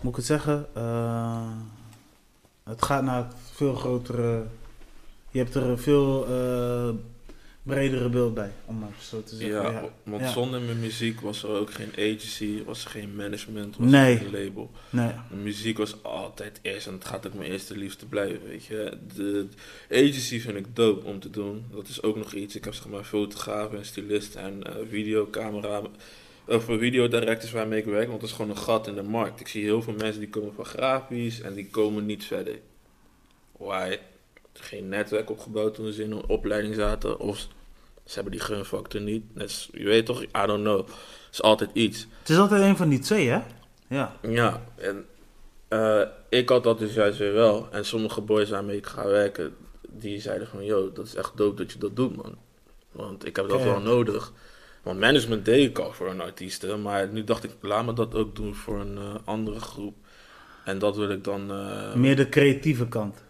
moet 0.00 0.10
ik 0.10 0.16
het 0.16 0.24
zeggen? 0.24 0.66
Eh, 0.74 1.48
het 2.64 2.82
gaat 2.82 3.02
naar 3.02 3.16
het 3.24 3.34
veel 3.52 3.74
grotere, 3.74 4.46
je 5.34 5.40
hebt 5.40 5.54
er 5.54 5.62
een 5.62 5.78
veel 5.78 6.26
eh, 6.26 6.90
bredere 7.62 8.08
beeld 8.08 8.34
bij, 8.34 8.50
om 8.64 8.78
maar 8.78 8.88
zo 9.00 9.22
te 9.22 9.36
zeggen. 9.36 9.62
Ja, 9.62 9.70
Ja, 9.70 9.88
want 10.02 10.22
ja. 10.22 10.28
zonder 10.32 10.60
mijn 10.60 10.80
muziek 10.80 11.20
was 11.20 11.42
er 11.42 11.48
ook 11.48 11.72
geen 11.72 11.90
agency, 11.92 12.64
was 12.64 12.84
er 12.84 12.90
geen 12.90 13.16
management, 13.16 13.76
was 13.76 13.90
Nee. 13.90 14.12
er 14.14 14.18
geen 14.20 14.44
label. 14.44 14.70
Nee, 14.90 15.10
De 15.30 15.36
muziek 15.36 15.78
was 15.78 16.02
altijd 16.02 16.58
eerst 16.62 16.86
en 16.86 16.92
het 16.92 17.04
gaat 17.04 17.26
ook 17.26 17.34
mijn 17.34 17.50
eerste 17.50 17.76
liefde 17.76 18.06
blijven, 18.06 18.44
weet 18.48 18.64
je. 18.64 18.98
De, 19.14 19.46
de 19.88 19.94
agency 19.96 20.40
vind 20.40 20.56
ik 20.56 20.66
dope 20.76 21.06
om 21.06 21.20
te 21.20 21.30
doen. 21.30 21.64
Dat 21.72 21.88
is 21.88 22.02
ook 22.02 22.16
nog 22.16 22.32
iets. 22.32 22.56
Ik 22.56 22.64
heb 22.64 22.74
zeg 22.74 22.88
maar 22.88 23.04
fotografen 23.04 23.78
en 23.78 23.84
stylisten 23.86 24.40
en 24.40 24.62
eh, 24.66 24.74
videocamera, 24.90 25.82
of 26.46 26.64
videodirectors 26.64 27.52
waarmee 27.52 27.78
ik 27.78 27.84
werk, 27.84 28.08
want 28.08 28.20
dat 28.20 28.28
is 28.30 28.34
gewoon 28.36 28.50
een 28.50 28.58
gat 28.58 28.86
in 28.86 28.94
de 28.94 29.02
markt. 29.02 29.40
Ik 29.40 29.48
zie 29.48 29.62
heel 29.62 29.82
veel 29.82 29.94
mensen 29.98 30.20
die 30.20 30.30
komen 30.30 30.54
van 30.54 30.64
grafisch 30.64 31.40
en 31.40 31.54
die 31.54 31.68
komen 31.70 32.06
niet 32.06 32.24
verder. 32.24 32.58
Why? 33.58 33.96
Geen 34.60 34.88
netwerk 34.88 35.30
opgebouwd 35.30 35.74
toen 35.74 35.92
ze 35.92 36.02
in 36.02 36.10
een 36.12 36.26
opleiding 36.26 36.74
zaten, 36.74 37.18
of 37.18 37.38
ze 38.04 38.14
hebben 38.14 38.32
die 38.32 38.40
gunfactor 38.40 39.00
niet. 39.00 39.34
Net, 39.34 39.42
als- 39.42 39.68
je 39.72 39.84
weet 39.84 40.06
toch, 40.06 40.22
I 40.22 40.28
don't 40.46 40.62
know. 40.62 40.78
Het 40.86 41.32
is 41.32 41.42
altijd 41.42 41.70
iets. 41.72 42.06
het 42.20 42.28
is 42.28 42.36
altijd 42.38 42.62
een 42.62 42.76
van 42.76 42.88
die 42.88 42.98
twee, 42.98 43.28
hè? 43.28 43.40
Ja, 43.88 44.16
Ja, 44.22 44.62
en 44.76 45.04
eh, 45.68 46.00
ik 46.28 46.48
had 46.48 46.62
dat 46.62 46.78
dus 46.78 46.94
juist 46.94 47.18
weer 47.18 47.32
wel. 47.32 47.68
En 47.70 47.84
sommige 47.84 48.20
boys 48.20 48.50
waarmee 48.50 48.76
ik 48.76 48.86
ga 48.86 49.06
werken, 49.06 49.54
die 49.88 50.20
zeiden 50.20 50.48
van... 50.48 50.64
Yo, 50.64 50.92
dat 50.92 51.06
is 51.06 51.14
echt 51.14 51.36
dope 51.36 51.56
dat 51.62 51.72
je 51.72 51.78
dat 51.78 51.96
doet, 51.96 52.16
man. 52.16 52.36
Want 52.92 53.26
ik 53.26 53.36
heb 53.36 53.48
dat 53.48 53.62
wel 53.62 53.80
nodig. 53.80 54.32
Want 54.82 55.00
management 55.00 55.44
deed 55.44 55.68
ik 55.70 55.78
al 55.78 55.92
voor 55.92 56.10
een 56.10 56.20
artiest. 56.20 56.76
Maar 56.76 57.08
nu 57.08 57.24
dacht 57.24 57.44
ik, 57.44 57.50
laat 57.60 57.84
me 57.84 57.92
dat 57.92 58.14
ook 58.14 58.36
doen 58.36 58.54
voor 58.54 58.80
een 58.80 58.96
eh, 58.98 59.14
andere 59.24 59.60
groep. 59.60 59.94
En 60.64 60.78
dat 60.78 60.96
wil 60.96 61.10
ik 61.10 61.24
dan... 61.24 61.50
eh, 61.50 61.94
meer 61.94 62.16
de 62.16 62.28
creatieve 62.28 62.88
kant. 62.88 63.23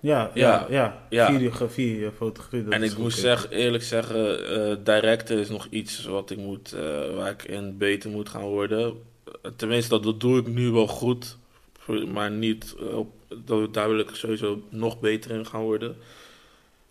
Ja, 0.00 0.30
ja, 0.34 0.66
ja. 0.68 1.06
ja. 1.08 1.32
Videografie, 1.32 2.04
eh, 2.04 2.10
fotografie. 2.16 2.68
en 2.68 2.82
ik 2.82 2.96
moet 2.96 3.12
oké. 3.12 3.20
zeggen, 3.20 3.50
eerlijk 3.50 3.84
zeggen, 3.84 4.46
eh 4.48 4.76
directen 4.84 5.38
is 5.38 5.48
nog 5.48 5.66
iets 5.70 6.04
wat 6.04 6.30
ik 6.30 6.38
moet, 6.38 6.72
eh, 6.72 7.14
waar 7.14 7.30
ik 7.30 7.42
in 7.42 7.78
beter 7.78 8.10
moet 8.10 8.28
gaan 8.28 8.42
worden. 8.42 9.02
Eh, 9.42 9.50
Tenminste, 9.56 9.90
dat, 9.90 10.02
dat 10.02 10.20
doe 10.20 10.38
ik 10.38 10.46
nu 10.46 10.70
wel 10.70 10.86
goed, 10.86 11.36
maar 12.12 12.30
niet 12.30 12.74
eh, 12.78 12.98
op, 12.98 13.12
dat, 13.44 13.74
daar 13.74 13.88
wil 13.88 13.98
ik 13.98 14.10
sowieso 14.12 14.62
nog 14.68 15.00
beter 15.00 15.30
in 15.30 15.46
gaan 15.46 15.62
worden. 15.62 15.96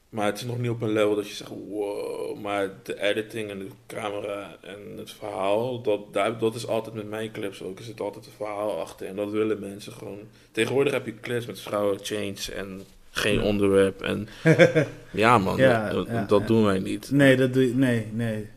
Maar 0.10 0.26
het 0.26 0.38
is 0.38 0.45
nog 0.45 0.57
niet 0.57 0.70
op 0.70 0.82
een 0.82 0.93
level 0.93 1.16
dat 1.16 1.28
je 1.28 1.34
zegt, 1.34 1.51
wow, 1.70 2.39
maar 2.39 2.70
de 2.84 3.01
editing 3.01 3.49
en 3.49 3.60
de 3.60 3.68
camera 3.88 4.57
en 4.62 4.97
het 4.97 5.12
verhaal, 5.12 5.82
dat, 5.82 6.14
dat 6.39 6.55
is 6.55 6.68
altijd 6.68 6.95
met 6.95 7.10
mijn 7.10 7.32
clips 7.32 7.64
ook. 7.64 7.78
Er 7.78 7.84
zit 7.84 7.99
altijd 7.99 8.26
een 8.26 8.32
verhaal 8.32 8.80
achter 8.80 9.07
en 9.07 9.16
dat 9.16 9.32
willen 9.32 9.60
mensen 9.60 9.93
gewoon. 9.93 10.20
Tegenwoordig 10.51 10.93
heb 10.93 11.05
je 11.05 11.20
clips 11.20 11.45
met 11.45 11.60
vrouwen, 11.60 11.99
change 12.01 12.51
en 12.55 12.82
geen 13.20 13.41
onderwerp. 13.41 14.01
En 14.01 14.28
ja 15.11 15.38
man, 15.38 15.57
Ja, 15.57 15.89
dat, 15.89 16.07
ja, 16.07 16.24
dat 16.26 16.39
ja. 16.41 16.47
doen 16.47 16.63
wij 16.63 16.80
niet. 16.80 17.11
Nee, 17.11 17.36
dat 17.38 17.53
doe 17.53 17.67
je, 17.67 17.76
nee, 17.76 18.07
nee. 18.13 18.47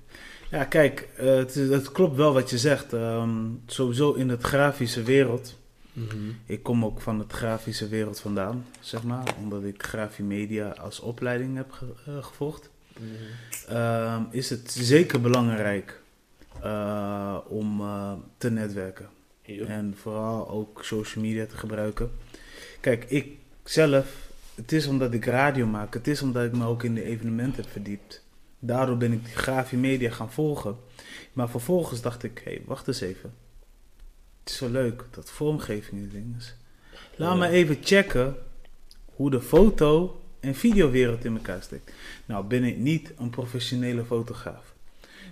Ja, 0.50 0.64
kijk, 0.64 1.08
eh, 1.16 1.34
het, 1.34 1.56
is- 1.56 1.68
het 1.68 1.92
klopt 1.92 2.16
wel 2.16 2.32
wat 2.32 2.50
je 2.50 2.58
zegt. 2.58 2.92
Ehm, 2.92 3.30
sowieso 3.66 4.12
in 4.12 4.28
het 4.28 4.42
grafische 4.42 5.02
wereld. 5.02 5.58
Mhm. 5.92 6.16
Ik 6.46 6.62
kom 6.62 6.84
ook 6.84 7.00
van 7.00 7.18
het 7.18 7.32
grafische 7.32 7.88
wereld 7.88 8.20
vandaan, 8.20 8.66
zeg 8.80 9.02
maar. 9.02 9.34
Omdat 9.42 9.64
ik 9.64 9.82
grafiemedia 9.82 10.68
als 10.80 11.00
opleiding 11.00 11.56
heb 11.56 11.70
ge- 11.72 11.92
eh, 12.06 12.24
gevolgd. 12.24 12.70
Ehm, 13.68 14.22
is 14.30 14.50
het 14.50 14.70
zeker 14.70 15.20
belangrijk 15.20 16.00
eh, 16.62 17.36
om 17.48 17.82
te 18.38 18.50
netwerken. 18.50 19.06
En 19.66 19.94
vooral 20.00 20.48
ook 20.50 20.84
social 20.84 21.24
media 21.24 21.46
te 21.46 21.56
gebruiken. 21.56 22.10
Kijk, 22.80 23.04
ik 23.08 23.26
zelf, 23.64 24.06
het 24.54 24.72
is 24.72 24.86
omdat 24.86 25.14
ik 25.14 25.24
radio 25.24 25.66
maak, 25.66 25.94
het 25.94 26.08
is 26.08 26.22
omdat 26.22 26.44
ik 26.44 26.52
me 26.52 26.66
ook 26.66 26.82
in 26.82 26.94
de 26.94 27.04
evenementen 27.04 27.62
heb 27.62 27.72
verdiept. 27.72 28.24
Daardoor 28.58 28.96
ben 28.96 29.12
ik 29.12 29.24
die 29.24 29.34
grafie 29.34 29.78
media 29.78 30.10
gaan 30.10 30.32
volgen. 30.32 30.76
Maar 31.32 31.48
vervolgens 31.48 32.00
dacht 32.00 32.22
ik, 32.22 32.40
hé, 32.44 32.50
hey, 32.52 32.62
wacht 32.66 32.88
eens 32.88 33.00
even. 33.00 33.34
Het 34.40 34.50
is 34.50 34.56
zo 34.56 34.68
leuk, 34.70 35.04
dat 35.10 35.30
vormgeving 35.30 36.00
en 36.02 36.08
dingen. 36.08 36.40
Laat 37.16 37.32
Ja. 37.32 37.38
me 37.38 37.48
even 37.48 37.78
checken 37.82 38.36
hoe 39.14 39.30
de 39.30 39.40
foto- 39.40 40.20
en 40.40 40.54
videowereld 40.54 41.24
in 41.24 41.34
elkaar 41.36 41.62
steekt. 41.62 41.92
Nou 42.26 42.44
ben 42.46 42.64
ik 42.64 42.76
niet 42.76 43.12
een 43.18 43.30
professionele 43.30 44.04
fotograaf. 44.04 44.74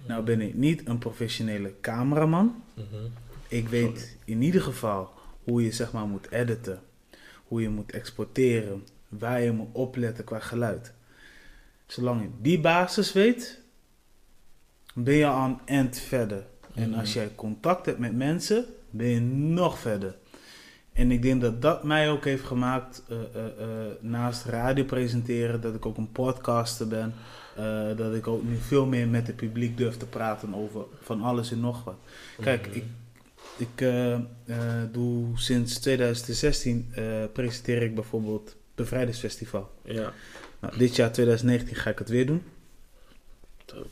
Nou 0.06 0.24
ben 0.24 0.40
ik 0.40 0.54
niet 0.54 0.82
een 0.88 0.98
professionele 0.98 1.72
cameraman. 1.80 2.62
Mhm. 2.74 2.84
Ik 3.48 3.68
weet 3.68 4.16
in 4.24 4.42
ieder 4.42 4.62
geval 4.62 5.10
hoe 5.44 5.64
je 5.64 5.72
zeg 5.72 5.92
maar 5.92 6.06
moet 6.06 6.30
editen, 6.30 6.80
hoe 7.44 7.60
je 7.62 7.68
moet 7.68 7.92
exporteren, 7.92 8.86
waar 9.11 9.40
je 9.42 9.52
moet 9.52 9.68
opletten 9.72 10.24
qua 10.24 10.38
geluid. 10.38 10.92
Zolang 11.86 12.22
je 12.22 12.28
die 12.40 12.61
basis 12.61 13.12
weet, 13.12 13.61
ben 14.94 15.14
je 15.14 15.26
al 15.26 15.44
een 15.44 15.58
end 15.64 15.98
verder. 15.98 16.46
En 16.74 16.88
Mhm. 16.90 16.98
als 16.98 17.12
jij 17.12 17.30
contact 17.34 17.86
hebt 17.86 17.98
met 17.98 18.16
mensen, 18.16 18.64
ben 18.90 19.06
je 19.08 19.20
nog 19.20 19.78
verder. 19.78 20.16
En 20.92 21.11
ik 21.11 21.22
denk 21.22 21.40
dat 21.40 21.62
dat 21.62 21.84
mij 21.84 22.11
ook 22.11 22.24
heeft 22.24 22.44
gemaakt, 22.44 23.02
eh, 23.08 23.16
eh, 23.34 23.46
eh, 23.61 23.92
naast 24.00 24.44
radio 24.44 24.84
presenteren, 24.84 25.61
dat 25.61 25.74
ik 25.74 25.86
ook 25.86 25.96
een 25.96 26.12
podcaster 26.12 26.88
ben. 26.88 27.14
dat 27.96 28.14
ik 28.14 28.26
ook 28.26 28.42
nu 28.42 28.56
veel 28.56 28.86
meer 28.86 29.08
met 29.08 29.26
het 29.26 29.36
publiek 29.36 29.76
durf 29.76 29.96
te 29.96 30.06
praten 30.06 30.54
over 30.54 30.84
van 31.00 31.22
alles 31.22 31.52
en 31.52 31.61
nog 31.61 31.84
wat. 31.84 31.96
Kijk, 32.40 32.66
Mhm. 32.66 32.76
ik, 32.76 32.84
ik 33.56 33.86
doe 34.92 35.26
sinds 35.38 35.78
2016 35.78 36.88
eh, 36.94 37.04
presenteer 37.32 37.82
ik 37.82 37.94
bijvoorbeeld 37.94 38.56
Bevrijdingsfestival. 38.80 39.70
Ja. 39.84 40.12
Nou, 40.60 40.78
dit 40.78 40.96
jaar 40.96 41.12
2019 41.12 41.76
ga 41.76 41.90
ik 41.90 41.98
het 41.98 42.08
weer 42.08 42.26
doen. 42.26 42.42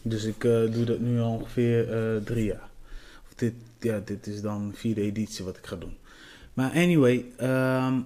Dus 0.03 0.24
ik 0.24 0.45
eh, 0.45 0.72
doe 0.72 0.84
dat 0.84 0.99
nu 0.99 1.20
al 1.20 1.32
ongeveer 1.32 1.93
eh, 1.93 2.22
drie 2.24 2.45
jaar. 2.45 2.68
Of 3.26 3.34
dit, 3.34 3.55
ja, 3.80 4.01
dit 4.05 4.26
is 4.26 4.41
dan 4.41 4.68
de 4.70 4.76
vierde 4.76 5.01
editie 5.01 5.45
wat 5.45 5.57
ik 5.57 5.66
ga 5.66 5.76
doen. 5.76 5.97
Maar 6.53 6.70
anyway, 6.70 7.24
ehm, 7.36 8.01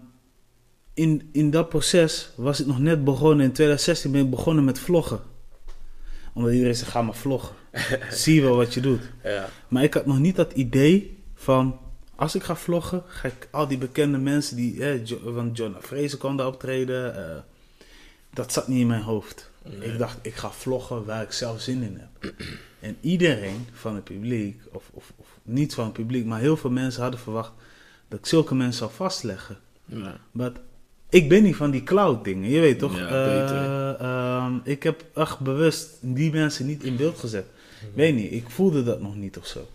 in, 0.94 1.28
in 1.32 1.50
dat 1.50 1.68
proces 1.68 2.30
was 2.34 2.60
ik 2.60 2.66
nog 2.66 2.78
net 2.78 3.04
begonnen. 3.04 3.46
In 3.46 3.52
2016 3.52 4.12
ben 4.12 4.24
ik 4.24 4.30
begonnen 4.30 4.64
met 4.64 4.78
vloggen. 4.78 5.20
Omdat 6.34 6.52
iedereen 6.52 6.76
zegt, 6.76 6.90
ga 6.90 7.02
maar 7.02 7.14
vloggen. 7.14 7.56
Zie 8.10 8.42
wel 8.42 8.56
wat 8.56 8.74
je 8.74 8.80
doet. 8.80 9.00
Ja. 9.22 9.48
Maar 9.68 9.82
ik 9.82 9.94
had 9.94 10.06
nog 10.06 10.18
niet 10.18 10.36
dat 10.36 10.52
idee 10.52 11.18
van, 11.34 11.78
als 12.22 12.34
ik 12.34 12.42
ga 12.42 12.56
vloggen, 12.56 13.02
ga 13.06 13.28
ik 13.28 13.48
al 13.50 13.68
die 13.68 13.78
bekende 13.78 14.18
mensen 14.18 14.56
die, 14.56 14.84
eh, 14.84 15.00
want 15.22 15.56
John 15.56 15.76
Fraser 15.80 16.36
daar 16.36 16.46
optreden, 16.46 17.16
eh, 17.16 17.36
dat 18.30 18.52
zat 18.52 18.68
niet 18.68 18.80
in 18.80 18.86
mijn 18.86 19.02
hoofd. 19.02 19.50
Nee. 19.64 19.92
Ik 19.92 19.98
dacht, 19.98 20.18
ik 20.22 20.34
ga 20.34 20.50
vloggen 20.50 21.04
waar 21.04 21.22
ik 21.22 21.32
zelf 21.32 21.60
zin 21.60 21.82
in 21.82 22.00
heb. 22.00 22.34
En 22.80 22.96
iedereen 23.00 23.66
van 23.72 23.94
het 23.94 24.04
publiek, 24.04 24.60
of, 24.72 24.90
of, 24.92 25.12
of 25.16 25.26
niet 25.42 25.74
van 25.74 25.84
het 25.84 25.92
publiek, 25.92 26.24
maar 26.24 26.40
heel 26.40 26.56
veel 26.56 26.70
mensen 26.70 27.02
hadden 27.02 27.20
verwacht 27.20 27.52
dat 28.08 28.18
ik 28.18 28.26
zulke 28.26 28.54
mensen 28.54 28.78
zou 28.78 28.90
vastleggen. 28.92 29.58
Ja. 29.84 30.20
Maar 30.30 30.52
ik 31.08 31.28
ben 31.28 31.42
niet 31.42 31.56
van 31.56 31.70
die 31.70 31.82
cloud 31.82 32.24
dingen, 32.24 32.50
je 32.50 32.60
weet 32.60 32.78
toch? 32.78 32.98
Ja, 32.98 33.08
Eh, 33.08 34.00
ehm, 34.00 34.54
ik 34.64 34.82
heb 34.82 35.04
echt 35.14 35.38
bewust 35.38 35.88
die 36.00 36.32
mensen 36.32 36.66
niet 36.66 36.82
in 36.82 36.96
beeld 36.96 37.18
gezet. 37.18 37.46
Weet 37.94 38.14
niet, 38.14 38.32
ik 38.32 38.50
voelde 38.50 38.84
dat 38.84 39.00
nog 39.00 39.16
niet 39.16 39.38
of 39.38 39.46
zo. 39.46 39.68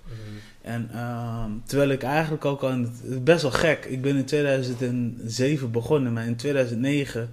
En 0.68 0.90
ehm, 0.94 1.52
terwijl 1.66 1.90
ik 1.90 2.04
eigenlijk 2.04 2.46
ook 2.46 2.62
al, 2.62 2.72
het, 2.72 3.24
best 3.24 3.42
wel 3.42 3.52
gek, 3.52 3.86
ik 3.86 4.02
ben 4.02 4.16
in 4.16 4.26
2007 4.26 5.72
begonnen, 5.72 6.14
maar 6.14 6.26
in 6.26 6.36
2009 6.36 7.30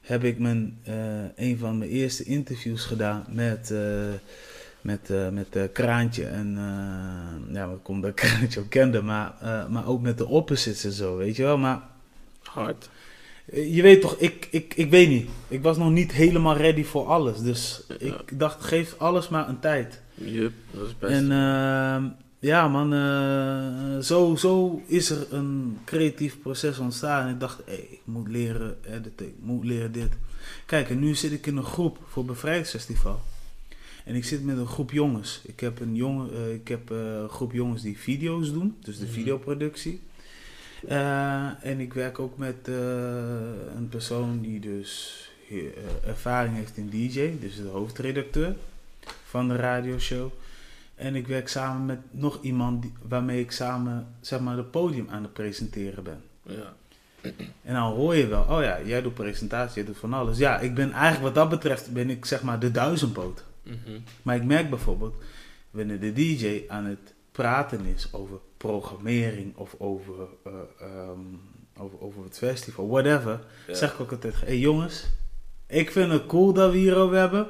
heb 0.00 0.24
ik 0.24 0.38
mijn, 0.38 0.78
eh, 0.84 0.94
een 1.36 1.58
van 1.58 1.78
mijn 1.78 1.90
eerste 1.90 2.24
interviews 2.24 2.84
gedaan 2.84 3.24
met, 3.30 3.70
eh, 3.70 3.80
met, 4.80 5.10
eh, 5.10 5.28
met 5.28 5.72
Kraantje. 5.72 6.24
En 6.24 6.58
ja, 7.52 7.64
ik 7.64 7.82
kom 7.82 8.00
dat 8.00 8.14
Kraantje 8.14 8.60
ook 8.60 8.70
kende, 8.70 9.02
maar, 9.02 9.34
maar 9.70 9.86
ook 9.86 10.02
met 10.02 10.18
de 10.18 10.26
opposites 10.26 10.84
en 10.84 10.92
zo, 10.92 11.16
weet 11.16 11.36
je 11.36 11.42
wel. 11.42 11.58
Maar 11.58 11.80
Hard. 12.42 12.88
je 13.52 13.82
weet 13.82 14.00
toch, 14.00 14.16
ik, 14.18 14.48
ik, 14.50 14.74
ik 14.76 14.90
weet 14.90 15.08
niet, 15.08 15.28
ik 15.48 15.62
was 15.62 15.76
nog 15.76 15.90
niet 15.90 16.12
helemaal 16.12 16.56
ready 16.56 16.84
voor 16.84 17.06
alles. 17.06 17.38
Dus 17.40 17.82
Ja. 17.88 17.94
ik 18.26 18.38
dacht, 18.38 18.64
geef 18.64 18.94
alles 18.98 19.28
maar 19.28 19.48
een 19.48 19.58
tijd. 19.60 20.00
Yup, 20.14 20.52
dat 20.70 20.86
is 20.86 20.98
best. 20.98 21.12
En 21.12 21.32
ehm, 21.32 22.04
ja, 22.38 22.68
man, 22.68 22.92
eh, 22.94 23.98
zo, 24.04 24.34
zo 24.36 24.82
is 24.86 25.10
er 25.10 25.26
een 25.32 25.78
creatief 25.84 26.40
proces 26.40 26.78
ontstaan. 26.78 27.26
En 27.26 27.32
ik 27.34 27.40
dacht, 27.40 27.60
hé, 27.66 27.72
ik 27.74 28.00
moet 28.04 28.28
leren 28.28 28.76
editen, 28.86 29.26
ik 29.26 29.34
moet 29.40 29.64
leren 29.64 29.92
dit. 29.92 30.12
Kijk, 30.66 30.90
en 30.90 30.98
nu 30.98 31.14
zit 31.14 31.32
ik 31.32 31.46
in 31.46 31.56
een 31.56 31.64
groep 31.64 31.98
voor 32.08 32.24
Bevrijdingsfestival. 32.24 33.20
En 34.04 34.14
ik 34.14 34.24
zit 34.24 34.44
met 34.44 34.56
een 34.58 34.66
groep 34.66 34.90
jongens. 34.90 35.40
Ik 35.44 35.60
heb 35.60 35.80
een, 35.80 35.94
jongen, 35.94 36.32
eh, 36.32 36.52
ik 36.52 36.68
heb, 36.68 36.90
eh, 36.90 36.96
een 37.20 37.28
groep 37.28 37.52
jongens 37.52 37.82
die 37.82 37.98
video's 37.98 38.52
doen, 38.52 38.76
dus 38.82 38.98
de 38.98 39.04
Mhm. 39.04 39.12
videoproductie. 39.14 40.00
En 41.60 41.80
ik 41.80 41.94
werk 41.94 42.18
ook 42.18 42.38
met 42.38 42.56
een 43.76 43.88
persoon 43.88 44.40
die 44.40 44.60
dus 44.60 45.22
ervaring 46.04 46.54
heeft 46.56 46.76
in 46.76 46.88
DJ, 46.90 47.30
dus 47.40 47.56
de 47.56 47.68
hoofdredacteur 47.72 48.56
van 49.24 49.48
de 49.48 49.56
radioshow. 49.56 50.30
En 50.98 51.14
ik 51.14 51.26
werk 51.26 51.48
samen 51.48 51.86
met 51.86 51.98
nog 52.10 52.38
iemand 52.42 52.82
die, 52.82 52.92
waarmee 53.08 53.40
ik 53.40 53.50
samen 53.50 54.14
zeg 54.20 54.40
maar, 54.40 54.56
het 54.56 54.70
podium 54.70 55.06
aan 55.10 55.22
het 55.22 55.32
presenteren 55.32 56.04
ben. 56.04 56.22
ja. 56.42 56.76
En 57.62 57.74
dan 57.74 57.92
hoor 57.92 58.16
je 58.16 58.26
wel, 58.26 58.42
oh 58.42 58.62
ja, 58.62 58.78
jij 58.84 59.02
doet 59.02 59.14
presentatie, 59.14 59.74
jij 59.74 59.84
doet 59.84 59.98
van 59.98 60.12
alles. 60.12 60.38
Ja, 60.38 60.58
ik 60.58 60.74
ben 60.74 60.92
eigenlijk 60.92 61.22
wat 61.22 61.34
dat 61.34 61.48
betreft, 61.48 61.92
ben 61.92 62.10
ik 62.10 62.24
zeg 62.24 62.42
maar 62.42 62.58
de 62.58 62.70
duizendpoot. 62.70 63.44
Mhm. 63.62 63.98
Maar 64.22 64.36
ik 64.36 64.44
merk 64.44 64.70
bijvoorbeeld, 64.70 65.14
wanneer 65.70 66.00
de 66.00 66.12
DJ 66.12 66.62
aan 66.68 66.84
het 66.84 67.14
praten 67.32 67.84
is 67.84 68.12
over 68.12 68.38
programmering 68.56 69.56
of 69.56 69.74
over, 69.78 70.14
eh, 70.44 70.52
ehm, 70.80 71.20
over, 71.76 72.00
over 72.00 72.24
het 72.24 72.38
festival, 72.38 72.88
whatever, 72.88 73.40
Ja. 73.66 73.74
zeg 73.74 73.92
ik 73.92 74.00
ook 74.00 74.12
altijd, 74.12 74.40
hé 74.40 74.46
hey 74.46 74.58
jongens, 74.58 75.06
ik 75.66 75.90
vind 75.90 76.12
het 76.12 76.26
cool 76.26 76.52
dat 76.52 76.70
we 76.72 76.78
hierover 76.78 77.16
hebben, 77.16 77.46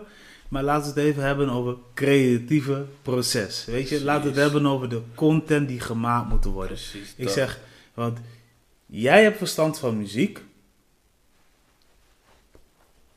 maar 0.49 0.63
laten 0.63 0.95
we 0.95 1.01
het 1.01 1.09
even 1.11 1.23
hebben 1.23 1.49
over 1.49 1.77
creatieve 1.95 2.85
proces. 3.03 3.65
Weet 3.65 3.89
je, 3.89 4.05
laten 4.05 4.23
we 4.23 4.29
het 4.29 4.39
hebben 4.51 4.67
over 4.67 4.89
de 4.89 5.03
content 5.15 5.69
die 5.69 5.81
gemaakt 5.81 6.29
moet 6.29 6.45
worden. 6.45 6.77
Precies. 6.77 7.13
Ik 7.17 7.29
zeg, 7.29 7.61
want 7.95 8.19
jij 8.87 9.23
hebt 9.23 9.39
verstand 9.39 9.79
van 9.79 9.97
muziek. 9.99 10.43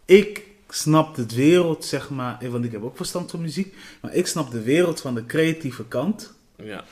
Ik 0.06 0.44
snap 0.70 1.16
de 1.16 1.26
wereld, 1.36 1.86
zeg 1.86 2.10
maar, 2.10 2.42
eh, 2.42 2.50
want 2.50 2.66
ik 2.66 2.72
heb 2.72 2.84
ook 2.84 2.96
verstand 2.98 3.32
van 3.32 3.42
muziek, 3.42 3.76
maar 4.02 4.14
ik 4.14 4.28
snap 4.28 4.52
de 4.52 4.62
wereld 4.62 5.02
van 5.02 5.16
de 5.16 5.26
creatieve 5.26 5.86
kant. 5.86 6.34
Ja. 6.56 6.84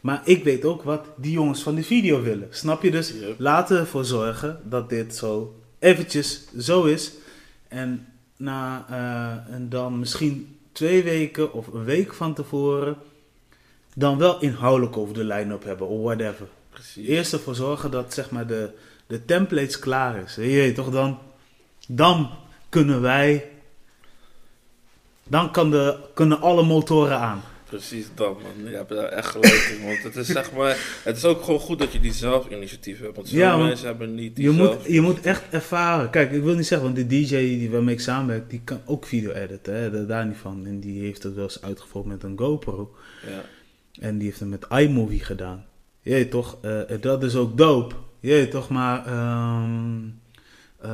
Maar 0.00 0.20
ik 0.24 0.44
weet 0.44 0.64
ook 0.64 0.82
wat 0.82 1.06
die 1.16 1.32
jongens 1.32 1.62
van 1.62 1.74
de 1.74 1.82
video 1.82 2.22
willen. 2.22 2.48
Snap 2.50 2.82
je? 2.82 2.90
Dus 2.90 3.10
Yep. 3.10 3.34
laten 3.38 3.74
we 3.74 3.80
ervoor 3.80 4.04
zorgen 4.04 4.60
dat 4.64 4.88
dit 4.88 5.16
zo 5.16 5.60
eventjes 5.78 6.46
zo 6.58 6.84
is. 6.84 7.12
En, 7.68 8.06
na, 8.40 8.86
eh, 8.88 9.54
en 9.54 9.68
dan 9.68 9.98
misschien 9.98 10.58
twee 10.72 11.02
weken 11.02 11.52
of 11.52 11.66
een 11.66 11.84
week 11.84 12.14
van 12.14 12.34
tevoren 12.34 12.96
dan 13.94 14.18
wel 14.18 14.40
inhoudelijk 14.40 14.96
over 14.96 15.14
de 15.14 15.24
line-up 15.24 15.64
hebben 15.64 15.88
of 15.88 16.02
whatever. 16.02 16.46
Precies. 16.70 17.06
Eerst 17.06 17.32
ervoor 17.32 17.54
zorgen 17.54 17.90
dat 17.90 18.14
zeg 18.14 18.30
maar 18.30 18.46
de, 18.46 18.70
de 19.06 19.24
templates 19.24 19.78
klaar 19.78 20.22
is. 20.22 20.34
Je 20.34 20.42
weet 20.42 20.74
toch, 20.74 20.90
dan, 20.90 21.18
dan 21.88 22.30
kunnen 22.68 23.00
wij, 23.00 23.50
dan 25.24 25.50
kan 25.50 25.70
de, 25.70 25.98
kunnen 26.14 26.40
alle 26.40 26.62
motoren 26.62 27.18
aan. 27.18 27.42
Precies 27.70 28.06
dat, 28.14 28.42
man. 28.42 28.70
Je 28.70 28.76
hebt 28.76 28.88
daar 28.88 29.04
echt 29.08 29.26
gelijk 29.28 29.76
in. 29.78 29.86
Want 29.86 30.02
het 30.02 30.16
is 30.16 30.26
zeg 30.26 30.52
maar... 30.52 31.00
Het 31.04 31.16
is 31.16 31.24
ook 31.24 31.42
gewoon 31.42 31.60
goed 31.60 31.78
dat 31.78 31.92
je 31.92 32.00
die 32.00 32.12
zelfinitiatief 32.12 33.00
hebt. 33.00 33.16
Want 33.16 33.28
sommige 33.28 33.48
Ja, 33.50 33.56
want 33.56 33.68
mensen 33.68 33.86
hebben 33.86 34.14
niet 34.14 34.36
die 34.36 34.44
Je 34.44 34.50
moet, 34.50 34.76
je 34.86 35.00
moet 35.00 35.20
echt 35.20 35.42
ervaren. 35.50 36.10
Kijk, 36.10 36.32
ik 36.32 36.42
wil 36.42 36.54
niet 36.54 36.66
zeggen, 36.66 36.92
want 36.92 37.08
de 37.08 37.16
DJ 37.20 37.36
die 37.36 37.70
waarmee 37.70 37.94
ik 37.94 38.00
samenwerk, 38.00 38.50
die 38.50 38.60
kan 38.64 38.80
ook 38.86 39.06
video 39.06 39.32
editen. 39.32 39.74
Hè? 39.74 40.06
Daar- 40.06 40.26
niet 40.26 40.36
van. 40.36 40.66
En 40.66 40.80
die 40.80 41.00
heeft 41.00 41.22
het 41.22 41.34
wel 41.34 41.44
eens 41.44 41.62
uitgevoerd 41.62 42.04
met 42.06 42.22
een 42.22 42.38
GoPro. 42.38 42.94
Ja. 43.26 43.42
En 44.06 44.18
die 44.18 44.26
heeft 44.26 44.40
het 44.40 44.48
met 44.48 44.66
iMovie 44.70 45.24
gedaan. 45.24 45.64
Je 46.02 46.10
weet 46.10 46.30
toch, 46.30 46.58
eh, 46.62 46.80
dat 47.00 47.22
is 47.22 47.34
ook 47.36 47.56
dope. 47.58 47.94
Je 48.20 48.28
weet 48.28 48.50
toch, 48.50 48.68
maar 48.68 49.06
ehm, 49.06 49.98
eh, 50.80 50.90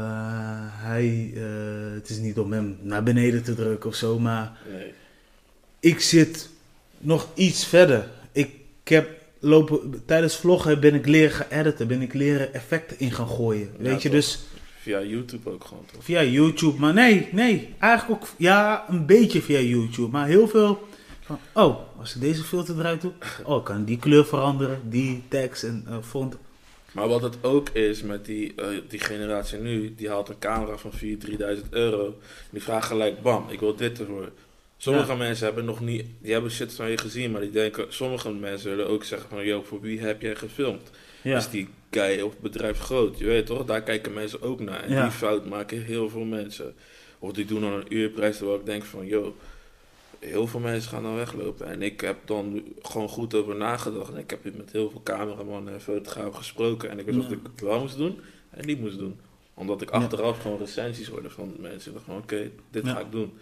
hij, 0.83 1.33
eh, 1.35 1.95
het 1.95 2.09
is 2.09 2.19
niet 2.19 2.39
om 2.39 2.53
hem 2.53 2.79
naar 2.83 3.03
beneden 3.03 3.43
te 3.43 3.55
drukken 3.55 3.89
of 3.91 3.95
zo, 3.97 4.19
maar 4.19 4.59
Nee. 4.73 4.93
ik 5.81 6.01
zit 6.01 6.49
nog 7.07 7.29
iets 7.35 7.65
verder. 7.67 8.09
Ik 8.33 8.51
heb 8.85 9.09
lopen, 9.41 10.03
tijdens 10.07 10.37
vloggen 10.37 10.81
ben 10.81 10.95
ik 10.95 11.07
leren 11.07 11.31
gaan 11.31 11.61
editen, 11.61 11.89
ben 11.89 12.03
ik 12.03 12.15
leren 12.15 12.55
effecten 12.55 12.99
in 12.99 13.11
gaan 13.13 13.29
gooien. 13.29 13.71
Ja, 13.79 13.83
Weet 13.83 14.03
je, 14.03 14.11
dus 14.11 14.39
Via 14.81 15.03
YouTube 15.03 15.51
ook 15.51 15.65
gewoon, 15.65 15.85
toch? 15.93 16.05
via 16.05 16.23
YouTube. 16.23 16.81
Maar 16.81 16.95
nee, 16.95 17.29
nee, 17.33 17.75
eigenlijk 17.79 18.23
ook, 18.23 18.29
ja, 18.39 18.85
een 18.89 19.07
beetje 19.07 19.43
via 19.43 19.59
YouTube. 19.59 20.11
Maar 20.11 20.27
heel 20.27 20.49
veel 20.49 20.89
van, 21.21 21.39
oh, 21.53 21.79
als 21.99 22.15
ik 22.15 22.21
deze 22.21 22.43
filter 22.43 22.79
eruit 22.79 23.01
doe, 23.01 23.13
oh, 23.45 23.65
kan 23.65 23.85
die 23.85 23.99
kleur 23.99 24.27
veranderen, 24.27 24.81
die 24.85 25.23
tekst 25.29 25.63
en 25.63 25.85
eh, 25.89 25.97
font. 26.03 26.37
Maar 26.93 27.09
wat 27.09 27.23
het 27.23 27.37
ook 27.41 27.69
is 27.69 28.03
met 28.03 28.25
die, 28.25 28.55
eh, 28.55 28.67
die 28.89 29.01
generatie 29.01 29.59
nu, 29.59 29.95
die 29.95 30.09
haalt 30.09 30.29
een 30.29 30.39
camera 30.39 30.77
van 30.77 30.93
4.000, 30.93 30.99
3.000 31.19 31.69
euro. 31.71 32.19
Die 32.51 32.63
vraagt 32.63 32.87
gelijk, 32.87 33.23
bam, 33.23 33.45
ik 33.49 33.61
wil 33.61 33.77
dit 33.77 33.99
ervoor. 33.99 34.31
Sommige 34.77 35.11
Ja. 35.13 35.17
mensen 35.17 35.47
hebben 35.47 35.65
nog 35.65 35.81
niet, 35.81 36.05
die 36.21 36.33
hebben 36.33 36.51
shit 36.51 36.75
van 36.75 36.91
je 36.91 36.99
gezien, 36.99 37.31
maar 37.31 37.41
die 37.41 37.51
denken, 37.51 37.87
sommige 37.89 38.33
mensen 38.33 38.71
willen 38.71 38.89
ook 38.89 39.05
zeggen 39.05 39.29
van, 39.29 39.45
yo, 39.45 39.63
voor 39.63 39.81
wie 39.81 40.01
heb 40.01 40.21
jij 40.23 40.35
gefilmd? 40.37 40.91
Ja, 41.23 41.37
Is 41.37 41.49
die 41.51 41.69
guy 41.91 42.21
of 42.21 42.39
bedrijf 42.39 42.79
groot? 42.79 43.19
Je 43.19 43.25
weet 43.25 43.47
toch, 43.47 43.65
daar 43.65 43.83
kijken 43.83 44.13
mensen 44.13 44.43
ook 44.43 44.61
naar. 44.61 44.83
En 44.83 44.93
Ja. 44.93 45.03
die 45.03 45.11
fout 45.11 45.47
maken 45.47 45.83
heel 45.83 46.09
veel 46.11 46.25
mensen. 46.25 46.75
Of 47.19 47.33
die 47.33 47.45
doen 47.45 47.61
dan 47.61 47.73
een 47.73 47.95
uurprijs 47.95 48.37
terwijl 48.37 48.59
ik 48.59 48.67
denk 48.67 48.85
van, 48.85 49.07
yo, 49.07 49.37
heel 50.19 50.47
veel 50.47 50.61
mensen 50.61 50.91
gaan 50.91 51.03
dan 51.03 51.15
weglopen. 51.17 51.67
En 51.67 51.83
ik 51.83 52.01
heb 52.01 52.17
dan 52.25 52.63
gewoon 52.83 53.09
goed 53.09 53.35
over 53.35 53.57
nagedacht. 53.57 54.13
En 54.13 54.19
ik 54.19 54.31
heb 54.31 54.57
met 54.57 54.73
heel 54.73 54.91
veel 54.91 55.03
cameramannen 55.05 55.75
en 55.75 55.81
fotografen 55.81 56.35
gesproken. 56.35 56.91
En 56.91 56.99
ik 56.99 57.05
wist 57.05 57.19
wat 57.19 57.31
ik 57.31 57.39
wel 57.61 57.81
moest 57.81 57.97
doen 57.97 58.21
en 58.51 58.67
niet 58.67 58.81
moest 58.81 58.99
doen. 58.99 59.21
Omdat 59.55 59.83
ik 59.83 59.91
achteraf 59.91 60.41
gewoon 60.41 60.59
recensies 60.59 61.09
hoorde 61.09 61.31
van 61.31 61.55
mensen. 61.59 61.89
Ik 61.91 61.93
dacht 61.97 62.05
van, 62.07 62.17
oké, 62.17 62.51
dit 62.71 62.89
ga 62.89 63.01
ik 63.01 63.11
doen. 63.13 63.33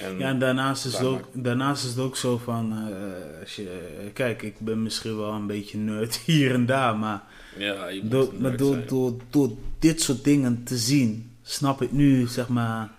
En, 0.00 0.18
ja 0.18 0.28
en 0.28 0.38
daarnaast 0.38 0.84
is, 0.84 0.92
het 0.92 1.06
ook, 1.06 1.24
daarnaast 1.32 1.84
is 1.84 1.90
het 1.90 1.98
ook 1.98 2.16
zo 2.16 2.38
van, 2.38 2.72
eh, 2.72 3.40
als 3.40 3.56
je, 3.56 4.10
kijk, 4.12 4.42
ik 4.42 4.58
ben 4.58 4.82
misschien 4.82 5.16
wel 5.16 5.32
een 5.32 5.46
beetje 5.46 5.78
nerd 5.78 6.16
hier 6.26 6.54
en 6.54 6.66
daar, 6.66 6.96
maar 6.96 7.22
ja, 7.58 7.88
je 7.88 8.02
moet 8.02 8.10
door, 8.10 8.34
maar 8.38 8.56
door, 8.56 8.86
door, 8.86 9.14
door 9.30 9.50
dit 9.78 10.02
soort 10.02 10.24
dingen 10.24 10.62
te 10.64 10.76
zien, 10.76 11.36
snap 11.42 11.82
ik 11.82 11.92
nu, 11.92 12.26
zeg 12.26 12.48
maar, 12.48 12.90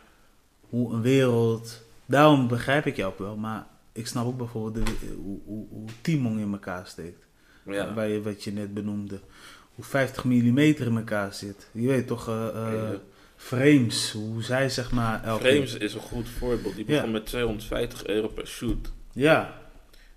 hoe 0.69 0.93
een 0.93 1.01
wereld, 1.01 1.83
daarom 2.05 2.47
begrijp 2.47 2.85
ik 2.85 2.95
jou 2.95 3.11
ook 3.11 3.19
wel, 3.19 3.35
maar 3.35 3.67
ik 3.91 4.07
snap 4.07 4.25
ook 4.25 4.37
bijvoorbeeld 4.37 4.85
de, 4.85 5.15
hoe, 5.23 5.39
hoe, 5.45 5.65
hoe 5.69 5.89
Timon 6.01 6.39
in 6.39 6.51
elkaar 6.51 6.87
steekt. 6.87 7.25
Ja. 7.65 7.93
Waar 7.93 8.07
je, 8.07 8.21
wat 8.21 8.43
je 8.43 8.51
net 8.51 8.73
benoemde. 8.73 9.19
Hoe 9.75 9.85
50 9.85 10.23
mm 10.23 10.57
in 10.57 10.97
elkaar 10.97 11.33
zit. 11.33 11.69
Je 11.71 11.87
weet 11.87 12.07
toch, 12.07 12.27
Ja. 12.27 12.99
Frames, 13.37 14.11
hoe 14.11 14.43
zij 14.43 14.69
zeg 14.69 14.91
maar... 14.91 15.23
elke- 15.23 15.43
Frames 15.49 15.73
is 15.77 15.93
een 15.93 15.99
goed 15.99 16.29
voorbeeld. 16.29 16.75
Die 16.75 16.85
begon 16.85 17.05
Ja. 17.05 17.11
met 17.11 17.25
250 17.25 18.05
euro 18.05 18.27
per 18.27 18.47
shoot. 18.47 18.91
Ja, 19.13 19.65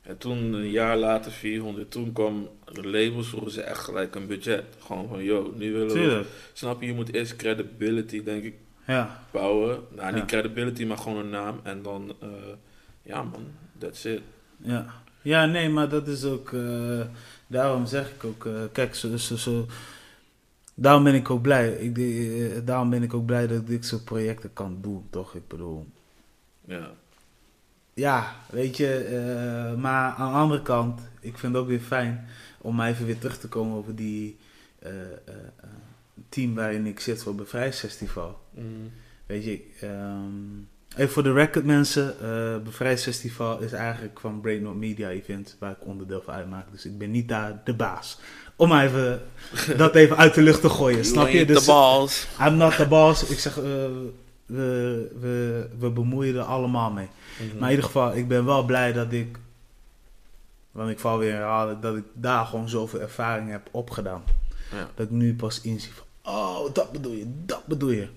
En 0.02 0.18
toen, 0.18 0.52
een 0.52 0.70
jaar 0.70 0.96
later, 0.96 1.32
400. 1.32 1.90
Toen 1.90 2.12
kwam 2.12 2.48
de 2.72 2.88
labels, 2.88 3.28
vroegen 3.28 3.50
ze 3.50 3.60
echt 3.62 3.78
gelijk 3.84 4.14
een 4.14 4.26
budget. 4.26 4.64
Gewoon 4.86 5.08
van, 5.08 5.22
yo, 5.22 5.52
nu 5.56 5.72
willen 5.72 5.86
we... 5.86 5.92
tuurlijk. 5.92 6.28
Snap 6.52 6.80
je, 6.80 6.86
je 6.86 6.94
moet 6.94 7.12
eerst 7.14 7.36
credibility, 7.36 8.22
denk 8.24 8.44
ik, 8.44 8.54
Ja, 8.86 9.24
bouwen. 9.30 9.80
Nou, 9.96 10.08
niet 10.12 10.20
Ja. 10.20 10.26
credibility, 10.26 10.84
maar 10.84 10.98
gewoon 10.98 11.18
een 11.18 11.30
naam. 11.30 11.60
En 11.62 11.82
dan, 11.82 12.14
eh, 12.20 12.28
ja 13.02 13.22
man, 13.22 13.46
that's 13.78 14.04
it. 14.04 14.20
ja. 14.56 14.86
Ja, 15.22 15.46
nee, 15.46 15.68
maar 15.68 15.88
dat 15.88 16.08
is 16.08 16.24
ook. 16.24 16.52
eh, 16.52 17.00
daarom 17.46 17.86
zeg 17.86 18.10
ik 18.10 18.24
ook. 18.24 18.46
eh, 18.46 18.52
kijk, 18.72 18.94
zo, 18.94 19.16
zo, 19.16 19.36
zo, 19.36 19.66
daarom 20.80 21.04
ben 21.04 21.14
ik 21.14 21.30
ook 21.30 21.42
blij. 21.42 21.70
Ik, 21.72 21.98
eh, 21.98 22.60
daarom 22.64 22.90
ben 22.90 23.02
ik 23.02 23.14
ook 23.14 23.26
blij 23.26 23.46
dat 23.46 23.58
ik 23.60 23.66
dit 23.66 23.86
soort 23.86 24.04
projecten 24.04 24.52
kan 24.52 24.78
doen, 24.80 25.06
toch? 25.10 25.34
Ik 25.34 25.48
bedoel. 25.48 25.86
Ja. 26.64 26.90
Ja, 27.94 28.34
weet 28.50 28.76
je. 28.76 28.94
eh, 28.94 29.80
maar 29.80 30.12
aan 30.12 30.32
de 30.32 30.38
andere 30.38 30.62
kant, 30.62 31.00
ik 31.20 31.38
vind 31.38 31.52
het 31.52 31.62
ook 31.62 31.68
weer 31.68 31.80
fijn 31.80 32.26
om 32.58 32.80
even 32.80 33.06
weer 33.06 33.18
terug 33.18 33.38
te 33.38 33.48
komen 33.48 33.76
over 33.76 33.94
die 33.96 34.36
eh, 34.78 34.92
team 36.28 36.54
waarin 36.54 36.86
ik 36.86 37.00
zit 37.00 37.22
voor 37.22 37.34
Bevrijdsfestival. 37.34 38.40
Mm. 38.50 38.90
Weet 39.26 39.44
je, 39.44 39.62
ehm, 39.80 40.58
even 40.96 41.12
voor 41.12 41.22
de 41.22 41.32
record 41.32 41.64
mensen, 41.64 42.14
Bevrijdsfestival 42.64 43.60
is 43.60 43.72
eigenlijk 43.72 44.20
van 44.20 44.40
Brain 44.40 44.62
Not 44.62 44.76
Media 44.76 45.08
Event, 45.08 45.56
waar 45.58 45.70
ik 45.70 45.86
onderdeel 45.86 46.22
van 46.22 46.34
uitmaak. 46.34 46.70
Dus 46.70 46.84
ik 46.86 46.98
ben 46.98 47.10
niet 47.10 47.28
daar 47.28 47.60
de 47.64 47.74
baas. 47.74 48.18
Om 48.60 48.68
maar 48.68 48.84
even 48.84 49.22
dat 49.76 49.94
even 49.94 50.16
uit 50.16 50.34
de 50.34 50.42
lucht 50.42 50.60
te 50.60 50.68
gooien, 50.68 51.04
snap 51.04 51.28
je? 51.28 51.44
Dus, 51.44 51.60
de 51.60 51.66
balls. 51.66 52.26
I'm 52.40 52.56
not 52.56 52.76
the 52.76 52.86
boss. 52.86 53.24
Ik 53.24 53.38
zeg, 53.38 53.56
eh, 53.58 53.64
we, 54.46 55.10
we, 55.20 55.66
we 55.78 55.90
bemoeien 55.90 56.36
er 56.36 56.42
allemaal 56.42 56.90
mee. 56.90 57.08
Mhm. 57.36 57.58
Maar 57.58 57.64
in 57.64 57.74
ieder 57.74 57.84
geval, 57.84 58.16
ik 58.16 58.28
ben 58.28 58.44
wel 58.44 58.64
blij 58.64 58.92
dat 58.92 59.12
ik, 59.12 59.38
want 60.70 60.90
ik 60.90 60.98
val 60.98 61.18
weer 61.18 61.32
herhalen, 61.32 61.80
dat 61.80 61.96
ik 61.96 62.04
daar 62.12 62.46
gewoon 62.46 62.68
zoveel 62.68 63.00
ervaring 63.00 63.50
heb 63.50 63.68
opgedaan. 63.70 64.22
Ja. 64.70 64.88
Dat 64.94 65.06
ik 65.06 65.12
nu 65.12 65.34
pas 65.34 65.60
inzie 65.60 65.92
van, 65.92 66.34
oh, 66.34 66.74
dat 66.74 66.92
bedoel 66.92 67.12
je, 67.12 67.24
dat 67.46 67.66
bedoel 67.66 67.90
je. 67.90 68.08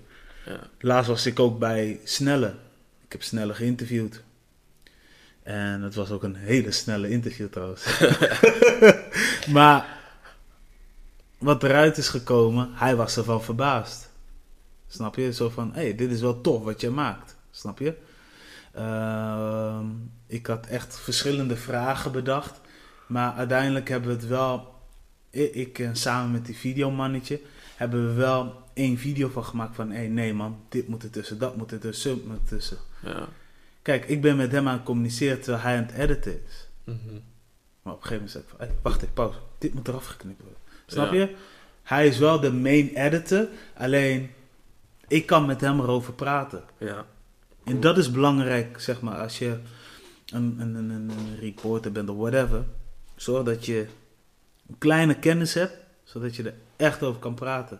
Ja. 0.45 0.59
Laatst 0.79 1.09
was 1.09 1.25
ik 1.25 1.39
ook 1.39 1.59
bij 1.59 1.99
Snelle. 2.03 2.53
Ik 3.05 3.11
heb 3.11 3.23
Snelle 3.23 3.53
geïnterviewd. 3.53 4.23
En 5.43 5.81
het 5.81 5.95
was 5.95 6.11
ook 6.11 6.23
een 6.23 6.35
hele 6.35 6.71
snelle 6.71 7.09
interview 7.09 7.47
trouwens. 7.49 7.99
maar 9.57 10.01
wat 11.43 11.63
eruit 11.63 11.97
is 11.97 12.07
gekomen, 12.07 12.69
hij 12.73 12.95
was 12.95 13.17
ervan 13.17 13.43
verbaasd. 13.43 14.09
Snap 14.87 15.15
je? 15.15 15.33
Zo 15.33 15.49
van, 15.49 15.73
hé, 15.73 15.81
hey, 15.81 15.95
dit 15.95 16.11
is 16.11 16.21
wel 16.21 16.41
tof 16.41 16.63
wat 16.63 16.81
je 16.81 16.89
maakt. 16.89 17.35
Snap 17.51 17.79
je? 17.79 17.95
Ehm, 18.73 19.85
ik 20.27 20.47
had 20.47 20.65
echt 20.65 20.99
verschillende 20.99 21.55
vragen 21.55 22.11
bedacht. 22.11 22.61
Maar 23.07 23.33
uiteindelijk 23.33 23.89
hebben 23.89 24.09
we 24.09 24.15
het 24.15 24.27
wel, 24.27 24.75
ik, 25.29 25.79
en 25.79 25.95
samen 25.95 26.31
met 26.31 26.45
die 26.45 26.57
videomannetje, 26.57 27.41
hebben 27.75 28.07
we 28.07 28.13
wel 28.13 28.61
één 28.73 28.97
video 28.97 29.29
van 29.29 29.45
gemaakt 29.45 29.75
van, 29.75 29.91
hé, 29.91 29.97
hey, 29.97 30.07
nee 30.07 30.33
man, 30.33 30.59
dit 30.69 30.87
moet 30.87 31.03
er 31.03 31.09
tussen, 31.09 31.39
dat 31.39 31.57
moet 31.57 31.71
er 31.71 31.79
tussen, 31.79 32.15
dat 32.15 32.25
moet 32.25 32.35
er 32.35 32.57
tussen. 32.57 32.77
Ja. 33.03 33.27
Kijk, 33.81 34.05
ik 34.05 34.21
ben 34.21 34.35
met 34.35 34.51
hem 34.51 34.67
aan 34.67 34.73
het 34.73 34.83
communiceren 34.83 35.41
terwijl 35.41 35.63
hij 35.63 35.77
aan 35.77 35.83
het 35.83 35.93
editen 35.93 36.41
is. 36.47 36.67
Mhm. 36.83 37.19
Maar 37.81 37.93
op 37.93 38.01
een 38.01 38.07
gegeven 38.07 38.13
moment 38.13 38.31
zei 38.31 38.43
ik 38.43 38.49
van, 38.49 38.59
hey, 38.59 38.75
wacht 38.81 39.01
even, 39.01 39.13
pauze. 39.13 39.37
Dit 39.57 39.73
moet 39.73 39.87
eraf 39.87 40.05
geknipt 40.05 40.41
worden. 40.41 40.59
Snap 40.93 41.13
Ja. 41.13 41.19
je? 41.19 41.35
Hij 41.83 42.07
is 42.07 42.17
wel 42.17 42.39
de 42.39 42.51
main 42.51 42.89
editor, 42.95 43.47
alleen 43.77 44.31
ik 45.07 45.25
kan 45.25 45.45
met 45.45 45.61
hem 45.61 45.79
erover 45.79 46.13
praten. 46.13 46.63
Ja. 46.77 47.05
En 47.63 47.79
dat 47.79 47.97
is 47.97 48.11
belangrijk, 48.11 48.79
zeg 48.81 49.01
maar, 49.01 49.17
als 49.21 49.39
je 49.39 49.57
een, 50.31 50.55
een, 50.59 50.75
een, 50.75 50.89
een 50.89 51.09
een 51.09 51.39
reporter 51.39 51.91
bent 51.91 52.09
of 52.09 52.17
whatever. 52.17 52.63
Zorg 53.15 53.43
dat 53.43 53.65
je 53.65 53.87
een 54.69 54.77
kleine 54.77 55.19
kennis 55.19 55.53
hebt, 55.53 55.77
zodat 56.03 56.35
je 56.35 56.43
er 56.43 56.53
echt 56.75 57.03
over 57.03 57.19
kan 57.19 57.33
praten. 57.33 57.79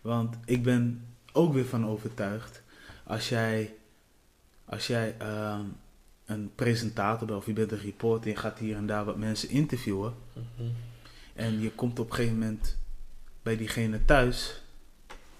Want 0.00 0.36
ik 0.44 0.62
ben 0.62 1.06
ook 1.32 1.52
weer 1.54 1.66
van 1.66 1.86
overtuigd, 1.86 2.62
als 3.04 3.28
jij, 3.28 3.74
als 4.64 4.86
jij 4.86 5.14
ehm, 5.18 5.60
een 6.24 6.50
presentator 6.54 7.26
bent 7.26 7.38
of 7.38 7.46
je 7.46 7.52
bent 7.52 7.72
een 7.72 7.78
reporter 7.80 8.26
en 8.26 8.30
je 8.30 8.36
gaat 8.36 8.58
hier 8.58 8.76
en 8.76 8.86
daar 8.86 9.04
wat 9.04 9.16
mensen 9.16 9.50
interviewen. 9.50 10.14
Mhm. 10.32 10.68
En 11.36 11.60
je 11.60 11.70
komt 11.70 11.98
op 11.98 12.08
een 12.08 12.14
gegeven 12.14 12.38
moment 12.38 12.76
bij 13.42 13.56
diegene 13.56 14.04
thuis 14.04 14.62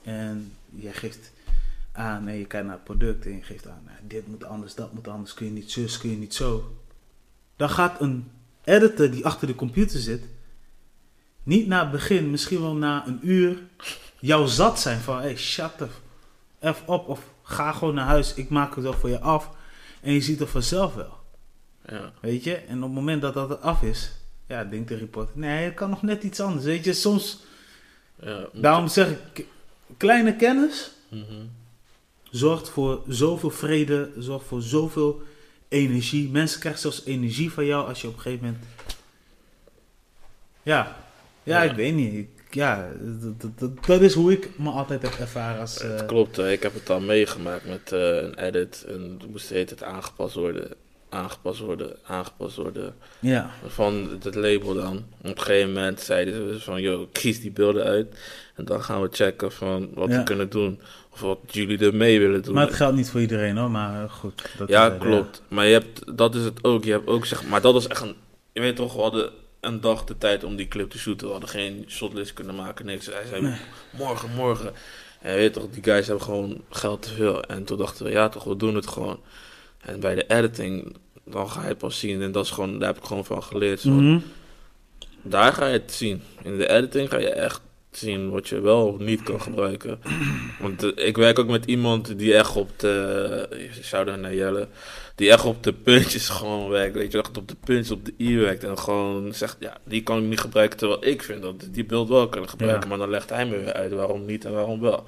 en 0.03 0.53
jij 0.70 0.92
geeft 0.92 1.32
aan 1.92 2.28
en 2.28 2.34
je 2.34 2.47
kijkt 2.47 2.66
naar 2.66 2.74
het 2.74 2.84
product 2.84 3.26
en 3.26 3.36
je 3.36 3.42
geeft 3.42 3.66
aan, 3.66 3.82
nou, 3.84 3.99
dit 4.03 4.26
moet 4.26 4.44
anders, 4.44 4.74
dat 4.74 4.92
moet 4.92 5.09
anders, 5.09 5.34
kun 5.34 5.47
je 5.47 5.53
niet 5.53 5.70
zus, 5.70 5.99
kun 5.99 6.11
je 6.11 6.16
niet 6.16 6.34
zo. 6.34 6.76
Dan 7.57 7.70
gaat 7.70 8.01
een 8.01 8.30
editor 8.64 9.11
die 9.11 9.24
achter 9.24 9.47
de 9.47 9.55
computer 9.55 10.01
zit, 10.01 10.24
niet 11.42 11.66
na 11.66 11.82
het 11.82 11.90
begin, 11.90 12.30
misschien 12.30 12.61
wel 12.61 12.74
na 12.74 13.07
een 13.07 13.18
uur, 13.22 13.62
jou 14.20 14.49
zat 14.49 14.80
zijn 14.80 15.01
van, 15.01 15.18
hey, 15.18 15.36
shut 15.36 15.78
the 15.78 15.88
f 16.72 16.82
op 16.86 17.09
of 17.09 17.20
ga 17.42 17.72
gewoon 17.72 17.94
naar 17.94 18.07
huis, 18.07 18.34
ik 18.34 18.49
maak 18.49 18.74
het 18.74 18.84
wel 18.84 18.92
voor 18.92 19.09
je 19.09 19.20
af. 19.20 19.51
En 20.01 20.12
je 20.12 20.20
ziet 20.20 20.38
het 20.38 20.49
vanzelf 20.49 20.94
wel. 20.94 21.16
Ja. 21.86 22.12
Weet 22.20 22.44
je? 22.44 22.55
En 22.55 22.76
op 22.76 22.82
het 22.82 22.92
moment 22.92 23.22
dat 23.22 23.34
dat 23.34 23.61
af 23.61 23.82
is, 23.82 24.12
ja, 24.47 24.64
denkt 24.64 24.88
de 24.88 24.97
reporter, 24.97 25.38
nee, 25.38 25.64
het 25.64 25.74
kan 25.74 25.90
nog 25.90 26.03
net 26.03 26.22
iets 26.22 26.40
anders. 26.40 26.64
Weet 26.64 26.84
je, 26.84 26.92
soms, 26.92 27.44
Ja. 28.22 28.49
daarom 28.53 28.88
zeg 28.88 29.11
ik, 29.32 29.47
kleine 29.97 30.36
kennis 30.36 30.90
Mhm. 31.09 31.44
zorgt 32.30 32.68
voor 32.68 33.03
zoveel 33.09 33.51
vrede, 33.51 34.11
zorgt 34.18 34.47
voor 34.47 34.62
zoveel 34.62 35.22
energie. 35.68 36.28
Mensen 36.30 36.61
krijgen 36.61 36.80
zelfs 36.80 37.05
energie 37.05 37.53
van 37.53 37.64
jou 37.66 37.88
als 37.88 38.01
je 38.01 38.09
op 38.09 38.14
een 38.14 38.20
gegeven 38.20 38.44
moment, 38.44 38.64
ja, 40.62 40.97
ja, 41.42 41.62
Ja. 41.62 41.70
ik 41.70 41.76
weet 41.76 41.94
niet. 41.94 42.14
Ik- 42.14 42.34
ja, 42.55 42.88
dat, 43.20 43.40
dat, 43.40 43.59
dat, 43.59 43.84
dat 43.86 44.01
is 44.01 44.14
hoe 44.14 44.32
ik 44.32 44.59
me 44.59 44.70
altijd 44.70 45.03
heb 45.03 45.12
ervaren 45.14 45.61
als... 45.61 45.78
eh, 45.80 45.90
Het 45.90 46.07
klopt, 46.07 46.36
hè. 46.36 46.51
ik 46.53 46.62
heb 46.62 46.74
het 46.74 46.90
al 46.90 47.01
meegemaakt 47.01 47.64
met 47.66 47.92
eh, 47.92 48.01
een 48.16 48.38
edit. 48.38 48.84
En 48.88 49.03
het 49.18 49.30
moest 49.30 49.49
de 49.49 49.55
hele 49.55 49.66
tijd 49.66 49.82
aangepast 49.82 50.34
worden, 50.34 50.72
aangepast 51.17 51.61
worden, 51.61 51.97
aangepast 52.07 52.57
worden. 52.57 52.95
ja, 53.21 53.51
Van 53.67 54.19
het 54.23 54.35
label 54.35 54.75
dan. 54.75 54.97
Op 54.97 55.05
een 55.23 55.39
gegeven 55.41 55.73
moment 55.73 56.01
zeiden 56.01 56.35
ze 56.59 56.61
van, 56.64 56.81
yo, 56.81 57.09
kies 57.12 57.41
die 57.41 57.51
beelden 57.51 57.85
uit. 57.85 58.19
En 58.55 58.64
dan 58.64 58.83
gaan 58.83 59.03
we 59.03 59.09
checken 59.11 59.53
van 59.53 59.91
wat 59.95 60.09
Ja. 60.11 60.17
we 60.19 60.23
kunnen 60.23 60.49
doen. 60.51 60.81
Of 61.12 61.21
wat 61.21 61.39
jullie 61.47 61.79
ermee 61.79 62.19
willen 62.21 62.43
doen. 62.43 62.55
maar 62.55 62.67
het 62.67 62.75
geldt 62.75 62.97
niet 62.97 63.11
voor 63.11 63.21
iedereen 63.21 63.57
hoor, 63.57 63.71
maar 63.71 64.11
goed. 64.11 64.43
Dat 64.59 64.69
ja, 64.69 64.87
is, 64.87 64.93
eh, 64.93 65.01
klopt. 65.01 65.43
Maar 65.49 65.67
je 65.67 65.73
hebt, 65.73 66.17
dat 66.17 66.35
is 66.35 66.45
het 66.45 66.64
ook. 66.64 66.85
Je 66.85 66.91
hebt 66.91 67.07
ook 67.07 67.27
zeg 67.27 67.47
maar, 67.47 67.61
dat 67.61 67.73
was 67.73 67.87
echt 67.87 68.03
een, 68.03 68.14
je 68.53 68.61
weet 68.61 68.77
toch, 68.77 68.95
we 68.95 69.01
hadden 69.01 69.31
een 69.61 69.81
dag 69.81 70.05
de 70.05 70.19
tijd 70.19 70.45
om 70.45 70.57
die 70.57 70.69
clip 70.69 70.91
te 70.91 70.99
shooten. 70.99 71.27
We 71.27 71.33
hadden 71.33 71.51
geen 71.51 71.85
shotlist 71.89 72.33
kunnen 72.33 72.55
maken, 72.55 72.87
niks. 72.87 73.07
Hij 73.07 73.27
zei, 73.29 73.43
Nee. 73.43 73.57
morgen, 73.91 74.31
morgen. 74.35 74.73
En 75.21 75.33
je 75.33 75.39
weet 75.39 75.53
toch, 75.53 75.67
die 75.71 75.83
guys 75.83 76.07
hebben 76.07 76.25
gewoon 76.25 76.61
geld 76.71 77.03
te 77.03 77.09
veel. 77.14 77.43
En 77.43 77.64
toen 77.64 77.79
dachten 77.79 78.05
we, 78.05 78.11
ja 78.11 78.29
toch, 78.29 78.45
we 78.45 78.57
doen 78.57 78.75
het 78.75 78.87
gewoon. 78.87 79.21
En 79.81 80.01
bij 80.01 80.14
de 80.14 80.27
editing, 80.27 80.97
dan 81.31 81.51
ga 81.51 81.62
je 81.62 81.68
het 81.68 81.79
pas 81.79 81.99
zien. 81.99 82.22
En 82.22 82.33
dat 82.33 82.45
is 82.45 82.51
gewoon, 82.51 82.79
daar 82.79 82.89
heb 82.89 82.99
ik 82.99 83.05
gewoon 83.05 83.24
van 83.24 83.43
geleerd. 83.43 83.81
Zo. 83.81 83.91
Mhm. 83.91 84.18
Daar 85.22 85.53
ga 85.53 85.66
je 85.66 85.72
het 85.72 85.93
zien. 85.93 86.22
In 86.43 86.59
de 86.59 86.68
editing 86.68 87.09
ga 87.09 87.18
je 87.18 87.31
echt 87.31 87.61
zien 87.91 88.31
wat 88.31 88.49
je 88.49 88.61
wel 88.61 88.87
of 88.87 88.99
niet 88.99 89.22
kan 89.22 89.41
gebruiken. 89.41 89.99
Want 90.61 90.83
eh, 90.83 91.07
ik 91.07 91.16
werk 91.16 91.39
ook 91.39 91.49
met 91.49 91.64
iemand 91.64 92.18
die 92.18 92.35
echt 92.35 92.57
op 92.57 92.70
de... 92.77 93.70
Shout-out 93.83 94.20
naar 94.20 94.35
Jelle. 94.35 94.68
Die 95.14 95.30
echt 95.30 95.45
op 95.45 95.63
de 95.63 95.72
puntjes 95.72 96.29
gewoon 96.38 96.68
werkt. 96.68 96.95
Weet 96.95 97.13
je, 97.13 97.18
echt 97.18 97.38
op 97.38 97.49
de 97.49 97.57
puntjes, 97.64 97.91
op 97.91 98.05
de 98.05 98.14
i 98.18 98.38
werkt. 98.38 98.64
En 98.64 98.79
gewoon 98.79 99.34
zegt, 99.34 99.57
ja, 99.61 99.76
die 99.84 100.03
kan 100.03 100.18
ik 100.18 100.29
niet 100.29 100.41
gebruiken. 100.41 100.79
Terwijl 100.79 101.07
ik 101.07 101.22
vind 101.22 101.42
dat 101.42 101.68
die 101.71 101.84
beeld 101.84 102.09
wel 102.09 102.29
kan 102.29 102.49
gebruiken. 102.49 102.83
Ja. 102.83 102.88
Maar 102.88 102.99
dan 102.99 103.11
legt 103.11 103.30
hij 103.30 103.46
me 103.46 103.57
weer 103.57 103.72
uit 103.72 103.92
waarom 103.92 104.25
niet 104.25 104.45
en 104.45 104.53
waarom 104.53 104.80
wel. 104.80 105.05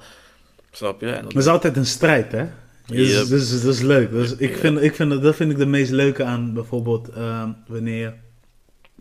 Snap 0.71 1.01
je? 1.01 1.07
En 1.07 1.23
dat, 1.23 1.31
Het 1.31 1.41
is 1.41 1.47
altijd 1.47 1.77
een 1.77 1.85
strijd, 1.85 2.31
hè? 2.31 2.45
Dus, 2.91 3.11
Yep. 3.13 3.27
dus, 3.27 3.61
dat 3.61 3.73
is 3.73 3.81
leuk. 3.81 4.11
Dus 4.11 4.35
ik 4.35 4.55
vind, 4.57 4.81
ik 4.81 4.95
vind, 4.95 5.21
dat- 5.21 5.35
vind 5.35 5.51
ik 5.51 5.57
de 5.57 5.65
meest 5.65 5.91
leuke 5.91 6.23
aan 6.23 6.53
bijvoorbeeld 6.53 7.09
ehm, 7.09 7.49
wanneer 7.67 7.99
je 7.99 8.13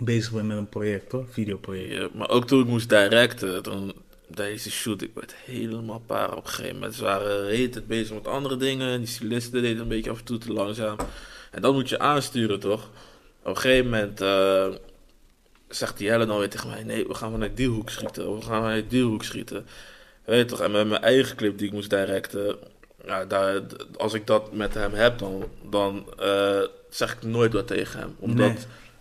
bezig 0.05 0.33
bent 0.33 0.47
met 0.47 0.57
een 0.57 0.69
project, 0.69 1.13
hoor. 1.13 1.27
Videoproject. 1.31 1.93
Ja, 1.93 2.09
maar 2.15 2.29
ook 2.29 2.47
toen 2.47 2.61
ik 2.61 2.67
moest 2.67 2.89
directen, 2.89 3.63
toen 3.63 3.93
deze 4.35 4.71
shoot, 4.71 5.03
ik 5.03 5.11
werd 5.15 5.35
helemaal 5.45 6.03
paar 6.07 6.37
op 6.37 6.45
een 6.45 6.51
gegeven 6.51 6.75
moment. 6.75 6.95
Ze 6.95 7.03
waren 7.03 7.61
het 7.61 7.87
bezig 7.87 8.15
met 8.15 8.27
andere 8.27 8.57
dingen. 8.57 8.99
Die 8.99 9.07
stylisten 9.09 9.63
deden 9.63 9.83
een 9.83 9.89
beetje 9.89 10.11
af 10.11 10.19
en 10.19 10.25
toe 10.25 10.39
te 10.39 10.53
langzaam. 10.53 10.97
En 11.51 11.63
dat 11.63 11.73
moet 11.75 11.89
je 11.89 11.99
aansturen, 11.99 12.61
toch? 12.61 12.91
Op 13.43 13.55
een 13.55 13.57
gegeven 13.57 13.85
moment 13.91 14.21
eh, 14.21 14.67
zegt 15.69 15.99
die 15.99 16.09
Helle 16.11 16.27
dan 16.27 16.39
weer 16.39 16.51
tegen 16.51 16.69
mij: 16.69 16.83
Nee, 16.83 17.07
we 17.07 17.15
gaan 17.15 17.31
vanuit 17.31 17.57
die 17.57 17.69
hoek 17.69 17.91
schieten. 17.91 18.35
We 18.35 18.43
gaan 18.43 18.63
vanuit 18.63 18.91
die 18.91 19.03
hoek 19.03 19.25
schieten. 19.25 19.67
Weet 20.25 20.39
je 20.39 20.45
toch? 20.45 20.61
En 20.61 20.71
met 20.71 20.89
mijn 20.89 21.03
eigen 21.03 21.37
clip 21.37 21.59
die 21.59 21.67
ik 21.67 21.73
moest 21.73 21.91
directen. 21.91 22.57
Ja, 23.07 23.25
daar, 23.25 23.61
als 23.97 24.15
ik 24.15 24.27
dat 24.27 24.53
met 24.53 24.75
hem 24.75 24.93
heb, 24.93 25.19
dan, 25.19 25.45
dan 25.71 26.07
eh, 26.19 26.61
zeg 26.91 27.13
ik 27.13 27.23
nooit 27.23 27.53
wat 27.53 27.67
tegen 27.67 27.99
hem. 28.01 28.15
Omdat 28.19 28.47
Nee. 28.47 28.57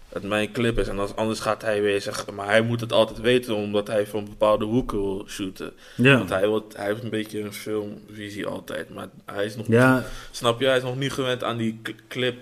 het 0.10 0.24
mijn 0.24 0.52
clip 0.52 0.78
is. 0.80 0.88
En 0.88 0.99
als, 0.99 1.15
anders 1.15 1.40
gaat 1.40 1.61
hij 1.61 1.82
weer 1.82 2.02
zeggen, 2.02 2.34
maar 2.36 2.45
hij 2.48 2.61
moet 2.61 2.82
het 2.82 2.91
altijd 2.91 3.19
weten, 3.19 3.56
omdat 3.56 3.88
hij 3.88 4.07
van 4.07 4.26
bepaalde 4.26 4.65
hoeken 4.65 4.98
wil 5.02 5.26
shooten. 5.28 5.74
Ja. 5.95 6.18
Want 6.18 6.30
hij, 6.30 6.41
wil, 6.41 6.68
hij 6.76 6.86
heeft 6.86 7.03
een 7.03 7.10
beetje 7.10 7.40
een 7.41 7.53
filmvisie 7.53 8.45
altijd, 8.45 8.90
maar 8.94 9.07
hij 9.26 9.45
is 9.45 9.56
nog 9.56 9.68
Ja, 9.68 9.95
niet, 9.95 10.06
snap 10.32 10.60
je, 10.60 10.65
hij 10.65 10.78
is 10.78 10.84
nog 10.84 10.98
niet 10.98 11.14
gewend 11.14 11.44
aan 11.44 11.57
die 11.57 11.80
cl- 11.84 11.91
clip. 12.07 12.36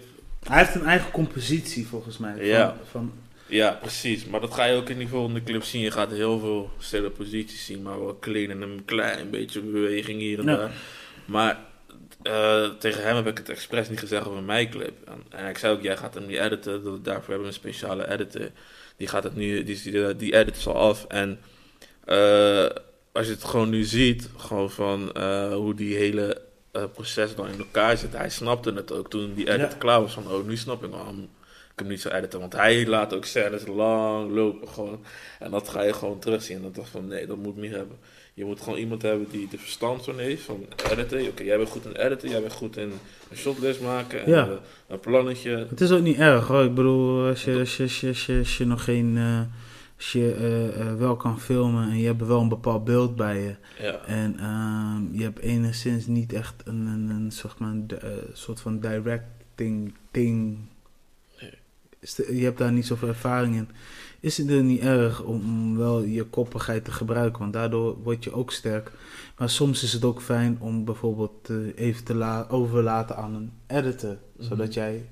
hij 0.48 0.58
heeft 0.58 0.76
een 0.76 0.86
eigen 0.86 1.12
compositie 1.12 1.88
volgens 1.88 2.18
mij. 2.18 2.34
Van, 2.36 2.46
Ja. 2.46 2.76
Van, 2.92 3.12
Ja, 3.48 3.78
precies. 3.82 4.26
Maar 4.26 4.40
dat 4.42 4.54
ga 4.54 4.64
je 4.66 4.76
ook 4.76 4.90
in 4.90 4.98
die 4.98 5.08
volgende 5.08 5.44
clip 5.44 5.64
zien. 5.64 5.82
Je 5.82 5.92
gaat 5.92 6.12
heel 6.12 6.40
veel 6.40 6.70
stille 6.80 7.10
posities 7.10 7.66
zien, 7.66 7.82
maar 7.82 8.00
wel 8.00 8.18
clean 8.20 8.50
en 8.52 8.62
een 8.62 8.82
klein 8.86 9.30
beetje 9.30 9.62
beweging 9.62 10.20
hier 10.20 10.40
en 10.40 10.46
Ja. 10.46 10.56
daar. 10.58 10.72
Maar 11.26 11.60
eh, 12.24 12.70
tegen 12.70 13.04
hem 13.04 13.16
heb 13.16 13.28
ik 13.28 13.38
het 13.38 13.50
expres 13.50 13.90
niet 13.90 14.00
gezegd 14.00 14.28
over 14.28 14.44
mijn 14.44 14.70
clip. 14.70 15.08
En, 15.08 15.24
en 15.30 15.50
ik 15.50 15.58
zei 15.58 15.74
ook, 15.74 15.82
jij 15.82 15.98
gaat 15.98 16.14
hem 16.14 16.26
niet 16.26 16.38
editen. 16.38 16.84
Daarvoor 17.04 17.30
hebben 17.30 17.40
we 17.40 17.48
een 17.48 17.54
speciale 17.54 18.12
editor. 18.12 18.50
Die 18.98 19.08
gaat 19.08 19.24
het 19.24 19.36
nu, 19.36 19.64
die, 19.64 19.82
die, 19.92 20.16
die 20.16 20.36
edit 20.36 20.58
zal 20.58 20.76
af. 20.76 21.06
En 21.08 21.40
eh, 22.06 22.66
als 23.12 23.26
je 23.26 23.32
het 23.34 23.44
gewoon 23.44 23.70
nu 23.70 23.84
ziet, 23.84 24.30
gewoon 24.38 24.72
van 24.72 25.14
eh, 25.14 25.54
hoe 25.54 25.74
die 25.74 25.96
hele 25.96 26.42
proces 26.94 27.36
dan 27.36 27.48
in 27.48 27.58
elkaar 27.60 27.98
zit. 27.98 28.14
Hij 28.14 28.30
snapte 28.30 28.74
het 28.74 28.92
ook 28.92 29.10
toen 29.10 29.34
die 29.34 29.48
edit 29.50 29.72
Ja. 29.72 29.78
klaar 29.78 30.02
was. 30.02 30.14
Van, 30.14 30.32
oh, 30.32 30.46
nu 30.46 30.58
snap 30.58 30.84
ik 30.84 30.92
waarom 30.92 31.20
ik 31.74 31.80
hem 31.80 31.88
niet 31.88 32.02
zou 32.02 32.14
editen. 32.16 32.40
Want 32.40 32.54
hij 32.54 32.86
laat 32.88 33.14
ook 33.14 33.26
scènes 33.26 33.68
lang 33.68 34.32
lopen 34.32 34.68
gewoon. 34.68 35.06
En 35.40 35.52
dat 35.52 35.70
ga 35.70 35.82
je 35.82 35.94
gewoon 35.94 36.20
terugzien. 36.20 36.56
En 36.56 36.62
dan 36.62 36.72
dacht 36.72 36.88
ik 36.88 36.92
van, 36.94 37.08
nee, 37.08 37.28
dat 37.28 37.38
moet 37.38 37.56
meer 37.58 37.72
hebben. 37.76 37.98
Je 38.38 38.46
moet 38.46 38.62
gewoon 38.62 38.80
iemand 38.80 39.02
hebben 39.02 39.28
die 39.32 39.48
de 39.48 39.58
verstand 39.58 40.04
van 40.04 40.20
heeft, 40.20 40.44
van 40.44 40.66
editen. 40.92 41.28
Oké, 41.28 41.44
jij 41.44 41.58
bent 41.58 41.70
goed 41.70 41.86
in 41.86 41.96
editen, 41.96 42.30
jij 42.30 42.42
bent 42.42 42.54
goed 42.54 42.78
in 42.78 42.92
een 43.30 43.38
shotlist 43.38 43.82
maken. 43.82 44.24
En, 44.26 44.32
Ja. 44.32 44.46
eh, 44.48 44.52
een 44.88 45.00
plannetje. 45.00 45.66
Het 45.70 45.82
is 45.82 45.92
ook 45.92 46.02
niet 46.02 46.18
erg 46.18 46.48
hoor. 46.48 46.64
Ik 46.64 46.74
bedoel, 46.76 47.28
als 47.28 47.44
je, 47.44 47.60
als 47.60 47.78
je, 47.78 47.84
als 47.84 48.00
je, 48.02 48.08
als 48.08 48.26
je, 48.26 48.38
als 48.38 48.58
je 48.58 48.66
nog 48.66 48.84
geen. 48.84 49.18
eh, 49.18 49.42
als 49.98 50.12
je 50.12 50.34
eh, 50.34 50.80
eh, 50.82 50.96
wel 50.96 51.16
kan 51.16 51.40
filmen 51.40 51.90
en 51.90 51.98
je 51.98 52.06
hebt 52.06 52.26
wel 52.26 52.42
een 52.42 52.50
bepaald 52.50 52.84
beeld 52.84 53.16
bij 53.16 53.42
je. 53.42 53.56
Ja, 53.80 54.02
En 54.06 54.40
ehm, 54.40 55.18
je 55.18 55.24
hebt 55.24 55.40
enigszins 55.40 56.06
niet 56.08 56.34
echt 56.34 56.54
een, 56.66 56.86
een, 56.86 57.10
een 57.10 57.32
soort, 57.32 57.54
van, 57.58 57.86
eh, 58.02 58.10
soort 58.34 58.60
van 58.60 58.80
directing 58.80 59.94
ding. 60.12 60.58
Nee. 61.42 62.38
Je 62.38 62.44
hebt 62.44 62.58
daar 62.58 62.72
niet 62.72 62.86
zoveel 62.86 63.08
ervaring 63.08 63.56
in. 63.56 63.70
Is 64.26 64.38
het 64.38 64.50
er 64.50 64.64
niet 64.64 64.82
erg 64.82 65.22
om, 65.24 65.78
wel 65.78 66.02
je 66.02 66.24
koppigheid 66.24 66.86
te 66.86 66.92
gebruiken? 66.92 67.40
Want 67.40 67.54
daardoor 67.54 67.98
word 68.04 68.24
je 68.24 68.34
ook 68.34 68.52
sterk. 68.52 68.92
Maar 69.38 69.50
soms 69.50 69.84
is 69.84 69.94
het 69.94 70.04
ook 70.04 70.22
fijn 70.22 70.58
om 70.60 70.86
bijvoorbeeld 70.86 71.50
eh, 71.50 71.56
even 71.76 72.04
te 72.04 72.14
la- 72.16 72.46
overlaten 72.50 73.16
aan 73.16 73.34
een 73.36 73.54
editor. 73.68 74.18
Mhm. 74.38 74.48
Zodat 74.48 74.74
jij 74.74 75.10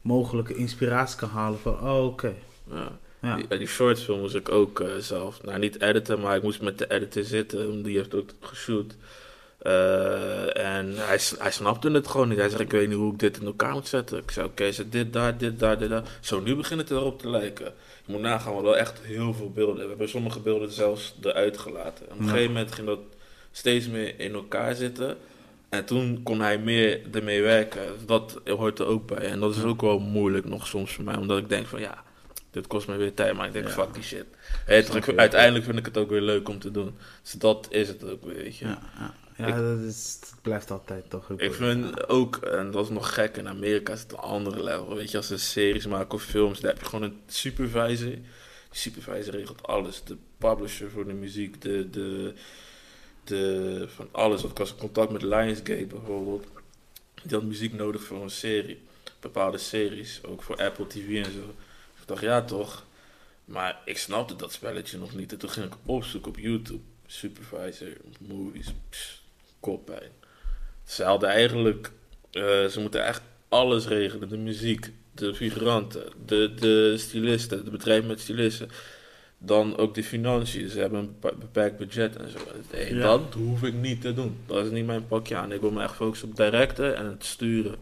mogelijke 0.00 0.54
inspiratie 0.54 1.18
kan 1.18 1.28
halen 1.28 1.58
van, 1.58 1.80
oh 1.80 2.04
oké. 2.04 2.34
ja. 2.70 2.98
Ja. 3.20 3.36
Die, 3.36 3.58
die 3.58 3.66
shortfilm 3.66 4.20
moest 4.20 4.34
ik 4.34 4.50
ook 4.50 4.80
eh, 4.80 4.88
zelf, 4.98 5.42
nou 5.42 5.58
niet 5.58 5.80
editen, 5.80 6.20
maar 6.20 6.36
ik 6.36 6.42
moest 6.42 6.62
met 6.62 6.78
de 6.78 6.90
editor 6.90 7.22
zitten. 7.24 7.68
want 7.68 7.84
Die 7.84 7.96
heeft 7.96 8.14
ook 8.14 8.30
geshoot. 8.40 8.96
Eh, 9.58 10.56
en 10.56 10.92
hij, 10.96 11.18
hij 11.38 11.50
snapte 11.50 11.90
het 11.90 12.08
gewoon 12.08 12.28
niet. 12.28 12.38
Hij 12.38 12.48
zei, 12.48 12.62
ik 12.62 12.70
weet 12.70 12.88
niet 12.88 12.96
hoe 12.96 13.12
ik 13.12 13.18
dit 13.18 13.40
in 13.40 13.46
elkaar 13.46 13.72
moet 13.72 13.88
zetten. 13.88 14.18
Ik 14.18 14.30
zei, 14.30 14.46
oké, 14.46 14.72
zet 14.72 14.92
dit 14.92 15.12
daar, 15.12 15.38
dit 15.38 15.58
daar, 15.58 15.78
dit 15.78 15.88
daar. 15.88 16.18
Zo, 16.20 16.40
nu 16.40 16.56
begint 16.56 16.80
het 16.80 16.90
erop 16.90 17.20
te 17.20 17.28
lijken. 17.30 17.72
Je 18.06 18.12
moet 18.12 18.20
nagaan, 18.20 18.56
we 18.56 18.62
wel 18.62 18.76
echt 18.76 19.00
heel 19.02 19.34
veel 19.34 19.50
beelden. 19.50 19.82
We 19.82 19.88
hebben 19.88 20.08
sommige 20.08 20.40
beelden 20.40 20.70
zelfs 20.72 21.14
eruit 21.22 21.58
gelaten. 21.58 22.06
En 22.06 22.12
op 22.12 22.18
een 22.18 22.24
Ja. 22.24 22.30
gegeven 22.30 22.52
moment 22.52 22.72
ging 22.72 22.86
dat 22.86 22.98
steeds 23.52 23.88
meer 23.88 24.20
in 24.20 24.32
elkaar 24.34 24.74
zitten. 24.74 25.16
En 25.68 25.84
toen 25.84 26.20
kon 26.22 26.40
hij 26.40 26.58
meer 26.58 27.00
ermee 27.12 27.42
werken. 27.42 27.82
Dat 28.06 28.40
hoort 28.46 28.78
er 28.78 28.86
ook 28.86 29.06
bij. 29.06 29.18
En 29.30 29.40
dat 29.40 29.56
is 29.56 29.62
ook 29.62 29.80
wel 29.80 29.98
moeilijk 29.98 30.44
nog 30.44 30.66
soms 30.66 30.92
voor 30.92 31.04
mij. 31.04 31.16
Omdat 31.16 31.38
ik 31.38 31.48
denk 31.48 31.66
van, 31.66 31.80
ja, 31.80 32.02
dit 32.50 32.66
kost 32.66 32.88
me 32.88 32.96
weer 32.96 33.14
tijd. 33.14 33.34
Maar 33.34 33.46
ik 33.46 33.52
denk, 33.52 33.66
Ja. 33.66 33.72
fuck 33.72 33.94
die 33.94 34.02
shit. 34.02 34.24
Uiteindelijk 35.16 35.64
vind 35.64 35.78
ik 35.78 35.84
het 35.84 35.96
ook 35.98 36.10
weer 36.10 36.20
leuk 36.20 36.48
om 36.48 36.58
te 36.58 36.70
doen. 36.70 36.94
Dus 37.22 37.32
dat 37.32 37.66
is 37.70 37.88
het 37.88 38.10
ook, 38.10 38.24
weet 38.24 38.56
je. 38.56 38.64
Ja, 38.66 38.78
ja. 39.36 39.46
Ik- 39.46 39.54
dat, 39.54 39.78
is, 39.78 40.20
dat 40.20 40.34
blijft 40.42 40.70
altijd 40.70 41.10
toch. 41.10 41.30
Ik 41.30 41.52
vind 41.54 42.08
ook, 42.08 42.36
en 42.36 42.70
dat 42.70 42.84
is 42.84 42.90
nog 42.90 43.14
gek, 43.14 43.36
in 43.36 43.48
Amerika 43.48 43.92
is 43.92 44.00
het 44.00 44.12
een 44.12 44.18
andere 44.18 44.62
level. 44.62 44.94
Weet 44.94 45.10
je, 45.10 45.16
als 45.16 45.26
ze 45.26 45.38
series 45.38 45.86
maken 45.86 46.14
of 46.14 46.22
films, 46.22 46.60
daar 46.60 46.72
heb 46.72 46.80
je 46.82 46.88
gewoon 46.88 47.04
een 47.10 47.20
supervisor. 47.26 48.10
Die 48.10 48.22
supervisor 48.70 49.34
regelt 49.34 49.66
alles. 49.66 50.02
De 50.04 50.16
publisher 50.38 50.90
voor 50.90 51.06
de 51.06 51.12
muziek, 51.12 51.60
de, 51.62 51.90
de, 51.90 52.34
de 53.24 53.84
van 53.94 54.08
alles. 54.12 54.40
Want 54.40 54.52
ik 54.52 54.58
was 54.58 54.70
in 54.70 54.76
contact 54.78 55.10
met 55.12 55.22
Lionsgate 55.22 55.86
bijvoorbeeld. 55.86 56.46
Die 57.22 57.36
had 57.36 57.42
muziek 57.46 57.72
nodig 57.72 58.02
voor 58.02 58.22
een 58.22 58.30
serie. 58.30 58.80
Bepaalde 59.20 59.58
series, 59.58 60.20
ook 60.24 60.42
voor 60.42 60.56
Apple 60.56 60.86
TV 60.86 61.24
en 61.24 61.32
zo. 61.32 61.54
Ik 62.00 62.06
dacht, 62.06 62.22
ja 62.22 62.42
toch. 62.42 62.84
Maar 63.44 63.80
ik 63.84 63.98
snapte 63.98 64.36
dat 64.36 64.52
spelletje 64.52 64.98
nog 64.98 65.14
niet. 65.14 65.32
En 65.32 65.38
toen 65.38 65.50
ging 65.50 65.66
ik 65.66 65.74
opzoeken 65.84 66.30
op 66.30 66.38
YouTube. 66.38 66.80
Supervisor, 67.06 67.88
movies, 68.18 68.74
pss, 68.88 69.24
koppijn. 69.70 70.10
Ze 70.84 71.04
hadden 71.04 71.28
eigenlijk, 71.28 71.92
eh, 72.30 72.42
ze 72.66 72.80
moeten 72.80 73.04
echt 73.04 73.22
alles 73.48 73.86
regelen. 73.86 74.28
De 74.28 74.36
muziek, 74.38 74.92
de 75.14 75.34
figuranten, 75.34 76.02
de, 76.26 76.54
de 76.54 76.94
stylisten, 76.98 77.64
de 77.64 77.70
bedrijven 77.70 78.06
met 78.06 78.20
stylisten. 78.20 78.68
Dan 79.38 79.76
ook 79.76 79.94
de 79.94 80.04
financiën. 80.04 80.68
Ze 80.68 80.78
hebben 80.80 80.98
een 81.00 81.38
beperkt 81.38 81.76
budget 81.78 82.16
en 82.16 82.30
zo. 82.30 82.38
Hey, 82.70 82.92
Ja. 82.94 83.00
Dat 83.00 83.34
hoef 83.34 83.62
ik 83.62 83.74
niet 83.74 84.00
te 84.00 84.14
doen. 84.14 84.36
Dat 84.46 84.64
is 84.64 84.70
niet 84.70 84.86
mijn 84.86 85.06
pakje 85.06 85.36
aan. 85.36 85.52
Ik 85.52 85.60
wil 85.60 85.70
me 85.70 85.82
echt 85.82 85.94
focussen 85.94 86.28
op 86.28 86.36
directen 86.36 86.96
en 86.96 87.06
het 87.06 87.24
sturen 87.24 87.76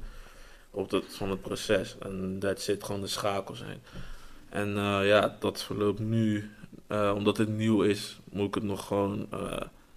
op 0.70 0.90
dat, 0.90 1.04
van 1.08 1.30
het 1.30 1.40
proces. 1.42 1.96
En 2.00 2.38
dat 2.38 2.60
zit 2.60 2.84
gewoon 2.84 3.00
de 3.00 3.06
schakel 3.06 3.54
zijn. 3.54 3.82
En 4.48 4.76
eh, 4.76 5.00
ja, 5.06 5.36
dat 5.40 5.62
verloopt 5.62 5.98
nu. 5.98 6.50
eh, 6.86 7.12
omdat 7.14 7.36
het 7.36 7.48
nieuw 7.48 7.82
is, 7.82 8.18
moet 8.30 8.46
ik 8.48 8.54
het 8.54 8.64
nog 8.64 8.86
gewoon, 8.86 9.28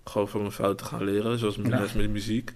gewoon 0.09 0.27
van 0.27 0.39
mijn 0.39 0.51
fouten 0.51 0.85
gaan 0.85 1.03
leren. 1.03 1.39
Zoals 1.39 1.57
met, 1.57 1.71
Ja. 1.71 1.79
net 1.79 1.93
met 1.95 2.03
de 2.03 2.09
muziek. 2.11 2.53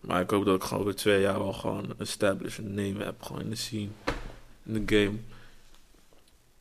Maar 0.00 0.20
ik 0.20 0.30
hoop 0.30 0.44
dat 0.44 0.54
ik 0.56 0.62
gewoon 0.62 0.82
over 0.82 0.94
twee 0.94 1.20
jaar 1.20 1.38
wel 1.38 1.52
gewoon 1.52 1.84
een 1.84 1.94
established 1.98 2.58
een 2.64 2.74
name 2.74 3.04
heb. 3.04 3.22
Gewoon 3.22 3.42
in 3.42 3.50
de 3.50 3.56
scene, 3.56 3.88
in 4.64 4.84
de 4.86 4.96
game. 4.96 5.16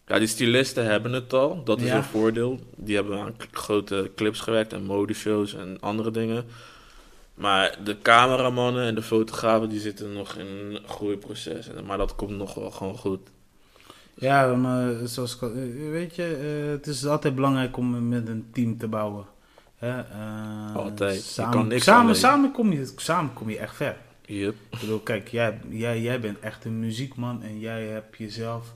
Ja, 0.08 0.20
die 0.20 0.28
stylisten 0.28 0.86
hebben 0.86 1.14
het 1.14 1.34
al. 1.34 1.64
Dat 1.64 1.82
is 1.82 1.88
Ja. 1.88 1.96
een 1.98 2.04
voordeel. 2.04 2.60
Die 2.76 2.96
hebben 2.96 3.20
aan 3.20 3.36
grote 3.52 4.12
clips 4.16 4.40
gewerkt 4.40 4.74
en 4.74 4.84
modeshows 4.84 5.54
en 5.54 5.78
andere 5.80 6.12
dingen. 6.12 6.46
Maar 7.34 7.78
de 7.84 7.98
cameramannen 8.02 8.86
en 8.86 8.96
de 8.96 9.02
fotografen 9.02 9.70
die 9.70 9.80
zitten 9.80 10.14
nog 10.14 10.36
in 10.36 10.46
een 10.48 10.80
groeiproces. 10.88 11.68
Maar 11.86 11.98
dat 11.98 12.16
komt 12.16 12.38
nog 12.38 12.54
wel 12.54 12.72
gewoon 12.72 12.98
goed. 12.98 13.20
Ja, 14.16 14.56
maar 14.56 15.08
zoals 15.08 15.36
ik 15.36 15.42
al- 15.42 15.50
eh, 15.54 15.90
weet 15.92 16.16
je, 16.16 16.24
eh, 16.64 16.72
het 16.72 16.88
is 16.88 17.06
altijd 17.06 17.36
belangrijk 17.36 17.78
om 17.78 18.08
met 18.08 18.28
een 18.28 18.46
team 18.54 18.78
te 18.78 18.88
bouwen. 18.88 19.26
Eh, 19.84 20.76
Altijd. 20.76 21.22
Samen, 21.22 21.52
kan 21.52 21.68
niks 21.68 21.84
samen, 21.84 22.16
samen, 22.16 22.52
kom 22.52 22.72
je, 22.72 22.92
samen 22.96 23.34
kom 23.34 23.50
je 23.50 23.58
echt 23.58 23.76
ver. 23.76 23.98
Yep. 24.26 24.56
Ik 24.70 24.80
bedoel, 24.80 25.00
kijk, 25.00 25.28
jij, 25.28 25.60
jij, 25.70 26.02
jij 26.02 26.20
bent 26.20 26.40
echt 26.40 26.66
een 26.66 26.80
muziekman 26.80 27.44
en 27.44 27.60
jij 27.60 27.86
hebt 27.86 28.18
jezelf 28.18 28.74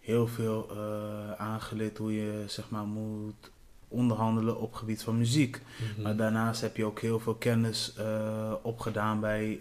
heel 0.00 0.26
veel 0.26 0.68
eh, 0.70 1.32
aangeleerd 1.36 1.98
hoe 1.98 2.14
je 2.14 2.44
zeg 2.46 2.70
maar 2.70 2.84
moet 2.84 3.50
onderhandelen 3.88 4.60
op 4.60 4.74
gebied 4.74 5.02
van 5.02 5.18
muziek. 5.18 5.60
Maar 6.02 6.16
daarnaast 6.16 6.60
heb 6.60 6.76
je 6.76 6.84
ook 6.84 7.00
heel 7.00 7.20
veel 7.20 7.34
kennis 7.34 7.94
eh, 7.96 8.52
opgedaan 8.62 9.20
bij, 9.20 9.60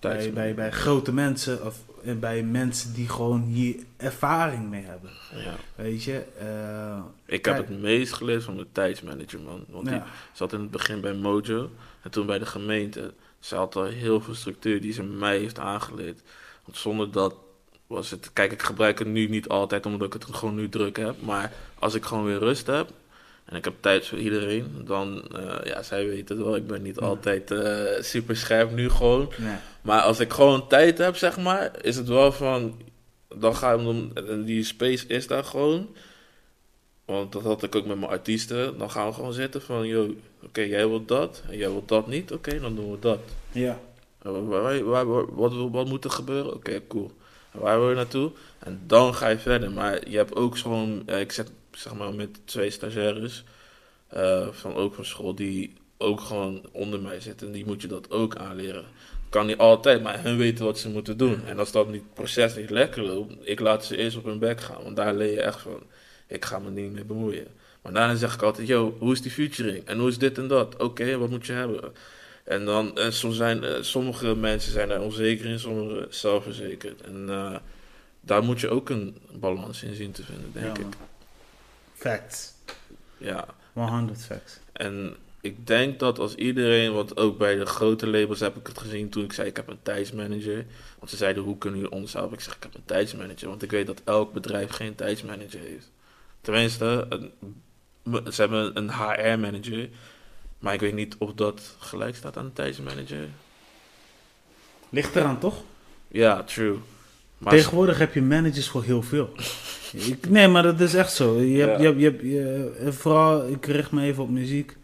bij, 0.00 0.32
bij, 0.32 0.54
bij 0.54 0.70
grote 0.70 1.12
mensen 1.12 1.66
of 1.66 1.78
en 2.04 2.20
bij 2.20 2.42
mensen 2.42 2.94
die 2.94 3.08
gewoon 3.08 3.40
hier 3.42 3.76
ervaring 3.96 4.70
mee 4.70 4.84
hebben. 4.84 5.10
Ja. 5.34 5.54
Weet 5.74 6.02
je? 6.02 6.24
eh, 6.38 6.98
Ik 7.26 7.44
heb 7.44 7.56
het 7.56 7.80
meest 7.80 8.12
geleerd 8.12 8.44
van 8.44 8.54
mijn 8.54 8.66
tijdsmanager, 8.72 9.40
man. 9.40 9.64
Want 9.68 9.88
die 9.88 10.00
zat 10.32 10.52
in 10.52 10.60
het 10.60 10.70
begin 10.70 11.00
bij 11.00 11.14
Mojo 11.14 11.70
en 12.02 12.10
toen 12.10 12.26
bij 12.26 12.38
de 12.38 12.46
gemeente. 12.46 13.12
Ze 13.38 13.54
had 13.56 13.76
al 13.76 13.84
heel 13.84 14.20
veel 14.20 14.34
structuur 14.34 14.80
die 14.80 14.92
ze 14.92 15.02
mij 15.02 15.38
heeft 15.38 15.58
aangeleerd. 15.58 16.20
Want 16.64 16.76
zonder 16.78 17.10
dat 17.10 17.34
was 17.86 18.10
het... 18.10 18.30
Kijk, 18.32 18.52
ik 18.52 18.62
gebruik 18.62 18.98
het 18.98 19.08
nu 19.08 19.28
niet 19.28 19.48
altijd 19.48 19.86
omdat 19.86 20.06
ik 20.06 20.12
het 20.12 20.24
gewoon 20.34 20.54
nu 20.54 20.68
druk 20.68 20.96
heb. 20.96 21.22
Maar 21.22 21.52
als 21.78 21.94
ik 21.94 22.04
gewoon 22.04 22.24
weer 22.24 22.38
rust 22.38 22.66
heb 22.66 22.90
en 23.44 23.56
ik 23.56 23.64
heb 23.64 23.74
tijd 23.80 24.06
voor 24.06 24.18
iedereen, 24.18 24.82
dan... 24.84 25.22
eh, 25.36 25.56
ja, 25.64 25.82
zij 25.82 26.06
weet 26.08 26.28
het 26.28 26.38
wel. 26.38 26.56
Ik 26.56 26.66
ben 26.66 26.82
niet 26.82 26.98
Ja. 27.00 27.06
altijd 27.06 27.50
eh, 27.50 28.02
super 28.02 28.36
scherp 28.36 28.70
nu 28.70 28.90
gewoon. 28.90 29.32
Nee. 29.38 29.54
Maar 29.82 30.00
als 30.00 30.20
ik 30.20 30.32
gewoon 30.32 30.68
tijd 30.68 30.98
heb, 30.98 31.16
zeg 31.16 31.38
maar, 31.38 31.70
is 31.82 31.96
het 31.96 32.08
wel 32.08 32.32
van. 32.32 32.82
Dan 33.36 33.56
ga 33.56 33.72
ik. 33.72 33.80
En 34.28 34.44
die 34.44 34.64
space 34.64 35.06
is 35.06 35.26
daar 35.26 35.44
gewoon. 35.44 35.88
Want 37.04 37.32
dat 37.32 37.42
had 37.42 37.62
ik 37.62 37.74
ook 37.74 37.86
met 37.86 37.98
mijn 37.98 38.10
artiesten. 38.10 38.78
Dan 38.78 38.90
gaan 38.90 39.06
we 39.06 39.12
gewoon 39.12 39.32
zitten 39.32 39.62
van: 39.62 39.86
yo, 39.86 40.14
oké, 40.42 40.60
jij 40.60 40.88
wilt 40.88 41.08
dat. 41.08 41.42
En 41.50 41.56
jij 41.56 41.70
wilt 41.70 41.88
dat 41.88 42.06
niet. 42.06 42.32
Oké, 42.32 42.60
dan 42.60 42.74
doen 42.74 42.90
we 42.90 42.98
dat. 42.98 43.18
Ja. 43.52 43.80
En 44.22 44.48
Waar, 44.48 44.62
waar, 44.62 44.84
waar- 44.84 45.06
waar- 45.06 45.34
wat, 45.34 45.52
wat 45.70 45.86
moet 45.88 46.04
er 46.04 46.10
gebeuren? 46.10 46.54
Oké, 46.54 46.80
cool. 46.88 47.10
En 47.52 47.60
waar 47.60 47.78
wil 47.80 47.88
je 47.88 47.94
naartoe? 47.96 48.30
En 48.58 48.80
dan 48.86 49.14
ga 49.14 49.28
je 49.28 49.38
verder. 49.38 49.70
Maar 49.70 50.08
je 50.08 50.16
hebt 50.16 50.36
ook 50.36 50.58
gewoon. 50.58 51.02
eh, 51.06 51.20
ik 51.20 51.32
zet 51.32 51.50
zeg 51.76 51.94
maar 51.94 52.14
met 52.14 52.40
twee 52.44 52.70
stagiaires. 52.70 53.44
eh, 54.08 54.48
van 54.50 54.74
ook 54.74 54.94
van 54.94 55.04
school. 55.04 55.34
Die 55.34 55.74
ook 55.98 56.20
gewoon 56.20 56.62
onder 56.72 57.00
mij 57.00 57.20
zitten. 57.20 57.46
En 57.46 57.52
die 57.52 57.66
moet 57.66 57.82
je 57.82 57.88
dat 57.88 58.10
ook 58.10 58.36
aanleren. 58.36 58.84
Kan 59.28 59.46
niet 59.46 59.58
altijd, 59.58 60.02
maar 60.02 60.22
hun 60.22 60.36
weten 60.36 60.64
wat 60.64 60.78
ze 60.78 60.88
moeten 60.88 61.16
doen. 61.16 61.44
En 61.46 61.58
als 61.58 61.72
dat 61.72 61.88
niet, 61.88 62.14
proces 62.14 62.56
niet 62.56 62.70
lekker 62.70 63.02
loopt, 63.02 63.34
ik 63.42 63.60
laat 63.60 63.84
ze 63.84 63.96
eerst 63.96 64.16
op 64.16 64.24
hun 64.24 64.38
bek 64.38 64.60
gaan. 64.60 64.82
Want 64.82 64.96
daar 64.96 65.14
leer 65.14 65.32
je 65.32 65.40
echt 65.40 65.60
van, 65.60 65.82
ik 66.26 66.44
ga 66.44 66.58
me 66.58 66.70
niet 66.70 66.92
mee 66.92 67.04
bemoeien. 67.04 67.46
Maar 67.82 67.92
daarna 67.92 68.14
zeg 68.14 68.34
ik 68.34 68.42
altijd, 68.42 68.66
yo, 68.68 68.96
hoe 68.98 69.12
is 69.12 69.22
die 69.22 69.30
featuring? 69.30 69.84
En 69.84 69.98
hoe 69.98 70.08
is 70.08 70.18
dit 70.18 70.38
en 70.38 70.48
dat? 70.48 70.76
Oké, 70.76 71.16
wat 71.18 71.30
moet 71.30 71.46
je 71.46 71.52
hebben? 71.52 71.92
En 72.44 72.64
dan, 72.64 72.98
en 72.98 73.12
soms 73.12 73.36
zijn, 73.36 73.64
eh, 73.64 73.82
sommige 73.82 74.36
mensen 74.36 74.72
zijn 74.72 74.88
daar 74.88 75.00
onzeker 75.02 75.46
in, 75.46 75.58
sommige 75.58 76.06
zelfverzekerd. 76.10 77.00
En 77.00 77.28
eh, 77.28 77.56
daar 78.20 78.42
moet 78.42 78.60
je 78.60 78.68
ook 78.68 78.90
een 78.90 79.16
balans 79.32 79.82
in 79.82 79.94
zien 79.94 80.12
te 80.12 80.22
vinden, 80.22 80.50
denk 80.52 80.76
Ja, 80.76 80.82
ik. 80.82 80.88
Facts. 82.04 82.52
Ja, 83.16 83.46
100 83.72 84.24
facts. 84.24 84.58
en 84.72 85.16
ik 85.40 85.66
denk 85.66 85.98
dat 85.98 86.18
als 86.18 86.34
iedereen, 86.34 86.92
want 86.92 87.16
ook 87.16 87.38
bij 87.38 87.54
de 87.54 87.66
grote 87.66 88.06
labels 88.06 88.40
heb 88.40 88.56
ik 88.56 88.66
het 88.66 88.78
gezien 88.78 89.08
toen 89.08 89.24
ik 89.24 89.32
zei 89.32 89.48
ik 89.48 89.56
heb 89.56 89.68
een 89.68 89.82
tijdsmanager. 89.82 90.66
Want 90.98 91.10
ze 91.10 91.16
zeiden 91.16 91.42
hoe 91.42 91.58
kunnen 91.58 91.80
jullie 91.80 91.94
ons 91.94 92.12
helpen? 92.12 92.36
Ik 92.36 92.40
zeg 92.40 92.56
ik 92.56 92.62
heb 92.62 92.74
een 92.74 92.84
tijdsmanager, 92.84 93.48
want 93.48 93.62
ik 93.62 93.70
weet 93.70 93.86
dat 93.86 94.00
elk 94.04 94.32
bedrijf 94.32 94.70
geen 94.70 94.94
tijdsmanager 94.94 95.60
heeft. 95.60 95.90
Tenminste, 96.40 97.06
een, 97.08 97.32
ze 98.32 98.40
hebben 98.40 98.76
een 98.76 98.90
HR-manager, 98.90 99.88
maar 100.58 100.74
ik 100.74 100.80
weet 100.80 100.94
niet 100.94 101.16
of 101.18 101.32
dat 101.34 101.76
gelijk 101.78 102.16
staat 102.16 102.36
aan 102.36 102.44
een 102.44 102.52
tijdsmanager. 102.52 103.28
Ligt 104.88 105.16
eraan, 105.16 105.38
toch? 105.38 105.62
Ja, 106.08 106.42
true. 106.42 106.78
Maar 107.38 107.52
Tegenwoordig 107.52 107.98
heb 107.98 108.14
je 108.14 108.22
managers 108.22 108.68
voor 108.68 108.84
heel 108.84 109.02
veel. 109.02 109.30
ik, 109.92 110.28
nee, 110.28 110.48
maar 110.48 110.62
dat 110.62 110.80
is 110.80 110.94
echt 110.94 111.12
zo. 111.12 111.40
Je 111.40 111.60
hebt, 111.60 111.72
Ja. 111.72 111.78
je 111.78 111.84
hebt, 111.86 111.98
je 112.00 112.04
hebt, 112.04 112.22
je- 112.22 112.72
eh, 112.86 112.92
vooral, 112.92 113.48
ik 113.48 113.66
richt 113.66 113.90
me 113.90 114.02
even 114.02 114.22
op 114.22 114.30
muziek. 114.30 114.76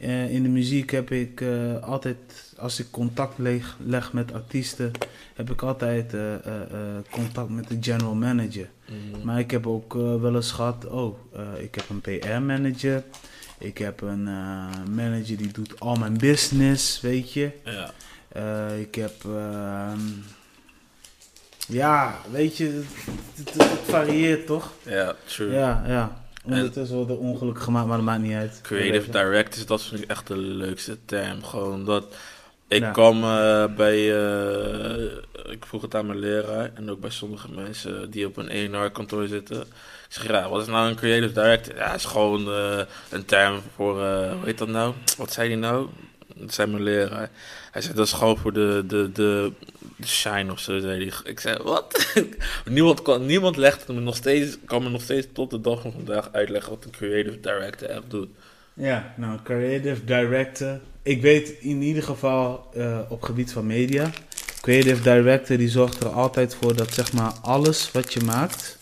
Eh, 0.00 0.30
in 0.34 0.42
de 0.42 0.48
muziek 0.48 0.90
heb 0.90 1.10
ik 1.10 1.40
eh, 1.40 1.82
altijd, 1.82 2.16
als 2.58 2.80
ik 2.80 2.86
contact 2.90 3.38
leg, 3.38 3.76
leg 3.86 4.12
met 4.12 4.32
artiesten, 4.32 4.90
heb 5.34 5.50
ik 5.50 5.62
altijd 5.62 6.14
contact 7.10 7.48
met 7.50 7.68
de 7.68 7.76
general 7.80 8.14
manager. 8.14 8.68
Mm, 8.88 9.24
Maar 9.24 9.38
ik 9.38 9.50
heb 9.50 9.66
ook 9.66 9.92
wel 9.94 10.34
eens 10.34 10.50
gehad, 10.52 10.86
oh, 10.86 11.18
ik 11.58 11.74
heb 11.74 11.84
een 11.88 12.00
PR-manager. 12.00 13.02
Ik 13.58 13.78
heb 13.78 14.00
een 14.00 14.22
manager 14.94 15.36
die 15.36 15.52
doet 15.52 15.80
al 15.80 15.96
mijn 15.96 16.18
business, 16.18 17.00
weet 17.00 17.32
je. 17.32 17.50
ja. 17.64 17.90
Ik 18.76 18.94
heb, 18.94 19.12
ehm, 19.24 19.98
ja, 21.68 22.18
weet 22.30 22.56
je, 22.56 22.82
het, 23.34 23.52
het- 23.54 23.70
het 23.70 23.80
varieert 23.84 24.46
toch? 24.46 24.72
ja, 24.82 25.14
true. 25.24 25.52
Ja, 25.52 25.84
ja. 25.86 26.20
Ondertussen 26.44 26.96
wordt 26.96 27.10
er 27.10 27.18
ongeluk 27.18 27.60
gemaakt, 27.62 27.86
maar 27.86 27.96
dat 27.96 28.06
maakt 28.06 28.22
niet 28.22 28.34
uit. 28.34 28.58
Creative 28.62 29.10
directors, 29.10 29.66
dat 29.66 29.82
vind 29.82 30.02
ik 30.02 30.10
echt 30.10 30.26
de 30.26 30.36
leukste 30.36 30.98
term. 31.04 31.44
Gewoon 31.44 31.84
dat. 31.84 32.04
Ik 32.68 32.80
Ja. 32.82 32.90
kwam 32.90 33.22
eh, 33.24 33.64
bij. 33.76 34.24
eh, 34.26 35.04
ik 35.50 35.66
vroeg 35.66 35.82
het 35.82 35.94
aan 35.94 36.06
mijn 36.06 36.18
leraar 36.18 36.70
en 36.74 36.90
ook 36.90 37.00
bij 37.00 37.10
sommige 37.10 37.50
mensen 37.50 38.10
die 38.10 38.26
op 38.26 38.36
een 38.36 38.48
ENR-kantoor 38.48 39.26
zitten. 39.26 39.60
Ik 39.60 39.66
zeg, 40.08 40.26
ja, 40.26 40.48
wat 40.48 40.60
is 40.62 40.66
nou 40.66 40.88
een 40.88 40.96
creative 40.96 41.32
director? 41.32 41.76
Ja, 41.76 41.94
is 41.94 42.04
gewoon 42.04 42.48
eh, 42.52 42.80
een 43.10 43.24
term 43.24 43.60
voor. 43.74 43.94
hoe 44.02 44.44
heet 44.44 44.58
dat 44.58 44.68
nou? 44.68 44.94
Wat 45.16 45.32
zei 45.32 45.48
hij 45.48 45.56
nou? 45.58 45.86
Dat 46.34 46.54
zei 46.54 46.70
mijn 46.70 46.82
leraar. 46.82 47.30
Hij 47.70 47.82
zei, 47.82 47.94
dat 47.94 48.06
is 48.06 48.12
gewoon 48.12 48.38
voor 48.38 48.52
de, 48.52 48.84
de, 48.86 49.10
de, 49.12 49.52
shine 50.06 50.52
of 50.52 50.58
zo. 50.58 50.80
Zei. 50.80 51.12
Ik 51.24 51.40
zei, 51.40 51.62
wat? 51.62 52.14
niemand, 52.64 53.02
kan, 53.02 53.26
niemand 53.26 53.56
legt 53.56 53.88
me 53.88 54.00
nog 54.00 54.16
steeds, 54.16 54.58
kan 54.64 54.82
me 54.82 54.88
nog 54.88 55.02
steeds 55.02 55.26
tot 55.32 55.50
de 55.50 55.60
dag 55.60 55.80
van 55.80 55.92
vandaag 55.92 56.32
uitleggen 56.32 56.70
wat 56.70 56.84
een 56.84 56.90
creative 56.90 57.40
director 57.40 57.88
echt 57.88 58.02
doet. 58.08 58.28
Ja, 58.74 59.14
nou, 59.16 59.38
creative 59.44 60.04
director. 60.04 60.80
Ik 61.02 61.22
weet 61.22 61.48
in 61.48 61.82
ieder 61.82 62.02
geval 62.02 62.68
eh, 62.74 62.98
op 63.08 63.22
gebied 63.22 63.52
van 63.52 63.66
media. 63.66 64.10
Creative 64.60 65.02
director 65.02 65.56
die 65.56 65.68
zorgt 65.68 66.02
er 66.02 66.08
altijd 66.08 66.54
voor 66.54 66.76
dat 66.76 66.94
zeg 66.94 67.12
maar 67.12 67.32
alles 67.42 67.90
wat 67.90 68.12
je 68.12 68.20
maakt, 68.20 68.78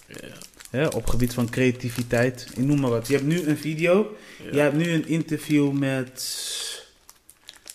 hè, 0.70 0.86
op 0.86 1.06
gebied 1.06 1.34
van 1.34 1.50
creativiteit, 1.50 2.46
ik 2.50 2.64
noem 2.64 2.80
maar 2.80 2.90
wat. 2.90 3.06
Je 3.06 3.14
hebt 3.14 3.26
nu 3.26 3.46
een 3.46 3.56
video, 3.56 4.16
je 4.52 4.58
hebt 4.58 4.76
nu 4.76 4.90
een 4.90 5.08
interview 5.08 5.72
met, 5.72 6.28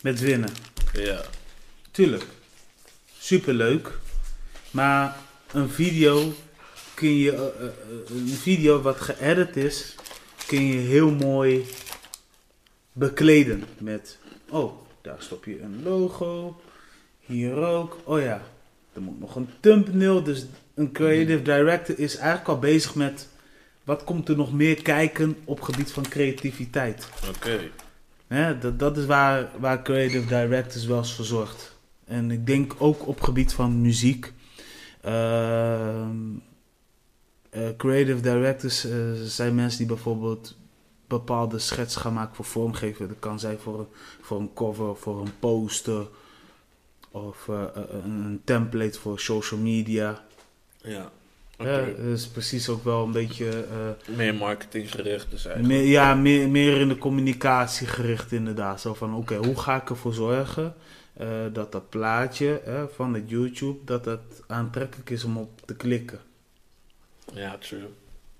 met 0.02 0.20
Winnen. 0.20 0.54
Ja. 0.94 1.22
Tuurlijk. 1.92 2.26
Superleuk. 3.26 3.92
Maar 4.72 5.16
een 5.52 5.70
video 5.70 6.34
kun 6.94 7.18
je. 7.18 7.32
eh, 7.32 7.38
eh, 7.40 7.66
eh, 7.66 8.16
een 8.16 8.28
video 8.28 8.82
wat 8.82 9.02
geëdit 9.02 9.56
is, 9.58 9.96
kun 10.48 10.66
je 10.66 10.78
heel 10.78 11.12
mooi 11.12 11.66
bekleden. 12.92 13.64
Met. 13.78 14.18
Oh, 14.50 14.74
daar 15.02 15.16
stop 15.20 15.46
je 15.46 15.62
een 15.62 15.84
logo. 15.84 16.62
Hier 17.20 17.56
ook. 17.56 17.98
Oh 18.04 18.22
ja, 18.22 18.42
er 18.94 19.02
moet 19.02 19.20
nog 19.20 19.36
een 19.36 19.50
thumbnail. 19.60 20.24
Dus 20.24 20.46
een 20.74 20.92
creative 20.92 21.42
director 21.42 22.00
is 22.00 22.16
eigenlijk 22.16 22.50
al 22.50 22.60
bezig 22.60 22.96
met. 22.96 23.28
Wat 23.84 24.04
komt 24.04 24.30
er 24.30 24.36
nog 24.36 24.54
meer 24.54 24.82
kijken 24.82 25.38
op 25.44 25.62
gebied 25.62 25.92
van 25.92 26.08
creativiteit? 26.10 27.08
Oké. 27.30 27.60
Hè, 28.28 28.58
dat, 28.58 28.80
dat 28.80 28.98
is 28.98 29.06
waar, 29.06 29.50
waar 29.60 29.82
creative 29.82 30.28
directors 30.28 30.86
wel 30.86 30.98
eens 30.98 31.14
voor 31.14 31.26
zorgt. 31.26 31.75
En 32.06 32.32
ik 32.32 32.46
denk 32.46 32.76
ook 32.78 33.08
op 33.08 33.22
gebied 33.22 33.54
van 33.54 33.82
muziek. 33.82 34.34
Ehm, 35.02 36.18
eh, 37.50 37.70
creative 37.78 38.22
directors 38.22 38.86
eh, 38.86 38.92
zijn 39.24 39.56
mensen 39.56 39.78
die 39.78 39.88
bijvoorbeeld 39.88 40.58
bepaalde 41.08 41.60
schets 41.60 41.96
gaan 41.96 42.14
maken 42.14 42.36
voor 42.36 42.46
vormgeven. 42.46 43.08
Dat 43.08 43.20
kan 43.20 43.40
zijn 43.40 43.58
voor 43.60 43.80
een, 43.80 43.88
voor 44.22 44.40
een 44.40 44.54
cover, 44.54 44.96
voor 44.96 45.22
een 45.22 45.40
poster. 45.40 46.08
Of 47.12 47.48
eh, 47.48 47.64
een, 48.04 48.42
template 48.44 49.00
voor 49.00 49.20
social 49.20 49.60
media. 49.60 50.24
Ja. 50.82 51.12
Dat 51.58 51.98
is 51.98 52.28
precies 52.28 52.70
ook 52.70 52.84
wel 52.84 53.04
een 53.04 53.12
beetje... 53.12 53.66
Meer 54.16 54.36
marketinggericht 54.36 55.32
dus 55.32 55.46
eigenlijk. 55.46 55.76
meer, 55.76 55.92
ja, 55.92 56.16
meer, 56.16 56.50
meer 56.50 56.80
in 56.80 56.88
de 56.88 56.98
communicatie 56.98 57.88
gericht 57.88 58.32
inderdaad. 58.32 58.82
Zo 58.82 58.94
van, 58.94 59.16
oké, 59.16 59.36
hoe 59.36 59.60
ga 59.60 59.82
ik 59.82 59.90
ervoor 59.90 60.14
zorgen 60.14 60.76
eh, 61.18 61.28
dat 61.54 61.72
dat 61.72 61.90
plaatje 61.90 62.60
eh, 62.60 62.84
van 62.96 63.14
het 63.14 63.30
YouTube, 63.30 63.78
dat 63.86 64.04
dat 64.04 64.20
aantrekkelijk 64.48 65.10
is 65.10 65.24
om 65.24 65.38
op 65.38 65.62
te 65.66 65.76
klikken. 65.76 66.20
Ja, 67.34 67.58
true. 67.58 67.88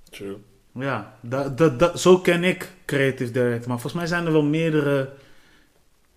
True. 0.10 0.38
Ja, 0.72 1.18
dat, 1.22 1.58
dat, 1.58 1.80
dat, 1.80 2.00
zo 2.00 2.20
ken 2.20 2.44
ik 2.44 2.72
Creative 2.86 3.32
Director. 3.32 3.68
Maar 3.68 3.80
volgens 3.80 3.94
mij 3.94 4.06
zijn 4.08 4.26
er 4.26 4.32
wel 4.32 4.44
meerdere 4.44 5.10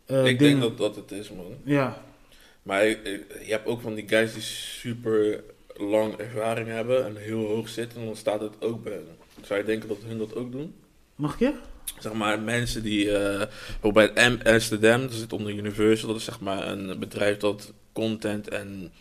eh, 0.06 0.24
ik 0.26 0.38
dingen. 0.38 0.60
denk 0.60 0.60
dat 0.60 0.78
dat 0.78 0.96
het 0.96 1.10
is, 1.20 1.30
man. 1.30 1.46
Ja, 1.64 2.02
Maar 2.62 2.86
ik- 2.86 3.04
ik- 3.04 3.44
je 3.44 3.50
hebt 3.50 3.66
ook 3.66 3.80
van 3.80 3.94
die 3.94 4.08
guys 4.08 4.32
die 4.32 4.42
super 4.42 5.42
lang 5.76 6.14
ervaring 6.16 6.68
hebben 6.68 7.04
en 7.06 7.16
heel 7.16 7.46
hoog 7.46 7.68
zitten. 7.68 8.00
En 8.00 8.06
dan 8.06 8.16
staat 8.16 8.40
het 8.40 8.52
ook 8.60 8.82
bij 8.84 8.92
hen. 8.92 9.06
Zou 9.42 9.58
je 9.60 9.64
denken 9.66 9.88
dat 9.88 9.98
hun 10.06 10.18
dat 10.18 10.34
ook 10.34 10.52
doen? 10.52 10.74
mag 11.14 11.38
je? 11.38 11.52
Zeg 11.98 12.12
maar 12.12 12.40
mensen 12.40 12.82
die 12.82 13.04
bijvoorbeeld 13.06 14.14
bij 14.14 14.38
Amsterdam, 14.52 15.00
dat 15.00 15.12
zit 15.12 15.32
onder 15.32 15.52
Universal, 15.52 16.08
dat 16.08 16.16
is 16.16 16.24
zeg 16.24 16.40
maar 16.40 16.66
een 16.68 16.98
bedrijf 16.98 17.36
dat 17.36 17.72
content 17.92 18.48
en 18.48 18.92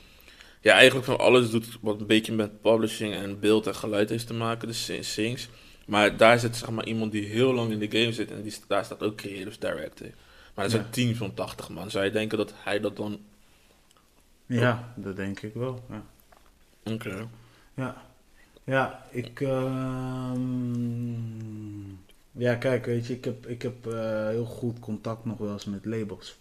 ja, 0.61 0.73
eigenlijk 0.73 1.05
van 1.05 1.17
alles 1.19 1.49
doet 1.49 1.77
wat 1.81 1.99
een 1.99 2.07
beetje 2.07 2.33
met 2.33 2.61
publishing 2.61 3.13
en 3.13 3.39
beeld 3.39 3.67
en 3.67 3.75
geluid 3.75 4.09
heeft 4.09 4.27
te 4.27 4.33
maken, 4.33 4.67
dus 4.67 4.85
Sing- 4.85 5.05
Sings. 5.05 5.47
Maar 5.85 6.17
daar 6.17 6.39
zit 6.39 6.55
zeg 6.55 6.69
maar 6.69 6.85
iemand 6.85 7.11
die 7.11 7.25
heel 7.25 7.53
lang 7.53 7.71
in 7.71 7.79
de 7.79 7.99
game 7.99 8.11
zit 8.13 8.31
en 8.31 8.41
die, 8.41 8.55
daar 8.67 8.85
staat 8.85 9.03
ook 9.03 9.15
creative 9.17 9.59
director. 9.59 10.07
Maar 10.55 10.65
dat 10.65 10.73
is 10.73 10.73
Ja. 10.73 10.79
een 10.79 10.89
team 10.89 11.15
van 11.15 11.33
80 11.33 11.69
man. 11.69 11.91
Zou 11.91 12.05
je 12.05 12.11
denken 12.11 12.37
dat 12.37 12.53
hij 12.57 12.79
dat 12.79 12.95
dan... 12.97 13.19
Ja, 14.45 14.93
dat 14.95 15.15
denk 15.15 15.41
ik 15.41 15.53
wel. 15.53 15.83
Ja. 15.89 16.03
Oké. 16.93 17.27
Ja, 17.75 18.05
ja 18.63 19.05
ik. 19.11 19.41
ehm, 19.41 21.15
ja, 22.37 22.55
kijk, 22.55 22.85
weet 22.85 23.07
je, 23.07 23.13
ik 23.13 23.25
heb, 23.25 23.47
ik 23.47 23.61
heb 23.61 23.87
eh, 23.87 24.27
heel 24.27 24.45
goed 24.45 24.79
contact 24.79 25.25
nog 25.25 25.37
wel 25.37 25.51
eens 25.51 25.65
met 25.65 25.85
labels. 25.85 26.39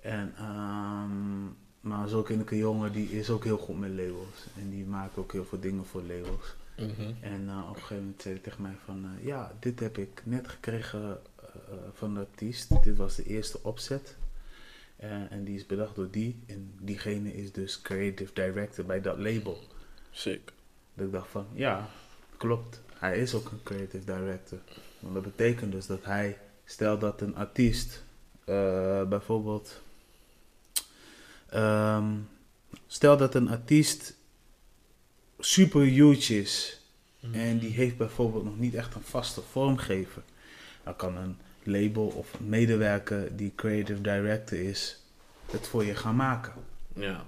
En, 0.00 0.34
ehm, 0.36 1.44
maar 1.80 2.08
zo 2.08 2.22
ken 2.22 2.40
ik 2.40 2.50
een 2.50 2.58
jongen 2.58 2.92
die 2.92 3.10
is 3.10 3.30
ook 3.30 3.44
heel 3.44 3.58
goed 3.58 3.78
met 3.78 3.90
labels. 3.90 4.46
En 4.60 4.70
die 4.70 4.84
maakt 4.84 5.16
ook 5.16 5.32
heel 5.32 5.44
veel 5.44 5.60
dingen 5.60 5.86
voor 5.86 6.02
labels. 6.02 6.56
Mhm. 6.76 7.12
En 7.20 7.48
eh, 7.48 7.68
op 7.68 7.74
een 7.74 7.80
gegeven 7.80 7.96
moment 7.96 8.22
zei 8.22 8.34
hij 8.34 8.42
tegen 8.42 8.62
mij 8.62 8.76
van, 8.84 9.04
eh, 9.04 9.26
ja, 9.26 9.52
dit 9.60 9.80
heb 9.80 9.98
ik 9.98 10.22
net 10.24 10.48
gekregen 10.48 11.18
van 11.94 12.14
de 12.14 12.20
artiest. 12.20 12.82
Dit 12.84 12.96
was 12.96 13.14
de 13.16 13.24
eerste 13.24 13.58
opzet. 13.62 14.16
En 15.28 15.44
die 15.44 15.54
is 15.54 15.66
bedacht 15.66 15.94
door 15.94 16.10
die. 16.10 16.42
En 16.46 16.72
diegene 16.80 17.34
is 17.34 17.52
dus 17.52 17.82
creative 17.82 18.32
director 18.32 18.84
bij 18.84 19.00
dat 19.00 19.18
label. 19.18 19.62
Sick. 20.10 20.52
Dat 20.94 21.06
ik 21.06 21.12
dacht 21.12 21.30
van, 21.30 21.46
ja, 21.52 21.88
klopt. 22.36 22.80
Hij 22.98 23.18
is 23.18 23.34
ook 23.34 23.50
een 23.50 23.62
creative 23.62 24.04
director. 24.04 24.58
Want 25.00 25.14
dat 25.14 25.22
betekent 25.22 25.72
dus 25.72 25.86
dat 25.86 26.04
hij, 26.04 26.38
stel 26.64 26.98
dat 26.98 27.20
een 27.20 27.36
artiest, 27.36 28.04
eh, 28.44 29.02
bijvoorbeeld, 29.02 29.82
ehm, 31.48 32.14
stel 32.86 33.16
dat 33.16 33.34
een 33.34 33.48
artiest 33.48 34.16
super 35.38 35.80
huge 35.80 36.38
is 36.40 36.80
en 37.32 37.58
die 37.58 37.70
heeft 37.70 37.96
bijvoorbeeld 37.96 38.44
nog 38.44 38.58
niet 38.58 38.74
echt 38.74 38.94
een 38.94 39.02
vaste 39.02 39.42
vormgever, 39.42 40.22
dan 40.84 40.96
kan 40.96 41.16
een 41.16 41.36
label 41.62 42.06
of 42.06 42.34
een 42.38 42.48
medewerker 42.48 43.36
die 43.36 43.52
creative 43.56 44.00
director 44.00 44.58
is, 44.58 45.02
het 45.50 45.68
voor 45.68 45.84
je 45.84 45.94
gaan 45.94 46.16
maken. 46.16 46.52
Ja. 46.94 47.24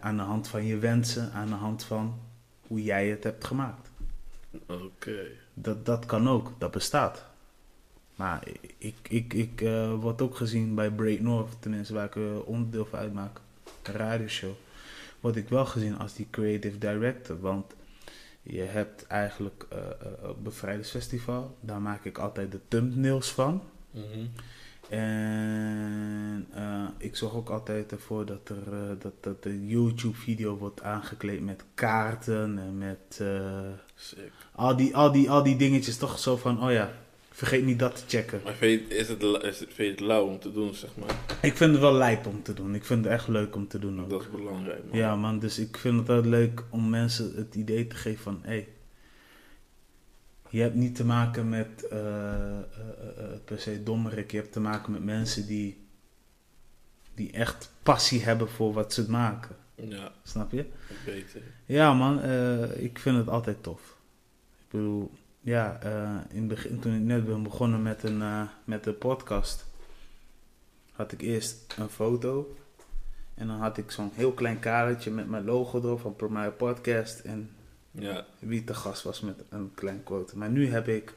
Aan 0.00 0.16
de 0.16 0.22
hand 0.22 0.48
van 0.48 0.64
je 0.64 0.78
wensen, 0.78 1.32
aan 1.32 1.48
de 1.48 1.54
hand 1.54 1.84
van 1.84 2.20
hoe 2.66 2.82
jij 2.82 3.08
het 3.08 3.24
hebt 3.24 3.44
gemaakt. 3.44 3.90
Oké. 4.66 5.26
Dat, 5.54 5.86
dat 5.86 6.06
kan 6.06 6.28
ook, 6.28 6.52
dat 6.58 6.70
bestaat. 6.70 7.24
Maar 8.14 8.48
ik, 8.78 8.96
ik, 9.08 9.34
ik 9.34 9.60
eh, 9.60 9.94
word 9.94 10.22
ook 10.22 10.36
gezien 10.36 10.74
bij 10.74 10.90
Break 10.90 11.20
North, 11.20 11.56
tenminste 11.60 11.94
waar 11.94 12.04
ik 12.04 12.16
eh, 12.16 12.48
onderdeel 12.48 12.86
van 12.86 12.98
uitmaak, 12.98 13.40
een 13.82 13.92
radioshow, 13.94 14.52
word 15.20 15.36
ik 15.36 15.48
wel 15.48 15.66
gezien 15.66 15.98
als 15.98 16.14
die 16.14 16.26
creative 16.30 16.78
director. 16.78 17.40
Want 17.40 17.74
je 18.42 18.60
hebt 18.60 19.06
eigenlijk 19.06 19.66
eh 19.68 19.78
eh, 19.78 20.30
Bevrijdingsfestival, 20.42 21.56
daar 21.60 21.80
maak 21.80 22.04
ik 22.04 22.18
altijd 22.18 22.52
de 22.52 22.60
thumbnails 22.68 23.32
van. 23.32 23.62
Mhm. 23.90 24.26
En 24.90 26.46
eh, 26.54 26.84
ik 26.98 27.16
zorg 27.16 27.34
ook 27.34 27.48
altijd 27.48 27.92
ervoor 27.92 28.26
dat, 28.26 28.48
er, 28.48 28.72
eh, 28.72 28.90
dat, 28.98 29.12
dat 29.20 29.42
de 29.42 29.66
YouTube-video 29.66 30.56
wordt 30.56 30.82
aangekleed 30.82 31.40
met 31.40 31.64
kaarten 31.74 32.58
en 32.58 32.78
met 32.78 33.22
Sick. 33.94 34.32
al, 34.54 34.76
die, 34.76 34.96
al, 34.96 35.12
die, 35.12 35.30
al 35.30 35.42
die 35.42 35.56
dingetjes. 35.56 35.96
Toch 35.96 36.18
zo 36.18 36.36
van, 36.36 36.62
oh 36.62 36.72
ja, 36.72 36.92
vergeet 37.30 37.64
niet 37.64 37.78
dat 37.78 37.96
te 37.96 38.02
checken. 38.06 38.40
Maar 38.44 38.54
vind 38.54 38.88
je, 38.88 38.96
is 38.96 39.08
het, 39.08 39.22
is 39.22 39.60
het, 39.60 39.68
vind 39.72 39.76
je 39.76 39.90
het 39.90 40.00
lauw 40.00 40.24
om 40.24 40.38
te 40.38 40.52
doen, 40.52 40.74
zeg 40.74 40.90
maar? 40.96 41.16
Ik 41.42 41.56
vind 41.56 41.72
het 41.72 41.80
wel 41.80 41.94
lijp 41.94 42.26
om 42.26 42.42
te 42.42 42.54
doen. 42.54 42.74
Ik 42.74 42.84
vind 42.84 43.04
het 43.04 43.12
echt 43.12 43.28
leuk 43.28 43.56
om 43.56 43.68
te 43.68 43.78
doen 43.78 44.00
ook. 44.02 44.10
Dat 44.10 44.20
is 44.20 44.30
belangrijk, 44.30 44.84
man. 44.88 44.98
Ja 44.98 45.16
man, 45.16 45.38
dus 45.38 45.58
ik 45.58 45.76
vind 45.76 45.98
het 45.98 46.06
wel 46.06 46.24
leuk 46.24 46.64
om 46.70 46.90
mensen 46.90 47.32
het 47.36 47.54
idee 47.54 47.86
te 47.86 47.96
geven 47.96 48.22
van... 48.22 48.40
Hey, 48.42 48.68
je 50.50 50.60
hebt 50.60 50.74
niet 50.74 50.94
te 50.94 51.04
maken 51.04 51.48
met 51.48 51.86
eh, 51.90 52.58
eh, 52.58 52.58
eh, 52.58 53.24
per 53.44 53.60
se 53.60 53.82
dommerik. 53.82 54.30
Je 54.30 54.36
hebt 54.36 54.52
te 54.52 54.60
maken 54.60 54.92
met 54.92 55.04
mensen 55.04 55.46
die, 55.46 55.86
die 57.14 57.32
echt 57.32 57.72
passie 57.82 58.22
hebben 58.22 58.48
voor 58.48 58.72
wat 58.72 58.92
ze 58.92 59.10
maken. 59.10 59.56
Ja, 59.74 60.12
Snap 60.22 60.52
je? 60.52 60.66
beter. 61.04 61.42
Ja 61.66 61.94
man, 61.94 62.22
ik 62.74 62.98
vind 62.98 63.16
het 63.16 63.28
altijd 63.28 63.62
tof. 63.62 63.96
Ik 64.58 64.70
bedoel, 64.70 65.10
ja, 65.40 65.80
in 66.30 66.38
het 66.38 66.48
begin 66.48 66.80
toen 66.80 66.94
ik 66.94 67.00
net 67.00 67.24
ben 67.24 67.42
begonnen 67.42 67.82
met 67.82 68.02
een, 68.02 68.48
met 68.64 68.86
een 68.86 68.98
podcast... 68.98 69.66
had 70.92 71.12
ik 71.12 71.20
eerst 71.20 71.74
een 71.78 71.88
foto... 71.88 72.54
En 73.34 73.46
dan 73.46 73.58
had 73.58 73.78
ik 73.78 73.90
zo'n 73.90 74.10
heel 74.14 74.32
klein 74.32 74.58
kaartje 74.58 75.10
met 75.10 75.28
mijn 75.28 75.44
logo 75.44 75.78
erop 75.78 76.00
van 76.00 76.16
Premier 76.16 76.52
Podcast. 76.52 77.20
En 77.20 77.50
Ja, 77.90 78.26
wie 78.38 78.64
te 78.64 78.74
gast 78.74 79.02
was 79.02 79.20
met 79.20 79.42
een 79.48 79.70
klein 79.74 80.02
quote. 80.02 80.38
Maar 80.38 80.50
nu 80.50 80.68
heb 80.68 80.88
ik 80.88 81.14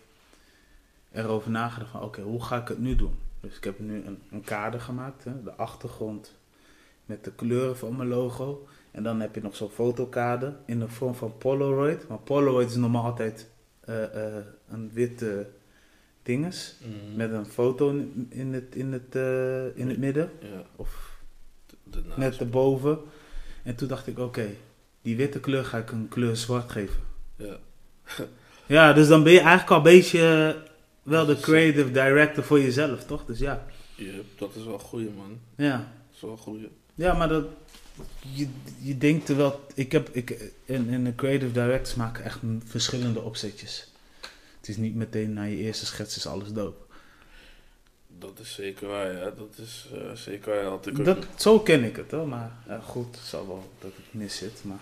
erover 1.12 1.52
nagedacht 1.52 1.92
van 1.92 2.02
oké, 2.02 2.22
hoe 2.22 2.44
ga 2.44 2.58
ik 2.62 2.68
het 2.68 2.80
nu 2.80 2.96
doen? 2.96 3.20
Dus 3.40 3.58
ik 3.58 3.64
heb 3.64 3.80
nu 3.80 4.06
een, 4.06 4.22
een 4.32 4.42
kader 4.44 4.80
gemaakt. 4.82 5.24
Hè? 5.24 5.44
De 5.44 5.54
achtergrond 5.54 6.34
met 7.06 7.24
de 7.24 7.32
kleuren 7.32 7.78
van 7.78 7.96
mijn 7.96 8.10
logo. 8.10 8.68
En 8.92 9.04
dan 9.04 9.20
heb 9.20 9.36
je 9.36 9.42
nog 9.42 9.56
zo'n 9.56 9.70
fotokader 9.70 10.56
in 10.66 10.80
de 10.80 10.90
vorm 10.90 11.16
van 11.16 11.38
Polaroid. 11.38 12.08
Maar 12.08 12.18
Polaroid 12.18 12.70
is 12.70 12.76
normaal 12.76 13.06
altijd 13.06 13.50
eh, 13.80 14.38
eh, 14.38 14.44
een 14.70 14.90
witte 14.94 15.50
dinges. 16.24 16.76
Mhm. 16.80 17.16
Met 17.16 17.32
een 17.32 17.46
foto 17.46 17.90
in, 18.30 18.54
het, 18.54 18.76
in, 18.76 18.92
het, 18.94 19.16
eh, 19.16 19.78
in 19.78 19.90
het 19.90 19.98
midden. 19.98 20.32
ja. 20.40 20.64
Of 20.76 21.20
Daarnaast. 21.84 22.18
net 22.18 22.38
erboven. 22.38 23.00
En 23.64 23.76
toen 23.76 23.88
dacht 23.88 24.08
ik, 24.08 24.20
oké, 24.20 24.50
die 25.04 25.16
witte 25.16 25.40
kleur 25.40 25.66
ga 25.66 25.78
ik 25.78 25.92
een 25.92 26.08
kleur 26.10 26.36
zwart 26.36 26.72
geven. 26.72 27.00
Ja. 27.36 27.58
Ja, 28.66 28.94
dus 28.94 29.08
dan 29.08 29.24
ben 29.24 29.34
je 29.34 29.40
eigenlijk 29.40 29.70
al 29.70 29.78
een 29.78 29.84
beetje 29.84 30.54
eh, 30.56 30.62
wel 31.04 31.26
de 31.26 31.40
creative 31.40 31.92
director 31.92 32.44
voor 32.44 32.60
jezelf, 32.60 33.06
toch? 33.06 33.26
Dus 33.26 33.40
ja, 33.40 33.66
Yep, 33.96 34.26
dat 34.38 34.56
is 34.56 34.64
wel 34.64 34.74
een 34.74 34.80
goeie, 34.80 35.10
man. 35.10 35.40
ja. 35.56 35.78
Dat 35.78 36.16
is 36.16 36.22
wel 36.22 36.38
goeie. 36.38 36.70
Ja, 36.96 37.14
maar 37.14 37.28
dat, 37.28 37.46
je, 38.34 38.48
je 38.80 38.98
denkt 38.98 39.30
er 39.30 39.38
wel... 39.38 39.66
Ik 39.74 39.92
heb, 39.92 40.10
ik, 40.10 40.52
in, 40.66 40.88
in 40.90 41.04
de 41.04 41.16
creative 41.16 41.52
directors 41.52 41.96
maken 41.96 42.24
echt 42.24 42.40
verschillende 42.66 43.22
opzetjes. 43.22 43.88
Het 44.58 44.68
is 44.70 44.78
niet 44.78 44.96
meteen 44.96 45.34
na 45.34 45.44
je 45.44 45.56
eerste 45.58 45.86
schets 45.86 46.18
is 46.18 46.26
alles 46.28 46.52
dope. 46.52 46.84
Dat 48.20 48.40
is 48.40 48.54
zeker 48.54 48.88
waar, 48.88 49.12
ja. 49.14 49.24
Dat 49.24 49.58
is 49.58 49.88
eh, 49.94 50.12
zeker 50.14 50.54
waar. 50.54 50.64
Had 50.64 50.88
ik 50.88 51.06
Dat, 51.06 51.26
zo 51.36 51.60
ken 51.60 51.84
ik 51.84 51.96
het, 51.96 52.12
hoor. 52.12 52.28
Maar 52.28 52.52
ja, 52.68 52.80
goed, 52.80 53.16
het 53.16 53.26
zal 53.26 53.48
wel 53.48 53.72
dat 53.80 53.92
ik 53.92 54.06
mis 54.12 54.38
zit, 54.38 54.64
maar... 54.64 54.80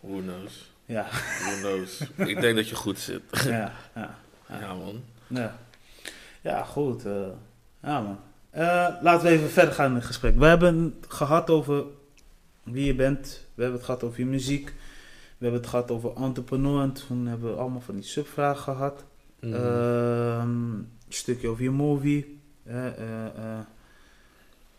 Who 0.00 0.20
knows? 0.20 0.70
Ja, 0.84 1.06
Who 1.44 1.56
knows? 1.60 2.00
ik 2.16 2.40
denk 2.40 2.56
dat 2.56 2.68
je 2.68 2.74
goed 2.74 2.98
zit. 2.98 3.22
ja, 3.44 3.72
ja. 3.94 4.18
Ja, 4.60 4.74
man. 4.74 5.02
Ja, 5.26 5.58
ja 6.40 6.64
goed. 6.64 7.04
eh, 7.04 7.26
ja, 7.82 8.00
man. 8.00 8.18
Eh, 8.50 8.88
laten 9.02 9.26
we 9.26 9.32
even 9.32 9.50
verder 9.50 9.74
gaan 9.74 9.88
in 9.88 9.94
het 9.94 10.04
gesprek. 10.04 10.36
We 10.38 10.46
hebben 10.46 10.96
het 11.00 11.12
gehad 11.12 11.50
over 11.50 11.84
wie 12.62 12.84
je 12.86 12.94
bent. 12.94 13.46
We 13.54 13.62
hebben 13.62 13.78
het 13.80 13.88
gehad 13.88 14.02
over 14.04 14.18
je 14.20 14.26
muziek. 14.26 14.66
We 15.38 15.46
hebben 15.46 15.60
het 15.60 15.70
gehad 15.70 15.90
over 15.90 16.12
entrepreneur. 16.16 16.82
En 16.82 16.92
toen 16.92 17.26
hebben 17.26 17.50
we 17.54 17.60
allemaal 17.60 17.80
van 17.80 17.94
die 17.94 18.04
subvragen 18.04 18.62
gehad. 18.62 19.04
Mhm. 19.40 19.54
Ehm, 19.54 20.42
een 20.72 20.88
stukje 21.08 21.48
over 21.48 21.62
je 21.62 21.70
movie. 21.70 22.40
Eh, 22.64 22.76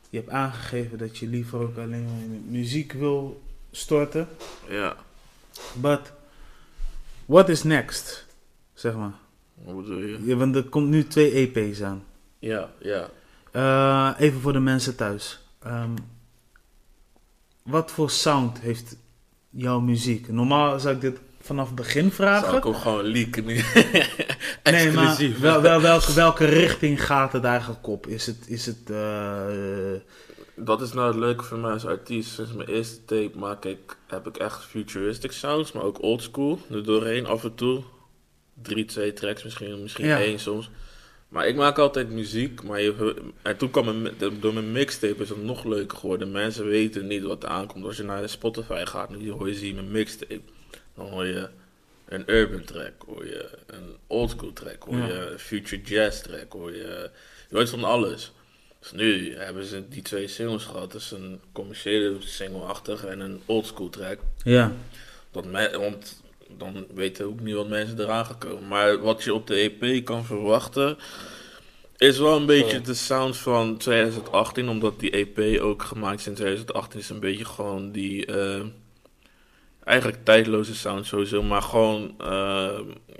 je 0.10 0.18
hebt 0.18 0.30
aangegeven 0.30 0.98
dat 0.98 1.18
je 1.18 1.28
liever 1.28 1.60
ook 1.60 1.78
alleen 1.78 2.04
maar 2.06 2.22
in 2.24 2.32
de 2.46 2.52
muziek 2.58 2.92
wil 2.94 3.42
storten. 3.72 4.28
ja. 4.70 4.96
But, 5.74 6.12
what 7.26 7.50
is 7.50 7.64
next? 7.64 8.26
Zeg 8.74 8.96
maar. 8.96 9.14
Wat 9.54 9.76
bedoel 9.76 9.98
je? 10.00 10.26
Ja, 10.26 10.36
want 10.36 10.56
er 10.56 10.64
komt 10.64 10.90
nu 10.90 11.08
twee 11.08 11.32
EP's 11.32 11.82
aan. 11.82 12.04
Ja, 12.40 12.70
ja. 12.80 13.10
Eh, 13.52 14.12
even 14.18 14.42
voor 14.42 14.54
de 14.54 14.60
mensen 14.60 14.96
thuis. 14.96 15.40
Ehm, 15.64 15.92
wat 17.64 17.92
voor 17.92 18.10
sound 18.10 18.60
heeft 18.60 18.96
jouw 19.50 19.80
muziek? 19.80 20.28
Normaal 20.28 20.80
zou 20.80 20.96
ik 20.96 21.02
dit 21.02 21.20
vanaf 21.42 21.66
het 21.66 21.76
begin 21.76 22.02
Zal 22.02 22.10
ik 22.10 22.14
vragen. 22.14 22.64
ook 22.64 22.76
gewoon 22.76 23.04
leaken 23.06 23.46
nu? 23.46 23.62
Nee, 24.64 24.92
maar 24.92 25.18
wel, 25.40 25.62
wel, 25.62 25.82
welke, 25.82 26.14
welke 26.14 26.46
richting 26.46 27.06
gaat 27.06 27.34
het 27.34 27.44
eigenlijk 27.44 27.88
op? 27.88 28.08
Is 28.08 28.26
het, 28.26 28.38
is 28.48 28.66
het 28.66 28.90
eh, 28.90 29.94
Dat 30.64 30.82
is 30.82 30.94
nou 30.94 31.08
het 31.08 31.20
leuke 31.20 31.44
voor 31.44 31.58
mij 31.58 31.72
als 31.72 31.86
artiest. 31.86 32.34
Sinds 32.34 32.54
mijn 32.54 32.70
eerste 32.70 33.06
tape 33.06 33.38
maak 33.38 33.66
ik, 33.66 33.98
heb 34.08 34.28
ik 34.28 34.38
echt 34.38 34.66
futuristic 34.66 35.32
sounds, 35.32 35.72
maar 35.72 35.84
ook 35.84 36.02
oldschool. 36.02 36.60
Er 36.72 36.84
doorheen 36.84 37.26
af 37.26 37.44
en 37.44 37.56
toe. 37.56 37.84
Drie, 38.62 38.86
twee 38.86 39.14
tracks 39.14 39.44
misschien, 39.44 39.82
misschien 39.82 40.06
Ja. 40.06 40.20
één 40.20 40.40
soms. 40.40 40.70
Maar 41.28 41.48
ik 41.48 41.56
maak 41.56 41.78
altijd 41.78 42.10
muziek. 42.10 42.64
Maar 42.64 42.82
je, 42.82 43.16
en 43.42 43.58
toen 43.58 43.72
kwam 43.72 44.02
mijn, 44.02 44.16
door 44.40 44.54
mijn 44.54 44.72
mixtape 44.72 45.22
is 45.24 45.30
het 45.30 45.44
nog 45.44 45.64
leuker 45.64 45.98
geworden. 45.98 46.32
Mensen 46.32 46.66
weten 46.66 47.08
niet 47.08 47.24
wat 47.24 47.44
er 47.44 47.50
aankomt. 47.50 47.86
Als 47.86 47.98
je 47.98 48.04
naar 48.04 48.30
Spotify 48.30 48.84
gaat, 48.86 49.10
nu 49.10 49.32
hoor 49.32 49.48
je 49.48 49.56
zie 49.56 49.68
je 49.68 49.74
mijn 49.74 49.92
mixtape. 49.92 50.42
Dan 50.96 51.08
hoor 51.08 51.26
je 51.26 51.50
een 52.06 52.24
urban 52.26 52.64
track, 52.64 52.94
hoor 53.06 53.26
je 53.26 53.50
een 53.68 53.96
oldschool 54.08 54.54
track, 54.54 54.84
hoor 54.84 54.98
je 54.98 55.30
een 55.32 55.40
future 55.40 55.82
jazz 55.82 56.22
track, 56.22 56.54
hoor 56.54 56.72
je... 56.76 57.10
Je 57.50 57.56
hoort 57.56 57.70
van 57.70 57.84
alles. 57.84 58.32
Dus 58.82 58.92
nu 58.92 59.36
hebben 59.38 59.66
ze 59.66 59.88
die 59.90 60.02
twee 60.02 60.28
singles 60.28 60.64
gehad. 60.64 60.92
Dus 60.92 61.12
een 61.12 61.40
commerciële 61.52 62.16
single-achtig 62.20 63.06
en 63.06 63.20
een 63.20 63.42
oldschool 63.46 63.90
track. 63.90 64.20
ja. 64.44 64.74
Dat 65.32 65.46
me, 65.46 65.78
want 65.80 66.22
dan 66.58 66.86
weten 66.94 67.26
ook 67.26 67.40
niet 67.40 67.56
wat 67.56 67.68
mensen 67.68 68.00
eraan 68.00 68.26
gaan 68.26 68.38
komen. 68.38 68.68
Maar 68.68 69.02
wat 69.02 69.24
je 69.24 69.34
op 69.34 69.48
de 69.48 69.56
EP 69.56 70.06
kan 70.06 70.26
verwachten... 70.26 70.98
is 71.98 72.18
wel 72.18 72.36
een 72.36 72.46
beetje 72.46 72.82
de 72.82 72.94
sound 72.94 73.38
van 73.38 73.78
2018. 73.78 74.70
Omdat 74.70 75.00
die 75.00 75.12
EP 75.12 75.62
ook 75.62 75.84
gemaakt 75.84 76.20
is 76.20 76.28
in 76.28 76.34
2018. 76.34 77.00
Is 77.00 77.10
een 77.10 77.20
beetje 77.20 77.46
gewoon 77.46 77.92
die... 77.92 78.26
eh, 78.26 78.62
eigenlijk 79.84 80.26
tijdloze 80.26 80.76
sound 80.76 81.06
sowieso. 81.06 81.44
Maar 81.44 81.62
gewoon... 81.62 82.14
eh, 82.20 82.80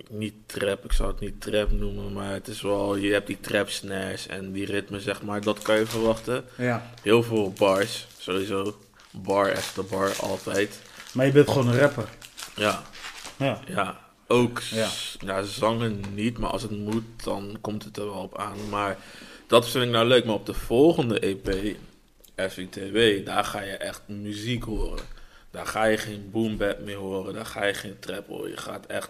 niet 0.10 0.34
trap, 0.46 0.86
ik 0.86 0.92
zou 0.92 1.12
het 1.12 1.20
niet 1.20 1.42
trap 1.42 1.72
noemen. 1.72 2.14
Maar 2.14 2.34
het 2.34 2.48
is 2.48 2.62
wel... 2.62 2.96
Je 2.96 3.12
hebt 3.14 3.28
die 3.28 3.40
trap 3.40 3.70
snares 3.70 4.28
en 4.28 4.52
die 4.52 4.66
ritme 4.66 5.00
zeg 5.00 5.22
maar. 5.22 5.42
Dat 5.42 5.62
kan 5.62 5.78
je 5.80 5.86
verwachten. 5.86 6.44
ja. 6.58 6.92
Heel 7.02 7.24
veel 7.24 7.54
bars, 7.58 8.08
sowieso. 8.18 8.80
Bar 9.12 9.56
after 9.56 9.86
bar, 9.86 10.12
altijd. 10.22 10.82
Maar 11.14 11.26
je 11.26 11.32
bent 11.32 11.48
gewoon 11.50 11.68
een 11.68 11.80
rapper. 11.80 12.08
Ja, 12.56 12.82
Ja. 13.38 13.60
ja. 13.68 14.00
Ook 14.28 14.60
Ja. 15.20 15.44
zangen 15.44 16.04
niet, 16.14 16.38
maar 16.38 16.50
als 16.50 16.62
het 16.62 16.72
moet, 16.72 17.04
dan 17.24 17.58
komt 17.62 17.84
het 17.84 17.98
er 17.98 18.06
wel 18.06 18.14
op 18.22 18.38
aan. 18.38 18.70
Maar 18.70 18.98
dat 19.48 19.70
vind 19.70 19.84
ik 19.84 19.90
nou 19.90 20.08
leuk. 20.08 20.26
Maar 20.26 20.36
op 20.36 20.46
de 20.46 20.54
volgende 20.54 21.20
EP, 21.20 21.76
FITW, 22.36 23.26
daar 23.26 23.44
ga 23.44 23.62
je 23.62 23.72
echt 23.72 24.02
muziek 24.08 24.64
horen. 24.64 25.04
Daar 25.52 25.66
ga 25.66 25.86
je 25.86 25.98
geen 25.98 26.30
boom 26.32 26.58
bap 26.58 26.80
meer 26.80 26.96
horen. 26.96 27.34
Daar 27.34 27.46
ga 27.46 27.66
je 27.66 27.74
geen 27.74 28.00
trap 28.00 28.28
horen. 28.28 28.50
Je 28.50 28.58
gaat 28.58 28.86
echt 28.86 29.10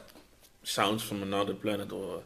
sounds 0.61 1.03
from 1.03 1.21
another 1.21 1.55
planet 1.55 1.89
horen. 1.91 2.23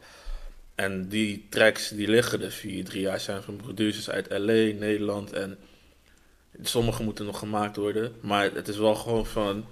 En 0.75 1.07
die 1.07 1.45
tracks 1.49 1.89
die 1.89 2.07
liggen 2.07 2.41
er 2.41 2.51
vier, 2.51 2.85
drie 2.85 3.01
jaar 3.01 3.19
zijn 3.19 3.43
van 3.43 3.55
producers 3.55 4.09
uit 4.09 4.29
LA, 4.29 4.53
Nederland. 4.79 5.33
En 5.33 5.57
sommige 6.61 7.03
moeten 7.03 7.25
nog 7.25 7.39
gemaakt 7.39 7.75
worden. 7.75 8.15
Maar 8.21 8.51
het 8.53 8.67
is 8.67 8.77
wel 8.77 8.95
gewoon 8.95 9.25
van 9.25 9.65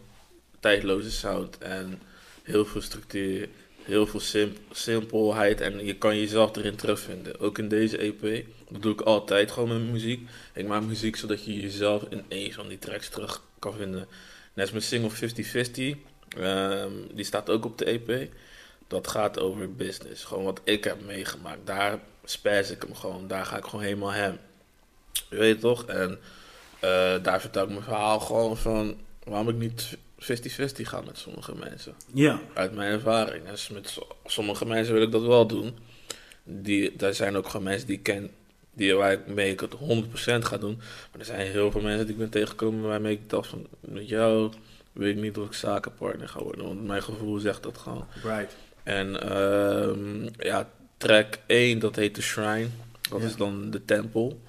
tijdloze 0.60 1.12
sound. 1.12 1.58
En 1.58 2.02
heel 2.44 2.66
veel 2.66 2.82
structuur, 2.82 3.50
heel 3.84 4.08
veel 4.08 4.20
simp- 4.20 4.58
simpelheid. 4.72 5.62
En 5.62 5.86
je 5.86 5.96
kan 5.96 6.18
jezelf 6.20 6.56
erin 6.56 6.76
terugvinden. 6.76 7.40
Ook 7.40 7.58
in 7.58 7.68
deze 7.68 7.98
EP. 7.98 8.46
Dat 8.70 8.82
doe 8.82 8.94
ik 8.94 9.02
altijd 9.02 9.52
gewoon 9.52 9.70
met 9.70 9.92
muziek. 9.92 10.30
Ik 10.54 10.68
maak 10.68 10.82
muziek 10.84 11.16
zodat 11.16 11.46
je 11.46 11.62
jezelf 11.62 12.04
in 12.10 12.24
één 12.28 12.52
van 12.54 12.68
die 12.68 12.80
tracks 12.80 13.10
terug 13.10 13.42
kan 13.60 13.74
vinden. 13.74 14.08
Net 14.54 14.72
als 14.72 14.72
mijn 14.72 14.84
single 14.84 15.10
50-50. 15.10 15.98
ehm, 16.38 16.92
die 17.14 17.26
staat 17.26 17.50
ook 17.50 17.66
op 17.66 17.78
de 17.78 17.86
EP. 17.86 18.32
Dat 18.88 19.08
gaat 19.08 19.40
over 19.40 19.76
business. 19.76 20.24
Gewoon 20.24 20.44
wat 20.44 20.62
ik 20.64 20.84
heb 20.84 21.06
meegemaakt. 21.06 21.66
Daar 21.68 22.00
spijs 22.24 22.72
ik 22.72 22.82
hem 22.82 22.96
gewoon. 22.96 23.28
Daar 23.28 23.46
ga 23.46 23.58
ik 23.58 23.64
gewoon 23.66 23.86
helemaal 23.86 24.12
hem. 24.12 24.38
Je 25.30 25.36
weet 25.36 25.60
toch? 25.60 25.86
En 25.86 26.20
eh, 26.80 27.24
daar 27.24 27.42
vertel 27.42 27.64
ik 27.64 27.70
mijn 27.70 27.84
verhaal 27.84 28.20
gewoon 28.20 28.58
van 28.58 28.98
waarom 29.24 29.50
ik 29.50 29.56
niet 29.56 29.98
50-50 30.20 30.26
ga 30.82 31.02
met 31.02 31.18
sommige 31.18 31.56
mensen. 31.56 31.96
Ja. 32.14 32.42
Uit 32.54 32.74
mijn 32.76 32.92
ervaring. 32.92 33.48
Dus 33.50 33.70
met 33.70 33.90
so- 33.90 34.08
sommige 34.26 34.66
mensen 34.66 34.94
wil 34.94 35.04
ik 35.04 35.12
dat 35.12 35.22
wel 35.26 35.48
doen. 35.48 35.78
Die, 36.44 36.96
daar 36.96 37.14
zijn 37.14 37.36
ook 37.36 37.48
gewoon 37.48 37.64
mensen 37.64 37.88
die 37.88 37.98
ik 37.98 38.04
ken 38.04 38.32
Die 38.76 38.96
waarmee 38.96 39.52
ik 39.52 39.60
het 39.60 39.74
100% 39.74 39.76
ga 40.46 40.58
doen. 40.58 40.76
Maar 41.12 41.20
er 41.20 41.26
zijn 41.26 41.48
heel 41.48 41.72
veel 41.72 41.82
mensen 41.82 42.04
die 42.06 42.14
ik 42.14 42.20
ben 42.20 42.30
tegengekomen 42.30 42.82
waarmee 42.88 43.14
ik 43.14 43.30
dacht 43.30 43.50
van, 43.50 43.68
met 43.80 44.10
jou 44.10 44.52
weet 44.92 45.16
ik 45.16 45.22
niet 45.22 45.38
of 45.38 45.46
ik 45.46 45.54
zakenpartner 45.54 46.28
ga 46.30 46.40
worden. 46.44 46.66
Want 46.66 46.86
mijn 46.88 47.04
gevoel 47.04 47.40
zegt 47.40 47.64
dat 47.64 47.78
gewoon. 47.78 48.08
Right. 48.24 48.56
En 48.84 49.22
ehm, 49.30 50.30
ja, 50.38 50.70
track 50.98 51.38
1, 51.46 51.80
dat 51.80 51.96
heet 51.96 52.14
The 52.14 52.22
Shrine. 52.22 52.68
Dat 53.10 53.20
Ja. 53.22 53.26
is 53.28 53.36
dan 53.36 53.70
de 53.72 53.86
tempel. 53.86 54.42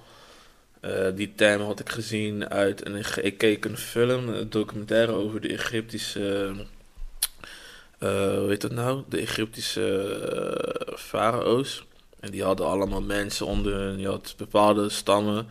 Eh, 0.79 1.07
die 1.15 1.33
tempel 1.35 1.65
had 1.65 1.79
ik 1.79 1.89
gezien 1.89 2.49
uit 2.49 2.85
een... 2.85 3.03
Ik 3.21 3.37
keek 3.37 3.65
een 3.65 3.77
film, 3.77 4.29
een 4.29 4.49
documentaire 4.49 5.11
over 5.11 5.41
de 5.41 5.47
Egyptische... 5.47 6.53
eh 7.99 8.37
hoe 8.37 8.45
heet 8.49 8.61
dat 8.61 8.71
nou? 8.71 9.03
De 9.09 9.17
Egyptische 9.19 10.01
eh, 10.87 10.97
farao's. 10.97 11.83
Die 12.31 12.43
hadden 12.43 12.67
allemaal 12.67 13.01
mensen 13.01 13.45
onder 13.45 13.73
hun. 13.73 13.99
Je 13.99 14.07
had 14.07 14.33
bepaalde 14.37 14.89
stammen. 14.89 15.47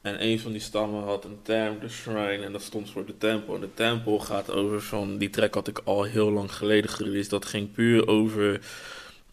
En 0.00 0.24
een 0.24 0.40
van 0.40 0.52
die 0.52 0.60
stammen 0.60 1.02
had 1.02 1.24
een 1.24 1.38
term, 1.42 1.78
de 1.80 1.88
shrine, 1.88 2.44
en 2.44 2.52
dat 2.52 2.62
stond 2.62 2.90
voor 2.90 3.06
de 3.06 3.18
tempel. 3.18 3.54
En 3.54 3.60
de 3.60 3.74
tempel 3.74 4.18
gaat 4.18 4.50
over 4.50 4.82
van, 4.82 5.18
die 5.18 5.30
track 5.30 5.54
had 5.54 5.68
ik 5.68 5.80
al 5.84 6.02
heel 6.02 6.30
lang 6.30 6.52
geleden 6.52 6.90
gereleased. 6.90 7.30
Dat 7.30 7.44
ging 7.44 7.72
puur 7.72 8.06
over 8.08 8.60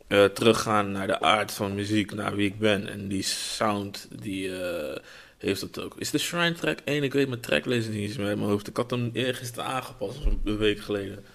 eh, 0.07 0.25
teruggaan 0.25 0.91
naar 0.91 1.07
de 1.07 1.19
aard 1.19 1.51
van 1.51 1.75
muziek, 1.75 2.13
naar 2.13 2.35
wie 2.35 2.47
ik 2.47 2.59
ben. 2.59 2.87
En 2.87 3.07
die 3.07 3.21
sound, 3.23 4.07
die 4.21 4.57
eh, 4.59 4.97
heeft 5.37 5.61
het 5.61 5.81
ook. 5.81 5.95
Is 5.97 6.11
de 6.11 6.17
shrine 6.17 6.53
track 6.53 6.79
1? 6.83 7.03
Ik 7.03 7.13
weet 7.13 7.27
mijn 7.27 7.41
tracklezer 7.41 7.91
niet 7.91 8.07
eens 8.07 8.17
meer 8.17 8.31
in 8.31 8.37
mijn 8.37 8.49
hoofd. 8.49 8.67
Ik 8.67 8.77
had 8.77 8.91
hem 8.91 9.09
eergisteren 9.13 9.65
aangepast, 9.65 10.19
een 10.43 10.57
week 10.57 10.79
geleden. 10.79 11.25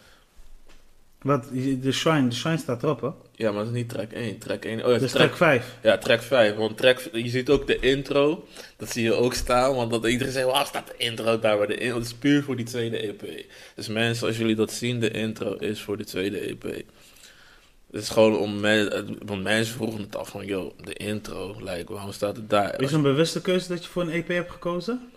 Wat, 1.23 1.45
de 1.81 1.93
Shrine, 1.93 2.29
de 2.29 2.35
Shrine 2.35 2.57
staat 2.57 2.83
erop, 2.83 3.01
hè? 3.01 3.09
Ja, 3.35 3.51
maar 3.51 3.65
dat 3.65 3.73
is 3.73 3.79
niet 3.79 3.89
track 3.89 4.13
1. 4.13 4.39
Track 4.39 4.65
1, 4.65 4.79
oh 4.79 4.87
ja, 4.87 4.93
Dat 4.93 5.03
is 5.03 5.11
track 5.11 5.27
track 5.27 5.37
5. 5.37 5.77
Ja, 5.83 5.99
track 5.99 6.23
5. 6.23 6.57
Want 6.57 6.77
track, 6.77 7.01
je 7.13 7.29
ziet 7.29 7.51
ook 7.51 7.67
de 7.67 7.79
intro. 7.79 8.47
Dat 8.77 8.91
zie 8.91 9.03
je 9.03 9.13
ook 9.13 9.35
staan. 9.35 9.75
Want 9.75 9.91
dat 9.91 10.07
iedereen 10.07 10.33
zegt, 10.33 10.47
waar 10.47 10.67
staat 10.67 10.87
de 10.87 10.95
intro 10.97 11.39
daar? 11.39 11.59
Maar 11.59 11.67
de 11.67 11.77
intro 11.77 11.99
is 11.99 12.15
puur 12.15 12.43
voor 12.43 12.57
die 12.57 12.65
tweede 12.65 12.97
EP. 12.97 13.23
Dus 13.75 13.89
mensen, 13.89 14.27
als 14.27 14.39
jullie 14.39 14.55
dat 14.55 14.73
zien, 14.73 15.01
de 15.01 15.11
intro 15.11 15.55
is 15.55 15.81
voor 15.81 15.97
de 15.97 16.05
tweede 16.05 16.39
EP. 16.39 16.63
Het 17.93 18.03
is 18.03 18.09
gewoon 18.09 18.37
om 18.37 18.61
men, 18.61 19.17
want 19.27 19.43
mensen 19.43 19.75
vroegen 19.75 20.01
het 20.01 20.17
af 20.17 20.29
van, 20.29 20.47
yo, 20.47 20.75
de 20.85 20.95
intro, 20.95 21.57
like, 21.61 21.93
waarom 21.93 22.13
staat 22.13 22.37
het 22.37 22.51
daar? 22.51 22.81
Is 22.81 22.87
het 22.87 22.93
een 22.93 23.03
bewuste 23.03 23.41
keuze 23.41 23.69
dat 23.69 23.85
je 23.85 23.91
voor 23.91 24.03
een 24.03 24.11
EP 24.11 24.29
hebt 24.29 24.51
gekozen? 24.51 25.11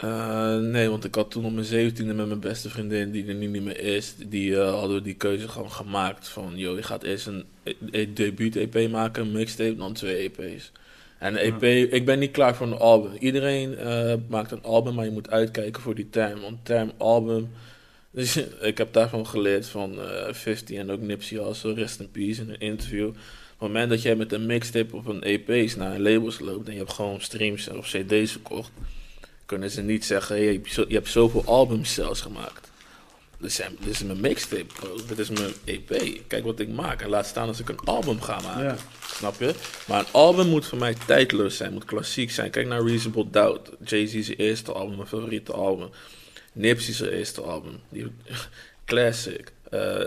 Eh, 0.00 0.56
nee, 0.56 0.88
want 0.88 1.04
ik 1.04 1.14
had 1.14 1.30
toen 1.30 1.44
op 1.44 1.52
mijn 1.52 1.64
zeventiende 1.64 2.14
met 2.14 2.26
mijn 2.26 2.40
beste 2.40 2.70
vriendin, 2.70 3.10
die 3.10 3.26
er 3.26 3.34
nu 3.34 3.46
niet 3.46 3.62
meer 3.62 3.80
is, 3.80 4.14
die 4.26 4.60
eh, 4.60 4.72
hadden 4.72 4.96
we 4.96 5.02
die 5.02 5.14
keuze 5.14 5.48
gewoon 5.48 5.70
gemaakt 5.70 6.28
van, 6.28 6.52
yo, 6.56 6.76
je 6.76 6.82
gaat 6.82 7.02
eerst 7.02 7.26
een, 7.26 7.44
een 7.90 8.14
debuut-EP 8.14 8.90
maken, 8.90 9.22
een 9.22 9.32
mixtape, 9.32 9.76
dan 9.76 9.92
twee 9.92 10.32
EP's. 10.36 10.72
En 11.18 11.36
EP, 11.36 11.62
ik 11.92 12.04
ben 12.04 12.18
niet 12.18 12.30
klaar 12.30 12.56
voor 12.56 12.66
een 12.66 12.78
album. 12.78 13.12
Iedereen 13.18 13.76
eh, 13.76 14.14
maakt 14.28 14.50
een 14.50 14.62
album, 14.62 14.94
maar 14.94 15.04
je 15.04 15.10
moet 15.10 15.30
uitkijken 15.30 15.82
voor 15.82 15.94
die 15.94 16.10
term. 16.10 16.40
Want 16.40 16.64
term 16.64 16.92
album, 16.96 17.50
dus 18.10 18.36
ik 18.60 18.78
heb 18.78 18.92
daarvan 18.92 19.26
geleerd 19.26 19.66
van 19.66 20.00
eh 20.00 20.32
50 20.32 20.76
en 20.76 20.90
ook 20.90 21.00
Nipsey 21.00 21.44
Hussle, 21.44 21.74
Rest 21.74 22.00
in 22.00 22.10
Peace, 22.10 22.40
in 22.40 22.48
een 22.48 22.60
interview. 22.60 23.08
Op 23.08 23.14
het 23.58 23.68
moment 23.68 23.90
dat 23.90 24.02
jij 24.02 24.16
met 24.16 24.32
een 24.32 24.46
mixtape 24.46 24.96
of 24.96 25.06
een 25.06 25.22
EP's 25.22 25.76
naar 25.76 25.94
een 25.94 26.02
labels 26.02 26.38
loopt 26.38 26.66
en 26.66 26.72
je 26.72 26.78
hebt 26.78 26.92
gewoon 26.92 27.20
streams 27.20 27.68
of 27.68 27.86
cd's 27.86 28.32
verkocht, 28.32 28.70
kunnen 29.50 29.70
ze 29.70 29.82
niet 29.82 30.04
zeggen, 30.04 30.36
hey, 30.36 30.44
je, 30.44 30.52
hebt 30.52 30.72
zo- 30.72 30.84
je 30.88 30.94
hebt 30.94 31.08
zoveel 31.08 31.44
albums 31.44 31.94
zelfs 31.94 32.20
gemaakt. 32.20 32.70
Dit, 33.38 33.52
zijn, 33.52 33.76
dit 33.80 33.88
is 33.88 34.02
mijn 34.02 34.20
mixtape, 34.20 34.64
bro. 34.64 34.96
Dit 35.08 35.18
is 35.18 35.30
mijn 35.30 35.52
EP. 35.64 36.20
Kijk 36.26 36.44
wat 36.44 36.60
ik 36.60 36.68
maak. 36.68 37.02
En 37.02 37.08
laat 37.08 37.26
staan 37.26 37.48
als 37.48 37.60
ik 37.60 37.68
een 37.68 37.78
album 37.84 38.20
ga 38.20 38.40
maken. 38.40 38.64
Ja. 38.64 38.76
Snap 39.06 39.40
je? 39.40 39.54
Maar 39.86 39.98
een 40.00 40.12
album 40.12 40.46
moet 40.48 40.66
voor 40.66 40.78
mij 40.78 40.94
tijdloos 41.06 41.56
zijn, 41.56 41.72
moet 41.72 41.84
klassiek 41.84 42.30
zijn. 42.30 42.50
Kijk 42.50 42.66
naar 42.66 42.86
Reasonable 42.86 43.30
Doubt. 43.30 43.70
Jay-Z's 43.84 44.28
eerste 44.36 44.72
album, 44.72 44.96
mijn 44.96 45.08
favoriete 45.08 45.52
album. 45.52 45.88
Nipsey's 46.52 47.00
eerste 47.00 47.40
album. 47.40 47.80
Die, 47.88 48.06
classic. 48.90 49.52
Eh, 49.70 50.06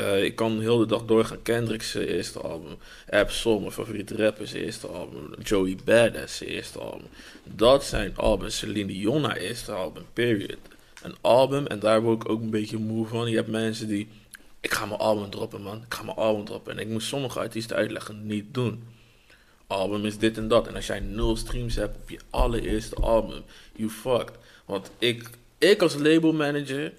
eh, 0.00 0.24
ik 0.24 0.36
kan 0.36 0.60
heel 0.60 0.78
de 0.78 0.86
dag 0.86 1.04
doorgaan. 1.04 1.42
Kendrick's 1.42 1.94
eerste 1.94 2.38
album. 2.38 2.76
Ab 3.08 3.30
Soul, 3.30 3.60
mijn 3.60 3.72
favoriete 3.72 4.16
rapper, 4.16 4.46
zijn 4.46 4.62
eerste 4.62 4.86
album. 4.86 5.34
Joey 5.42 5.76
Badass, 5.84 6.36
zijn 6.36 6.50
eerste 6.50 6.78
album. 6.78 7.06
Dat 7.44 7.84
zijn 7.84 8.16
albums. 8.16 8.58
Celine 8.58 8.92
Dion, 8.92 9.32
eerste 9.32 9.72
album, 9.72 10.04
period. 10.12 10.58
Een 11.02 11.14
album, 11.20 11.66
en 11.66 11.78
daar 11.78 12.02
word 12.02 12.22
ik 12.22 12.28
ook 12.28 12.40
een 12.40 12.50
beetje 12.50 12.78
moe 12.78 13.06
van. 13.06 13.30
Je 13.30 13.36
hebt 13.36 13.48
mensen 13.48 13.88
die... 13.88 14.08
Ik 14.60 14.74
ga 14.74 14.86
mijn 14.86 15.00
album 15.00 15.30
droppen, 15.30 15.62
man. 15.62 15.76
Ik 15.76 15.94
ga 15.94 16.02
mijn 16.02 16.16
album 16.16 16.44
droppen. 16.44 16.72
En 16.72 16.78
ik 16.78 16.88
moet 16.88 17.02
sommige 17.02 17.38
artiesten 17.38 17.76
uitleggen, 17.76 18.26
niet 18.26 18.54
doen. 18.54 18.84
Album 19.66 20.04
is 20.04 20.18
dit 20.18 20.36
en 20.36 20.48
dat. 20.48 20.66
En 20.66 20.74
als 20.74 20.86
jij 20.86 21.00
nul 21.00 21.36
streams 21.36 21.74
hebt 21.74 21.96
op 21.96 22.10
je 22.10 22.18
allereerste 22.30 22.94
album, 22.94 23.42
you 23.72 23.90
fucked. 23.90 24.36
Want 24.64 24.90
ik, 24.98 25.30
ik 25.58 25.82
als 25.82 25.94
label 25.94 26.32
manager, 26.32 26.92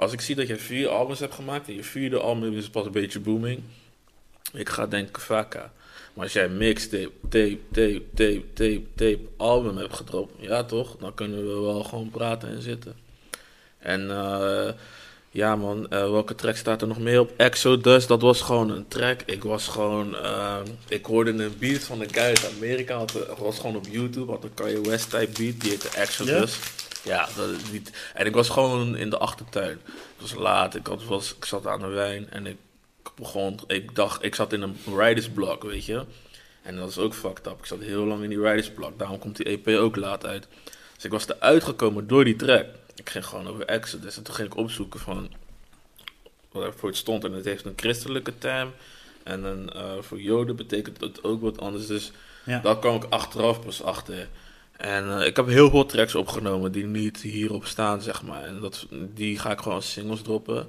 als 0.00 0.12
ik 0.12 0.20
zie 0.20 0.34
dat 0.34 0.46
je 0.46 0.56
vier 0.56 0.88
albums 0.88 1.20
hebt 1.20 1.34
gemaakt 1.34 1.68
en 1.68 1.74
je 1.74 1.84
vierde 1.84 2.18
album 2.18 2.56
is 2.56 2.70
pas 2.70 2.86
een 2.86 2.92
beetje 2.92 3.20
booming, 3.20 3.62
ik 4.52 4.68
ga 4.68 4.86
denken 4.86 5.22
vaka. 5.22 5.72
Maar 6.14 6.24
als 6.24 6.32
jij 6.32 6.48
mixtape, 6.48 7.10
tape, 7.28 7.58
tape, 7.72 8.02
tape, 8.14 8.44
tape, 8.52 8.82
tape, 8.94 9.20
album 9.36 9.76
hebt 9.76 9.96
gedropt, 9.96 10.32
ja 10.38 10.64
toch, 10.64 10.96
dan 10.96 11.14
kunnen 11.14 11.46
we 11.46 11.60
wel 11.60 11.84
gewoon 11.84 12.10
praten 12.10 12.48
en 12.48 12.62
zitten. 12.62 12.96
En 13.78 14.10
eh, 14.10 14.68
ja 15.30 15.56
man, 15.56 15.90
eh, 15.90 16.10
welke 16.10 16.34
track 16.34 16.56
staat 16.56 16.82
er 16.82 16.88
nog 16.88 16.98
meer 16.98 17.20
op? 17.20 17.32
Exodus, 17.36 18.06
dat 18.06 18.22
was 18.22 18.40
gewoon 18.40 18.70
een 18.70 18.88
track. 18.88 19.22
Ik 19.26 19.42
was 19.42 19.68
gewoon, 19.68 20.16
eh, 20.16 20.56
ik 20.88 21.06
hoorde 21.06 21.30
een 21.30 21.54
beat 21.58 21.82
van 21.82 22.00
een 22.00 22.12
guy 22.12 22.22
uit 22.22 22.52
Amerika, 22.56 22.96
had, 22.96 23.12
was 23.38 23.58
gewoon 23.58 23.76
op 23.76 23.86
YouTube, 23.90 24.32
had 24.32 24.44
een 24.44 24.54
Kanye 24.54 24.80
West 24.80 25.10
type 25.10 25.42
beat, 25.42 25.60
die 25.60 25.70
heette 25.70 25.88
Exodus. 25.88 26.58
Ja, 27.04 27.28
dat, 27.36 27.48
die, 27.70 27.82
en 28.14 28.26
ik 28.26 28.34
was 28.34 28.48
gewoon 28.48 28.96
in 28.96 29.10
de 29.10 29.18
achtertuin. 29.18 29.80
Het 29.84 30.20
was 30.20 30.34
laat, 30.34 30.74
ik, 30.74 30.86
had, 30.86 31.04
was, 31.04 31.34
ik 31.36 31.44
zat 31.44 31.66
aan 31.66 31.80
de 31.80 31.86
wijn 31.86 32.30
en 32.30 32.46
ik 32.46 32.56
begon, 33.14 33.58
ik 33.66 33.94
dacht, 33.94 34.24
ik 34.24 34.34
zat 34.34 34.52
in 34.52 34.62
een 34.62 34.76
writer's 34.84 35.28
block, 35.28 35.62
weet 35.62 35.84
je. 35.84 36.04
En 36.62 36.76
dat 36.76 36.88
is 36.88 36.98
ook 36.98 37.14
fucked 37.14 37.46
up. 37.46 37.58
Ik 37.58 37.66
zat 37.66 37.80
heel 37.80 38.04
lang 38.04 38.22
in 38.22 38.28
die 38.28 38.38
writer's 38.38 38.70
block, 38.70 38.98
daarom 38.98 39.18
komt 39.18 39.36
die 39.36 39.46
EP 39.46 39.68
ook 39.68 39.96
laat 39.96 40.26
uit. 40.26 40.46
Dus 40.94 41.04
ik 41.04 41.10
was 41.10 41.28
eruit 41.28 41.64
gekomen 41.64 42.06
door 42.06 42.24
die 42.24 42.36
track. 42.36 42.66
Ik 42.94 43.10
ging 43.10 43.26
gewoon 43.26 43.48
over 43.48 43.64
Exodus 43.64 44.16
en 44.16 44.22
toen 44.22 44.34
ging 44.34 44.48
ik 44.48 44.56
opzoeken 44.56 45.00
van 45.00 45.30
wat 46.50 46.62
er 46.62 46.72
voor 46.76 46.88
het 46.88 46.98
stond. 46.98 47.24
En 47.24 47.32
het 47.32 47.44
heeft 47.44 47.64
een 47.64 47.72
christelijke 47.76 48.38
term. 48.38 48.72
En 49.22 49.44
een, 49.44 49.70
eh, 49.72 49.92
voor 50.00 50.20
Joden 50.20 50.56
betekent 50.56 51.00
het 51.00 51.24
ook 51.24 51.40
wat 51.42 51.60
anders. 51.60 51.86
Dus 51.86 52.12
Ja. 52.44 52.58
daar 52.60 52.78
kwam 52.78 52.94
ik 52.96 53.04
achteraf 53.08 53.60
pas 53.64 53.82
achter. 53.82 54.28
En 54.80 55.18
eh, 55.20 55.26
ik 55.26 55.36
heb 55.36 55.46
heel 55.46 55.70
veel 55.70 55.86
tracks 55.86 56.14
opgenomen 56.14 56.72
die 56.72 56.84
niet 56.86 57.20
hierop 57.20 57.66
staan, 57.66 58.02
zeg 58.02 58.22
maar. 58.22 58.44
En 58.44 58.60
dat, 58.60 58.86
die 59.14 59.38
ga 59.38 59.50
ik 59.50 59.58
gewoon 59.58 59.74
als 59.76 59.92
singles 59.92 60.22
droppen. 60.22 60.66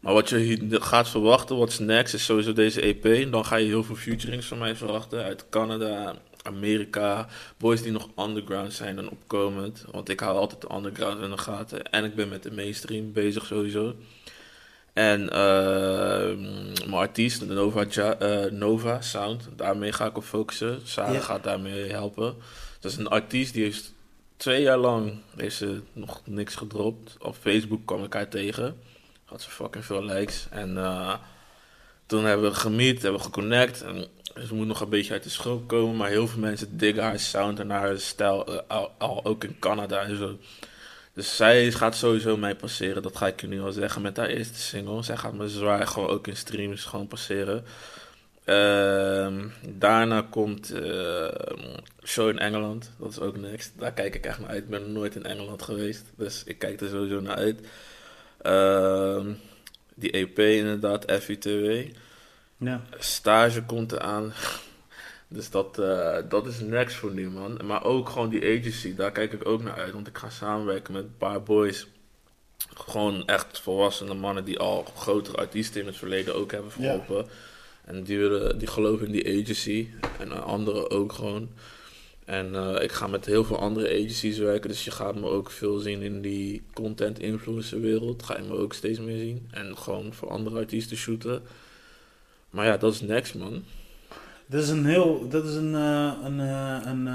Maar 0.00 0.12
wat 0.12 0.28
je 0.28 0.36
hier 0.36 0.82
gaat 0.82 1.08
verwachten, 1.08 1.56
what's 1.56 1.78
next, 1.78 2.14
is 2.14 2.24
sowieso 2.24 2.52
deze 2.52 2.80
EP. 2.80 3.32
Dan 3.32 3.44
ga 3.44 3.56
je 3.56 3.66
heel 3.66 3.84
veel 3.84 3.94
featurings 3.94 4.46
van 4.46 4.58
mij 4.58 4.76
verwachten. 4.76 5.24
Uit 5.24 5.44
Canada, 5.50 6.14
Amerika. 6.42 7.26
Boys 7.58 7.82
die 7.82 7.92
nog 7.92 8.08
underground 8.18 8.72
zijn 8.72 8.98
en 8.98 9.10
opkomend. 9.10 9.84
Want 9.90 10.08
ik 10.08 10.20
hou 10.20 10.36
altijd 10.38 10.60
de 10.60 10.74
underground 10.74 11.22
in 11.22 11.30
de 11.30 11.38
gaten. 11.38 11.82
En 11.90 12.04
ik 12.04 12.14
ben 12.14 12.28
met 12.28 12.42
de 12.42 12.52
mainstream 12.52 13.12
bezig 13.12 13.46
sowieso. 13.46 13.94
En 14.92 15.30
eh, 15.30 16.36
mijn 16.86 16.92
artiest, 16.92 17.44
Nova, 17.46 17.84
Ja- 17.90 18.14
eh, 18.18 18.50
Nova 18.50 19.00
Sound, 19.00 19.48
daarmee 19.56 19.92
ga 19.92 20.06
ik 20.06 20.16
op 20.16 20.24
focussen. 20.24 20.80
Sarah 20.84 21.14
Ja. 21.14 21.20
gaat 21.20 21.44
daarmee 21.44 21.90
helpen. 21.90 22.34
Dat 22.82 22.92
is 22.92 22.96
een 22.96 23.08
artiest 23.08 23.54
die 23.54 23.62
heeft 23.62 23.92
twee 24.36 24.62
jaar 24.62 24.78
lang 24.78 25.20
heeft 25.36 25.56
ze 25.56 25.80
nog 25.92 26.20
niks 26.24 26.54
gedropt. 26.54 27.16
Op 27.20 27.36
Facebook 27.40 27.86
kwam 27.86 28.04
ik 28.04 28.12
haar 28.12 28.28
tegen. 28.28 28.76
Had 29.24 29.42
ze 29.42 29.50
fucking 29.50 29.84
veel 29.84 30.04
likes. 30.04 30.46
En 30.50 30.76
eh, 30.78 31.14
toen 32.06 32.24
hebben 32.24 32.50
we 32.50 32.56
gemeet, 32.56 33.02
hebben 33.02 33.20
we 33.20 33.26
geconnect. 33.26 33.82
En 33.82 34.06
ze 34.46 34.54
moet 34.54 34.66
nog 34.66 34.80
een 34.80 34.88
beetje 34.88 35.12
uit 35.12 35.22
de 35.22 35.28
schulp 35.28 35.68
komen. 35.68 35.96
Maar 35.96 36.08
heel 36.08 36.26
veel 36.28 36.40
mensen 36.40 36.76
diggen 36.76 37.02
haar 37.02 37.18
sound 37.18 37.58
en 37.60 37.70
haar 37.70 37.98
stijl. 37.98 38.46
eh, 38.46 38.60
al, 38.66 38.92
al 38.98 39.24
ook 39.24 39.44
in 39.44 39.58
Canada 39.58 40.00
en 40.00 40.16
zo. 40.16 40.38
Dus 41.14 41.36
zij 41.36 41.72
gaat 41.72 41.96
sowieso 41.96 42.36
mij 42.36 42.56
passeren. 42.56 43.02
Dat 43.02 43.16
ga 43.16 43.26
ik 43.26 43.40
je 43.40 43.46
nu 43.46 43.60
al 43.62 43.72
zeggen 43.72 44.02
met 44.02 44.16
haar 44.16 44.28
eerste 44.28 44.58
single. 44.60 45.02
Zij 45.02 45.16
gaat 45.16 45.34
me 45.34 45.48
zwaar 45.48 45.86
gewoon 45.86 46.08
ook 46.08 46.26
in 46.26 46.36
streams 46.36 46.84
gewoon 46.84 47.08
passeren. 47.08 47.64
Ehm, 48.44 49.48
daarna 49.68 50.26
komt 50.30 50.70
eh, 50.70 51.28
Show 52.04 52.28
in 52.28 52.38
Engeland. 52.38 52.90
Dat 52.98 53.10
is 53.10 53.20
ook 53.20 53.36
next. 53.36 53.72
Daar 53.78 53.92
kijk 53.92 54.14
ik 54.14 54.26
echt 54.26 54.38
naar 54.38 54.48
uit. 54.48 54.62
Ik 54.62 54.68
ben 54.68 54.92
nooit 54.92 55.14
in 55.14 55.24
Engeland 55.24 55.62
geweest. 55.62 56.04
Dus 56.16 56.42
ik 56.44 56.58
kijk 56.58 56.80
er 56.80 56.88
sowieso 56.88 57.20
naar 57.20 57.36
uit. 57.36 57.60
Ehm, 58.42 59.32
die 59.94 60.10
EP 60.10 60.38
inderdaad, 60.38 61.12
FITW. 61.12 61.82
Ja. 62.56 62.82
Stage 62.98 63.62
komt 63.62 63.92
eraan. 63.92 64.32
Dus 65.28 65.50
dat, 65.50 65.78
eh, 65.78 66.16
dat 66.28 66.46
is 66.46 66.60
next 66.60 66.96
voor 66.96 67.12
nu, 67.12 67.30
man. 67.30 67.60
Maar 67.64 67.84
ook 67.84 68.08
gewoon 68.08 68.28
die 68.28 68.58
agency, 68.58 68.94
daar 68.94 69.12
kijk 69.12 69.32
ik 69.32 69.48
ook 69.48 69.62
naar 69.62 69.74
uit. 69.74 69.92
Want 69.92 70.06
ik 70.06 70.18
ga 70.18 70.30
samenwerken 70.30 70.92
met 70.92 71.02
een 71.02 71.16
paar 71.18 71.42
boys. 71.42 71.86
Gewoon 72.74 73.26
echt 73.26 73.60
volwassene 73.60 74.14
mannen 74.14 74.44
die 74.44 74.58
al 74.58 74.84
grotere 74.96 75.36
artiesten 75.36 75.80
in 75.80 75.86
het 75.86 75.96
verleden 75.96 76.34
ook 76.34 76.52
hebben 76.52 76.70
verholpen. 76.70 77.26
En 77.92 78.02
die, 78.02 78.18
willen, 78.18 78.58
die 78.58 78.68
geloven 78.68 79.06
in 79.06 79.12
die 79.12 79.40
agency. 79.42 79.88
En 80.18 80.32
eh, 80.32 80.44
anderen 80.44 80.90
ook 80.90 81.12
gewoon. 81.12 81.48
En 82.24 82.54
eh, 82.54 82.82
ik 82.82 82.92
ga 82.92 83.06
met 83.06 83.26
heel 83.26 83.44
veel 83.44 83.58
andere 83.58 83.88
agencies 83.88 84.38
werken. 84.38 84.68
Dus 84.68 84.84
je 84.84 84.90
gaat 84.90 85.14
me 85.14 85.26
ook 85.26 85.50
veel 85.50 85.78
zien 85.78 86.02
in 86.02 86.20
die 86.20 86.62
content 86.72 87.18
influencer 87.18 87.80
wereld. 87.80 88.22
Ga 88.22 88.36
je 88.36 88.48
me 88.48 88.56
ook 88.56 88.72
steeds 88.72 88.98
meer 88.98 89.18
zien. 89.18 89.48
En 89.50 89.78
gewoon 89.78 90.14
voor 90.14 90.30
andere 90.30 90.58
artiesten 90.58 90.96
shooten. 90.96 91.42
Maar 92.50 92.66
ja, 92.66 92.76
dat 92.76 92.92
is 92.92 93.00
next 93.00 93.34
man. 93.34 93.64
Dat 94.46 94.62
is 94.62 94.68
een 94.68 94.86
heel, 94.86 95.28
dat 95.28 95.44
is 95.44 95.54
een, 95.54 95.74
eh, 95.74 96.12
een, 96.24 96.38
een, 96.38 97.06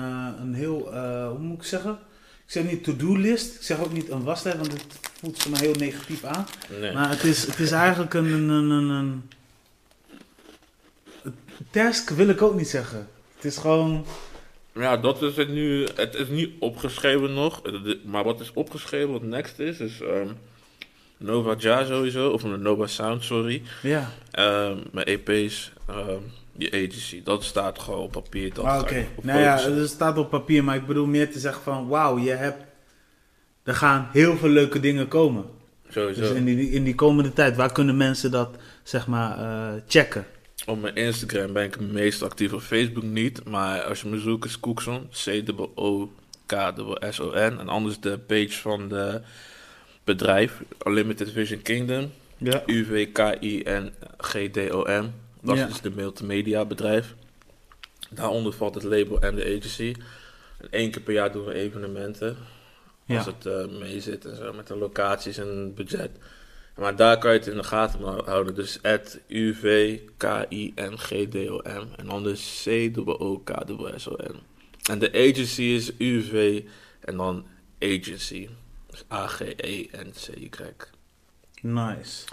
een 0.41 0.53
heel, 0.53 0.93
hoe 1.29 1.39
moet 1.39 1.57
ik 1.57 1.63
zeggen? 1.63 1.91
Ik 2.45 2.53
zeg 2.53 2.63
niet 2.63 2.83
to-do-list, 2.83 3.55
ik 3.55 3.61
zeg 3.61 3.79
ook 3.79 3.93
niet 3.93 4.09
een 4.09 4.23
waslijst, 4.23 4.59
want 4.59 4.71
het 4.71 4.85
voelt 5.19 5.41
voor 5.41 5.51
mij 5.51 5.59
heel 5.59 5.73
negatief 5.73 6.23
aan. 6.23 6.45
Nee. 6.79 6.93
Maar 6.93 7.09
het 7.09 7.23
is, 7.23 7.45
het 7.45 7.59
is 7.59 7.71
eigenlijk 7.71 8.13
een, 8.13 8.25
een, 8.25 8.49
een, 8.49 8.89
een, 8.89 9.23
task 11.69 12.09
wil 12.09 12.27
ik 12.29 12.41
ook 12.41 12.55
niet 12.55 12.67
zeggen. 12.69 13.07
Het 13.35 13.45
is 13.45 13.57
gewoon, 13.57 14.05
Ja, 14.73 14.97
dat 14.97 15.21
is 15.21 15.35
het 15.37 15.49
nu. 15.49 15.87
Het 15.95 16.15
is 16.15 16.27
niet 16.27 16.49
opgeschreven 16.59 17.33
nog. 17.33 17.61
Maar 18.05 18.23
wat 18.23 18.39
is 18.39 18.51
opgeschreven, 18.53 19.11
wat 19.11 19.21
next 19.23 19.59
is, 19.59 19.79
is 19.79 20.01
ehm, 20.01 20.27
Nova 21.17 21.55
Ja 21.57 21.85
sowieso. 21.85 22.29
Of 22.29 22.43
Nova 22.43 22.87
Sound, 22.87 23.23
sorry. 23.23 23.61
ja. 23.81 24.11
Ehm, 24.31 24.77
mijn 24.91 25.05
EP's, 25.07 25.71
ehm, 25.87 26.19
die 26.53 26.73
agency. 26.73 27.23
Dat 27.23 27.43
staat 27.43 27.79
gewoon 27.79 27.99
op 28.01 28.11
papier. 28.11 28.53
Dat 28.53 28.65
Ah, 28.65 28.79
Oké, 28.81 29.05
nou 29.21 29.39
ja, 29.39 29.57
het 29.71 29.89
staat 29.89 30.17
op 30.17 30.29
papier, 30.29 30.63
maar 30.63 30.75
ik 30.75 30.87
bedoel 30.87 31.05
meer 31.05 31.31
te 31.31 31.39
zeggen 31.39 31.63
van, 31.63 31.87
wauw, 31.87 32.17
je 32.19 32.31
hebt, 32.31 32.63
er 33.63 33.75
gaan 33.75 34.09
heel 34.11 34.37
veel 34.37 34.49
leuke 34.49 34.79
dingen 34.79 35.07
komen. 35.07 35.45
Sowieso. 35.89 36.21
Dus 36.21 36.31
in 36.31 36.45
die, 36.45 36.69
in 36.71 36.83
die 36.83 36.95
komende 36.95 37.33
tijd, 37.33 37.55
waar 37.55 37.71
kunnen 37.71 37.97
mensen 37.97 38.31
dat, 38.31 38.49
zeg 38.83 39.07
maar, 39.07 39.37
eh, 39.39 39.81
checken? 39.87 40.25
Op 40.67 40.81
mijn 40.81 40.95
Instagram 40.95 41.53
ben 41.53 41.63
ik 41.63 41.73
het 41.73 41.91
meest 41.91 42.21
actief. 42.21 42.53
Op 42.53 42.61
Facebook 42.61 43.03
niet. 43.03 43.43
Maar 43.43 43.83
als 43.83 44.01
je 44.01 44.07
me 44.07 44.19
zoekt 44.19 44.45
is 44.45 44.59
Cookson. 44.59 45.09
C-O-K-S-O-N. 45.23 47.35
En 47.59 47.69
anders 47.69 47.99
de 47.99 48.17
page 48.17 48.51
van 48.51 48.89
de 48.89 49.21
bedrijf. 50.03 50.61
Unlimited 50.87 51.31
Vision 51.31 51.61
Kingdom. 51.61 52.11
Ja. 52.37 52.63
U-V-K-I-N-G-D-O-M. 52.65 55.05
Dat 55.41 55.57
Ja. 55.57 55.67
is 55.67 55.81
de 55.81 55.91
multimedia 55.95 56.65
bedrijf. 56.65 57.15
Daaronder 58.09 58.53
valt 58.53 58.75
het 58.75 58.83
label 58.83 59.21
en 59.21 59.35
de 59.35 59.43
agency. 59.43 59.95
En 60.57 60.67
één 60.71 60.91
keer 60.91 61.01
per 61.01 61.13
jaar 61.13 61.31
doen 61.31 61.45
we 61.45 61.53
evenementen. 61.53 62.37
Ja. 63.05 63.17
Als 63.17 63.25
het 63.25 63.45
eh, 63.45 63.67
mee 63.79 64.01
zit 64.01 64.25
en 64.25 64.35
zo, 64.35 64.53
met 64.53 64.67
de 64.67 64.75
locaties 64.75 65.37
en 65.37 65.73
budget. 65.75 66.09
Maar 66.77 66.95
daar 66.95 67.17
kan 67.17 67.31
je 67.31 67.37
het 67.37 67.47
in 67.47 67.57
de 67.57 67.63
gaten 67.63 68.01
houden. 68.25 68.55
Dus 68.55 68.83
at 68.83 69.19
U-V-K-I-N-G-D-O-M. 69.27 69.97
En 71.95 72.05
dan 72.05 72.23
dus 72.23 72.61
C-O-O-K-S-O-N. 72.63 74.39
En 74.89 74.99
de 74.99 75.11
agency 75.11 75.61
is 75.61 75.91
UV 75.97 76.63
en 76.99 77.17
dan 77.17 77.45
agency. 77.79 78.49
Dus 78.89 79.03
A-G-E-N-C-Y. 79.11 80.49
Nice. 81.61 82.25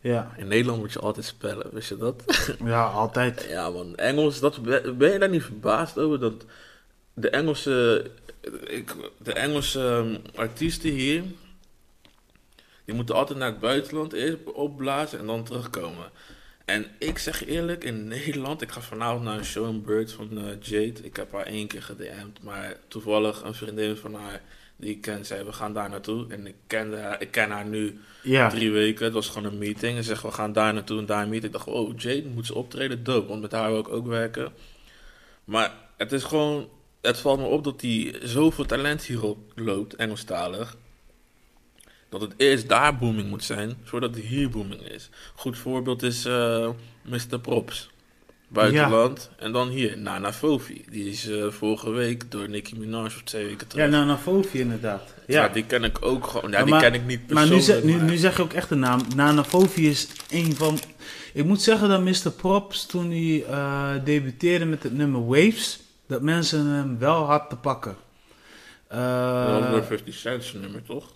Ja, 0.00 0.34
In 0.36 0.48
Nederland 0.48 0.78
moet 0.78 0.92
je 0.92 0.98
altijd 0.98 1.26
spellen, 1.26 1.66
wist 1.72 1.88
je 1.88 1.96
dat? 1.96 2.22
ja 2.64 2.84
altijd. 2.84 3.46
Ja 3.48 3.70
man, 3.70 3.96
Engels, 3.96 4.40
dat, 4.40 4.62
ben 4.98 5.12
je 5.12 5.18
daar 5.18 5.28
niet 5.28 5.42
verbaasd 5.42 5.98
over? 5.98 6.20
Dat 6.20 6.44
de 7.14 7.30
Engelse, 7.30 8.06
ik, 8.66 8.94
de 9.18 9.32
Engelse 9.32 9.80
um, 9.80 10.18
artiesten 10.34 10.90
hier, 10.90 11.22
die 12.86 12.94
moeten 12.94 13.14
altijd 13.14 13.38
naar 13.38 13.50
het 13.50 13.60
buitenland 13.60 14.12
eerst 14.12 14.52
opblazen 14.52 15.18
en 15.18 15.26
dan 15.26 15.44
terugkomen. 15.44 16.10
En 16.64 16.86
ik 16.98 17.18
zeg 17.18 17.46
eerlijk, 17.46 17.84
in 17.84 18.08
Nederland, 18.08 18.62
ik 18.62 18.70
ga 18.70 18.80
vanavond 18.80 19.24
naar 19.24 19.38
een 19.38 19.44
show 19.44 19.68
in 19.68 19.82
Bird 19.82 20.12
van 20.12 20.38
eh, 20.38 20.44
Jade. 20.60 21.02
Ik 21.02 21.16
heb 21.16 21.32
haar 21.32 21.46
één 21.46 21.66
keer 21.66 21.82
gedM'd, 21.82 22.42
maar 22.42 22.76
toevallig 22.88 23.42
een 23.42 23.54
vriendin 23.54 23.96
van 23.96 24.14
haar 24.14 24.42
die 24.76 24.90
ik 24.90 25.00
ken, 25.00 25.26
zei 25.26 25.44
we 25.44 25.52
gaan 25.52 25.72
daar 25.72 25.90
naartoe. 25.90 26.26
En 26.28 26.46
ik, 26.46 26.54
kende 26.66 26.96
haar, 26.96 27.20
ik 27.20 27.30
ken 27.30 27.50
haar 27.50 27.66
nu 27.66 28.00
Ja, 28.22 28.48
drie 28.48 28.70
weken. 28.70 29.04
Het 29.04 29.14
was 29.14 29.28
gewoon 29.28 29.52
een 29.52 29.58
meeting. 29.58 29.96
En 29.96 30.02
ze 30.02 30.08
zegt, 30.08 30.22
we 30.22 30.30
gaan 30.30 30.52
daar 30.52 30.74
naartoe 30.74 30.98
en 30.98 31.06
daar 31.06 31.28
meeten. 31.28 31.46
Ik 31.46 31.52
dacht, 31.52 31.66
oh, 31.66 31.98
Jade 31.98 32.28
moet 32.34 32.46
ze 32.46 32.54
optreden, 32.54 33.04
dope. 33.04 33.28
Want 33.28 33.40
met 33.40 33.52
haar 33.52 33.70
wil 33.70 33.80
ik 33.80 33.88
ook 33.88 34.06
werken. 34.06 34.52
Maar 35.44 35.72
het 35.96 36.12
is 36.12 36.22
gewoon... 36.22 36.68
Het 37.00 37.18
valt 37.18 37.38
me 37.38 37.44
op 37.44 37.64
dat 37.64 37.80
hij 37.80 38.14
zoveel 38.22 38.64
talent 38.64 39.02
hierop 39.02 39.38
loopt, 39.54 39.94
Engelstalig. 39.94 40.76
Dat 42.18 42.28
het 42.30 42.40
eerst 42.40 42.68
daar 42.68 42.96
booming 42.96 43.28
moet 43.28 43.44
zijn, 43.44 43.76
voordat 43.84 44.14
het 44.14 44.24
hier 44.24 44.50
booming 44.50 44.80
is. 44.80 45.08
Goed 45.34 45.58
voorbeeld 45.58 46.02
is 46.02 46.24
eh 46.24 46.68
Mr. 47.02 47.38
Props. 47.42 47.90
Buitenland. 48.48 49.30
En 49.38 49.52
dan 49.52 49.68
hier, 49.68 49.98
Nana 49.98 50.32
Fofi. 50.32 50.84
Die 50.90 51.10
is 51.10 51.28
eh, 51.28 51.46
vorige 51.48 51.90
week 51.90 52.30
door 52.30 52.48
Nicki 52.48 52.78
Minaj 52.78 53.04
of 53.04 53.22
twee 53.24 53.44
weken 53.46 53.66
terug. 53.66 53.90
ja 53.90 54.04
naar 54.04 54.16
Fofi 54.16 54.60
inderdaad. 54.60 55.14
Ja, 55.26 55.42
Ja, 55.42 55.48
die 55.48 55.64
ken 55.64 55.84
ik 55.84 55.98
ook 56.00 56.26
gewoon. 56.26 56.50
Ja, 56.50 56.62
die 56.62 56.70
maar- 56.72 56.80
ken 56.82 56.94
ik 56.94 57.04
niet 57.06 57.30
maar 57.30 57.44
nu, 57.44 57.50
persoonlijk. 57.50 57.64
zeg, 57.64 57.82
nu, 57.82 57.96
maar- 57.96 58.10
nu 58.10 58.16
zeg 58.16 58.36
je 58.36 58.42
ook 58.42 58.52
echt 58.52 58.68
de 58.68 58.74
naam. 58.74 59.00
Nana 59.16 59.44
Fofi 59.44 59.88
is 59.88 60.08
een 60.30 60.56
van... 60.56 60.78
Ik 61.32 61.44
moet 61.44 61.62
zeggen 61.62 61.88
dat 61.88 62.02
Mr. 62.02 62.30
Props, 62.36 62.86
toen 62.86 63.10
hij 63.10 63.44
eh, 63.48 63.90
debuteerde 64.04 64.64
met 64.64 64.82
het 64.82 64.92
nummer 64.92 65.26
Waves, 65.26 65.80
dat 66.08 66.22
mensen 66.22 66.66
hem 66.66 66.98
wel 66.98 67.24
had 67.24 67.50
te 67.50 67.56
pakken. 67.56 67.96
Eh, 68.88 69.46
Dat 69.52 69.60
was 69.62 69.70
door 69.70 69.84
50 69.84 70.14
Cent's 70.14 70.52
nummer, 70.52 70.82
toch? 70.82 71.12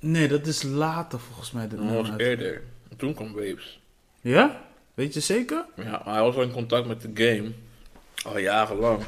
Nee, 0.00 0.28
dat 0.28 0.46
is 0.46 0.62
later 0.62 1.18
volgens 1.20 1.50
mij. 1.52 1.68
Dat 1.68 1.78
was 1.78 2.08
eerder. 2.16 2.62
Toen 2.96 3.14
kwam 3.14 3.32
Waves. 3.32 3.80
Ja? 4.20 4.60
Weet 4.94 5.14
je 5.14 5.20
zeker? 5.20 5.64
Ja, 5.76 6.02
maar 6.04 6.14
hij 6.14 6.22
was 6.22 6.34
al 6.36 6.42
in 6.42 6.52
contact 6.52 6.86
met 6.86 7.00
de 7.00 7.10
game. 7.14 7.50
Al 8.24 8.38
jarenlang. 8.38 9.02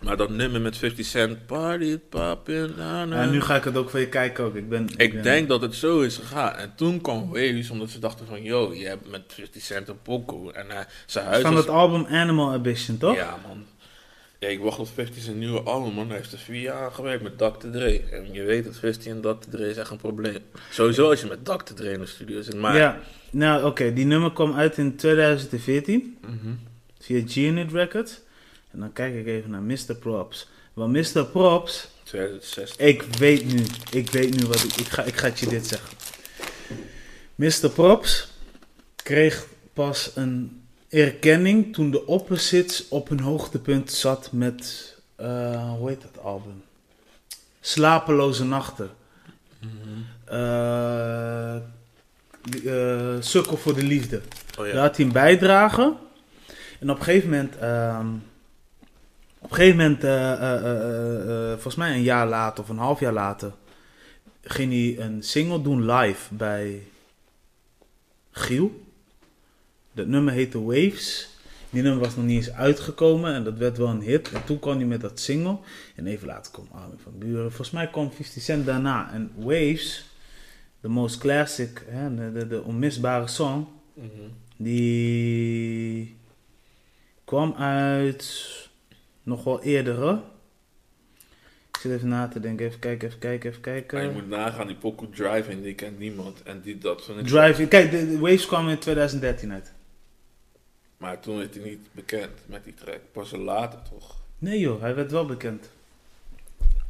Maar 0.00 0.16
dat 0.16 0.30
nummer 0.30 0.60
met 0.60 0.76
50 0.76 1.06
Cent, 1.06 1.46
party 1.46 1.98
poppin', 1.98 2.74
na. 2.76 3.06
En 3.22 3.30
nu 3.30 3.40
ga 3.40 3.56
ik 3.56 3.64
het 3.64 3.76
ook 3.76 3.90
voor 3.90 4.00
je 4.00 4.08
kijken 4.08 4.44
ook. 4.44 4.54
Ik, 4.54 4.68
ben, 4.68 4.88
Ik 4.96 5.12
ben- 5.12 5.22
denk 5.22 5.48
dat 5.48 5.60
het 5.60 5.74
zo 5.74 6.00
is 6.00 6.16
gegaan. 6.16 6.54
En 6.56 6.72
toen 6.76 7.00
kwam 7.00 7.28
Waves, 7.28 7.70
omdat 7.70 7.90
ze 7.90 7.98
dachten 7.98 8.26
van... 8.26 8.42
Yo, 8.42 8.74
je 8.74 8.86
hebt 8.86 9.10
met 9.10 9.22
50 9.26 9.62
Cent 9.62 9.88
een 9.88 10.02
pokoe. 10.02 10.52
En 10.52 10.70
eh, 10.70 10.78
zijn 11.06 11.26
huis 11.26 11.42
Van 11.42 11.54
was... 11.54 11.60
het 11.64 11.70
album 11.74 12.06
Animal 12.06 12.52
Ambition, 12.52 12.98
toch? 12.98 13.16
Ja, 13.16 13.36
man. 13.46 13.64
Ja, 14.38 14.48
ik 14.48 14.60
wacht 14.60 14.78
op 14.78 14.88
50 14.94 15.22
zijn 15.22 15.38
nieuwe 15.38 15.60
album, 15.60 15.92
man. 15.92 16.06
Hij 16.08 16.16
heeft 16.16 16.32
er 16.32 16.38
vier 16.38 16.60
jaar 16.60 16.82
aan 16.84 16.92
gewerkt 16.92 17.22
met 17.22 17.38
Dr. 17.38 17.68
Dre. 17.70 18.00
En 18.10 18.32
je 18.32 18.42
weet 18.42 18.64
dat 18.64 18.76
50 18.76 19.06
en 19.06 19.20
Dr. 19.20 19.48
Dre 19.50 19.68
is 19.68 19.76
echt 19.76 19.90
een 19.90 19.96
probleem. 19.96 20.38
Sowieso 20.70 21.10
als 21.10 21.20
je 21.20 21.26
met 21.26 21.44
Dr. 21.44 21.74
Dre 21.74 21.90
in 21.92 22.00
de 22.00 22.06
studio 22.06 22.42
zit. 22.42 22.54
Maar... 22.54 22.76
Ja, 22.76 23.00
nou 23.30 23.64
oké, 23.64 23.92
die 23.92 24.04
nummer 24.06 24.32
kwam 24.32 24.54
uit 24.54 24.78
in 24.78 24.96
2014 24.96 26.16
Mhm. 26.20 26.54
via 26.98 27.22
G-Unit 27.26 27.72
Records. 27.72 28.20
En 28.70 28.80
dan 28.80 28.92
kijk 28.92 29.14
ik 29.14 29.26
even 29.26 29.50
naar 29.50 29.62
Mr. 29.62 29.94
Props. 30.00 30.48
Want 30.72 30.92
Mr. 30.92 31.24
Props, 31.26 31.88
2016. 32.02 32.86
ik 32.86 33.02
weet 33.02 33.44
nu, 33.54 33.62
ik 33.90 34.10
weet 34.10 34.36
nu 34.40 34.46
wat 34.46 34.62
ik, 34.64 34.74
ik 34.76 34.86
ga, 34.86 35.02
ik 35.02 35.16
ga 35.16 35.26
het 35.26 35.38
je 35.38 35.46
dit 35.46 35.66
zeggen. 35.66 35.96
Mr. 37.34 37.70
Props 37.74 38.28
kreeg 39.02 39.46
pas 39.72 40.10
een 40.14 40.60
erkenning 40.96 41.74
toen 41.74 41.90
de 41.90 42.06
opposites 42.06 42.88
op 42.88 43.08
hun 43.08 43.20
hoogtepunt 43.20 43.92
zat 43.92 44.32
met, 44.32 44.94
eh, 45.16 45.72
hoe 45.72 45.88
heet 45.88 46.02
dat 46.02 46.22
album? 46.22 46.62
Slapeloze 47.60 48.44
Nachten. 48.44 48.90
Eh, 50.24 51.56
Sukkel 53.20 53.56
voor 53.56 53.74
de 53.74 53.82
Liefde. 53.82 54.20
Oh 54.58 54.64
Daar 54.64 54.76
had 54.76 54.96
hij 54.96 55.06
een 55.06 55.12
bijdrage. 55.12 55.96
En 56.80 56.90
op 56.90 56.98
een 56.98 57.04
gegeven 57.04 57.30
moment, 57.30 57.56
ehm, 57.56 58.06
op 59.38 59.50
een 59.50 59.56
gegeven 59.56 59.76
moment, 59.76 60.00
volgens 61.52 61.74
mij 61.74 61.94
een 61.94 62.02
jaar 62.02 62.26
later 62.28 62.62
of 62.62 62.68
een 62.68 62.78
half 62.78 63.00
jaar 63.00 63.12
later, 63.12 63.52
ging 64.42 64.72
hij 64.72 65.04
een 65.04 65.22
single 65.22 65.62
doen 65.62 65.90
live 65.90 66.34
bij 66.34 66.82
Giel. 68.30 68.85
Dat 69.96 70.06
nummer 70.06 70.32
heette 70.32 70.62
Waves. 70.62 71.28
Die 71.70 71.82
nummer 71.82 72.00
was 72.04 72.16
nog 72.16 72.24
niet 72.24 72.36
eens 72.36 72.52
uitgekomen 72.52 73.34
en 73.34 73.44
dat 73.44 73.58
werd 73.58 73.78
wel 73.78 73.88
een 73.88 74.00
hit. 74.00 74.32
En 74.32 74.44
toen 74.44 74.58
kwam 74.58 74.76
hij 74.76 74.86
met 74.86 75.00
dat 75.00 75.20
single. 75.20 75.58
En 75.94 76.06
even 76.06 76.26
later 76.26 76.52
kwam 76.52 76.68
Armin 76.72 76.98
van 77.02 77.18
Buren. 77.18 77.46
Volgens 77.48 77.70
mij 77.70 77.86
kwam 77.88 78.10
50 78.12 78.42
Cent 78.42 78.66
daarna. 78.66 79.12
En 79.12 79.30
Waves, 79.36 80.06
de 80.80 80.88
most 80.88 81.18
classic, 81.18 81.84
hè, 81.88 82.14
de, 82.14 82.32
de, 82.32 82.46
de 82.46 82.62
onmisbare 82.62 83.26
song, 83.26 83.66
Mhm. 83.94 84.06
die 84.56 86.16
kwam 87.24 87.54
uit 87.58 88.44
nog 89.22 89.44
wel 89.44 89.62
eerder. 89.62 90.06
hè? 90.08 90.12
Ik 91.72 91.82
zit 91.82 91.92
even 91.92 92.08
na 92.08 92.28
te 92.28 92.40
denken. 92.40 92.66
Even 92.66 92.78
kijken, 92.78 93.08
even 93.08 93.20
kijken, 93.20 93.50
even 93.50 93.60
Maar 93.62 93.74
je 93.80 93.86
kijken. 93.86 94.12
moet 94.12 94.28
nagaan, 94.28 94.66
die 94.66 94.76
Poco 94.76 95.08
Drive-In, 95.08 95.62
die 95.62 95.74
kent 95.74 95.98
niemand. 95.98 96.42
En 96.42 96.60
die 96.60 96.78
dat 96.78 97.04
van 97.04 97.22
Drive. 97.24 97.66
Kijk, 97.66 97.90
de, 97.90 98.06
de 98.10 98.18
Waves 98.18 98.46
kwam 98.46 98.68
in 98.68 98.78
2013 98.78 99.52
uit. 99.52 99.72
Maar 100.96 101.20
toen 101.20 101.36
werd 101.36 101.54
hij 101.54 101.64
niet 101.64 101.88
bekend 101.92 102.30
met 102.46 102.64
die 102.64 102.74
track. 102.74 103.00
Pas 103.12 103.30
later 103.30 103.78
toch? 103.90 104.16
Nee 104.38 104.58
joh, 104.58 104.80
hij 104.80 104.94
werd 104.94 105.10
wel 105.10 105.26
bekend. 105.26 105.70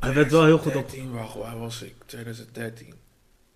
Hij 0.01 0.15
werd 0.15 0.31
wel 0.31 0.45
heel 0.45 0.59
goed 0.59 0.77
op. 0.77 0.89
2013, 0.89 1.13
wacht, 1.13 1.35
waar 1.35 1.59
was 1.59 1.83
ik? 1.83 1.95
2013. 2.07 2.95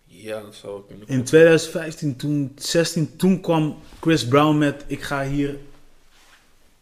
Ja, 0.04 0.40
dat 0.40 0.54
zou 0.54 0.82
ik 0.88 1.08
In 1.08 1.24
2015, 1.24 2.16
toen, 2.16 2.52
16, 2.56 3.16
toen 3.16 3.40
kwam 3.40 3.78
Chris 4.00 4.28
Brown 4.28 4.58
met 4.58 4.84
ik 4.86 5.02
ga 5.02 5.24
hier 5.24 5.56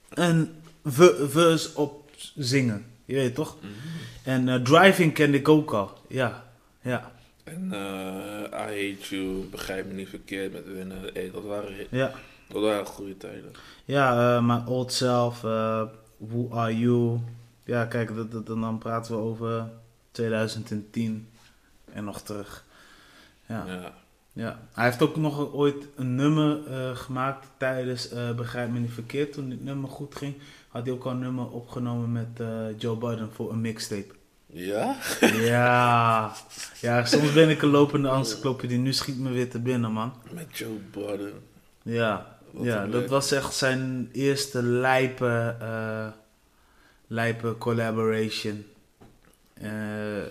een 0.09 0.51
verse 0.83 1.77
op 1.77 2.11
zingen. 2.37 2.87
Je 3.05 3.15
weet 3.15 3.35
toch? 3.35 3.57
Mhm. 3.61 3.73
En 4.23 4.49
eh, 4.49 4.63
Driving 4.63 5.15
kende 5.15 5.39
ik 5.39 5.49
ook 5.49 5.73
al. 5.73 5.99
Ja, 6.09 6.45
ja, 6.83 7.13
En 7.45 7.73
eh 7.73 8.29
I 8.51 8.93
Hate 8.99 9.15
You, 9.17 9.45
begrijp 9.51 9.87
me 9.87 9.93
niet 9.93 10.09
verkeerd 10.09 10.53
met 10.53 10.73
winnen. 10.73 11.11
Hey, 11.13 11.31
dat, 11.33 11.45
waren, 11.45 11.87
ja. 11.91 12.15
Dat 12.49 12.63
waren 12.63 12.87
goede 12.87 13.17
tijden. 13.17 13.53
Ja, 13.85 14.37
eh 14.37 14.45
mijn 14.47 14.67
old 14.67 14.93
self, 14.93 15.45
eh, 15.45 15.83
Who 16.17 16.49
Are 16.51 16.79
You? 16.79 17.19
Ja, 17.65 17.85
kijk, 17.85 18.15
dat, 18.17 18.33
dat, 18.33 18.47
dan 18.47 18.79
praten 18.79 19.15
we 19.15 19.21
over 19.21 19.69
2010 20.11 21.29
en 21.93 22.05
nog 22.05 22.21
terug. 22.21 22.65
Ja, 23.47 23.65
Ja. 23.67 23.93
ja. 24.33 24.61
Hij 24.73 24.85
heeft 24.85 25.03
ook 25.03 25.17
nog 25.17 25.53
ooit 25.53 25.89
een 25.97 26.15
nummer 26.15 26.67
eh, 26.67 26.97
gemaakt 26.97 27.47
tijdens 27.57 28.09
Begrijp 28.37 28.71
me 28.71 28.79
niet 28.79 28.93
verkeerd. 28.93 29.33
Toen 29.33 29.49
dit 29.49 29.65
nummer 29.65 29.91
goed 29.91 30.15
ging, 30.15 30.35
had 30.69 30.85
hij 30.85 30.93
ook 30.93 31.05
al 31.05 31.11
een 31.11 31.19
nummer 31.19 31.51
opgenomen 31.51 32.13
met 32.13 32.43
Joe 32.81 32.97
Budden 32.97 33.33
voor 33.33 33.53
een 33.53 33.61
mixtape. 33.61 34.15
Ja? 34.47 34.97
ja, 35.21 36.33
ja, 36.81 37.05
soms 37.05 37.33
ben 37.33 37.49
ik 37.49 37.63
een 37.63 37.71
lopende 37.71 38.09
encyclopedie. 38.09 38.79
Nu 38.79 38.93
schiet 38.93 39.19
me 39.19 39.31
weer 39.31 39.51
te 39.51 39.59
binnen, 39.59 39.93
man. 39.93 40.13
Met 40.31 40.59
Joe 40.59 40.79
Budden. 40.91 41.33
Ja, 41.83 42.38
ja 42.61 42.83
dat 42.87 42.93
leuk. 43.01 43.09
was 43.09 43.33
echt 43.33 43.55
zijn 43.55 44.09
eerste 44.13 44.63
lijpe, 44.63 45.57
eh, 45.61 46.07
lijpe 47.07 47.59
collaboration. 47.59 48.65
Eh, 49.55 49.71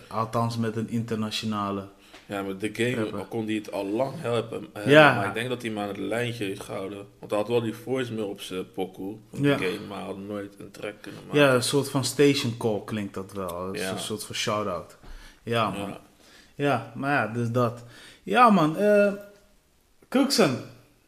althans 0.08 0.58
met 0.58 0.76
een 0.76 0.90
internationale. 0.90 1.88
Ja, 2.26 2.42
met 2.42 2.60
de 2.60 2.70
game 2.74 2.96
Rapper. 3.04 3.26
kon 3.26 3.46
hij 3.46 3.56
het 3.56 3.72
al 3.72 3.86
lang 3.86 4.14
helpen. 4.18 4.68
hebben, 4.74 4.92
Ja. 4.92 5.16
Maar 5.16 5.28
ik 5.28 5.34
denk 5.34 5.50
dat 5.50 5.62
hij 5.62 5.72
hem 5.72 5.80
aan 5.80 5.88
het 5.88 5.98
lijntje 5.98 6.44
heeft 6.46 6.62
gehouden. 6.64 7.06
Want 7.20 7.32
hij 7.32 7.40
had 7.40 7.50
wel 7.50 7.62
die 7.62 7.74
voicemail 7.74 8.28
op 8.28 8.42
zijn 8.42 8.72
pokoe 8.72 9.16
van 9.30 9.42
Ja. 9.44 9.58
de 9.58 9.64
game, 9.66 9.88
maar 9.88 9.98
hij 9.98 10.06
had 10.08 10.18
nooit 10.18 10.56
een 10.60 10.72
track 10.72 10.94
kunnen 11.02 11.22
maken. 11.26 11.40
Ja, 11.42 11.54
een 11.54 11.64
soort 11.64 11.90
van 11.90 12.06
station 12.06 12.58
call 12.58 12.82
klinkt 12.86 13.14
dat 13.14 13.34
wel. 13.34 13.76
Ja. 13.76 13.92
Een 13.92 14.00
soort 14.00 14.24
van 14.24 14.36
shout-out. 14.36 14.98
Ja, 15.44 15.70
man. 15.70 15.90
Ja. 15.90 16.00
Ja, 16.56 16.92
maar 16.96 17.12
ja, 17.12 17.28
dus 17.34 17.52
dat. 17.52 17.84
Ja, 18.24 18.50
man. 18.50 18.78
eh 18.78 19.12
Cookson. 20.10 20.58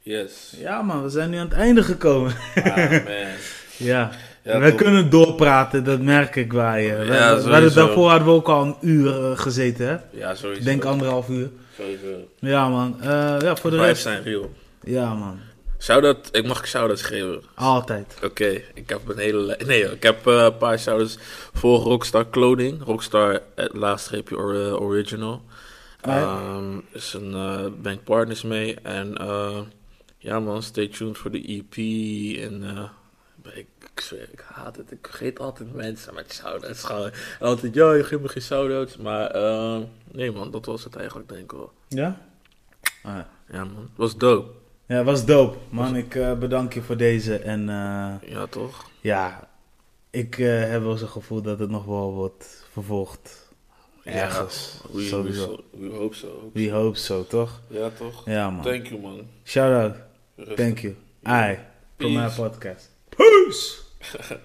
Yes. 0.10 0.54
Ja, 0.58 0.82
man. 0.82 1.04
We 1.04 1.10
zijn 1.10 1.30
nu 1.30 1.38
aan 1.38 1.46
het 1.48 1.58
einde 1.58 1.84
gekomen. 1.84 2.34
Ah, 2.56 2.66
man. 2.76 3.02
ja. 3.78 4.10
Ja, 4.44 4.60
we 4.60 4.76
kunnen 4.76 5.10
doorpraten, 5.10 5.84
dat 5.84 6.02
merk 6.02 6.36
ik 6.36 6.54
bij 6.54 6.84
je. 6.86 6.96
We- 6.96 7.06
Ja, 7.06 7.36
we- 7.44 7.50
hadden- 7.52 7.74
daarvoor 7.74 8.10
hadden 8.10 8.28
we 8.28 8.34
ook 8.34 8.48
al 8.48 8.64
een 8.66 8.76
uur 8.82 9.32
eh, 9.32 9.38
gezeten, 9.40 9.88
hè? 9.88 9.98
Ja, 10.20 10.36
sowieso. 10.36 10.60
Ik 10.60 10.66
denk 10.66 10.86
anderhalf 10.86 11.30
uur. 11.30 11.50
Sowieso. 11.78 12.28
Ja, 12.40 12.70
man. 12.70 13.02
Eh, 13.02 13.36
ja, 13.40 13.56
voor 13.56 13.72
de 13.72 13.78
rest. 13.78 14.02
zijn 14.02 14.24
real. 14.24 14.52
Ja, 14.84 15.14
man. 15.14 15.40
Shout-out, 15.80 16.30
ik 16.32 16.46
mag 16.48 16.68
shout-outs 16.68 17.02
geven. 17.02 17.42
Altijd. 17.56 18.18
Oké, 18.24 18.62
ik 18.74 18.90
heb 18.90 19.00
een 19.08 19.18
hele... 19.18 19.58
Nee, 19.66 19.84
ik 19.92 20.04
heb 20.04 20.28
eh, 20.28 20.34
een 20.44 20.58
paar 20.58 20.80
shout-outs 20.80 21.18
voor 21.54 21.80
Rockstar 21.80 22.30
Clothing. 22.30 22.84
Rockstar, 22.86 23.40
het 23.56 23.72
eh, 23.74 24.82
original. 24.82 25.42
Ah. 26.02 26.16
Ehm, 26.16 26.78
is 26.92 27.14
een 27.14 27.32
uh, 27.32 27.60
bank 27.82 28.04
partners 28.04 28.42
mee. 28.44 28.76
En 28.84 29.18
eh, 29.18 29.58
ja 30.20 30.40
man, 30.40 30.64
stay 30.64 30.88
tuned 30.88 31.18
voor 31.18 31.32
de 31.32 31.44
EP. 31.46 31.76
En 32.44 32.64
eh, 32.64 32.90
ik, 33.58 33.68
ik 33.94 34.00
zweer, 34.00 34.30
ik 34.32 34.44
haat 34.54 34.76
het. 34.76 34.92
Ik 34.92 35.08
vergeet 35.08 35.40
altijd 35.40 35.74
mensen 35.74 36.14
met 36.14 36.34
shout-outs. 36.34 36.84
Gewoon 36.84 37.12
altijd, 37.40 37.74
ja, 37.74 37.94
je 37.94 38.04
geeft 38.04 38.22
me 38.22 38.28
geen 38.30 38.42
shout-outs. 38.42 38.98
Maar 38.98 39.32
eh, 39.32 39.80
nee 40.12 40.32
man, 40.32 40.52
dat 40.52 40.66
was 40.66 40.84
het 40.84 40.96
eigenlijk 40.96 41.30
denk 41.30 41.42
ik 41.42 41.52
wel. 41.52 41.72
Ja? 41.88 42.22
Ah, 43.04 43.16
ja. 43.16 43.30
Ja 43.52 43.64
man, 43.66 43.82
het 43.82 43.98
was 43.98 44.18
dope. 44.18 44.52
Ja, 44.86 45.04
was 45.04 45.26
dope. 45.26 45.58
Man, 45.70 45.96
ik 45.96 46.16
eh, 46.16 46.34
bedank 46.34 46.74
je 46.74 46.82
voor 46.82 46.98
deze. 46.98 47.36
En 47.38 47.70
eh, 47.70 48.30
Ja 48.30 48.46
toch? 48.50 48.90
ja, 49.02 49.50
ik 50.10 50.38
eh, 50.38 50.70
heb 50.70 50.82
wel 50.82 50.98
zo'n 50.98 51.08
gevoel 51.08 51.42
dat 51.42 51.60
het 51.60 51.70
nog 51.70 51.86
wel 51.86 52.14
wordt 52.14 52.68
vervolgd. 52.72 53.48
Ergens. 54.04 54.80
Ja, 54.82 54.90
we, 54.92 54.98
we, 54.98 55.08
sowieso. 55.08 55.64
we 55.72 55.90
hope 55.90 56.16
so. 56.16 56.52
We 56.54 56.72
hope 56.72 56.98
so, 56.98 57.26
toch? 57.26 57.62
Ja 57.68 57.90
toch? 57.90 58.26
Ja, 58.26 58.50
man. 58.50 58.64
Thank 58.64 58.88
you 58.88 59.02
man. 59.02 59.28
Shout 59.44 59.84
out. 59.84 59.96
Rustig. 60.40 60.56
Thank 60.56 60.80
you. 60.80 60.96
Ai. 61.24 61.58
Voor 61.98 62.12
mijn 62.12 62.32
podcast. 62.36 62.90
Peace! 63.10 63.76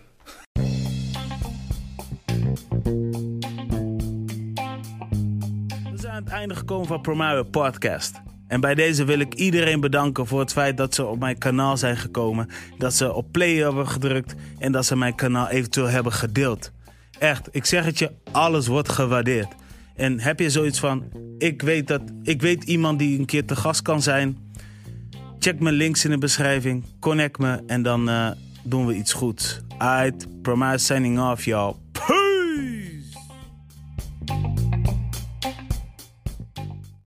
We 5.93 6.01
zijn 6.01 6.13
aan 6.13 6.23
het 6.23 6.33
einde 6.33 6.55
gekomen 6.55 6.87
van 6.87 7.01
Primario 7.01 7.43
Podcast. 7.43 8.21
En 8.47 8.61
bij 8.61 8.75
deze 8.75 9.05
wil 9.05 9.19
ik 9.19 9.35
iedereen 9.35 9.81
bedanken 9.81 10.27
voor 10.27 10.41
het 10.41 10.53
feit 10.53 10.77
dat 10.77 10.95
ze 10.95 11.05
op 11.05 11.19
mijn 11.19 11.39
kanaal 11.39 11.77
zijn 11.77 11.97
gekomen. 11.97 12.49
Dat 12.79 12.95
ze 12.95 13.13
op 13.13 13.33
play 13.33 13.55
hebben 13.55 13.89
gedrukt 13.89 14.35
en 14.59 14.73
dat 14.73 14.87
ze 14.87 14.97
mijn 14.97 15.15
kanaal 15.15 15.49
eventueel 15.49 15.89
hebben 15.89 16.13
gedeeld. 16.13 16.73
Echt, 17.19 17.49
ik 17.51 17.65
zeg 17.65 17.85
het 17.85 17.99
je, 17.99 18.11
alles 18.31 18.67
wordt 18.67 18.89
gewaardeerd. 18.89 19.55
En 19.97 20.21
heb 20.21 20.41
je 20.41 20.51
zoiets 20.51 20.81
van, 20.81 21.05
ik 21.39 21.63
weet, 21.63 21.87
dat, 21.87 22.03
ik 22.23 22.41
weet 22.43 22.65
iemand 22.65 22.99
die 22.99 23.19
een 23.19 23.27
keer 23.27 23.45
te 23.45 23.57
gast 23.57 23.83
kan 23.83 24.03
zijn. 24.03 24.44
Check 25.45 25.61
mijn 25.61 25.75
links 25.75 26.05
in 26.05 26.11
de 26.11 26.19
beschrijving, 26.19 26.85
connect 27.01 27.39
me 27.39 27.63
en 27.67 27.83
dan 27.83 28.09
eh, 28.09 28.31
doen 28.63 28.87
we 28.87 28.95
iets 28.95 29.13
goeds. 29.13 29.61
Alright, 29.79 30.43
Promise 30.43 30.85
signing 30.85 31.21
off, 31.21 31.45
y'all. 31.45 31.75